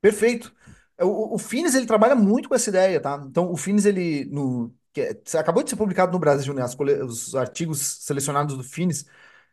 Perfeito. 0.00 0.54
O, 1.00 1.34
o 1.34 1.38
Finis, 1.38 1.74
ele 1.74 1.86
trabalha 1.86 2.14
muito 2.14 2.48
com 2.48 2.54
essa 2.54 2.70
ideia, 2.70 3.00
tá? 3.00 3.22
Então, 3.26 3.50
o 3.50 3.56
Finis, 3.56 3.84
ele, 3.86 4.24
no, 4.26 4.74
que 4.92 5.00
é- 5.00 5.38
acabou 5.38 5.62
de 5.62 5.70
ser 5.70 5.76
publicado 5.76 6.12
no 6.12 6.18
Brasil, 6.18 6.52
né? 6.54 6.62
As 6.62 6.74
os 6.78 7.34
artigos 7.34 7.80
selecionados 8.04 8.56
do 8.56 8.64
Finis, 8.64 9.06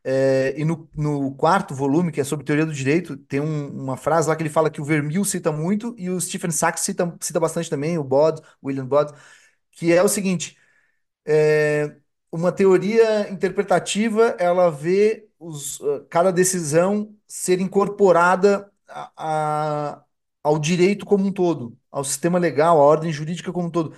é, 0.09 0.55
e 0.57 0.63
no, 0.65 0.89
no 0.95 1.35
quarto 1.35 1.75
volume, 1.75 2.11
que 2.13 2.21
é 2.21 2.23
sobre 2.23 2.45
teoria 2.45 2.65
do 2.65 2.73
direito, 2.73 3.17
tem 3.17 3.41
um- 3.41 3.69
uma 3.83 3.97
frase 3.97 4.29
lá 4.29 4.35
que 4.35 4.41
ele 4.43 4.49
fala 4.49 4.69
que 4.69 4.81
o 4.81 4.85
Vermeil 4.85 5.25
cita 5.25 5.51
muito 5.51 5.93
e 5.97 6.09
o 6.09 6.21
Stephen 6.21 6.51
Sachs 6.51 6.81
cita, 6.83 7.13
cita 7.21 7.39
bastante 7.41 7.69
também, 7.69 7.97
o 7.97 8.03
Bod, 8.05 8.41
William 8.63 8.85
Bod, 8.87 9.11
que 9.71 9.93
é 9.93 10.03
o 10.03 10.07
seguinte: 10.09 10.57
é, 11.25 11.95
uma 12.31 12.51
teoria 12.51 13.29
interpretativa, 13.31 14.35
ela 14.39 14.69
vê 14.71 15.27
os, 15.39 15.79
uh, 15.81 16.05
cada 16.09 16.31
decisão 16.31 17.15
ser 17.27 17.59
incorporada 17.61 18.71
a- 18.87 19.11
a- 19.17 20.03
ao 20.43 20.59
direito 20.59 21.05
como 21.05 21.25
um 21.27 21.31
todo, 21.31 21.77
ao 21.91 22.03
sistema 22.03 22.39
legal, 22.39 22.79
à 22.79 22.83
ordem 22.83 23.11
jurídica 23.11 23.51
como 23.51 23.67
um 23.67 23.71
todo. 23.71 23.93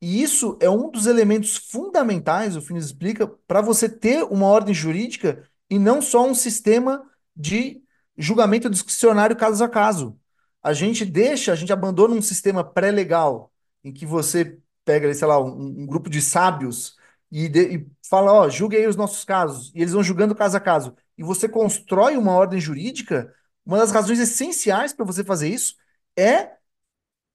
E 0.00 0.22
isso 0.22 0.56
é 0.60 0.70
um 0.70 0.90
dos 0.90 1.06
elementos 1.06 1.56
fundamentais, 1.56 2.56
o 2.56 2.62
Finis 2.62 2.86
explica, 2.86 3.26
para 3.46 3.60
você 3.60 3.88
ter 3.88 4.22
uma 4.24 4.46
ordem 4.46 4.74
jurídica 4.74 5.47
e 5.70 5.78
não 5.78 6.00
só 6.02 6.26
um 6.26 6.34
sistema 6.34 7.04
de 7.36 7.82
julgamento 8.16 8.68
discricionário 8.70 9.36
caso 9.36 9.62
a 9.64 9.68
caso. 9.68 10.18
A 10.62 10.72
gente 10.72 11.04
deixa, 11.04 11.52
a 11.52 11.56
gente 11.56 11.72
abandona 11.72 12.14
um 12.14 12.22
sistema 12.22 12.64
pré-legal, 12.64 13.52
em 13.84 13.92
que 13.92 14.04
você 14.04 14.58
pega, 14.84 15.12
sei 15.14 15.28
lá, 15.28 15.40
um, 15.42 15.82
um 15.82 15.86
grupo 15.86 16.10
de 16.10 16.20
sábios 16.20 16.96
e, 17.30 17.48
de- 17.48 17.76
e 17.76 17.86
fala, 18.08 18.32
ó, 18.32 18.48
julgue 18.48 18.76
aí 18.76 18.86
os 18.86 18.96
nossos 18.96 19.24
casos, 19.24 19.70
e 19.74 19.80
eles 19.80 19.92
vão 19.92 20.02
julgando 20.02 20.34
caso 20.34 20.56
a 20.56 20.60
caso. 20.60 20.96
E 21.16 21.22
você 21.22 21.48
constrói 21.48 22.16
uma 22.16 22.32
ordem 22.32 22.60
jurídica, 22.60 23.32
uma 23.64 23.78
das 23.78 23.92
razões 23.92 24.18
essenciais 24.18 24.92
para 24.92 25.04
você 25.04 25.22
fazer 25.22 25.48
isso 25.48 25.76
é 26.16 26.56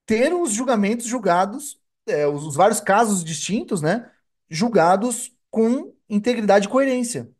ter 0.05 0.33
os 0.33 0.51
julgamentos 0.51 1.05
julgados, 1.05 1.79
é, 2.05 2.27
os, 2.27 2.43
os 2.45 2.55
vários 2.55 2.79
casos 2.79 3.23
distintos, 3.23 3.81
né, 3.81 4.11
julgados 4.49 5.31
com 5.49 5.93
integridade 6.09 6.67
e 6.67 6.69
coerência, 6.69 7.31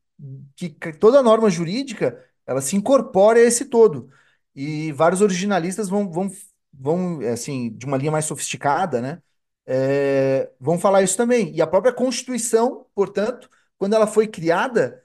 que, 0.56 0.70
toda 0.94 1.22
norma 1.24 1.50
jurídica 1.50 2.24
ela 2.46 2.62
se 2.62 2.76
incorpora 2.76 3.40
a 3.40 3.44
esse 3.44 3.66
todo. 3.66 4.10
E 4.56 4.92
vários 4.94 5.22
originalistas 5.22 5.90
vão, 5.90 6.10
vão, 6.12 6.30
vão 6.74 7.22
é, 7.22 7.32
assim, 7.32 7.72
de 7.76 7.86
uma 7.86 7.98
linha 7.98 8.12
mais 8.12 8.26
sofisticada, 8.26 9.02
né, 9.02 9.22
é, 9.66 10.52
vão 10.60 10.78
falar 10.80 11.02
isso 11.04 11.18
também. 11.18 11.54
E 11.56 11.62
a 11.62 11.68
própria 11.68 11.94
Constituição, 11.94 12.86
portanto, 12.96 13.50
quando 13.78 13.94
ela 13.96 14.08
foi 14.08 14.28
criada, 14.28 15.02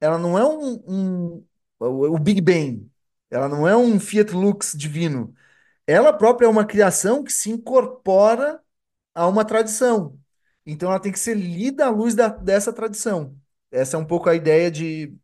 ela 0.00 0.18
não 0.18 0.38
é 0.38 0.44
um, 0.46 0.82
um 0.86 1.46
o 1.80 2.18
Big 2.18 2.40
Bang, 2.40 2.90
ela 3.30 3.48
não 3.48 3.66
é 3.68 3.76
um 3.76 3.98
Fiat 4.00 4.32
Lux 4.34 4.72
divino 4.76 5.34
ela 5.86 6.12
própria 6.12 6.46
é 6.46 6.48
uma 6.48 6.64
criação 6.66 7.24
que 7.24 7.32
se 7.32 7.50
incorpora 7.50 8.62
a 9.14 9.26
uma 9.28 9.44
tradição. 9.44 10.18
Então 10.66 10.90
ela 10.90 11.00
tem 11.00 11.12
que 11.12 11.18
ser 11.18 11.34
lida 11.36 11.86
à 11.86 11.90
luz 11.90 12.14
da- 12.14 12.28
dessa 12.28 12.72
tradição. 12.72 13.36
Essa 13.70 13.96
é 13.96 14.00
um 14.00 14.04
pouco 14.04 14.28
a 14.28 14.34
ideia 14.34 14.70
de 14.70 15.14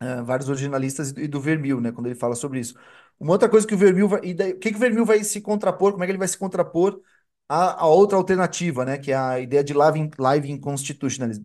eh, 0.00 0.22
vários 0.22 0.48
originalistas 0.48 1.10
e 1.12 1.28
do 1.28 1.40
Vermeil, 1.40 1.80
né, 1.80 1.92
quando 1.92 2.06
ele 2.06 2.14
fala 2.16 2.34
sobre 2.36 2.60
isso. 2.60 2.74
Uma 3.20 3.32
outra 3.32 3.48
coisa 3.48 3.66
que 3.66 3.74
o 3.74 3.78
Vermeil 3.78 4.08
vai, 4.08 4.20
e 4.24 4.34
daí- 4.34 4.52
o 4.52 4.58
que 4.58 4.70
que 4.70 4.76
o 4.76 4.80
Vermeil 4.80 5.04
vai 5.06 5.24
se 5.24 5.40
contrapor, 5.40 5.92
como 5.92 6.04
é 6.04 6.06
que 6.06 6.12
ele 6.12 6.18
vai 6.18 6.28
se 6.28 6.38
contrapor 6.38 7.00
à, 7.48 7.86
outra 7.86 8.16
alternativa, 8.18 8.84
né, 8.84 8.98
que 8.98 9.12
é 9.12 9.16
a 9.16 9.40
ideia 9.40 9.64
de 9.64 9.74
live, 9.74 10.10
live 10.18 10.50
inconstitutionalism. 10.52 11.44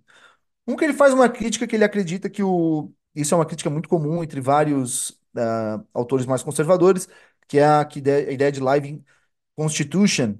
Um 0.67 0.75
que 0.75 0.83
ele 0.85 0.93
faz 0.93 1.13
uma 1.13 1.29
crítica 1.29 1.67
que 1.67 1.75
ele 1.75 1.83
acredita 1.85 2.29
que 2.29 2.43
o. 2.43 2.91
Isso 3.15 3.33
é 3.33 3.37
uma 3.37 3.45
crítica 3.45 3.69
muito 3.69 3.89
comum 3.89 4.23
entre 4.23 4.41
vários 4.41 5.19
ah, 5.35 5.81
autores 5.93 6.25
mais 6.25 6.43
conservadores, 6.43 7.07
que 7.47 7.57
é 7.59 7.65
a, 7.65 7.85
que 7.85 7.99
ide- 7.99 8.11
a 8.11 8.31
ideia 8.31 8.51
de 8.51 8.59
live 8.59 9.03
constitution. 9.55 10.35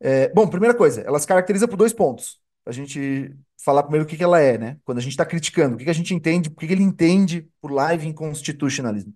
É, 0.00 0.28
bom, 0.32 0.48
primeira 0.48 0.74
coisa, 0.76 1.02
ela 1.02 1.18
se 1.18 1.26
caracteriza 1.26 1.68
por 1.68 1.76
dois 1.76 1.92
pontos. 1.92 2.40
A 2.64 2.72
gente 2.72 3.36
falar 3.64 3.82
primeiro 3.82 4.04
o 4.04 4.08
que 4.08 4.16
que 4.16 4.24
ela 4.24 4.40
é, 4.40 4.58
né? 4.58 4.78
Quando 4.84 4.98
a 4.98 5.00
gente 5.00 5.12
está 5.12 5.24
criticando, 5.26 5.74
o 5.74 5.78
que 5.78 5.84
que 5.84 5.90
a 5.90 5.94
gente 5.94 6.14
entende, 6.14 6.48
o 6.48 6.52
que 6.52 6.66
que 6.66 6.72
ele 6.72 6.82
entende 6.82 7.48
por 7.60 7.70
live 7.70 8.08
inconstitutionalism. 8.08 9.10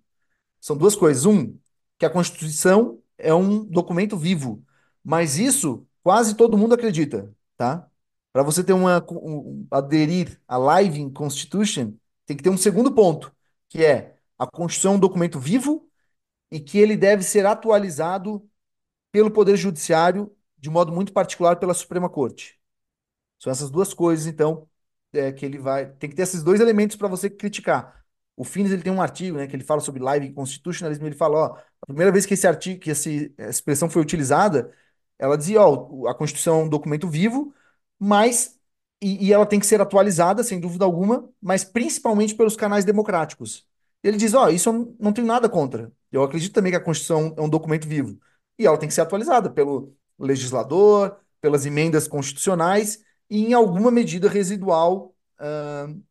São 0.59 0.77
duas 0.77 0.95
coisas. 0.95 1.25
Um, 1.25 1.57
que 1.97 2.05
a 2.05 2.09
Constituição 2.09 3.01
é 3.17 3.33
um 3.33 3.63
documento 3.63 4.17
vivo, 4.17 4.63
mas 5.03 5.37
isso 5.37 5.87
quase 6.03 6.35
todo 6.35 6.57
mundo 6.57 6.73
acredita, 6.73 7.33
tá? 7.57 7.89
Para 8.33 8.43
você 8.43 8.63
ter 8.63 8.73
uma 8.73 9.03
um, 9.11 9.65
aderir 9.71 10.39
à 10.47 10.81
Living 10.81 11.09
Constitution, 11.09 11.93
tem 12.25 12.35
que 12.35 12.43
ter 12.43 12.49
um 12.49 12.57
segundo 12.57 12.93
ponto, 12.93 13.33
que 13.69 13.83
é 13.83 14.15
a 14.37 14.45
Constituição 14.45 14.93
é 14.93 14.95
um 14.97 14.99
documento 14.99 15.39
vivo 15.39 15.89
e 16.51 16.59
que 16.59 16.77
ele 16.77 16.97
deve 16.97 17.23
ser 17.23 17.45
atualizado 17.45 18.47
pelo 19.11 19.31
Poder 19.31 19.55
Judiciário, 19.55 20.35
de 20.57 20.69
modo 20.69 20.91
muito 20.91 21.13
particular 21.13 21.57
pela 21.57 21.73
Suprema 21.73 22.09
Corte. 22.09 22.59
São 23.45 23.51
essas 23.51 23.69
duas 23.69 23.93
coisas, 23.93 24.25
então, 24.25 24.67
é, 25.13 25.31
que 25.31 25.45
ele 25.45 25.59
vai. 25.59 25.85
Tem 25.93 26.09
que 26.09 26.15
ter 26.15 26.23
esses 26.23 26.41
dois 26.41 26.59
elementos 26.59 26.95
para 26.95 27.07
você 27.07 27.29
criticar. 27.29 28.03
O 28.35 28.43
Finis 28.43 28.71
ele 28.71 28.81
tem 28.81 28.91
um 28.91 29.01
artigo, 29.01 29.37
né, 29.37 29.45
que 29.45 29.55
ele 29.55 29.63
fala 29.63 29.81
sobre 29.81 30.01
live 30.01 30.33
constitutionalismo. 30.33 31.05
Ele 31.05 31.15
fala, 31.15 31.37
ó, 31.37 31.57
a 31.81 31.85
primeira 31.85 32.11
vez 32.11 32.25
que 32.25 32.33
esse 32.33 32.47
artigo, 32.47 32.79
que 32.79 32.89
essa 32.89 33.07
expressão 33.37 33.87
foi 33.87 34.01
utilizada, 34.01 34.73
ela 35.19 35.37
dizia, 35.37 35.61
ó, 35.61 36.07
a 36.07 36.15
Constituição 36.15 36.61
é 36.61 36.63
um 36.63 36.69
documento 36.69 37.07
vivo, 37.07 37.53
mas 37.99 38.59
e, 39.01 39.27
e 39.27 39.33
ela 39.33 39.45
tem 39.45 39.59
que 39.59 39.67
ser 39.67 39.79
atualizada, 39.79 40.43
sem 40.43 40.59
dúvida 40.59 40.83
alguma, 40.83 41.29
mas 41.39 41.63
principalmente 41.63 42.33
pelos 42.33 42.55
canais 42.55 42.83
democráticos. 42.83 43.67
Ele 44.03 44.17
diz, 44.17 44.33
ó, 44.33 44.49
isso 44.49 44.69
eu 44.69 44.95
não 44.99 45.13
tenho 45.13 45.27
nada 45.27 45.47
contra. 45.47 45.91
Eu 46.11 46.23
acredito 46.23 46.53
também 46.53 46.71
que 46.71 46.77
a 46.77 46.81
Constituição 46.83 47.33
é 47.37 47.41
um 47.41 47.49
documento 47.49 47.87
vivo 47.87 48.19
e 48.57 48.65
ela 48.65 48.77
tem 48.77 48.87
que 48.89 48.95
ser 48.95 49.01
atualizada 49.01 49.51
pelo 49.51 49.95
legislador, 50.17 51.19
pelas 51.41 51.65
emendas 51.67 52.07
constitucionais 52.07 53.04
e, 53.29 53.45
em 53.45 53.53
alguma 53.53 53.91
medida 53.91 54.29
residual, 54.29 55.15
uh, 55.39 56.03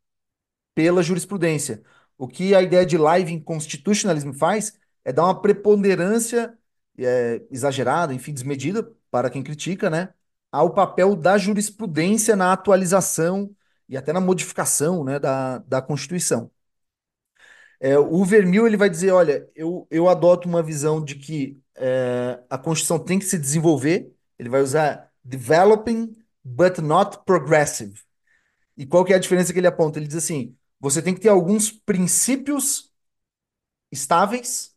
pela 0.75 1.03
jurisprudência. 1.03 1.83
O 2.19 2.29
que 2.29 2.55
a 2.55 2.63
ideia 2.63 2.85
de 2.87 2.99
live 2.99 3.41
constitutionalism 3.41 4.33
faz 4.33 4.79
é 5.05 5.13
dar 5.13 5.25
uma 5.25 5.41
preponderância 5.41 6.57
é, 6.99 7.43
exagerada, 7.51 8.15
enfim, 8.15 8.33
desmedida, 8.33 8.91
para 9.11 9.31
quem 9.31 9.43
critica, 9.43 9.91
né, 9.91 10.13
ao 10.51 10.73
papel 10.73 11.17
da 11.17 11.37
jurisprudência 11.39 12.37
na 12.37 12.53
atualização 12.53 13.55
e 13.89 13.97
até 13.97 14.13
na 14.13 14.21
modificação 14.21 15.05
né, 15.05 15.19
da, 15.19 15.59
da 15.59 15.83
Constituição. 15.83 16.51
É, 17.81 17.99
o 17.99 18.25
Vermil 18.25 18.67
ele 18.67 18.77
vai 18.77 18.89
dizer, 18.89 19.11
olha, 19.11 19.49
eu, 19.55 19.87
eu 19.91 20.09
adoto 20.09 20.49
uma 20.49 20.63
visão 20.63 21.05
de 21.05 21.17
que 21.17 21.61
é, 21.77 22.41
a 22.49 22.57
Constituição 22.57 22.99
tem 22.99 23.19
que 23.19 23.25
se 23.25 23.39
desenvolver, 23.39 24.13
ele 24.39 24.49
vai 24.49 24.63
usar 24.63 25.11
developing 25.23 26.17
but 26.45 26.79
not 26.79 27.25
progressive. 27.25 28.01
E 28.77 28.87
qual 28.87 29.05
que 29.05 29.13
é 29.13 29.17
a 29.17 29.21
diferença 29.21 29.53
que 29.53 29.59
ele 29.59 29.67
aponta? 29.67 29.99
Ele 29.99 30.07
diz 30.07 30.17
assim, 30.17 30.57
você 30.81 31.01
tem 31.01 31.15
que 31.15 31.21
ter 31.21 31.29
alguns 31.29 31.71
princípios 31.71 32.93
estáveis 33.91 34.75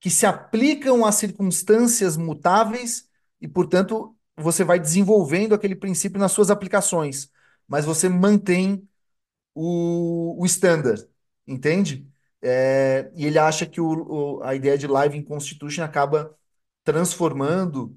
que 0.00 0.10
se 0.10 0.26
aplicam 0.26 1.04
às 1.04 1.16
circunstâncias 1.16 2.16
mutáveis 2.16 3.08
e, 3.40 3.48
portanto, 3.48 4.16
você 4.36 4.64
vai 4.64 4.78
desenvolvendo 4.80 5.54
aquele 5.54 5.76
princípio 5.76 6.18
nas 6.18 6.32
suas 6.32 6.50
aplicações, 6.50 7.30
mas 7.68 7.84
você 7.84 8.08
mantém 8.08 8.88
o, 9.54 10.44
standard, 10.46 11.06
entende? 11.46 12.08
É, 12.42 13.10
e 13.14 13.26
ele 13.26 13.38
acha 13.38 13.66
que 13.66 13.80
o, 13.80 14.38
o, 14.38 14.42
a 14.42 14.54
ideia 14.54 14.76
de 14.76 14.86
live 14.86 15.16
in 15.18 15.24
constitution 15.24 15.84
acaba 15.84 16.36
transformando 16.84 17.96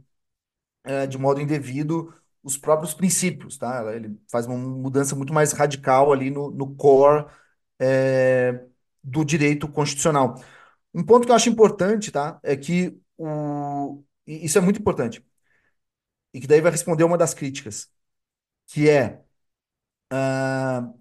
é, 0.84 1.07
de 1.07 1.17
modo 1.17 1.41
indevido 1.41 2.13
os 2.45 2.57
próprios 2.57 2.93
princípios, 2.93 3.57
tá? 3.57 3.93
Ele 3.95 4.19
faz 4.31 4.45
uma 4.47 4.57
mudança 4.57 5.15
muito 5.15 5.34
mais 5.34 5.51
radical 5.53 6.13
ali 6.13 6.30
no, 6.30 6.51
no 6.51 6.76
core 6.76 7.26
é, 7.80 8.65
do 9.03 9.26
direito 9.26 9.67
constitucional. 9.67 10.35
Um 10.93 11.03
ponto 11.03 11.26
que 11.26 11.31
eu 11.31 11.35
acho 11.35 11.49
importante, 11.49 12.11
tá? 12.11 12.39
É 12.43 12.55
que 12.55 12.97
o, 13.17 14.03
isso 14.27 14.57
é 14.57 14.61
muito 14.61 14.80
importante 14.80 15.26
e 16.34 16.39
que 16.41 16.47
daí 16.47 16.61
vai 16.61 16.72
responder 16.72 17.03
uma 17.03 17.17
das 17.17 17.34
críticas, 17.34 17.89
que 18.67 18.89
é 18.89 19.23
uh, 20.13 20.93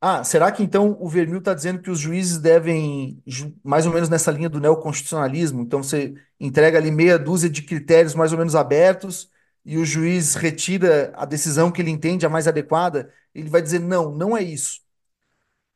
ah, 0.00 0.24
será 0.24 0.50
que 0.52 0.62
então 0.62 0.96
o 1.00 1.08
Vermil 1.08 1.38
está 1.40 1.54
dizendo 1.54 1.82
que 1.82 1.90
os 1.90 1.98
juízes 2.00 2.38
devem, 2.38 3.22
mais 3.62 3.86
ou 3.86 3.92
menos 3.92 4.08
nessa 4.08 4.30
linha 4.30 4.48
do 4.48 4.60
neoconstitucionalismo, 4.60 5.62
então 5.62 5.82
você 5.82 6.14
entrega 6.38 6.78
ali 6.78 6.90
meia 6.90 7.18
dúzia 7.18 7.50
de 7.50 7.62
critérios 7.62 8.14
mais 8.14 8.32
ou 8.32 8.38
menos 8.38 8.54
abertos 8.54 9.30
e 9.64 9.78
o 9.78 9.84
juiz 9.84 10.34
retira 10.34 11.12
a 11.16 11.24
decisão 11.24 11.70
que 11.70 11.82
ele 11.82 11.90
entende 11.90 12.26
a 12.26 12.28
mais 12.28 12.48
adequada? 12.48 13.12
Ele 13.34 13.48
vai 13.50 13.62
dizer: 13.62 13.80
não, 13.80 14.12
não 14.12 14.36
é 14.36 14.42
isso. 14.42 14.80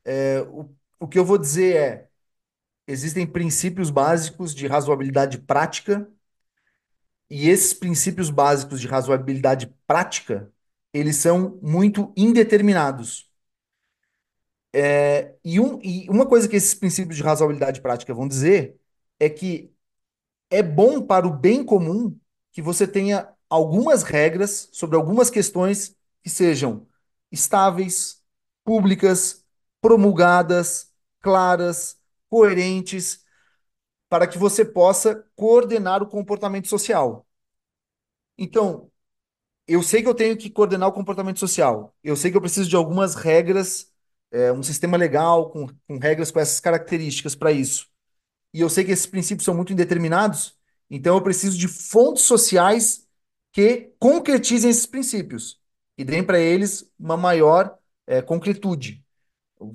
É, 0.05 0.41
o, 0.43 0.69
o 1.01 1.09
que 1.09 1.19
eu 1.19 1.25
vou 1.25 1.39
dizer 1.39 1.77
é: 1.77 2.09
existem 2.87 3.27
princípios 3.27 3.91
básicos 3.91 4.55
de 4.55 4.67
razoabilidade 4.67 5.39
prática, 5.39 6.09
e 7.31 7.49
esses 7.49 7.73
princípios 7.75 8.31
básicos 8.31 8.81
de 8.81 8.87
razoabilidade 8.87 9.75
prática, 9.87 10.51
eles 10.93 11.17
são 11.17 11.59
muito 11.63 12.13
indeterminados. 12.17 13.31
É, 14.73 15.35
e, 15.45 15.61
um, 15.61 15.81
e 15.83 16.09
uma 16.11 16.27
coisa 16.27 16.49
que 16.49 16.57
esses 16.57 16.75
princípios 16.75 17.17
de 17.17 17.23
razoabilidade 17.23 17.81
prática 17.81 18.13
vão 18.13 18.27
dizer 18.27 18.77
é 19.21 19.31
que 19.31 19.73
é 20.51 20.63
bom 20.63 21.03
para 21.07 21.27
o 21.27 21.33
bem 21.37 21.65
comum 21.65 22.19
que 22.53 22.63
você 22.63 22.87
tenha 22.89 23.34
algumas 23.55 24.03
regras 24.03 24.69
sobre 24.73 24.97
algumas 24.97 25.31
questões 25.31 25.97
que 26.23 26.29
sejam 26.29 26.89
estáveis, 27.31 28.21
públicas, 28.65 29.45
promulgadas, 29.81 30.93
claras, 31.21 31.97
coerentes, 32.29 33.25
para 34.09 34.27
que 34.27 34.39
você 34.39 34.65
possa 34.65 35.25
coordenar 35.37 36.03
o 36.03 36.09
comportamento 36.09 36.67
social. 36.69 37.27
Então, 38.37 38.91
eu 39.69 39.83
sei 39.83 40.03
que 40.03 40.09
eu 40.09 40.15
tenho 40.15 40.37
que 40.37 40.51
coordenar 40.51 40.89
o 40.89 40.93
comportamento 40.93 41.39
social. 41.39 41.95
Eu 42.03 42.17
sei 42.17 42.31
que 42.33 42.37
eu 42.37 42.41
preciso 42.41 42.69
de 42.69 42.77
algumas 42.77 43.15
regras 43.15 43.93
é, 44.33 44.53
um 44.53 44.65
sistema 44.65 44.97
legal, 44.97 45.51
com, 45.51 45.69
com 45.87 45.99
regras 45.99 46.33
com 46.33 46.41
essas 46.41 46.59
características 46.61 47.37
para 47.37 47.53
isso. 47.53 47.87
E 48.53 48.61
eu 48.61 48.71
sei 48.71 48.85
que 48.85 48.93
esses 48.93 49.07
princípios 49.07 49.45
são 49.45 49.55
muito 49.55 49.73
indeterminados, 49.73 50.57
então 50.91 51.17
eu 51.17 51.23
preciso 51.23 51.59
de 51.59 51.69
fontes 51.69 52.25
sociais 52.25 53.04
que 53.55 53.93
concretizem 54.01 54.71
esses 54.71 54.85
princípios 54.85 55.61
e 55.97 56.05
deem 56.05 56.25
para 56.25 56.41
eles 56.41 56.91
uma 56.99 57.17
maior 57.17 57.79
é, 58.07 58.21
concretude, 58.21 59.05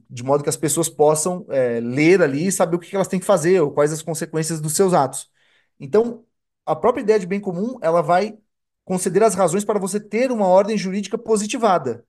de 0.10 0.24
modo 0.24 0.44
que 0.44 0.50
as 0.50 0.58
pessoas 0.58 0.90
possam 0.90 1.46
é, 1.50 1.80
ler 1.80 2.22
ali 2.22 2.48
e 2.48 2.52
saber 2.52 2.76
o 2.76 2.80
que 2.80 2.94
elas 2.96 3.08
têm 3.08 3.22
que 3.22 3.26
fazer 3.26 3.62
ou 3.62 3.72
quais 3.72 3.94
as 3.94 4.02
consequências 4.04 4.60
dos 4.60 4.76
seus 4.76 4.94
atos. 4.94 5.32
Então, 5.80 6.26
a 6.66 6.76
própria 6.76 7.02
ideia 7.02 7.20
de 7.20 7.26
bem 7.26 7.40
comum 7.40 7.78
ela 7.82 8.02
vai 8.02 8.38
conceder 8.86 9.24
as 9.24 9.34
razões 9.34 9.64
para 9.64 9.80
você 9.80 10.00
ter 10.00 10.32
uma 10.32 10.46
ordem 10.48 10.78
jurídica 10.78 11.18
positivada. 11.18 12.06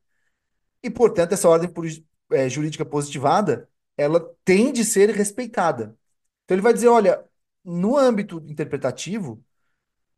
E, 0.82 0.90
portanto, 0.90 1.32
essa 1.32 1.48
ordem 1.48 1.70
é, 2.32 2.48
jurídica 2.48 2.84
positivada, 2.84 3.68
ela 3.96 4.20
tem 4.44 4.72
de 4.72 4.84
ser 4.84 5.10
respeitada. 5.10 5.96
Então 6.44 6.56
ele 6.56 6.62
vai 6.62 6.72
dizer, 6.72 6.88
olha, 6.88 7.24
no 7.64 7.96
âmbito 7.96 8.42
interpretativo, 8.48 9.44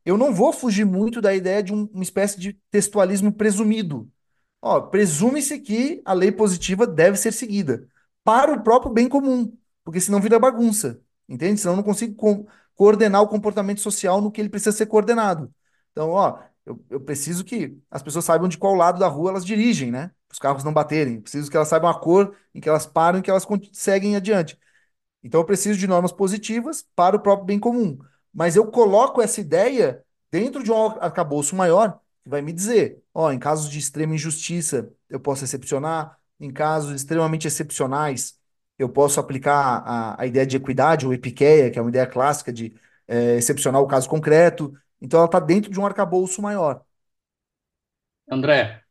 eu 0.05 0.17
não 0.17 0.33
vou 0.33 0.53
fugir 0.53 0.85
muito 0.85 1.21
da 1.21 1.33
ideia 1.33 1.63
de 1.63 1.73
um, 1.73 1.85
uma 1.93 2.03
espécie 2.03 2.39
de 2.39 2.53
textualismo 2.71 3.31
presumido. 3.31 4.09
Ó, 4.61 4.81
presume-se 4.81 5.59
que 5.59 6.01
a 6.05 6.13
lei 6.13 6.31
positiva 6.31 6.87
deve 6.87 7.17
ser 7.17 7.31
seguida 7.31 7.87
para 8.23 8.53
o 8.53 8.63
próprio 8.63 8.91
bem 8.93 9.09
comum, 9.09 9.55
porque 9.83 9.99
senão 9.99 10.21
vira 10.21 10.39
bagunça, 10.39 11.01
entende? 11.27 11.59
Senão 11.59 11.73
eu 11.73 11.77
não 11.77 11.83
consigo 11.83 12.15
co 12.15 12.47
coordenar 12.75 13.21
o 13.21 13.27
comportamento 13.27 13.81
social 13.81 14.19
no 14.19 14.31
que 14.31 14.41
ele 14.41 14.49
precisa 14.49 14.71
ser 14.75 14.87
coordenado. 14.87 15.53
Então, 15.91 16.09
ó, 16.09 16.39
eu, 16.65 16.83
eu 16.89 16.99
preciso 16.99 17.43
que 17.43 17.77
as 17.91 18.01
pessoas 18.01 18.25
saibam 18.25 18.47
de 18.47 18.57
qual 18.57 18.73
lado 18.73 18.99
da 18.99 19.07
rua 19.07 19.29
elas 19.29 19.45
dirigem, 19.45 19.91
né? 19.91 20.11
os 20.33 20.39
carros 20.39 20.63
não 20.63 20.73
baterem. 20.73 21.21
Preciso 21.21 21.49
que 21.49 21.55
elas 21.55 21.67
saibam 21.69 21.89
a 21.89 21.99
cor 21.99 22.35
em 22.53 22.59
que 22.59 22.67
elas 22.67 22.85
param 22.85 23.19
e 23.19 23.21
que 23.21 23.29
elas 23.29 23.47
seguem 23.71 24.15
adiante. 24.15 24.57
Então 25.23 25.41
eu 25.41 25.45
preciso 25.45 25.79
de 25.79 25.87
normas 25.87 26.11
positivas 26.11 26.85
para 26.95 27.15
o 27.15 27.19
próprio 27.19 27.45
bem 27.45 27.59
comum. 27.59 27.97
Mas 28.33 28.55
eu 28.55 28.67
coloco 28.71 29.21
essa 29.21 29.41
ideia 29.41 30.03
dentro 30.31 30.63
de 30.63 30.71
um 30.71 30.75
arcabouço 30.99 31.55
maior 31.55 31.99
que 32.23 32.29
vai 32.29 32.41
me 32.41 32.53
dizer, 32.53 33.01
ó, 33.13 33.31
em 33.31 33.39
casos 33.39 33.69
de 33.69 33.77
extrema 33.79 34.15
injustiça 34.15 34.91
eu 35.09 35.19
posso 35.19 35.43
excepcionar, 35.43 36.17
em 36.39 36.51
casos 36.51 36.93
extremamente 36.93 37.47
excepcionais 37.47 38.39
eu 38.79 38.89
posso 38.89 39.19
aplicar 39.19 39.83
a, 39.85 40.21
a 40.21 40.25
ideia 40.25 40.45
de 40.47 40.57
equidade 40.57 41.05
ou 41.05 41.13
epiqueia, 41.13 41.69
que 41.69 41.77
é 41.77 41.81
uma 41.81 41.89
ideia 41.91 42.07
clássica 42.07 42.51
de 42.51 42.73
é, 43.07 43.35
excepcionar 43.35 43.81
o 43.81 43.87
caso 43.87 44.09
concreto. 44.09 44.73
Então 45.01 45.19
ela 45.19 45.27
está 45.27 45.39
dentro 45.39 45.69
de 45.71 45.79
um 45.79 45.85
arcabouço 45.85 46.41
maior. 46.41 46.83
André, 48.27 48.83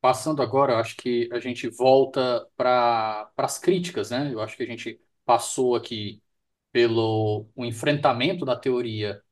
Passando 0.00 0.40
agora, 0.42 0.72
eu 0.72 0.78
acho 0.78 0.96
que 0.96 1.28
a 1.32 1.38
gente 1.38 1.68
volta 1.68 2.46
para 2.56 3.30
as 3.36 3.58
críticas, 3.58 4.10
né? 4.10 4.32
Eu 4.32 4.40
acho 4.40 4.56
que 4.56 4.62
a 4.62 4.66
gente 4.66 4.98
passou 5.26 5.74
aqui 5.76 6.22
pelo 6.72 7.48
o 7.54 7.64
enfrentamento 7.64 8.44
da 8.44 8.56
teoria 8.56 9.22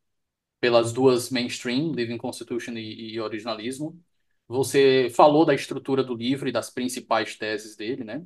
pelas 0.60 0.93
duas 0.93 1.31
mainstream, 1.31 1.93
Living 1.93 2.19
Constitution 2.19 2.73
e, 2.74 3.15
e 3.15 3.20
Originalismo. 3.20 4.01
Você 4.48 5.10
falou 5.15 5.44
da 5.44 5.55
estrutura 5.55 6.02
do 6.02 6.15
livro 6.15 6.48
e 6.48 6.52
das 6.52 6.70
principais 6.70 7.36
teses 7.36 7.77
dele, 7.77 8.05
né? 8.05 8.24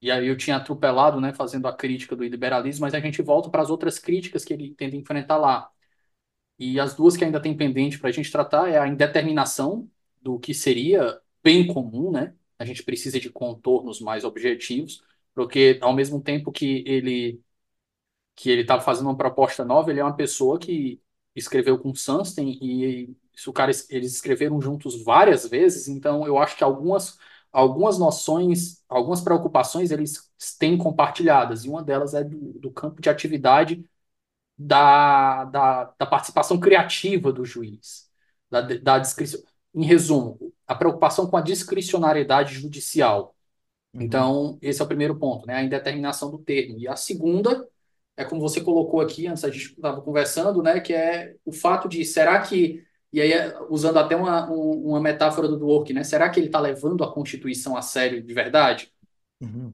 E 0.00 0.10
aí 0.10 0.28
eu 0.28 0.36
tinha 0.36 0.56
atropelado, 0.56 1.20
né, 1.20 1.32
fazendo 1.34 1.66
a 1.68 1.76
crítica 1.76 2.16
do 2.16 2.24
liberalismo, 2.24 2.82
mas 2.82 2.94
a 2.94 3.00
gente 3.00 3.22
volta 3.22 3.50
para 3.50 3.62
as 3.62 3.70
outras 3.70 3.98
críticas 3.98 4.44
que 4.44 4.52
ele 4.54 4.74
tenta 4.74 4.96
enfrentar 4.96 5.36
lá. 5.38 5.70
E 6.58 6.80
as 6.80 6.94
duas 6.94 7.16
que 7.16 7.24
ainda 7.24 7.40
tem 7.40 7.56
pendente 7.56 7.98
para 7.98 8.08
a 8.08 8.12
gente 8.12 8.30
tratar 8.32 8.68
é 8.68 8.78
a 8.78 8.88
indeterminação 8.88 9.90
do 10.20 10.38
que 10.38 10.54
seria 10.54 11.20
bem 11.42 11.66
comum, 11.66 12.10
né? 12.10 12.34
A 12.58 12.64
gente 12.64 12.82
precisa 12.82 13.20
de 13.20 13.30
contornos 13.30 14.00
mais 14.00 14.24
objetivos, 14.24 15.02
porque 15.34 15.78
ao 15.80 15.92
mesmo 15.94 16.20
tempo 16.22 16.50
que 16.52 16.82
ele 16.86 17.40
que 18.38 18.48
ele 18.48 18.62
estava 18.62 18.80
fazendo 18.80 19.06
uma 19.06 19.16
proposta 19.16 19.64
nova, 19.64 19.90
ele 19.90 19.98
é 19.98 20.04
uma 20.04 20.14
pessoa 20.14 20.60
que 20.60 21.02
escreveu 21.34 21.76
com 21.76 21.92
Sunstein 21.92 22.56
e 22.62 23.16
o 23.46 23.52
cara, 23.52 23.72
eles 23.90 24.14
escreveram 24.14 24.60
juntos 24.60 25.02
várias 25.02 25.46
vezes, 25.46 25.88
então 25.88 26.24
eu 26.24 26.38
acho 26.38 26.56
que 26.56 26.62
algumas 26.62 27.18
algumas 27.52 27.98
noções, 27.98 28.84
algumas 28.88 29.20
preocupações 29.20 29.90
eles 29.90 30.30
têm 30.58 30.78
compartilhadas, 30.78 31.64
e 31.64 31.68
uma 31.68 31.82
delas 31.82 32.14
é 32.14 32.22
do, 32.22 32.52
do 32.60 32.70
campo 32.70 33.00
de 33.02 33.10
atividade 33.10 33.84
da, 34.56 35.44
da, 35.46 35.84
da 35.98 36.06
participação 36.06 36.60
criativa 36.60 37.32
do 37.32 37.44
juiz, 37.44 38.08
da, 38.50 38.60
da 38.60 38.98
descrição. 39.00 39.40
Em 39.74 39.84
resumo, 39.84 40.52
a 40.66 40.74
preocupação 40.76 41.26
com 41.26 41.36
a 41.36 41.40
discricionariedade 41.40 42.54
judicial. 42.54 43.34
Uhum. 43.92 44.02
Então, 44.02 44.58
esse 44.62 44.80
é 44.80 44.84
o 44.84 44.88
primeiro 44.88 45.18
ponto, 45.18 45.46
né? 45.46 45.56
A 45.56 45.62
indeterminação 45.62 46.30
do 46.30 46.38
termo. 46.38 46.78
E 46.78 46.88
a 46.88 46.96
segunda 46.96 47.66
é 48.18 48.24
como 48.24 48.40
você 48.40 48.60
colocou 48.60 49.00
aqui 49.00 49.28
antes, 49.28 49.44
a 49.44 49.50
gente 49.50 49.66
estava 49.66 50.02
conversando, 50.02 50.60
né? 50.60 50.80
Que 50.80 50.92
é 50.92 51.36
o 51.44 51.52
fato 51.52 51.88
de 51.88 52.04
será 52.04 52.40
que, 52.42 52.82
e 53.12 53.20
aí 53.20 53.32
usando 53.70 53.96
até 53.96 54.16
uma, 54.16 54.50
um, 54.50 54.88
uma 54.88 55.00
metáfora 55.00 55.46
do 55.46 55.56
Dworkin, 55.56 55.92
né? 55.92 56.02
Será 56.02 56.28
que 56.28 56.40
ele 56.40 56.46
está 56.46 56.58
levando 56.58 57.04
a 57.04 57.12
Constituição 57.12 57.76
a 57.76 57.82
sério 57.82 58.20
de 58.20 58.34
verdade? 58.34 58.92
Uhum. 59.40 59.72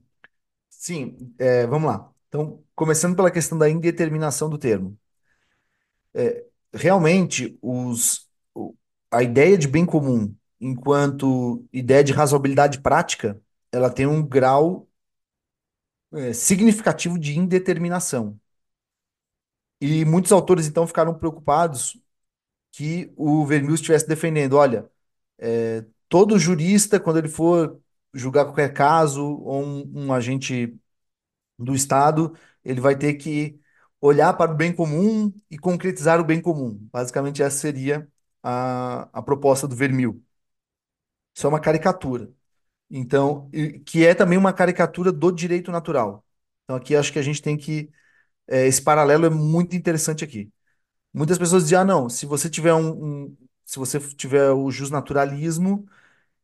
Sim, 0.69 1.17
é, 1.39 1.67
vamos 1.67 1.89
lá. 1.91 2.13
Então, 2.29 2.63
começando 2.75 3.17
pela 3.17 3.31
questão 3.31 3.57
da 3.57 3.71
indeterminação 3.71 4.51
do 4.51 4.59
termo. 4.59 4.95
É, 6.13 6.45
realmente, 6.71 7.59
os, 7.63 8.29
a 9.11 9.23
ideia 9.23 9.57
de 9.57 9.67
bem 9.67 9.87
comum, 9.87 10.35
enquanto 10.61 11.65
ideia 11.73 12.05
de 12.05 12.13
razoabilidade 12.13 12.81
prática, 12.81 13.41
ela 13.73 13.89
tem 13.89 14.07
um 14.07 14.23
grau, 14.23 14.87
é, 16.15 16.33
significativo 16.33 17.19
de 17.19 17.39
indeterminação. 17.39 18.39
E 19.81 20.05
muitos 20.05 20.33
autores, 20.33 20.67
então, 20.67 20.87
ficaram 20.87 21.15
preocupados 21.19 22.01
que 22.73 23.13
o 23.17 23.47
Vermeulen 23.47 23.77
estivesse 23.77 24.09
defendendo, 24.09 24.55
olha, 24.57 24.91
é, 25.39 25.85
todo 26.09 26.39
jurista, 26.39 27.01
quando 27.01 27.19
ele 27.19 27.29
for 27.29 27.81
julgar 28.15 28.47
qualquer 28.47 28.73
caso, 28.73 29.23
ou 29.25 29.65
um, 29.65 30.07
um 30.07 30.15
agente 30.15 30.79
do 31.59 31.75
Estado, 31.75 32.37
ele 32.65 32.81
vai 32.81 32.97
ter 32.97 33.15
que 33.15 33.61
olhar 34.01 34.35
para 34.35 34.53
o 34.53 34.57
bem 34.57 34.75
comum 34.75 35.33
e 35.51 35.59
concretizar 35.59 36.21
o 36.21 36.25
bem 36.25 36.41
comum. 36.41 36.79
Basicamente, 36.93 37.43
essa 37.43 37.59
seria 37.59 38.09
a, 38.43 39.09
a 39.13 39.23
proposta 39.23 39.69
do 39.69 39.77
Vermil. 39.77 40.25
Isso 41.35 41.47
é 41.47 41.49
uma 41.51 41.61
caricatura. 41.61 42.33
Então, 42.91 43.51
que 43.87 44.07
é 44.07 44.15
também 44.15 44.39
uma 44.39 44.53
caricatura 44.53 45.11
do 45.13 45.33
direito 45.33 45.71
natural. 45.73 46.25
Então, 46.65 46.77
aqui 46.77 46.95
acho 46.97 47.13
que 47.13 47.19
a 47.19 47.23
gente 47.23 47.43
tem 47.43 47.57
que. 47.57 47.91
é, 48.49 48.67
esse 48.67 48.83
paralelo 48.83 49.27
é 49.27 49.31
muito 49.31 49.77
interessante 49.77 50.25
aqui. 50.25 50.53
Muitas 51.15 51.39
pessoas 51.39 51.65
dizem, 51.65 51.79
ah, 51.79 51.85
não, 51.85 52.09
se 52.11 52.27
você 52.27 52.51
tiver 52.51 52.75
um, 52.75 53.25
um- 53.27 53.39
se 53.67 53.79
você 53.79 54.01
tiver 54.01 54.51
o 54.53 54.71
justnaturalismo, 54.71 55.87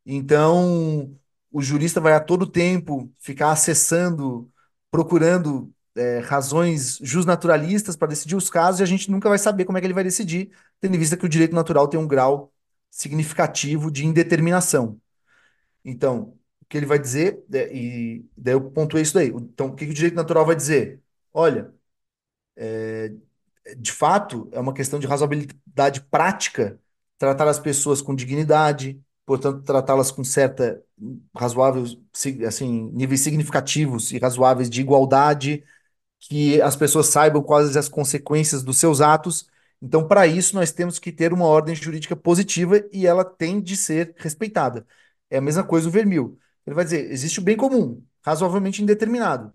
então 0.07 1.17
o 1.53 1.62
jurista 1.62 2.01
vai 2.01 2.12
a 2.15 2.21
todo 2.21 2.47
tempo 2.47 3.12
ficar 3.21 3.53
acessando, 3.53 4.51
procurando 4.91 5.73
é, 5.97 6.21
razões 6.21 6.99
justnaturalistas 7.03 7.97
para 7.97 8.09
decidir 8.09 8.37
os 8.37 8.51
casos 8.51 8.81
e 8.81 8.83
a 8.85 8.87
gente 8.87 9.11
nunca 9.11 9.29
vai 9.29 9.39
saber 9.39 9.65
como 9.65 9.79
é 9.79 9.81
que 9.81 9.87
ele 9.87 9.95
vai 9.95 10.05
decidir, 10.05 10.51
tendo 10.81 10.97
em 10.97 10.99
vista 10.99 11.17
que 11.17 11.27
o 11.27 11.29
direito 11.29 11.55
natural 11.55 11.89
tem 11.89 11.99
um 12.01 12.07
grau 12.09 12.53
significativo 12.91 13.91
de 13.91 14.07
indeterminação. 14.07 15.01
Então, 15.85 16.39
o 16.62 16.66
que 16.69 16.77
ele 16.77 16.86
vai 16.86 16.98
dizer, 16.98 17.44
é, 17.52 17.74
e 17.77 18.24
daí 18.36 18.55
eu 18.55 18.70
pontuei 18.70 19.02
isso 19.02 19.15
daí. 19.15 19.28
Então, 19.28 19.69
o 19.69 19.74
que 19.74 19.85
o 19.85 19.94
direito 19.94 20.15
natural 20.16 20.47
vai 20.47 20.57
dizer? 20.57 21.02
Olha, 21.32 21.73
de 23.78 23.93
fato, 23.93 24.48
é 24.52 24.61
uma 24.61 24.73
questão 24.74 24.98
de 24.98 25.07
razoabilidade 25.07 26.01
prática 26.11 26.78
tratar 27.19 27.47
as 27.48 27.59
pessoas 27.59 28.01
com 28.02 28.15
dignidade, 28.15 29.01
portanto, 29.27 29.62
tratá-las 29.62 30.11
com 30.11 30.24
certa 30.24 30.82
razoável, 31.36 31.85
si- 32.12 32.44
assim, 32.44 32.90
níveis 32.93 33.20
significativos 33.20 34.11
e 34.12 34.19
razoáveis 34.19 34.70
de 34.70 34.81
igualdade, 34.81 35.62
que 36.20 36.61
as 36.62 36.77
pessoas 36.77 37.09
saibam 37.09 37.43
quais 37.43 37.77
as 37.77 37.89
consequências 37.89 38.62
dos 38.65 38.78
seus 38.78 39.01
atos. 39.01 39.48
Então, 39.82 40.07
para 40.09 40.27
isso, 40.27 40.55
nós 40.57 40.73
temos 40.73 40.98
que 40.98 41.12
ter 41.12 41.32
uma 41.32 41.47
ordem 41.47 41.74
jurídica 41.74 42.16
positiva 42.16 42.82
e 42.93 43.07
ela 43.07 43.24
tem 43.24 43.61
de 43.61 43.77
ser 43.77 44.15
respeitada. 44.19 44.86
É 45.31 45.39
a 45.39 45.40
mesma 45.40 45.65
coisa 45.65 45.89
o 45.89 45.93
Vermil. 45.93 46.39
Ele 46.66 46.74
vai 46.74 46.85
dizer, 46.85 47.11
existe 47.11 47.39
o 47.40 47.43
bem 47.43 47.57
comum, 47.57 48.05
razoavelmente 48.24 48.82
indeterminado. 48.82 49.52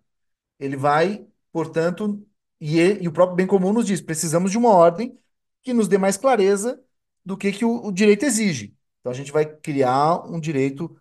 Ele 0.59 0.77
vai, 0.77 1.27
portanto, 1.51 2.25
e, 2.59 2.79
e 2.79 3.07
o 3.07 3.11
próprio 3.11 3.35
bem 3.35 3.47
comum 3.47 3.73
nos 3.73 3.85
diz, 3.87 4.01
precisamos 4.01 4.51
de 4.51 4.57
uma 4.57 4.69
ordem 4.69 5.17
que 5.63 5.73
nos 5.73 5.87
dê 5.87 5.97
mais 5.97 6.17
clareza 6.17 6.81
do 7.25 7.37
que, 7.37 7.51
que 7.51 7.65
o, 7.65 7.87
o 7.87 7.91
direito 7.91 8.25
exige. 8.25 8.75
Então 9.01 9.11
a 9.11 9.15
gente 9.15 9.31
vai 9.31 9.45
criar 9.45 10.25
um 10.29 10.39
direito 10.39 10.95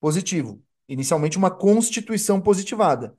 positivo, 0.00 0.62
inicialmente 0.88 1.38
uma 1.38 1.50
constituição 1.50 2.40
positivada. 2.40 3.16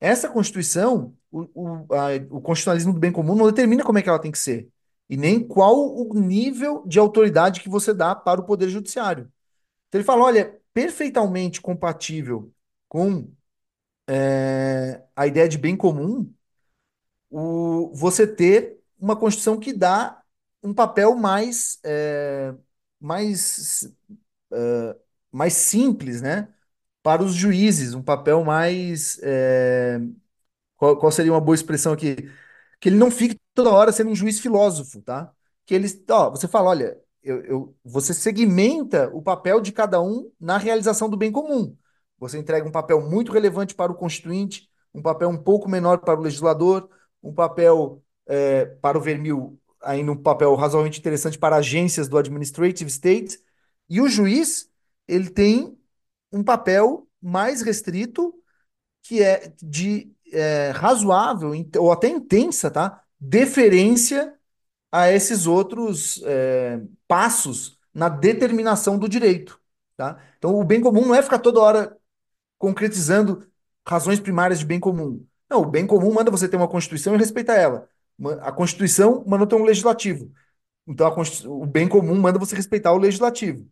Essa 0.00 0.28
constituição, 0.28 1.16
o, 1.30 1.48
o, 1.54 1.94
a- 1.94 2.16
o 2.30 2.40
constitucionalismo 2.40 2.92
do 2.92 3.00
bem 3.00 3.12
comum 3.12 3.34
não 3.34 3.46
determina 3.46 3.84
como 3.84 3.98
é 3.98 4.02
que 4.02 4.08
ela 4.08 4.18
tem 4.18 4.30
que 4.32 4.38
ser, 4.38 4.68
e 5.08 5.16
nem 5.16 5.40
qual 5.46 5.76
o 5.96 6.12
nível 6.14 6.84
de 6.86 6.98
autoridade 6.98 7.60
que 7.60 7.68
você 7.68 7.94
dá 7.94 8.14
para 8.14 8.40
o 8.40 8.44
poder 8.44 8.68
judiciário. 8.68 9.30
Então 9.88 9.98
ele 10.00 10.04
fala, 10.04 10.24
olha, 10.24 10.60
perfeitamente 10.74 11.60
compatível 11.60 12.52
com 12.88 13.30
é, 14.08 15.02
a 15.16 15.26
ideia 15.26 15.48
de 15.48 15.58
bem 15.58 15.76
comum 15.76 16.32
o, 17.30 17.92
você 17.94 18.26
ter 18.26 18.78
uma 18.98 19.16
Constituição 19.16 19.58
que 19.58 19.72
dá 19.72 20.22
um 20.62 20.74
papel 20.74 21.14
mais, 21.16 21.78
é, 21.84 22.54
mais, 23.00 23.88
mais 25.32 25.52
simples, 25.54 26.22
né, 26.22 26.52
para 27.02 27.22
os 27.22 27.34
juízes, 27.34 27.94
um 27.94 28.02
papel 28.02 28.44
mais. 28.44 29.18
é, 29.22 30.00
qual, 30.76 30.98
qual 30.98 31.12
seria 31.12 31.32
uma 31.32 31.40
boa 31.42 31.54
expressão 31.54 31.92
aqui? 31.92 32.16
que 32.80 32.88
ele 32.90 32.96
não 32.98 33.10
fique 33.10 33.38
toda 33.54 33.70
hora 33.72 33.92
sendo 33.92 34.10
um 34.10 34.16
juiz 34.16 34.40
filósofo, 34.40 35.02
tá? 35.02 35.32
Que 35.66 35.74
ele, 35.74 35.88
ó, 36.10 36.30
você 36.30 36.48
fala, 36.48 36.70
olha, 36.70 36.98
eu, 37.26 37.44
eu- 37.44 37.76
você 37.84 38.14
segmenta 38.14 39.10
o 39.12 39.22
papel 39.22 39.60
de 39.60 39.72
cada 39.72 40.00
um 40.00 40.30
na 40.40 40.58
realização 40.58 41.08
do 41.08 41.16
bem 41.16 41.32
comum. 41.32 41.76
Você 42.18 42.38
entrega 42.38 42.66
um 42.66 42.72
papel 42.72 43.00
muito 43.00 43.32
relevante 43.32 43.74
para 43.74 43.92
o 43.92 43.94
constituinte, 43.94 44.68
um 44.94 45.02
papel 45.02 45.28
um 45.28 45.36
pouco 45.36 45.68
menor 45.68 45.98
para 45.98 46.18
o 46.18 46.22
legislador, 46.22 46.88
um 47.22 47.34
papel 47.34 48.02
é, 48.26 48.64
para 48.66 48.96
o 48.98 49.00
vermil, 49.00 49.58
ainda 49.82 50.12
um 50.12 50.16
papel 50.16 50.54
razoavelmente 50.54 51.00
interessante 51.00 51.38
para 51.38 51.56
agências 51.56 52.08
do 52.08 52.16
administrative 52.18 52.88
state, 52.90 53.38
e 53.88 54.00
o 54.00 54.08
juiz, 54.08 54.70
ele 55.06 55.30
tem 55.30 55.76
um 56.32 56.42
papel 56.42 57.08
mais 57.20 57.62
restrito 57.62 58.34
que 59.02 59.22
é 59.22 59.52
de 59.62 60.12
é, 60.32 60.70
razoável 60.70 61.52
ou 61.78 61.92
até 61.92 62.08
intensa, 62.08 62.70
tá? 62.70 63.02
Deferência 63.20 64.35
a 64.96 65.12
esses 65.12 65.46
outros 65.46 66.22
é, 66.24 66.80
passos 67.06 67.78
na 67.92 68.08
determinação 68.08 68.98
do 68.98 69.08
direito, 69.08 69.60
tá? 69.96 70.18
Então, 70.38 70.58
o 70.58 70.64
bem 70.64 70.80
comum 70.80 71.06
não 71.06 71.14
é 71.14 71.22
ficar 71.22 71.38
toda 71.38 71.60
hora 71.60 71.96
concretizando 72.58 73.46
razões 73.86 74.20
primárias 74.20 74.58
de 74.60 74.66
bem 74.66 74.80
comum. 74.80 75.24
Não, 75.50 75.62
o 75.62 75.66
bem 75.66 75.86
comum 75.86 76.12
manda 76.12 76.30
você 76.30 76.48
ter 76.48 76.56
uma 76.56 76.68
Constituição 76.68 77.14
e 77.14 77.18
respeitar 77.18 77.54
ela. 77.56 77.88
A 78.40 78.50
Constituição 78.52 79.24
manda 79.26 79.46
ter 79.46 79.54
um 79.56 79.64
legislativo. 79.64 80.32
Então, 80.86 81.12
o 81.46 81.66
bem 81.66 81.88
comum 81.88 82.16
manda 82.16 82.38
você 82.38 82.56
respeitar 82.56 82.92
o 82.92 82.98
legislativo 82.98 83.66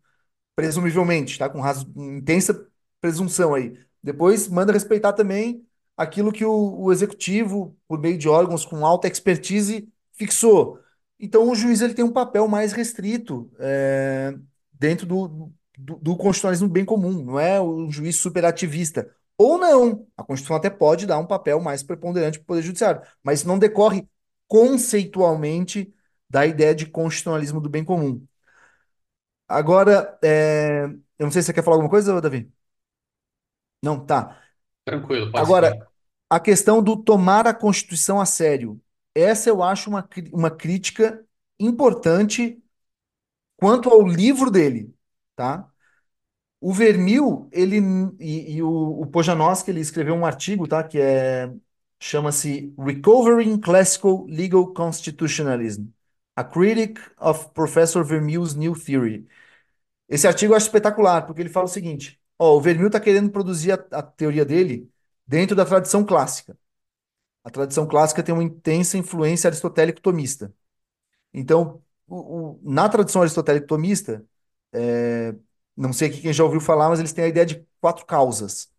presumivelmente, 0.55 1.37
tá? 1.37 1.49
Com 1.49 1.61
intensa 1.97 2.67
presunção 3.01 3.53
aí. 3.53 3.77
Depois 4.01 4.47
manda 4.47 4.71
respeitar 4.73 5.13
também 5.13 5.65
aquilo 5.97 6.31
que 6.31 6.45
o, 6.45 6.81
o 6.81 6.91
executivo, 6.91 7.77
por 7.87 7.99
meio 7.99 8.17
de 8.17 8.29
órgãos 8.29 8.65
com 8.65 8.85
alta 8.85 9.07
expertise, 9.07 9.87
fixou. 10.13 10.79
Então 11.19 11.49
o 11.49 11.55
juiz 11.55 11.81
ele 11.81 11.93
tem 11.93 12.03
um 12.05 12.11
papel 12.11 12.47
mais 12.47 12.73
restrito 12.73 13.51
é, 13.59 14.33
dentro 14.73 15.05
do, 15.05 15.51
do, 15.77 15.95
do 15.97 16.15
constitucionalismo 16.17 16.67
bem 16.69 16.85
comum, 16.85 17.23
não 17.23 17.39
é 17.39 17.59
o 17.59 17.89
juiz 17.91 18.17
superativista. 18.17 19.09
Ou 19.37 19.57
não, 19.57 20.07
a 20.15 20.23
Constituição 20.23 20.55
até 20.55 20.69
pode 20.69 21.05
dar 21.05 21.17
um 21.17 21.25
papel 21.27 21.59
mais 21.59 21.83
preponderante 21.83 22.39
para 22.39 22.43
o 22.43 22.47
Poder 22.47 22.61
Judiciário, 22.61 23.01
mas 23.23 23.43
não 23.43 23.59
decorre 23.59 24.07
conceitualmente 24.47 25.93
da 26.29 26.45
ideia 26.45 26.73
de 26.73 26.85
constitucionalismo 26.85 27.59
do 27.59 27.69
bem 27.69 27.83
comum. 27.83 28.25
Agora, 29.47 30.17
é, 30.23 30.85
eu 31.19 31.25
não 31.25 31.31
sei 31.31 31.41
se 31.41 31.47
você 31.47 31.53
quer 31.53 31.63
falar 31.63 31.75
alguma 31.75 31.89
coisa, 31.89 32.19
Davi? 32.21 32.51
Não, 33.81 34.05
tá. 34.05 34.41
Tranquilo, 34.83 35.31
pode 35.31 35.47
seguir. 35.47 35.61
Agora, 35.63 35.87
a 36.29 36.39
questão 36.39 36.81
do 36.83 36.97
tomar 36.97 37.47
a 37.47 37.53
Constituição 37.53 38.19
a 38.21 38.25
sério. 38.25 38.81
Essa 39.15 39.49
eu 39.49 39.63
acho 39.63 39.89
uma, 39.89 40.07
uma 40.33 40.51
crítica 40.51 41.25
importante 41.59 42.61
quanto 43.57 43.89
ao 43.89 44.07
livro 44.07 44.51
dele, 44.51 44.93
tá? 45.35 45.69
O 46.61 46.73
Vermil, 46.73 47.49
ele 47.51 47.77
e, 48.19 48.55
e 48.57 48.63
o, 48.63 48.69
o 49.01 49.07
Pojanowski, 49.07 49.71
ele 49.71 49.81
escreveu 49.81 50.15
um 50.15 50.25
artigo, 50.25 50.67
tá? 50.67 50.83
Que 50.83 50.99
é 50.99 51.53
chama-se 51.99 52.73
Recovering 52.77 53.59
Classical 53.59 54.25
Legal 54.27 54.73
Constitutionalism: 54.73 55.87
A 56.35 56.43
Critic 56.43 56.99
of 57.19 57.49
Professor 57.53 58.03
Vermeule's 58.05 58.55
New 58.55 58.75
Theory. 58.75 59.27
Esse 60.09 60.27
artigo 60.27 60.53
eu 60.53 60.57
acho 60.57 60.67
espetacular, 60.67 61.23
porque 61.25 61.41
ele 61.41 61.49
fala 61.49 61.65
o 61.65 61.69
seguinte: 61.69 62.19
ó, 62.39 62.55
o 62.57 62.61
Vermeer 62.61 62.87
está 62.87 62.99
querendo 62.99 63.31
produzir 63.31 63.71
a, 63.73 63.75
a 63.99 64.03
teoria 64.03 64.45
dele 64.45 64.89
dentro 65.27 65.55
da 65.55 65.65
tradição 65.65 66.05
clássica. 66.05 66.57
A 67.45 67.51
tradição 67.51 67.87
clássica 67.87 68.23
tem 68.23 68.35
uma 68.35 68.43
intensa 68.45 68.97
influência 68.99 69.49
aristotélico-tomista. 69.49 70.53
Então, 71.33 71.81
o- 72.07 72.57
o- 72.57 72.61
na 72.63 72.89
tradição 72.89 73.21
aristotélico-tomista, 73.21 74.25
é, 74.73 75.35
não 75.77 75.93
sei 75.93 76.09
aqui 76.09 76.21
quem 76.21 76.33
já 76.33 76.43
ouviu 76.43 76.61
falar, 76.61 76.89
mas 76.89 76.99
eles 76.99 77.13
têm 77.13 77.25
a 77.25 77.27
ideia 77.27 77.45
de 77.45 77.65
quatro 77.81 78.05
causas. 78.05 78.69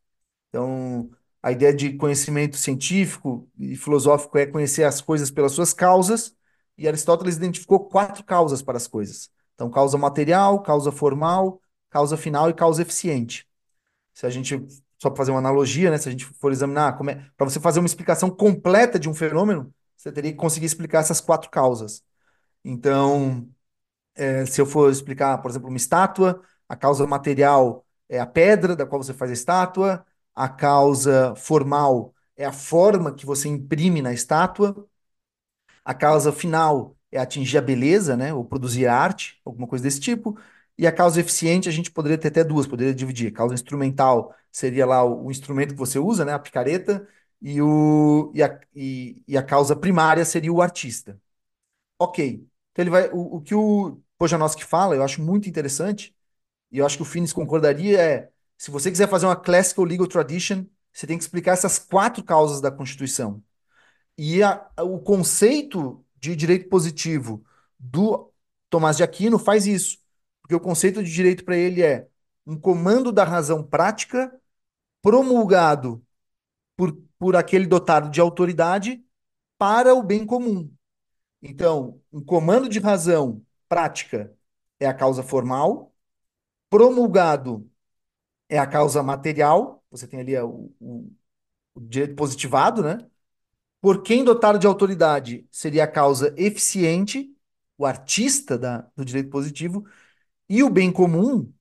Então, 0.49 1.11
a 1.43 1.53
ideia 1.53 1.75
de 1.75 1.95
conhecimento 1.97 2.57
científico 2.57 3.49
e 3.59 3.77
filosófico 3.77 4.39
é 4.39 4.47
conhecer 4.47 4.85
as 4.85 5.01
coisas 5.01 5.31
pelas 5.31 5.53
suas 5.53 5.73
causas, 5.75 6.35
e 6.79 6.89
Aristóteles 6.89 7.37
identificou 7.37 7.89
quatro 7.89 8.25
causas 8.25 8.63
para 8.63 8.77
as 8.79 8.87
coisas. 8.89 9.31
Então, 9.55 9.71
causa 9.71 9.99
material, 9.99 10.63
causa 10.63 10.93
formal, 10.93 11.61
causa 11.91 12.17
final 12.17 12.51
e 12.51 12.55
causa 12.55 12.83
eficiente. 12.83 13.47
Se 14.15 14.27
a 14.27 14.31
gente, 14.31 14.57
só 14.99 15.11
para 15.11 15.19
fazer 15.19 15.31
uma 15.31 15.39
analogia, 15.41 15.91
né, 15.91 15.99
se 15.99 16.09
a 16.09 16.13
gente 16.13 16.25
for 16.25 16.53
examinar, 16.53 16.99
é, 17.09 17.15
para 17.37 17.49
você 17.49 17.61
fazer 17.61 17.81
uma 17.81 17.87
explicação 17.87 18.31
completa 18.31 18.99
de 18.99 19.09
um 19.09 19.15
fenômeno, 19.15 19.73
você 19.97 20.13
teria 20.13 20.33
que 20.33 20.39
conseguir 20.39 20.67
explicar 20.67 21.01
essas 21.01 21.21
quatro 21.21 21.51
causas. 21.51 22.03
Então, 22.65 23.49
é, 24.15 24.47
se 24.47 24.61
eu 24.61 24.67
for 24.67 24.91
explicar, 24.91 25.39
por 25.39 25.51
exemplo, 25.51 25.69
uma 25.69 25.77
estátua, 25.77 26.41
a 26.69 26.77
causa 26.77 27.07
material 27.07 27.87
é 28.09 28.19
a 28.19 28.27
pedra 28.27 28.75
da 28.77 28.87
qual 28.87 29.03
você 29.03 29.15
faz 29.15 29.31
a 29.31 29.35
estátua, 29.35 30.07
a 30.35 30.49
causa 30.49 31.35
formal 31.37 32.15
é 32.37 32.45
a 32.45 32.53
forma 32.53 33.15
que 33.15 33.27
você 33.27 33.49
imprime 33.49 34.03
na 34.03 34.13
estátua, 34.13 34.87
a 35.85 35.95
causa 35.95 36.33
final 36.33 36.97
é 37.11 37.19
atingir 37.19 37.59
a 37.59 37.63
beleza, 37.63 38.17
né, 38.17 38.35
ou 38.35 38.45
produzir 38.45 38.87
arte, 38.87 39.41
alguma 39.45 39.67
coisa 39.67 39.83
desse 39.85 40.01
tipo, 40.01 40.39
e 40.79 40.87
a 40.87 40.93
causa 40.93 41.21
eficiente 41.21 41.69
a 41.69 41.73
gente 41.73 41.91
poderia 41.91 42.19
ter 42.19 42.29
até 42.29 42.45
duas, 42.45 42.67
poderia 42.67 42.95
dividir. 42.95 43.29
A 43.29 43.33
causa 43.33 43.55
instrumental 43.55 44.35
seria 44.53 44.87
lá 44.87 45.05
o, 45.05 45.27
o 45.27 45.31
instrumento 45.31 45.71
que 45.73 45.79
você 45.79 45.99
usa, 45.99 46.25
né, 46.25 46.33
a 46.33 46.39
picareta, 46.39 47.07
e, 47.41 47.61
o, 47.63 48.33
e, 48.35 48.43
a, 48.43 48.61
e, 48.75 49.23
e 49.29 49.37
a 49.37 49.43
causa 49.43 49.77
primária 49.77 50.25
seria 50.25 50.53
o 50.53 50.63
artista. 50.63 51.21
Ok. 51.99 52.47
Então 52.73 52.83
ele 52.83 52.91
vai. 52.91 53.09
O, 53.11 53.37
o 53.37 53.41
que 53.43 53.55
o 53.55 54.01
Pojanowski 54.19 54.65
fala, 54.65 54.95
eu 54.97 55.03
acho 55.03 55.23
muito 55.23 55.49
interessante, 55.49 56.15
e 56.71 56.79
eu 56.79 56.87
acho 56.87 56.97
que 56.97 57.03
o 57.03 57.07
Finis 57.07 57.33
concordaria, 57.33 58.01
é 58.01 58.31
se 58.59 58.71
você 58.71 58.91
quiser 58.91 59.09
fazer 59.09 59.27
uma 59.27 59.37
classical 59.37 59.85
legal 59.85 60.07
tradition, 60.07 60.65
você 60.93 61.07
tem 61.07 61.19
que 61.19 61.25
explicar 61.25 61.53
essas 61.53 61.79
quatro 61.79 62.25
causas 62.25 62.61
da 62.61 62.71
Constituição. 62.71 63.43
E 64.19 64.43
a, 64.43 64.69
o 64.81 64.99
conceito 65.01 66.05
de 66.17 66.35
direito 66.37 66.69
positivo 66.69 67.45
do 67.79 68.33
Tomás 68.71 68.97
de 68.97 69.03
Aquino 69.03 69.39
faz 69.39 69.67
isso. 69.67 69.99
Porque 70.47 70.55
o 70.55 70.61
conceito 70.61 71.03
de 71.03 71.13
direito 71.13 71.45
para 71.45 71.57
ele 71.57 71.83
é 71.83 72.07
um 72.47 72.57
comando 72.57 73.11
da 73.11 73.25
razão 73.25 73.65
prática 73.65 74.33
promulgado 75.03 76.07
por, 76.77 76.97
por 77.19 77.35
aquele 77.35 77.67
dotado 77.67 78.09
de 78.09 78.21
autoridade 78.21 79.05
para 79.59 79.93
o 79.93 80.05
bem 80.05 80.25
comum. 80.25 80.73
Então, 81.43 82.01
um 82.13 82.25
comando 82.25 82.69
de 82.69 82.79
razão 82.79 83.45
prática 83.69 84.33
é 84.79 84.87
a 84.87 84.95
causa 84.95 85.21
formal, 85.21 85.93
promulgado 86.71 87.69
é 88.49 88.57
a 88.57 88.69
causa 88.69 89.03
material, 89.03 89.83
você 89.91 90.07
tem 90.07 90.21
ali 90.21 90.39
o, 90.39 90.73
o, 90.79 91.13
o 91.75 91.81
direito 91.81 92.15
positivado, 92.15 92.85
né? 92.85 93.05
Por 93.81 94.05
quem 94.05 94.23
dotado 94.23 94.61
de 94.61 94.67
autoridade 94.69 95.45
seria 95.51 95.83
a 95.83 95.89
causa 95.91 96.33
eficiente, 96.37 97.37
o 97.77 97.85
artista 97.85 98.57
da, 98.57 98.89
do 98.95 99.05
direito 99.05 99.29
positivo, 99.29 99.85
e 100.49 100.63
o 100.63 100.71
bem 100.71 100.93
comum, 100.93 101.53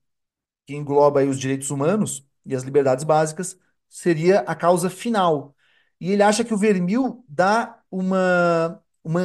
que 0.66 0.74
engloba 0.74 1.24
os 1.24 1.38
direitos 1.38 1.70
humanos 1.70 2.26
e 2.44 2.54
as 2.54 2.62
liberdades 2.62 3.04
básicas, 3.04 3.58
seria 3.88 4.40
a 4.40 4.54
causa 4.54 4.90
final. 4.90 5.54
E 6.00 6.12
ele 6.12 6.22
acha 6.22 6.44
que 6.44 6.54
o 6.54 6.58
Vermil 6.58 7.24
dá 7.28 7.80
uma, 7.90 8.82
uma 9.02 9.22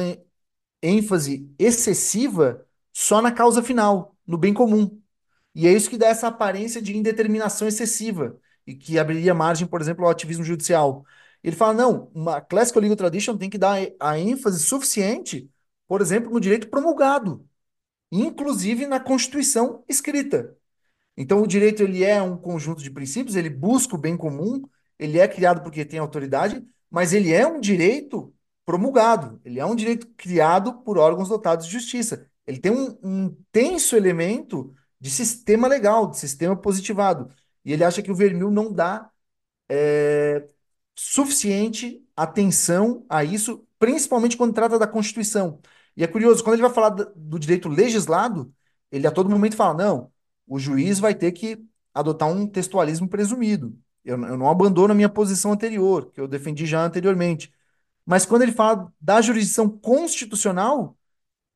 ênfase 0.82 1.52
excessiva 1.58 2.66
só 2.92 3.22
na 3.22 3.32
causa 3.32 3.62
final, 3.62 4.16
no 4.26 4.38
bem 4.38 4.54
comum. 4.54 5.00
E 5.54 5.66
é 5.66 5.72
isso 5.72 5.90
que 5.90 5.98
dá 5.98 6.08
essa 6.08 6.28
aparência 6.28 6.80
de 6.82 6.96
indeterminação 6.96 7.68
excessiva 7.68 8.38
e 8.66 8.74
que 8.74 8.98
abriria 8.98 9.34
margem, 9.34 9.66
por 9.66 9.80
exemplo, 9.80 10.04
ao 10.04 10.10
ativismo 10.10 10.44
judicial. 10.44 11.04
Ele 11.42 11.56
fala, 11.56 11.74
não, 11.74 12.10
uma 12.14 12.40
classical 12.40 12.82
legal 12.82 12.96
tradition 12.96 13.36
tem 13.36 13.50
que 13.50 13.58
dar 13.58 13.78
a 14.00 14.18
ênfase 14.18 14.60
suficiente, 14.60 15.50
por 15.88 16.00
exemplo, 16.00 16.30
no 16.32 16.40
direito 16.40 16.68
promulgado, 16.68 17.46
inclusive 18.12 18.86
na 18.86 19.00
Constituição 19.00 19.82
escrita. 19.88 20.54
Então, 21.16 21.42
o 21.42 21.46
direito 21.46 21.82
ele 21.82 22.04
é 22.04 22.22
um 22.22 22.36
conjunto 22.36 22.82
de 22.82 22.90
princípios, 22.90 23.36
ele 23.36 23.50
busca 23.50 23.96
o 23.96 23.98
bem 23.98 24.16
comum, 24.16 24.62
ele 24.98 25.18
é 25.18 25.26
criado 25.28 25.62
porque 25.62 25.84
tem 25.84 25.98
autoridade, 25.98 26.64
mas 26.90 27.12
ele 27.12 27.32
é 27.32 27.46
um 27.46 27.60
direito 27.60 28.34
promulgado, 28.64 29.40
ele 29.44 29.58
é 29.58 29.66
um 29.66 29.74
direito 29.74 30.06
criado 30.16 30.82
por 30.82 30.98
órgãos 30.98 31.28
dotados 31.28 31.66
de 31.66 31.72
justiça. 31.72 32.28
Ele 32.46 32.58
tem 32.58 32.72
um, 32.72 33.26
intenso 33.26 33.96
elemento 33.96 34.74
de 35.00 35.10
sistema 35.10 35.68
legal, 35.68 36.10
de 36.10 36.18
sistema 36.18 36.56
positivado. 36.56 37.28
E 37.64 37.72
ele 37.72 37.84
acha 37.84 38.02
que 38.02 38.10
o 38.10 38.14
Vermil 38.14 38.50
não 38.50 38.72
dá 38.72 39.10
é, 39.68 40.46
suficiente 40.94 42.04
atenção 42.16 43.04
a 43.08 43.24
isso, 43.24 43.66
principalmente 43.78 44.36
quando 44.36 44.54
trata 44.54 44.78
da 44.78 44.86
Constituição. 44.86 45.60
E 45.96 46.04
é 46.04 46.06
curioso, 46.06 46.42
quando 46.42 46.54
ele 46.54 46.62
vai 46.62 46.72
falar 46.72 46.90
do 46.90 47.38
direito 47.38 47.68
legislado, 47.68 48.52
ele 48.90 49.06
a 49.06 49.10
todo 49.10 49.30
momento 49.30 49.56
fala: 49.56 49.74
não, 49.74 50.12
o 50.46 50.58
juiz 50.58 50.98
vai 50.98 51.14
ter 51.14 51.32
que 51.32 51.64
adotar 51.94 52.28
um 52.28 52.46
textualismo 52.46 53.08
presumido. 53.08 53.76
Eu, 54.04 54.20
eu 54.24 54.36
não 54.36 54.48
abandono 54.48 54.92
a 54.92 54.96
minha 54.96 55.08
posição 55.08 55.52
anterior, 55.52 56.10
que 56.12 56.20
eu 56.20 56.26
defendi 56.28 56.66
já 56.66 56.84
anteriormente. 56.84 57.52
Mas 58.04 58.26
quando 58.26 58.42
ele 58.42 58.52
fala 58.52 58.92
da 59.00 59.20
jurisdição 59.20 59.68
constitucional, 59.68 60.96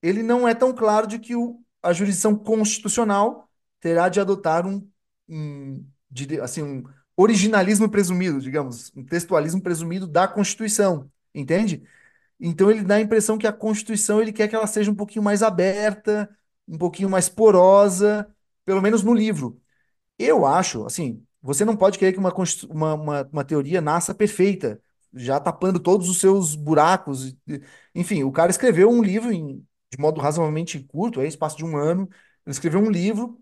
ele 0.02 0.22
não 0.22 0.46
é 0.46 0.54
tão 0.54 0.72
claro 0.72 1.06
de 1.06 1.18
que 1.18 1.34
o, 1.34 1.60
a 1.82 1.92
jurisdição 1.92 2.36
constitucional 2.36 3.50
terá 3.80 4.08
de 4.08 4.20
adotar 4.20 4.66
um, 4.66 4.88
um, 5.28 5.84
de, 6.10 6.40
assim, 6.40 6.62
um 6.62 6.84
originalismo 7.16 7.88
presumido, 7.90 8.40
digamos, 8.40 8.92
um 8.94 9.04
textualismo 9.04 9.60
presumido 9.60 10.06
da 10.06 10.28
Constituição, 10.28 11.10
entende? 11.34 11.82
Então 12.40 12.70
ele 12.70 12.82
dá 12.82 12.96
a 12.96 13.00
impressão 13.00 13.38
que 13.38 13.46
a 13.46 13.52
Constituição 13.52 14.20
ele 14.20 14.32
quer 14.32 14.48
que 14.48 14.54
ela 14.56 14.66
seja 14.66 14.90
um 14.90 14.94
pouquinho 14.94 15.22
mais 15.24 15.42
aberta, 15.42 16.28
um 16.68 16.78
pouquinho 16.78 17.08
mais 17.10 17.28
porosa, 17.28 18.28
pelo 18.64 18.82
menos 18.82 19.02
no 19.02 19.14
livro. 19.14 19.60
Eu 20.18 20.46
acho, 20.46 20.84
assim, 20.86 21.24
você 21.42 21.64
não 21.64 21.76
pode 21.76 21.98
querer 21.98 22.12
que 22.12 22.18
uma, 22.18 22.32
uma, 22.70 22.94
uma, 22.94 23.22
uma 23.32 23.44
teoria 23.44 23.80
nasça 23.80 24.14
perfeita, 24.14 24.80
já 25.14 25.40
tapando 25.40 25.80
todos 25.80 26.08
os 26.08 26.18
seus 26.20 26.54
buracos. 26.54 27.36
Enfim, 27.94 28.24
o 28.24 28.32
cara 28.32 28.50
escreveu 28.50 28.90
um 28.90 29.02
livro 29.02 29.32
em, 29.32 29.64
de 29.90 29.98
modo 29.98 30.20
razoavelmente 30.20 30.80
curto, 30.80 31.20
aí, 31.20 31.28
espaço 31.28 31.56
de 31.56 31.64
um 31.64 31.76
ano. 31.76 32.08
Ele 32.44 32.52
escreveu 32.52 32.80
um 32.80 32.90
livro 32.90 33.40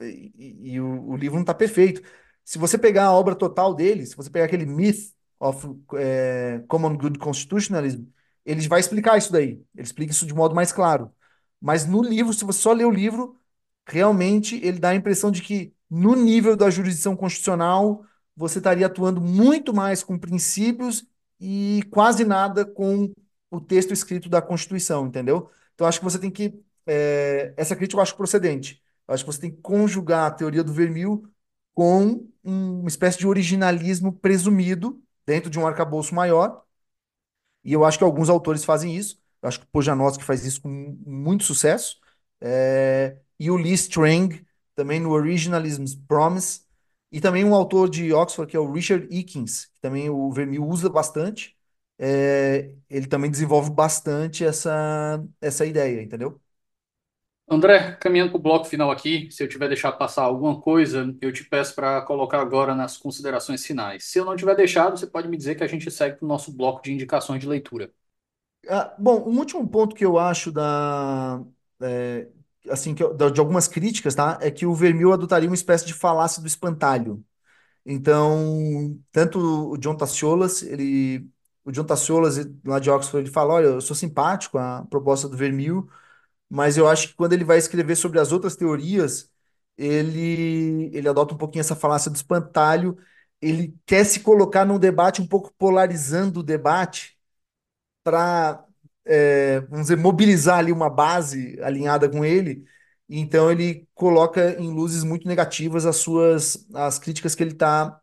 e, 0.00 0.72
e 0.74 0.80
o, 0.80 1.10
o, 1.10 1.16
livro 1.16 1.36
não 1.36 1.42
está 1.42 1.54
perfeito. 1.54 2.02
Se 2.44 2.58
você 2.58 2.78
pegar 2.78 3.06
a 3.06 3.12
obra 3.12 3.34
total 3.34 3.74
dele, 3.74 4.06
se 4.06 4.16
você 4.16 4.30
pegar 4.30 4.46
aquele 4.46 4.66
Myth 4.66 5.14
of 5.40 5.66
é, 5.96 6.62
Common 6.68 6.96
Good 6.96 7.18
Constitutionalism, 7.18 8.04
ele 8.46 8.66
vai 8.68 8.80
explicar 8.80 9.18
isso 9.18 9.32
daí. 9.32 9.62
Ele 9.74 9.84
explica 9.84 10.12
isso 10.12 10.26
de 10.26 10.34
modo 10.34 10.54
mais 10.54 10.72
claro. 10.72 11.12
Mas 11.60 11.86
no 11.86 12.02
livro, 12.02 12.32
se 12.32 12.44
você 12.44 12.60
só 12.60 12.72
ler 12.72 12.86
o 12.86 12.90
livro, 12.90 13.38
realmente 13.86 14.56
ele 14.64 14.78
dá 14.78 14.90
a 14.90 14.94
impressão 14.94 15.30
de 15.30 15.42
que 15.42 15.74
no 15.90 16.14
nível 16.16 16.56
da 16.56 16.70
jurisdição 16.70 17.16
constitucional 17.16 18.04
você 18.36 18.58
estaria 18.58 18.86
atuando 18.86 19.20
muito 19.20 19.74
mais 19.74 20.02
com 20.02 20.18
princípios 20.18 21.04
e 21.40 21.82
quase 21.90 22.24
nada 22.24 22.64
com 22.64 23.12
o 23.50 23.60
texto 23.60 23.92
escrito 23.92 24.28
da 24.28 24.42
Constituição, 24.42 25.06
entendeu? 25.06 25.50
Então, 25.74 25.86
acho 25.86 25.98
que 25.98 26.04
você 26.04 26.18
tem 26.18 26.30
que. 26.30 26.58
É, 26.86 27.52
essa 27.56 27.76
crítica 27.76 27.98
eu 27.98 28.02
acho 28.02 28.16
procedente. 28.16 28.82
Eu 29.08 29.14
acho 29.14 29.24
que 29.24 29.32
você 29.32 29.40
tem 29.40 29.50
que 29.50 29.60
conjugar 29.60 30.26
a 30.26 30.30
teoria 30.30 30.64
do 30.64 30.72
vermil 30.72 31.28
com 31.74 32.28
uma 32.42 32.88
espécie 32.88 33.18
de 33.18 33.26
originalismo 33.26 34.12
presumido 34.12 35.02
dentro 35.26 35.50
de 35.50 35.58
um 35.58 35.66
arcabouço 35.66 36.14
maior. 36.14 36.62
E 37.66 37.72
eu 37.72 37.84
acho 37.84 37.98
que 37.98 38.04
alguns 38.04 38.28
autores 38.28 38.64
fazem 38.64 38.96
isso. 38.96 39.20
Eu 39.42 39.48
acho 39.48 39.60
que 39.60 39.66
o 39.66 39.68
Pojanowski 39.68 40.24
faz 40.24 40.44
isso 40.44 40.62
com 40.62 40.68
muito 41.06 41.44
sucesso. 41.44 41.98
É, 42.40 43.18
e 43.38 43.50
o 43.50 43.56
Lee 43.56 43.72
Strang, 43.74 44.44
também 44.74 45.00
no 45.00 45.10
Originalism's 45.10 45.94
Promise. 45.94 46.62
E 47.12 47.20
também 47.20 47.44
um 47.44 47.54
autor 47.54 47.88
de 47.88 48.12
Oxford, 48.12 48.50
que 48.50 48.56
é 48.56 48.60
o 48.60 48.70
Richard 48.72 49.06
Eakins, 49.14 49.66
que 49.66 49.80
também 49.80 50.10
o 50.10 50.30
Vermeer 50.32 50.62
usa 50.62 50.88
bastante 50.90 51.56
é, 51.98 52.74
ele 52.90 53.06
também 53.06 53.30
desenvolve 53.30 53.70
bastante 53.70 54.44
essa, 54.44 55.24
essa 55.40 55.64
ideia, 55.64 56.02
entendeu? 56.02 56.40
André, 57.48 57.96
caminhando 58.00 58.30
para 58.32 58.38
o 58.38 58.42
bloco 58.42 58.64
final 58.66 58.90
aqui, 58.90 59.30
se 59.30 59.42
eu 59.42 59.48
tiver 59.48 59.68
deixado 59.68 59.96
passar 59.96 60.22
alguma 60.24 60.60
coisa, 60.60 61.16
eu 61.20 61.32
te 61.32 61.44
peço 61.44 61.74
para 61.76 62.02
colocar 62.02 62.40
agora 62.40 62.74
nas 62.74 62.96
considerações 62.96 63.64
finais. 63.64 64.04
Se 64.04 64.18
eu 64.18 64.24
não 64.24 64.34
tiver 64.36 64.56
deixado, 64.56 64.96
você 64.98 65.06
pode 65.06 65.28
me 65.28 65.36
dizer 65.36 65.54
que 65.54 65.62
a 65.62 65.66
gente 65.68 65.88
segue 65.90 66.16
para 66.16 66.24
o 66.24 66.28
nosso 66.28 66.52
bloco 66.52 66.82
de 66.82 66.92
indicações 66.92 67.40
de 67.40 67.46
leitura. 67.48 67.92
Ah, 68.68 68.94
bom, 68.98 69.22
um 69.30 69.38
último 69.38 69.68
ponto 69.68 69.94
que 69.94 70.04
eu 70.04 70.18
acho 70.18 70.50
da, 70.50 71.40
é, 71.80 72.28
assim, 72.68 72.94
que 72.94 73.02
eu, 73.02 73.14
de 73.16 73.38
algumas 73.40 73.68
críticas, 73.68 74.14
tá? 74.14 74.38
É 74.42 74.50
que 74.50 74.66
o 74.66 74.74
Vermil 74.74 75.12
adotaria 75.12 75.48
uma 75.48 75.54
espécie 75.54 75.86
de 75.86 75.94
falácia 75.94 76.40
do 76.42 76.48
espantalho. 76.48 77.24
Então, 77.86 78.98
tanto 79.12 79.38
o 79.72 79.78
John 79.78 79.96
Tassiolas, 79.96 80.62
ele 80.62 81.28
o 81.64 81.72
John 81.72 81.84
Tassiolas, 81.84 82.36
lá 82.64 82.78
de 82.80 82.90
Oxford, 82.90 83.26
ele 83.26 83.32
fala: 83.34 83.54
olha, 83.54 83.66
eu 83.66 83.80
sou 83.82 83.96
simpático 83.96 84.58
à 84.58 84.84
proposta 84.90 85.28
do 85.28 85.36
Vermeil, 85.36 85.88
mas 86.48 86.76
eu 86.76 86.88
acho 86.88 87.08
que 87.08 87.14
quando 87.14 87.32
ele 87.32 87.44
vai 87.44 87.58
escrever 87.58 87.96
sobre 87.96 88.20
as 88.20 88.32
outras 88.32 88.56
teorias, 88.56 89.30
ele, 89.76 90.90
ele 90.94 91.08
adota 91.08 91.34
um 91.34 91.38
pouquinho 91.38 91.60
essa 91.60 91.76
falácia 91.76 92.10
do 92.10 92.16
espantalho 92.16 92.96
ele 93.40 93.74
quer 93.86 94.04
se 94.04 94.20
colocar 94.20 94.64
num 94.64 94.78
debate 94.78 95.20
um 95.20 95.26
pouco 95.26 95.52
polarizando 95.58 96.40
o 96.40 96.42
debate 96.42 97.18
para, 98.04 98.64
é, 99.04 99.60
vamos 99.62 99.82
dizer, 99.86 99.96
mobilizar 99.96 100.58
ali 100.58 100.72
uma 100.72 100.90
base 100.90 101.58
alinhada 101.62 102.08
com 102.10 102.24
ele. 102.24 102.64
Então 103.08 103.50
ele 103.50 103.88
coloca 103.94 104.52
em 104.60 104.72
luzes 104.72 105.04
muito 105.04 105.28
negativas 105.28 105.86
as 105.86 105.96
suas 105.96 106.66
as 106.74 106.98
críticas 106.98 107.34
que 107.34 107.42
ele 107.42 107.52
está 107.52 108.00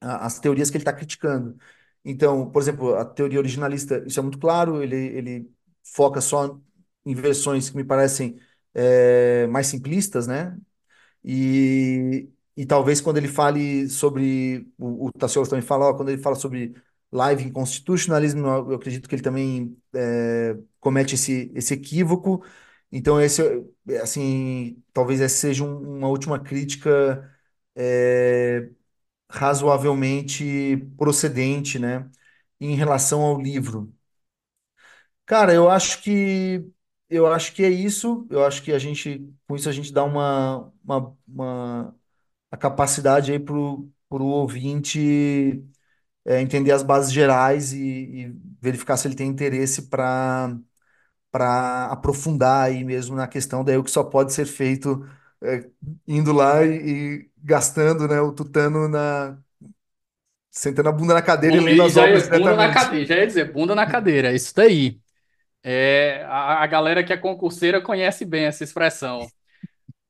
as 0.00 0.38
teorias 0.38 0.70
que 0.70 0.76
ele 0.76 0.82
está 0.82 0.92
criticando. 0.92 1.56
Então, 2.04 2.50
por 2.50 2.60
exemplo, 2.62 2.94
a 2.96 3.04
teoria 3.04 3.38
originalista, 3.38 4.04
isso 4.06 4.20
é 4.20 4.22
muito 4.22 4.38
claro, 4.38 4.82
ele, 4.82 4.96
ele 4.96 5.50
foca 5.82 6.20
só 6.20 6.58
em 7.04 7.14
versões 7.14 7.70
que 7.70 7.76
me 7.76 7.84
parecem 7.84 8.38
é, 8.74 9.46
mais 9.48 9.66
simplistas, 9.68 10.26
né? 10.26 10.56
E, 11.24 12.28
e 12.56 12.66
talvez 12.66 13.00
quando 13.00 13.16
ele 13.18 13.28
fale 13.28 13.88
sobre, 13.88 14.70
o, 14.78 15.06
o 15.08 15.12
Tassio 15.12 15.44
também 15.48 15.62
fala, 15.62 15.86
ó, 15.90 15.94
quando 15.94 16.10
ele 16.10 16.22
fala 16.22 16.36
sobre 16.36 16.74
live 17.12 17.44
inconstitucionalismo, 17.44 18.46
eu, 18.46 18.70
eu 18.72 18.76
acredito 18.76 19.08
que 19.08 19.14
ele 19.14 19.22
também 19.22 19.76
é, 19.94 20.56
comete 20.80 21.14
esse, 21.14 21.50
esse 21.54 21.74
equívoco. 21.74 22.44
Então, 22.92 23.20
esse, 23.20 23.42
assim, 24.02 24.82
talvez 24.92 25.20
essa 25.20 25.36
seja 25.36 25.64
um, 25.64 25.98
uma 25.98 26.08
última 26.08 26.38
crítica 26.38 27.30
é, 27.74 28.70
razoavelmente 29.30 30.76
procedente, 30.98 31.78
né, 31.78 32.08
em 32.60 32.74
relação 32.76 33.22
ao 33.22 33.40
livro. 33.40 33.92
Cara, 35.26 35.54
eu 35.54 35.70
acho 35.70 36.02
que 36.02 36.64
eu 37.14 37.26
acho 37.26 37.52
que 37.54 37.62
é 37.64 37.70
isso. 37.70 38.26
Eu 38.30 38.44
acho 38.44 38.62
que 38.62 38.72
a 38.72 38.78
gente, 38.78 39.32
com 39.46 39.56
isso, 39.56 39.68
a 39.68 39.72
gente 39.72 39.92
dá 39.92 40.04
uma, 40.04 40.72
uma, 40.84 41.16
uma 41.26 41.96
a 42.50 42.56
capacidade 42.58 43.32
aí 43.32 43.38
para 43.40 43.54
o 43.56 43.90
ouvinte 44.10 45.64
é, 46.24 46.40
entender 46.40 46.72
as 46.72 46.82
bases 46.82 47.12
gerais 47.12 47.72
e, 47.72 47.78
e 48.28 48.36
verificar 48.60 48.96
se 48.96 49.08
ele 49.08 49.14
tem 49.16 49.28
interesse 49.28 49.82
para 49.88 50.56
para 51.32 51.86
aprofundar 51.92 52.64
aí 52.68 52.84
mesmo 52.84 53.16
na 53.16 53.28
questão, 53.28 53.64
daí 53.64 53.76
o 53.76 53.84
que 53.84 53.90
só 53.90 54.04
pode 54.04 54.32
ser 54.32 54.46
feito 54.46 55.06
é, 55.42 55.70
indo 56.08 56.32
lá 56.32 56.64
e, 56.64 57.22
e 57.26 57.30
gastando, 57.38 58.08
né, 58.08 58.20
o 58.20 58.32
tutano 58.32 58.88
na 58.88 59.38
sentando 60.50 60.88
a 60.88 60.92
bunda 60.92 61.12
na 61.14 61.22
cadeira 61.22 61.56
e 61.56 61.60
lendo 61.60 61.82
as 61.82 61.96
já 61.96 62.08
ia, 62.10 62.16
obras 62.16 62.28
bunda 62.30 62.56
na 62.56 62.68
diretamente. 62.68 62.70
cadeira, 62.70 63.06
já 63.06 63.16
ia 63.16 63.26
dizer, 63.26 63.52
bunda 63.52 63.74
na 63.74 63.86
cadeira, 63.86 64.32
é 64.32 64.34
isso 64.36 64.54
daí. 64.54 65.00
É, 65.64 66.22
a, 66.24 66.62
a 66.62 66.66
galera 66.66 67.02
que 67.02 67.12
é 67.12 67.16
concurseira 67.16 67.80
conhece 67.80 68.24
bem 68.26 68.44
essa 68.44 68.62
expressão. 68.64 69.26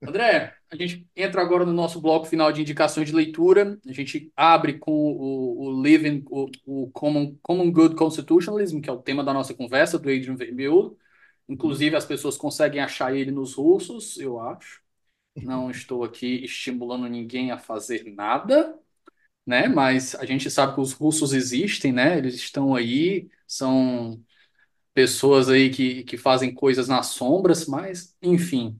André, 0.01 0.53
a 0.71 0.75
gente 0.75 1.07
entra 1.15 1.41
agora 1.41 1.65
no 1.65 1.73
nosso 1.73 2.01
bloco 2.01 2.25
final 2.27 2.51
de 2.51 2.61
indicações 2.61 3.07
de 3.07 3.15
leitura. 3.15 3.79
A 3.87 3.93
gente 3.93 4.31
abre 4.35 4.77
com 4.77 4.91
o, 4.91 5.67
o 5.69 5.83
Living, 5.83 6.23
o, 6.29 6.49
o 6.65 6.91
Common, 6.91 7.37
Common 7.41 7.71
Good 7.71 7.95
Constitutionalism, 7.95 8.81
que 8.81 8.89
é 8.89 8.93
o 8.93 9.01
tema 9.01 9.23
da 9.23 9.33
nossa 9.33 9.53
conversa, 9.53 9.97
do 9.97 10.09
Adrian 10.09 10.35
Vermeulen. 10.35 10.95
Inclusive, 11.49 11.95
as 11.95 12.05
pessoas 12.05 12.37
conseguem 12.37 12.81
achar 12.81 13.15
ele 13.15 13.31
nos 13.31 13.53
russos, 13.55 14.17
eu 14.19 14.39
acho. 14.39 14.81
Não 15.35 15.71
estou 15.71 16.03
aqui 16.03 16.43
estimulando 16.45 17.07
ninguém 17.09 17.51
a 17.51 17.57
fazer 17.59 18.03
nada, 18.15 18.77
né? 19.45 19.67
Mas 19.67 20.15
a 20.15 20.25
gente 20.25 20.49
sabe 20.51 20.75
que 20.75 20.81
os 20.81 20.93
russos 20.93 21.33
existem, 21.33 21.91
né? 21.93 22.17
Eles 22.17 22.35
estão 22.35 22.75
aí, 22.75 23.29
são 23.47 24.23
pessoas 24.95 25.49
aí 25.49 25.69
que, 25.69 26.03
que 26.05 26.17
fazem 26.17 26.53
coisas 26.53 26.87
nas 26.87 27.07
sombras, 27.07 27.67
mas, 27.67 28.15
enfim. 28.21 28.79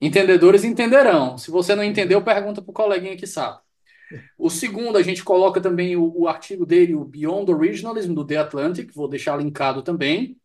Entendedores 0.00 0.64
entenderão. 0.64 1.38
Se 1.38 1.50
você 1.50 1.74
não 1.74 1.84
entendeu, 1.84 2.22
pergunta 2.24 2.62
para 2.62 2.70
o 2.70 2.74
coleguinha 2.74 3.16
que 3.16 3.26
sabe. 3.26 3.60
O 4.38 4.50
segundo, 4.50 4.98
a 4.98 5.02
gente 5.02 5.24
coloca 5.24 5.60
também 5.60 5.96
o, 5.96 6.12
o 6.22 6.28
artigo 6.28 6.66
dele, 6.66 6.94
o 6.94 7.04
Beyond 7.04 7.50
Originalism, 7.52 8.14
do 8.14 8.26
The 8.26 8.36
Atlantic, 8.38 8.92
vou 8.94 9.08
deixar 9.08 9.36
linkado 9.36 9.82
também. 9.82 10.38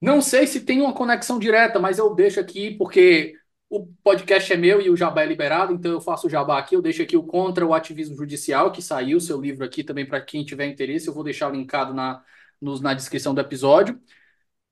Não 0.00 0.22
sei 0.22 0.46
se 0.46 0.62
tem 0.62 0.80
uma 0.80 0.94
conexão 0.94 1.38
direta, 1.38 1.78
mas 1.78 1.98
eu 1.98 2.14
deixo 2.14 2.40
aqui 2.40 2.70
porque 2.72 3.34
o 3.68 3.86
podcast 4.02 4.52
é 4.52 4.56
meu 4.56 4.80
e 4.80 4.90
o 4.90 4.96
jabá 4.96 5.22
é 5.22 5.26
liberado, 5.26 5.72
então 5.74 5.92
eu 5.92 6.00
faço 6.00 6.26
o 6.26 6.30
jabá 6.30 6.58
aqui. 6.58 6.74
Eu 6.74 6.82
deixo 6.82 7.02
aqui 7.02 7.16
o 7.16 7.22
Contra 7.22 7.66
o 7.66 7.74
Ativismo 7.74 8.16
Judicial, 8.16 8.72
que 8.72 8.80
saiu, 8.82 9.20
seu 9.20 9.40
livro 9.40 9.64
aqui 9.64 9.84
também 9.84 10.06
para 10.06 10.20
quem 10.20 10.44
tiver 10.44 10.66
interesse. 10.66 11.08
Eu 11.08 11.14
vou 11.14 11.24
deixar 11.24 11.50
linkado 11.50 11.92
na, 11.92 12.22
nos, 12.60 12.80
na 12.80 12.94
descrição 12.94 13.34
do 13.34 13.40
episódio. 13.40 14.00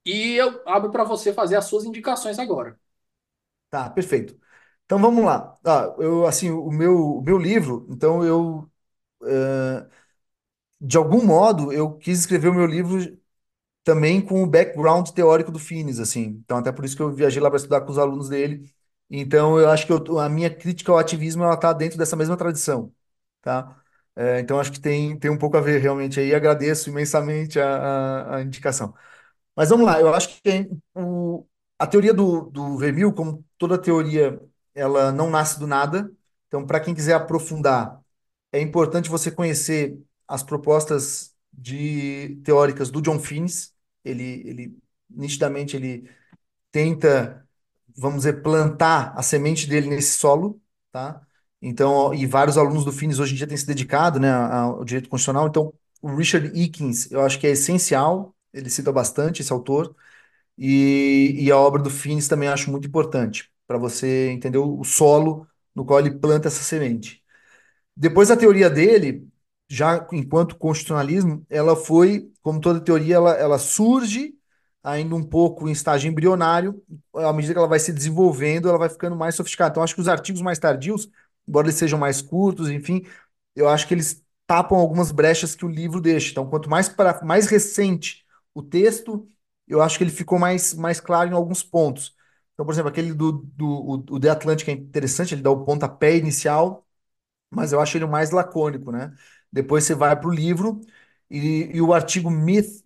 E 0.06 0.34
eu 0.36 0.62
abro 0.66 0.90
para 0.92 1.04
você 1.04 1.32
fazer 1.34 1.56
as 1.56 1.66
suas 1.66 1.84
indicações 1.84 2.38
agora. 2.38 2.78
Tá, 3.70 3.90
perfeito. 3.90 4.38
Então 4.84 4.98
vamos 5.00 5.24
lá. 5.24 5.54
Ah, 5.64 5.94
eu 5.98 6.26
assim, 6.26 6.50
o 6.50 6.70
meu, 6.70 7.18
o 7.18 7.22
meu 7.22 7.38
livro, 7.38 7.86
então 7.90 8.24
eu 8.24 8.70
eh, 9.24 9.88
de 10.80 10.96
algum 10.96 11.24
modo 11.24 11.72
eu 11.72 11.96
quis 11.98 12.20
escrever 12.20 12.48
o 12.48 12.54
meu 12.54 12.66
livro 12.66 13.18
também 13.84 14.20
com 14.20 14.42
o 14.42 14.46
background 14.48 15.08
teórico 15.10 15.52
do 15.52 15.58
Finis, 15.58 16.00
assim. 16.00 16.40
Então 16.44 16.58
até 16.58 16.72
por 16.72 16.84
isso 16.84 16.96
que 16.96 17.02
eu 17.02 17.12
viajei 17.14 17.42
lá 17.42 17.50
para 17.50 17.58
estudar 17.58 17.82
com 17.82 17.92
os 17.92 17.98
alunos 17.98 18.28
dele. 18.30 18.72
Então 19.10 19.58
eu 19.60 19.70
acho 19.70 19.86
que 19.86 19.92
eu- 19.92 20.18
a 20.20 20.28
minha 20.28 20.50
crítica 20.54 20.92
ao 20.92 20.98
ativismo 20.98 21.44
ela 21.44 21.54
está 21.54 21.72
dentro 21.72 21.98
dessa 21.98 22.16
mesma 22.16 22.36
tradição, 22.36 22.92
tá? 23.42 23.80
Eh, 24.18 24.40
então 24.40 24.60
acho 24.60 24.72
que 24.72 24.80
tem, 24.80 25.18
tem 25.18 25.30
um 25.30 25.38
pouco 25.38 25.56
a 25.58 25.62
ver 25.62 25.80
realmente 25.80 26.20
aí. 26.20 26.34
Agradeço 26.34 26.90
imensamente 26.90 27.60
a, 27.60 27.76
a, 28.34 28.36
a 28.38 28.42
indicação. 28.42 28.94
Mas 29.56 29.70
vamos 29.70 29.86
lá, 29.86 30.00
eu 30.00 30.14
acho 30.14 30.40
que 30.42 30.70
o, 30.94 31.46
a 31.78 31.86
teoria 31.86 32.14
do, 32.14 32.42
do 32.50 32.78
como 33.14 33.44
toda 33.58 33.78
teoria, 33.78 34.40
ela 34.74 35.12
não 35.12 35.30
nasce 35.30 35.58
do 35.58 35.66
nada. 35.66 36.10
Então, 36.48 36.66
para 36.66 36.80
quem 36.80 36.94
quiser 36.94 37.14
aprofundar, 37.14 38.00
é 38.52 38.60
importante 38.60 39.08
você 39.10 39.30
conhecer 39.30 39.98
as 40.28 40.42
propostas 40.42 41.34
de 41.52 42.36
teóricas 42.44 42.90
do 42.90 43.02
John 43.02 43.18
Finnes. 43.20 43.74
Ele, 44.04 44.42
ele 44.48 44.78
nitidamente 45.10 45.76
ele 45.76 46.10
tenta, 46.72 47.46
vamos 47.96 48.18
dizer, 48.20 48.42
plantar 48.42 49.14
a 49.18 49.22
semente 49.22 49.68
dele 49.68 49.88
nesse 49.88 50.18
solo, 50.18 50.60
tá? 50.92 51.26
Então, 51.60 52.14
e 52.14 52.26
vários 52.26 52.56
alunos 52.56 52.84
do 52.84 52.92
Finnes 52.92 53.18
hoje 53.18 53.34
em 53.34 53.36
dia 53.36 53.46
têm 53.46 53.56
se 53.56 53.66
dedicado, 53.66 54.20
né, 54.20 54.30
ao 54.30 54.84
direito 54.84 55.08
constitucional. 55.08 55.48
Então, 55.48 55.72
o 56.00 56.14
Richard 56.14 56.48
Eakins, 56.58 57.10
eu 57.10 57.20
acho 57.22 57.38
que 57.38 57.46
é 57.46 57.50
essencial. 57.50 58.34
Ele 58.52 58.70
cita 58.70 58.92
bastante 58.92 59.42
esse 59.42 59.52
autor. 59.52 59.94
E, 60.58 61.36
e 61.38 61.50
a 61.50 61.58
obra 61.58 61.82
do 61.82 61.90
Finis 61.90 62.28
também 62.28 62.48
acho 62.48 62.70
muito 62.70 62.88
importante, 62.88 63.50
para 63.66 63.78
você 63.78 64.30
entender 64.30 64.58
o, 64.58 64.80
o 64.80 64.84
solo 64.84 65.46
no 65.74 65.84
qual 65.84 66.00
ele 66.00 66.12
planta 66.12 66.48
essa 66.48 66.62
semente. 66.62 67.22
Depois 67.96 68.30
a 68.30 68.36
teoria 68.36 68.70
dele, 68.70 69.26
já 69.68 70.06
enquanto 70.12 70.56
constitucionalismo, 70.56 71.44
ela 71.50 71.76
foi, 71.76 72.30
como 72.42 72.60
toda 72.60 72.80
teoria, 72.80 73.16
ela, 73.16 73.32
ela 73.34 73.58
surge 73.58 74.34
ainda 74.82 75.14
um 75.14 75.22
pouco 75.22 75.68
em 75.68 75.72
estágio 75.72 76.10
embrionário, 76.10 76.82
à 77.14 77.32
medida 77.32 77.52
que 77.54 77.58
ela 77.58 77.68
vai 77.68 77.78
se 77.80 77.92
desenvolvendo, 77.92 78.68
ela 78.68 78.78
vai 78.78 78.88
ficando 78.88 79.16
mais 79.16 79.34
sofisticada. 79.34 79.72
Então, 79.72 79.82
acho 79.82 79.94
que 79.94 80.00
os 80.00 80.08
artigos 80.08 80.40
mais 80.40 80.58
tardios, 80.58 81.10
embora 81.48 81.66
eles 81.68 81.76
sejam 81.78 81.98
mais 81.98 82.22
curtos, 82.22 82.70
enfim, 82.70 83.04
eu 83.54 83.68
acho 83.68 83.86
que 83.88 83.94
eles 83.94 84.24
tapam 84.46 84.78
algumas 84.78 85.10
brechas 85.12 85.54
que 85.54 85.64
o 85.64 85.68
livro 85.68 86.00
deixa. 86.00 86.30
Então, 86.30 86.48
quanto 86.48 86.70
mais 86.70 86.88
para 86.88 87.22
mais 87.24 87.46
recente 87.46 88.24
o 88.54 88.62
texto, 88.62 89.28
eu 89.66 89.82
acho 89.82 89.98
que 89.98 90.04
ele 90.04 90.10
ficou 90.10 90.38
mais, 90.38 90.74
mais 90.74 91.00
claro 91.00 91.30
em 91.30 91.34
alguns 91.34 91.62
pontos. 91.62 92.16
Então, 92.54 92.64
por 92.66 92.72
exemplo, 92.72 92.90
aquele 92.90 93.12
do, 93.14 93.32
do 93.56 93.66
o, 94.10 94.20
The 94.20 94.30
Atlantic 94.30 94.68
é 94.68 94.72
interessante, 94.72 95.34
ele 95.34 95.42
dá 95.42 95.50
o 95.50 95.64
pontapé 95.64 96.16
inicial, 96.16 96.86
mas 97.50 97.72
eu 97.72 97.80
acho 97.80 97.96
ele 97.98 98.06
mais 98.06 98.30
lacônico, 98.30 98.92
né? 98.92 99.14
Depois 99.52 99.84
você 99.84 99.94
vai 99.94 100.16
para 100.18 100.28
o 100.28 100.32
livro 100.32 100.80
e, 101.30 101.70
e 101.74 101.80
o 101.82 101.92
artigo 101.94 102.30
Myth 102.30 102.84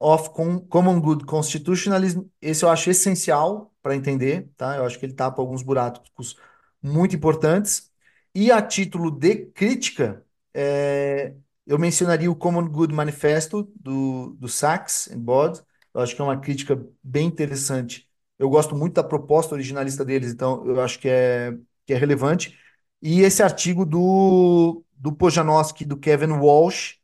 of 0.00 0.30
Com- 0.32 0.60
Common 0.60 1.00
Good 1.00 1.26
Constitutionalism, 1.26 2.22
esse 2.40 2.64
eu 2.64 2.70
acho 2.70 2.90
essencial 2.90 3.74
para 3.82 3.96
entender, 3.96 4.50
tá? 4.56 4.76
Eu 4.76 4.86
acho 4.86 4.98
que 4.98 5.06
ele 5.06 5.14
tapa 5.14 5.40
alguns 5.42 5.62
buracos 5.62 6.36
muito 6.82 7.16
importantes. 7.16 7.91
E 8.34 8.50
a 8.50 8.62
título 8.62 9.10
de 9.10 9.46
crítica, 9.46 10.24
é, 10.54 11.34
eu 11.66 11.78
mencionaria 11.78 12.30
o 12.30 12.36
Common 12.36 12.66
Good 12.68 12.94
Manifesto 12.94 13.70
do, 13.76 14.30
do 14.38 14.48
Sachs 14.48 15.08
and 15.12 15.20
Bod. 15.20 15.60
Eu 15.92 16.00
acho 16.00 16.14
que 16.16 16.20
é 16.22 16.24
uma 16.24 16.40
crítica 16.40 16.82
bem 17.02 17.26
interessante. 17.26 18.08
Eu 18.38 18.48
gosto 18.48 18.74
muito 18.74 18.94
da 18.94 19.04
proposta 19.04 19.54
originalista 19.54 20.04
deles, 20.04 20.32
então 20.32 20.66
eu 20.66 20.80
acho 20.80 20.98
que 20.98 21.08
é, 21.08 21.52
que 21.86 21.92
é 21.92 21.96
relevante. 21.98 22.58
E 23.02 23.20
esse 23.20 23.42
artigo 23.42 23.84
do, 23.84 24.82
do 24.96 25.12
Pojanowski, 25.12 25.84
do 25.84 25.96
Kevin 25.98 26.32
Walsh, 26.32 26.96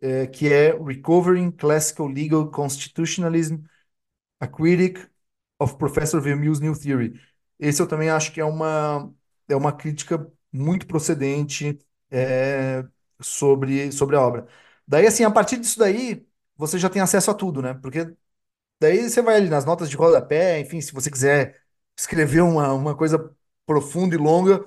é, 0.00 0.26
que 0.26 0.52
é 0.52 0.72
Recovering 0.78 1.50
Classical 1.52 2.06
Legal 2.08 2.50
Constitutionalism, 2.50 3.58
A 4.40 4.46
Critic 4.46 4.98
of 5.58 5.76
Professor 5.78 6.20
Vermeule's 6.20 6.60
New 6.60 6.78
Theory. 6.78 7.20
Esse 7.58 7.80
eu 7.82 7.86
também 7.88 8.10
acho 8.10 8.32
que 8.32 8.40
é 8.40 8.44
uma, 8.44 9.12
é 9.48 9.56
uma 9.56 9.72
crítica 9.72 10.30
muito 10.52 10.86
procedente 10.86 11.78
é, 12.10 12.84
sobre, 13.20 13.92
sobre 13.92 14.16
a 14.16 14.20
obra. 14.22 14.46
Daí, 14.86 15.06
assim, 15.06 15.24
a 15.24 15.30
partir 15.30 15.58
disso 15.58 15.78
daí, 15.78 16.26
você 16.56 16.78
já 16.78 16.88
tem 16.90 17.02
acesso 17.02 17.30
a 17.30 17.34
tudo, 17.34 17.62
né? 17.62 17.74
Porque 17.74 18.14
daí 18.80 19.08
você 19.08 19.22
vai 19.22 19.36
ali 19.36 19.48
nas 19.48 19.64
notas 19.64 19.90
de 19.90 19.96
rodapé, 19.96 20.60
enfim, 20.60 20.80
se 20.80 20.92
você 20.92 21.10
quiser 21.10 21.60
escrever 21.98 22.42
uma, 22.42 22.72
uma 22.72 22.96
coisa 22.96 23.34
profunda 23.66 24.14
e 24.14 24.18
longa, 24.18 24.64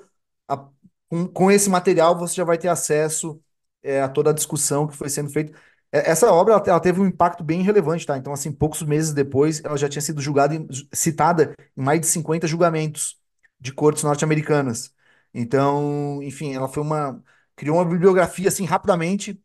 a- 0.48 0.68
com, 1.08 1.26
com 1.28 1.50
esse 1.50 1.68
material 1.70 2.16
você 2.18 2.34
já 2.36 2.44
vai 2.44 2.58
ter 2.58 2.68
acesso 2.68 3.42
é, 3.82 4.00
a 4.02 4.08
toda 4.08 4.30
a 4.30 4.32
discussão 4.32 4.86
que 4.86 4.96
foi 4.96 5.08
sendo 5.08 5.30
feita. 5.30 5.52
É, 5.92 6.10
Essa 6.10 6.32
obra 6.32 6.54
ela, 6.66 6.80
teve 6.80 7.00
um 7.00 7.06
impacto 7.06 7.42
bem 7.44 7.62
relevante, 7.62 8.06
tá? 8.06 8.16
Então, 8.18 8.32
assim, 8.32 8.52
poucos 8.52 8.82
meses 8.82 9.12
depois, 9.12 9.62
ela 9.64 9.76
já 9.76 9.88
tinha 9.88 10.02
sido 10.02 10.20
julgada, 10.20 10.54
citada 10.92 11.54
em 11.76 11.82
mais 11.82 12.00
de 12.00 12.06
50 12.06 12.46
julgamentos 12.46 13.18
de 13.58 13.72
cortes 13.72 14.02
norte-americanas. 14.04 14.92
Então, 15.34 16.22
enfim, 16.22 16.54
ela 16.54 16.68
foi 16.68 16.82
uma, 16.82 17.22
criou 17.56 17.76
uma 17.78 17.84
bibliografia 17.84 18.48
assim 18.48 18.64
rapidamente, 18.64 19.40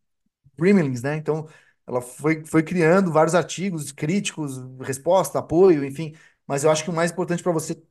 Brimlings, 0.58 1.02
né? 1.04 1.18
Então, 1.18 1.48
ela 1.88 2.02
foi, 2.02 2.46
foi 2.46 2.64
criando 2.64 3.12
vários 3.12 3.36
artigos 3.36 3.92
críticos, 3.92 4.58
resposta, 4.82 5.40
apoio, 5.40 5.86
enfim. 5.86 6.16
Mas 6.48 6.64
eu 6.64 6.72
acho 6.72 6.84
que 6.84 6.90
o 6.90 6.94
mais 6.94 7.12
importante 7.12 7.44
para 7.44 7.52
você 7.52 7.82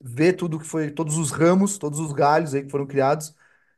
ver 0.00 0.34
tudo 0.34 0.58
que 0.58 0.66
foi, 0.66 0.90
todos 0.90 1.16
os 1.18 1.30
ramos, 1.32 1.78
todos 1.78 1.98
os 2.00 2.12
galhos 2.12 2.54
aí 2.54 2.64
que 2.64 2.70
foram 2.70 2.86
criados, 2.86 3.34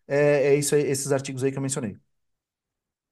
é, 0.09 0.49
é 0.55 0.57
isso 0.57 0.74
aí, 0.74 0.82
esses 0.82 1.12
artigos 1.12 1.45
aí 1.45 1.53
que 1.53 1.59
eu 1.59 1.62
mencionei. 1.62 1.99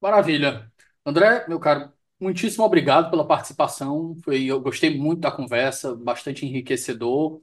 Maravilha. 0.00 0.70
André, 1.04 1.46
meu 1.48 1.58
caro, 1.58 1.92
muitíssimo 2.20 2.64
obrigado 2.64 3.10
pela 3.10 3.26
participação. 3.26 4.14
Foi, 4.24 4.44
eu 4.44 4.60
gostei 4.60 4.96
muito 4.98 5.20
da 5.20 5.30
conversa, 5.30 5.94
bastante 5.94 6.44
enriquecedor. 6.46 7.40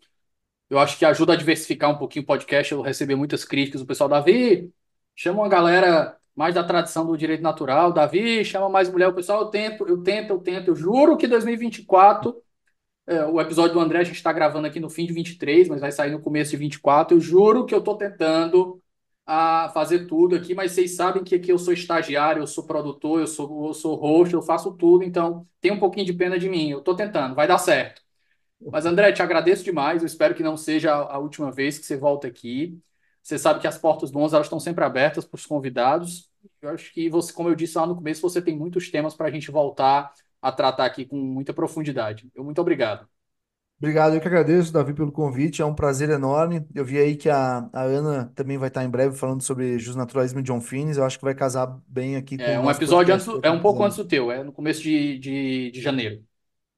Eu 0.69 0.79
acho 0.79 0.97
que 0.97 1.05
ajuda 1.05 1.33
a 1.33 1.35
diversificar 1.35 1.91
um 1.91 1.97
pouquinho 1.97 2.23
o 2.23 2.25
podcast. 2.25 2.71
Eu 2.71 2.81
recebi 2.81 3.15
muitas 3.15 3.45
críticas 3.45 3.81
do 3.81 3.87
pessoal. 3.87 4.09
Davi, 4.09 4.71
chama 5.15 5.41
uma 5.41 5.49
galera 5.49 6.17
mais 6.35 6.55
da 6.55 6.63
tradição 6.63 7.05
do 7.05 7.17
direito 7.17 7.41
natural. 7.43 7.91
Davi, 7.93 8.43
chama 8.43 8.69
mais 8.69 8.89
mulher. 8.89 9.07
O 9.09 9.13
pessoal, 9.13 9.41
eu 9.41 9.47
tento, 9.47 9.87
eu 9.87 10.01
tento, 10.01 10.31
eu 10.31 10.39
tento. 10.39 10.67
Eu 10.69 10.75
juro 10.75 11.17
que 11.17 11.27
2024, 11.27 12.35
é, 13.07 13.25
o 13.25 13.39
episódio 13.41 13.73
do 13.73 13.79
André 13.79 13.99
a 13.99 14.03
gente 14.03 14.15
está 14.15 14.33
gravando 14.33 14.67
aqui 14.67 14.79
no 14.79 14.89
fim 14.89 15.05
de 15.05 15.13
23, 15.13 15.67
mas 15.69 15.81
vai 15.81 15.91
sair 15.91 16.11
no 16.11 16.21
começo 16.21 16.51
de 16.51 16.57
24. 16.57 17.17
Eu 17.17 17.21
juro 17.21 17.65
que 17.65 17.75
eu 17.75 17.79
estou 17.79 17.97
tentando 17.97 18.81
a 19.25 19.69
fazer 19.73 20.05
tudo 20.07 20.35
aqui, 20.35 20.53
mas 20.53 20.73
vocês 20.73 20.95
sabem 20.95 21.23
que 21.23 21.35
aqui 21.35 21.51
eu 21.51 21.57
sou 21.57 21.73
estagiário, 21.73 22.41
eu 22.41 22.47
sou 22.47 22.65
produtor, 22.65 23.21
eu 23.21 23.27
sou, 23.27 23.67
eu 23.67 23.73
sou 23.73 23.95
host, 23.95 24.33
eu 24.33 24.41
faço 24.41 24.73
tudo, 24.73 25.03
então 25.03 25.47
tem 25.61 25.71
um 25.71 25.79
pouquinho 25.79 26.05
de 26.05 26.13
pena 26.13 26.37
de 26.39 26.49
mim. 26.49 26.69
Eu 26.71 26.79
estou 26.79 26.95
tentando, 26.95 27.35
vai 27.35 27.47
dar 27.47 27.57
certo. 27.57 28.02
Mas, 28.71 28.85
André, 28.85 29.11
te 29.11 29.21
agradeço 29.21 29.63
demais. 29.63 30.01
Eu 30.01 30.07
espero 30.07 30.35
que 30.35 30.43
não 30.43 30.57
seja 30.57 30.93
a 30.93 31.17
última 31.17 31.51
vez 31.51 31.77
que 31.77 31.85
você 31.85 31.97
volta 31.97 32.27
aqui. 32.27 32.79
Você 33.21 33.37
sabe 33.39 33.59
que 33.59 33.67
as 33.67 33.77
portas 33.77 34.11
do 34.11 34.19
11 34.19 34.35
elas 34.35 34.47
estão 34.47 34.59
sempre 34.59 34.83
abertas 34.83 35.25
para 35.25 35.37
os 35.37 35.45
convidados. 35.45 36.29
Eu 36.61 36.69
acho 36.71 36.91
que 36.93 37.09
você, 37.09 37.31
como 37.31 37.49
eu 37.49 37.55
disse 37.55 37.77
lá 37.77 37.85
no 37.87 37.95
começo, 37.95 38.21
você 38.21 38.41
tem 38.41 38.57
muitos 38.57 38.89
temas 38.89 39.15
para 39.15 39.27
a 39.27 39.31
gente 39.31 39.49
voltar 39.51 40.11
a 40.41 40.51
tratar 40.51 40.85
aqui 40.85 41.05
com 41.05 41.15
muita 41.17 41.53
profundidade. 41.53 42.29
Eu 42.35 42.43
muito 42.43 42.59
obrigado. 42.59 43.07
Obrigado, 43.77 44.15
eu 44.15 44.21
que 44.21 44.27
agradeço, 44.27 44.71
Davi, 44.71 44.93
pelo 44.93 45.11
convite. 45.11 45.61
É 45.61 45.65
um 45.65 45.75
prazer 45.75 46.09
enorme. 46.09 46.65
Eu 46.73 46.85
vi 46.85 46.97
aí 46.97 47.17
que 47.17 47.29
a, 47.29 47.69
a 47.73 47.81
Ana 47.83 48.31
também 48.33 48.57
vai 48.57 48.69
estar 48.69 48.81
em 48.83 48.89
breve 48.89 49.15
falando 49.17 49.41
sobre 49.43 49.77
justnaturalismo 49.77 50.39
e 50.39 50.43
John 50.43 50.61
Finnes. 50.61 50.95
Eu 50.95 51.03
acho 51.03 51.17
que 51.17 51.25
vai 51.25 51.35
casar 51.35 51.67
bem 51.85 52.15
aqui 52.15 52.37
com 52.37 52.43
É 52.45 52.59
um 52.59 52.71
episódio 52.71 53.13
antes, 53.13 53.27
é 53.41 53.51
um 53.51 53.59
pouco 53.61 53.83
antes 53.83 53.97
do 53.97 54.05
teu, 54.07 54.31
é 54.31 54.41
no 54.41 54.53
começo 54.53 54.81
de, 54.81 55.19
de, 55.19 55.71
de 55.71 55.81
janeiro. 55.81 56.23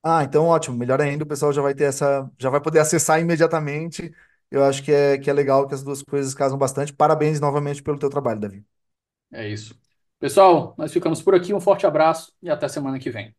Ah, 0.07 0.23
então 0.23 0.45
ótimo. 0.45 0.77
Melhor 0.77 1.01
ainda, 1.01 1.23
o 1.23 1.27
pessoal 1.27 1.51
já 1.51 1.61
vai 1.61 1.73
ter 1.73 1.85
essa, 1.85 2.29
já 2.37 2.49
vai 2.49 2.61
poder 2.61 2.79
acessar 2.79 3.19
imediatamente. 3.19 4.13
Eu 4.51 4.63
acho 4.63 4.83
que 4.83 4.91
é, 4.91 5.17
que 5.17 5.29
é 5.29 5.33
legal 5.33 5.67
que 5.67 5.73
as 5.73 5.83
duas 5.83 6.03
coisas 6.03 6.33
casam 6.35 6.57
bastante. 6.57 6.93
Parabéns 6.93 7.39
novamente 7.39 7.81
pelo 7.81 7.97
teu 7.97 8.09
trabalho, 8.09 8.39
Davi. 8.39 8.65
É 9.31 9.47
isso. 9.47 9.77
Pessoal, 10.19 10.73
nós 10.77 10.91
ficamos 10.93 11.21
por 11.21 11.35
aqui. 11.35 11.53
Um 11.53 11.59
forte 11.61 11.85
abraço 11.85 12.33
e 12.41 12.49
até 12.49 12.67
semana 12.67 12.99
que 12.99 13.09
vem. 13.11 13.35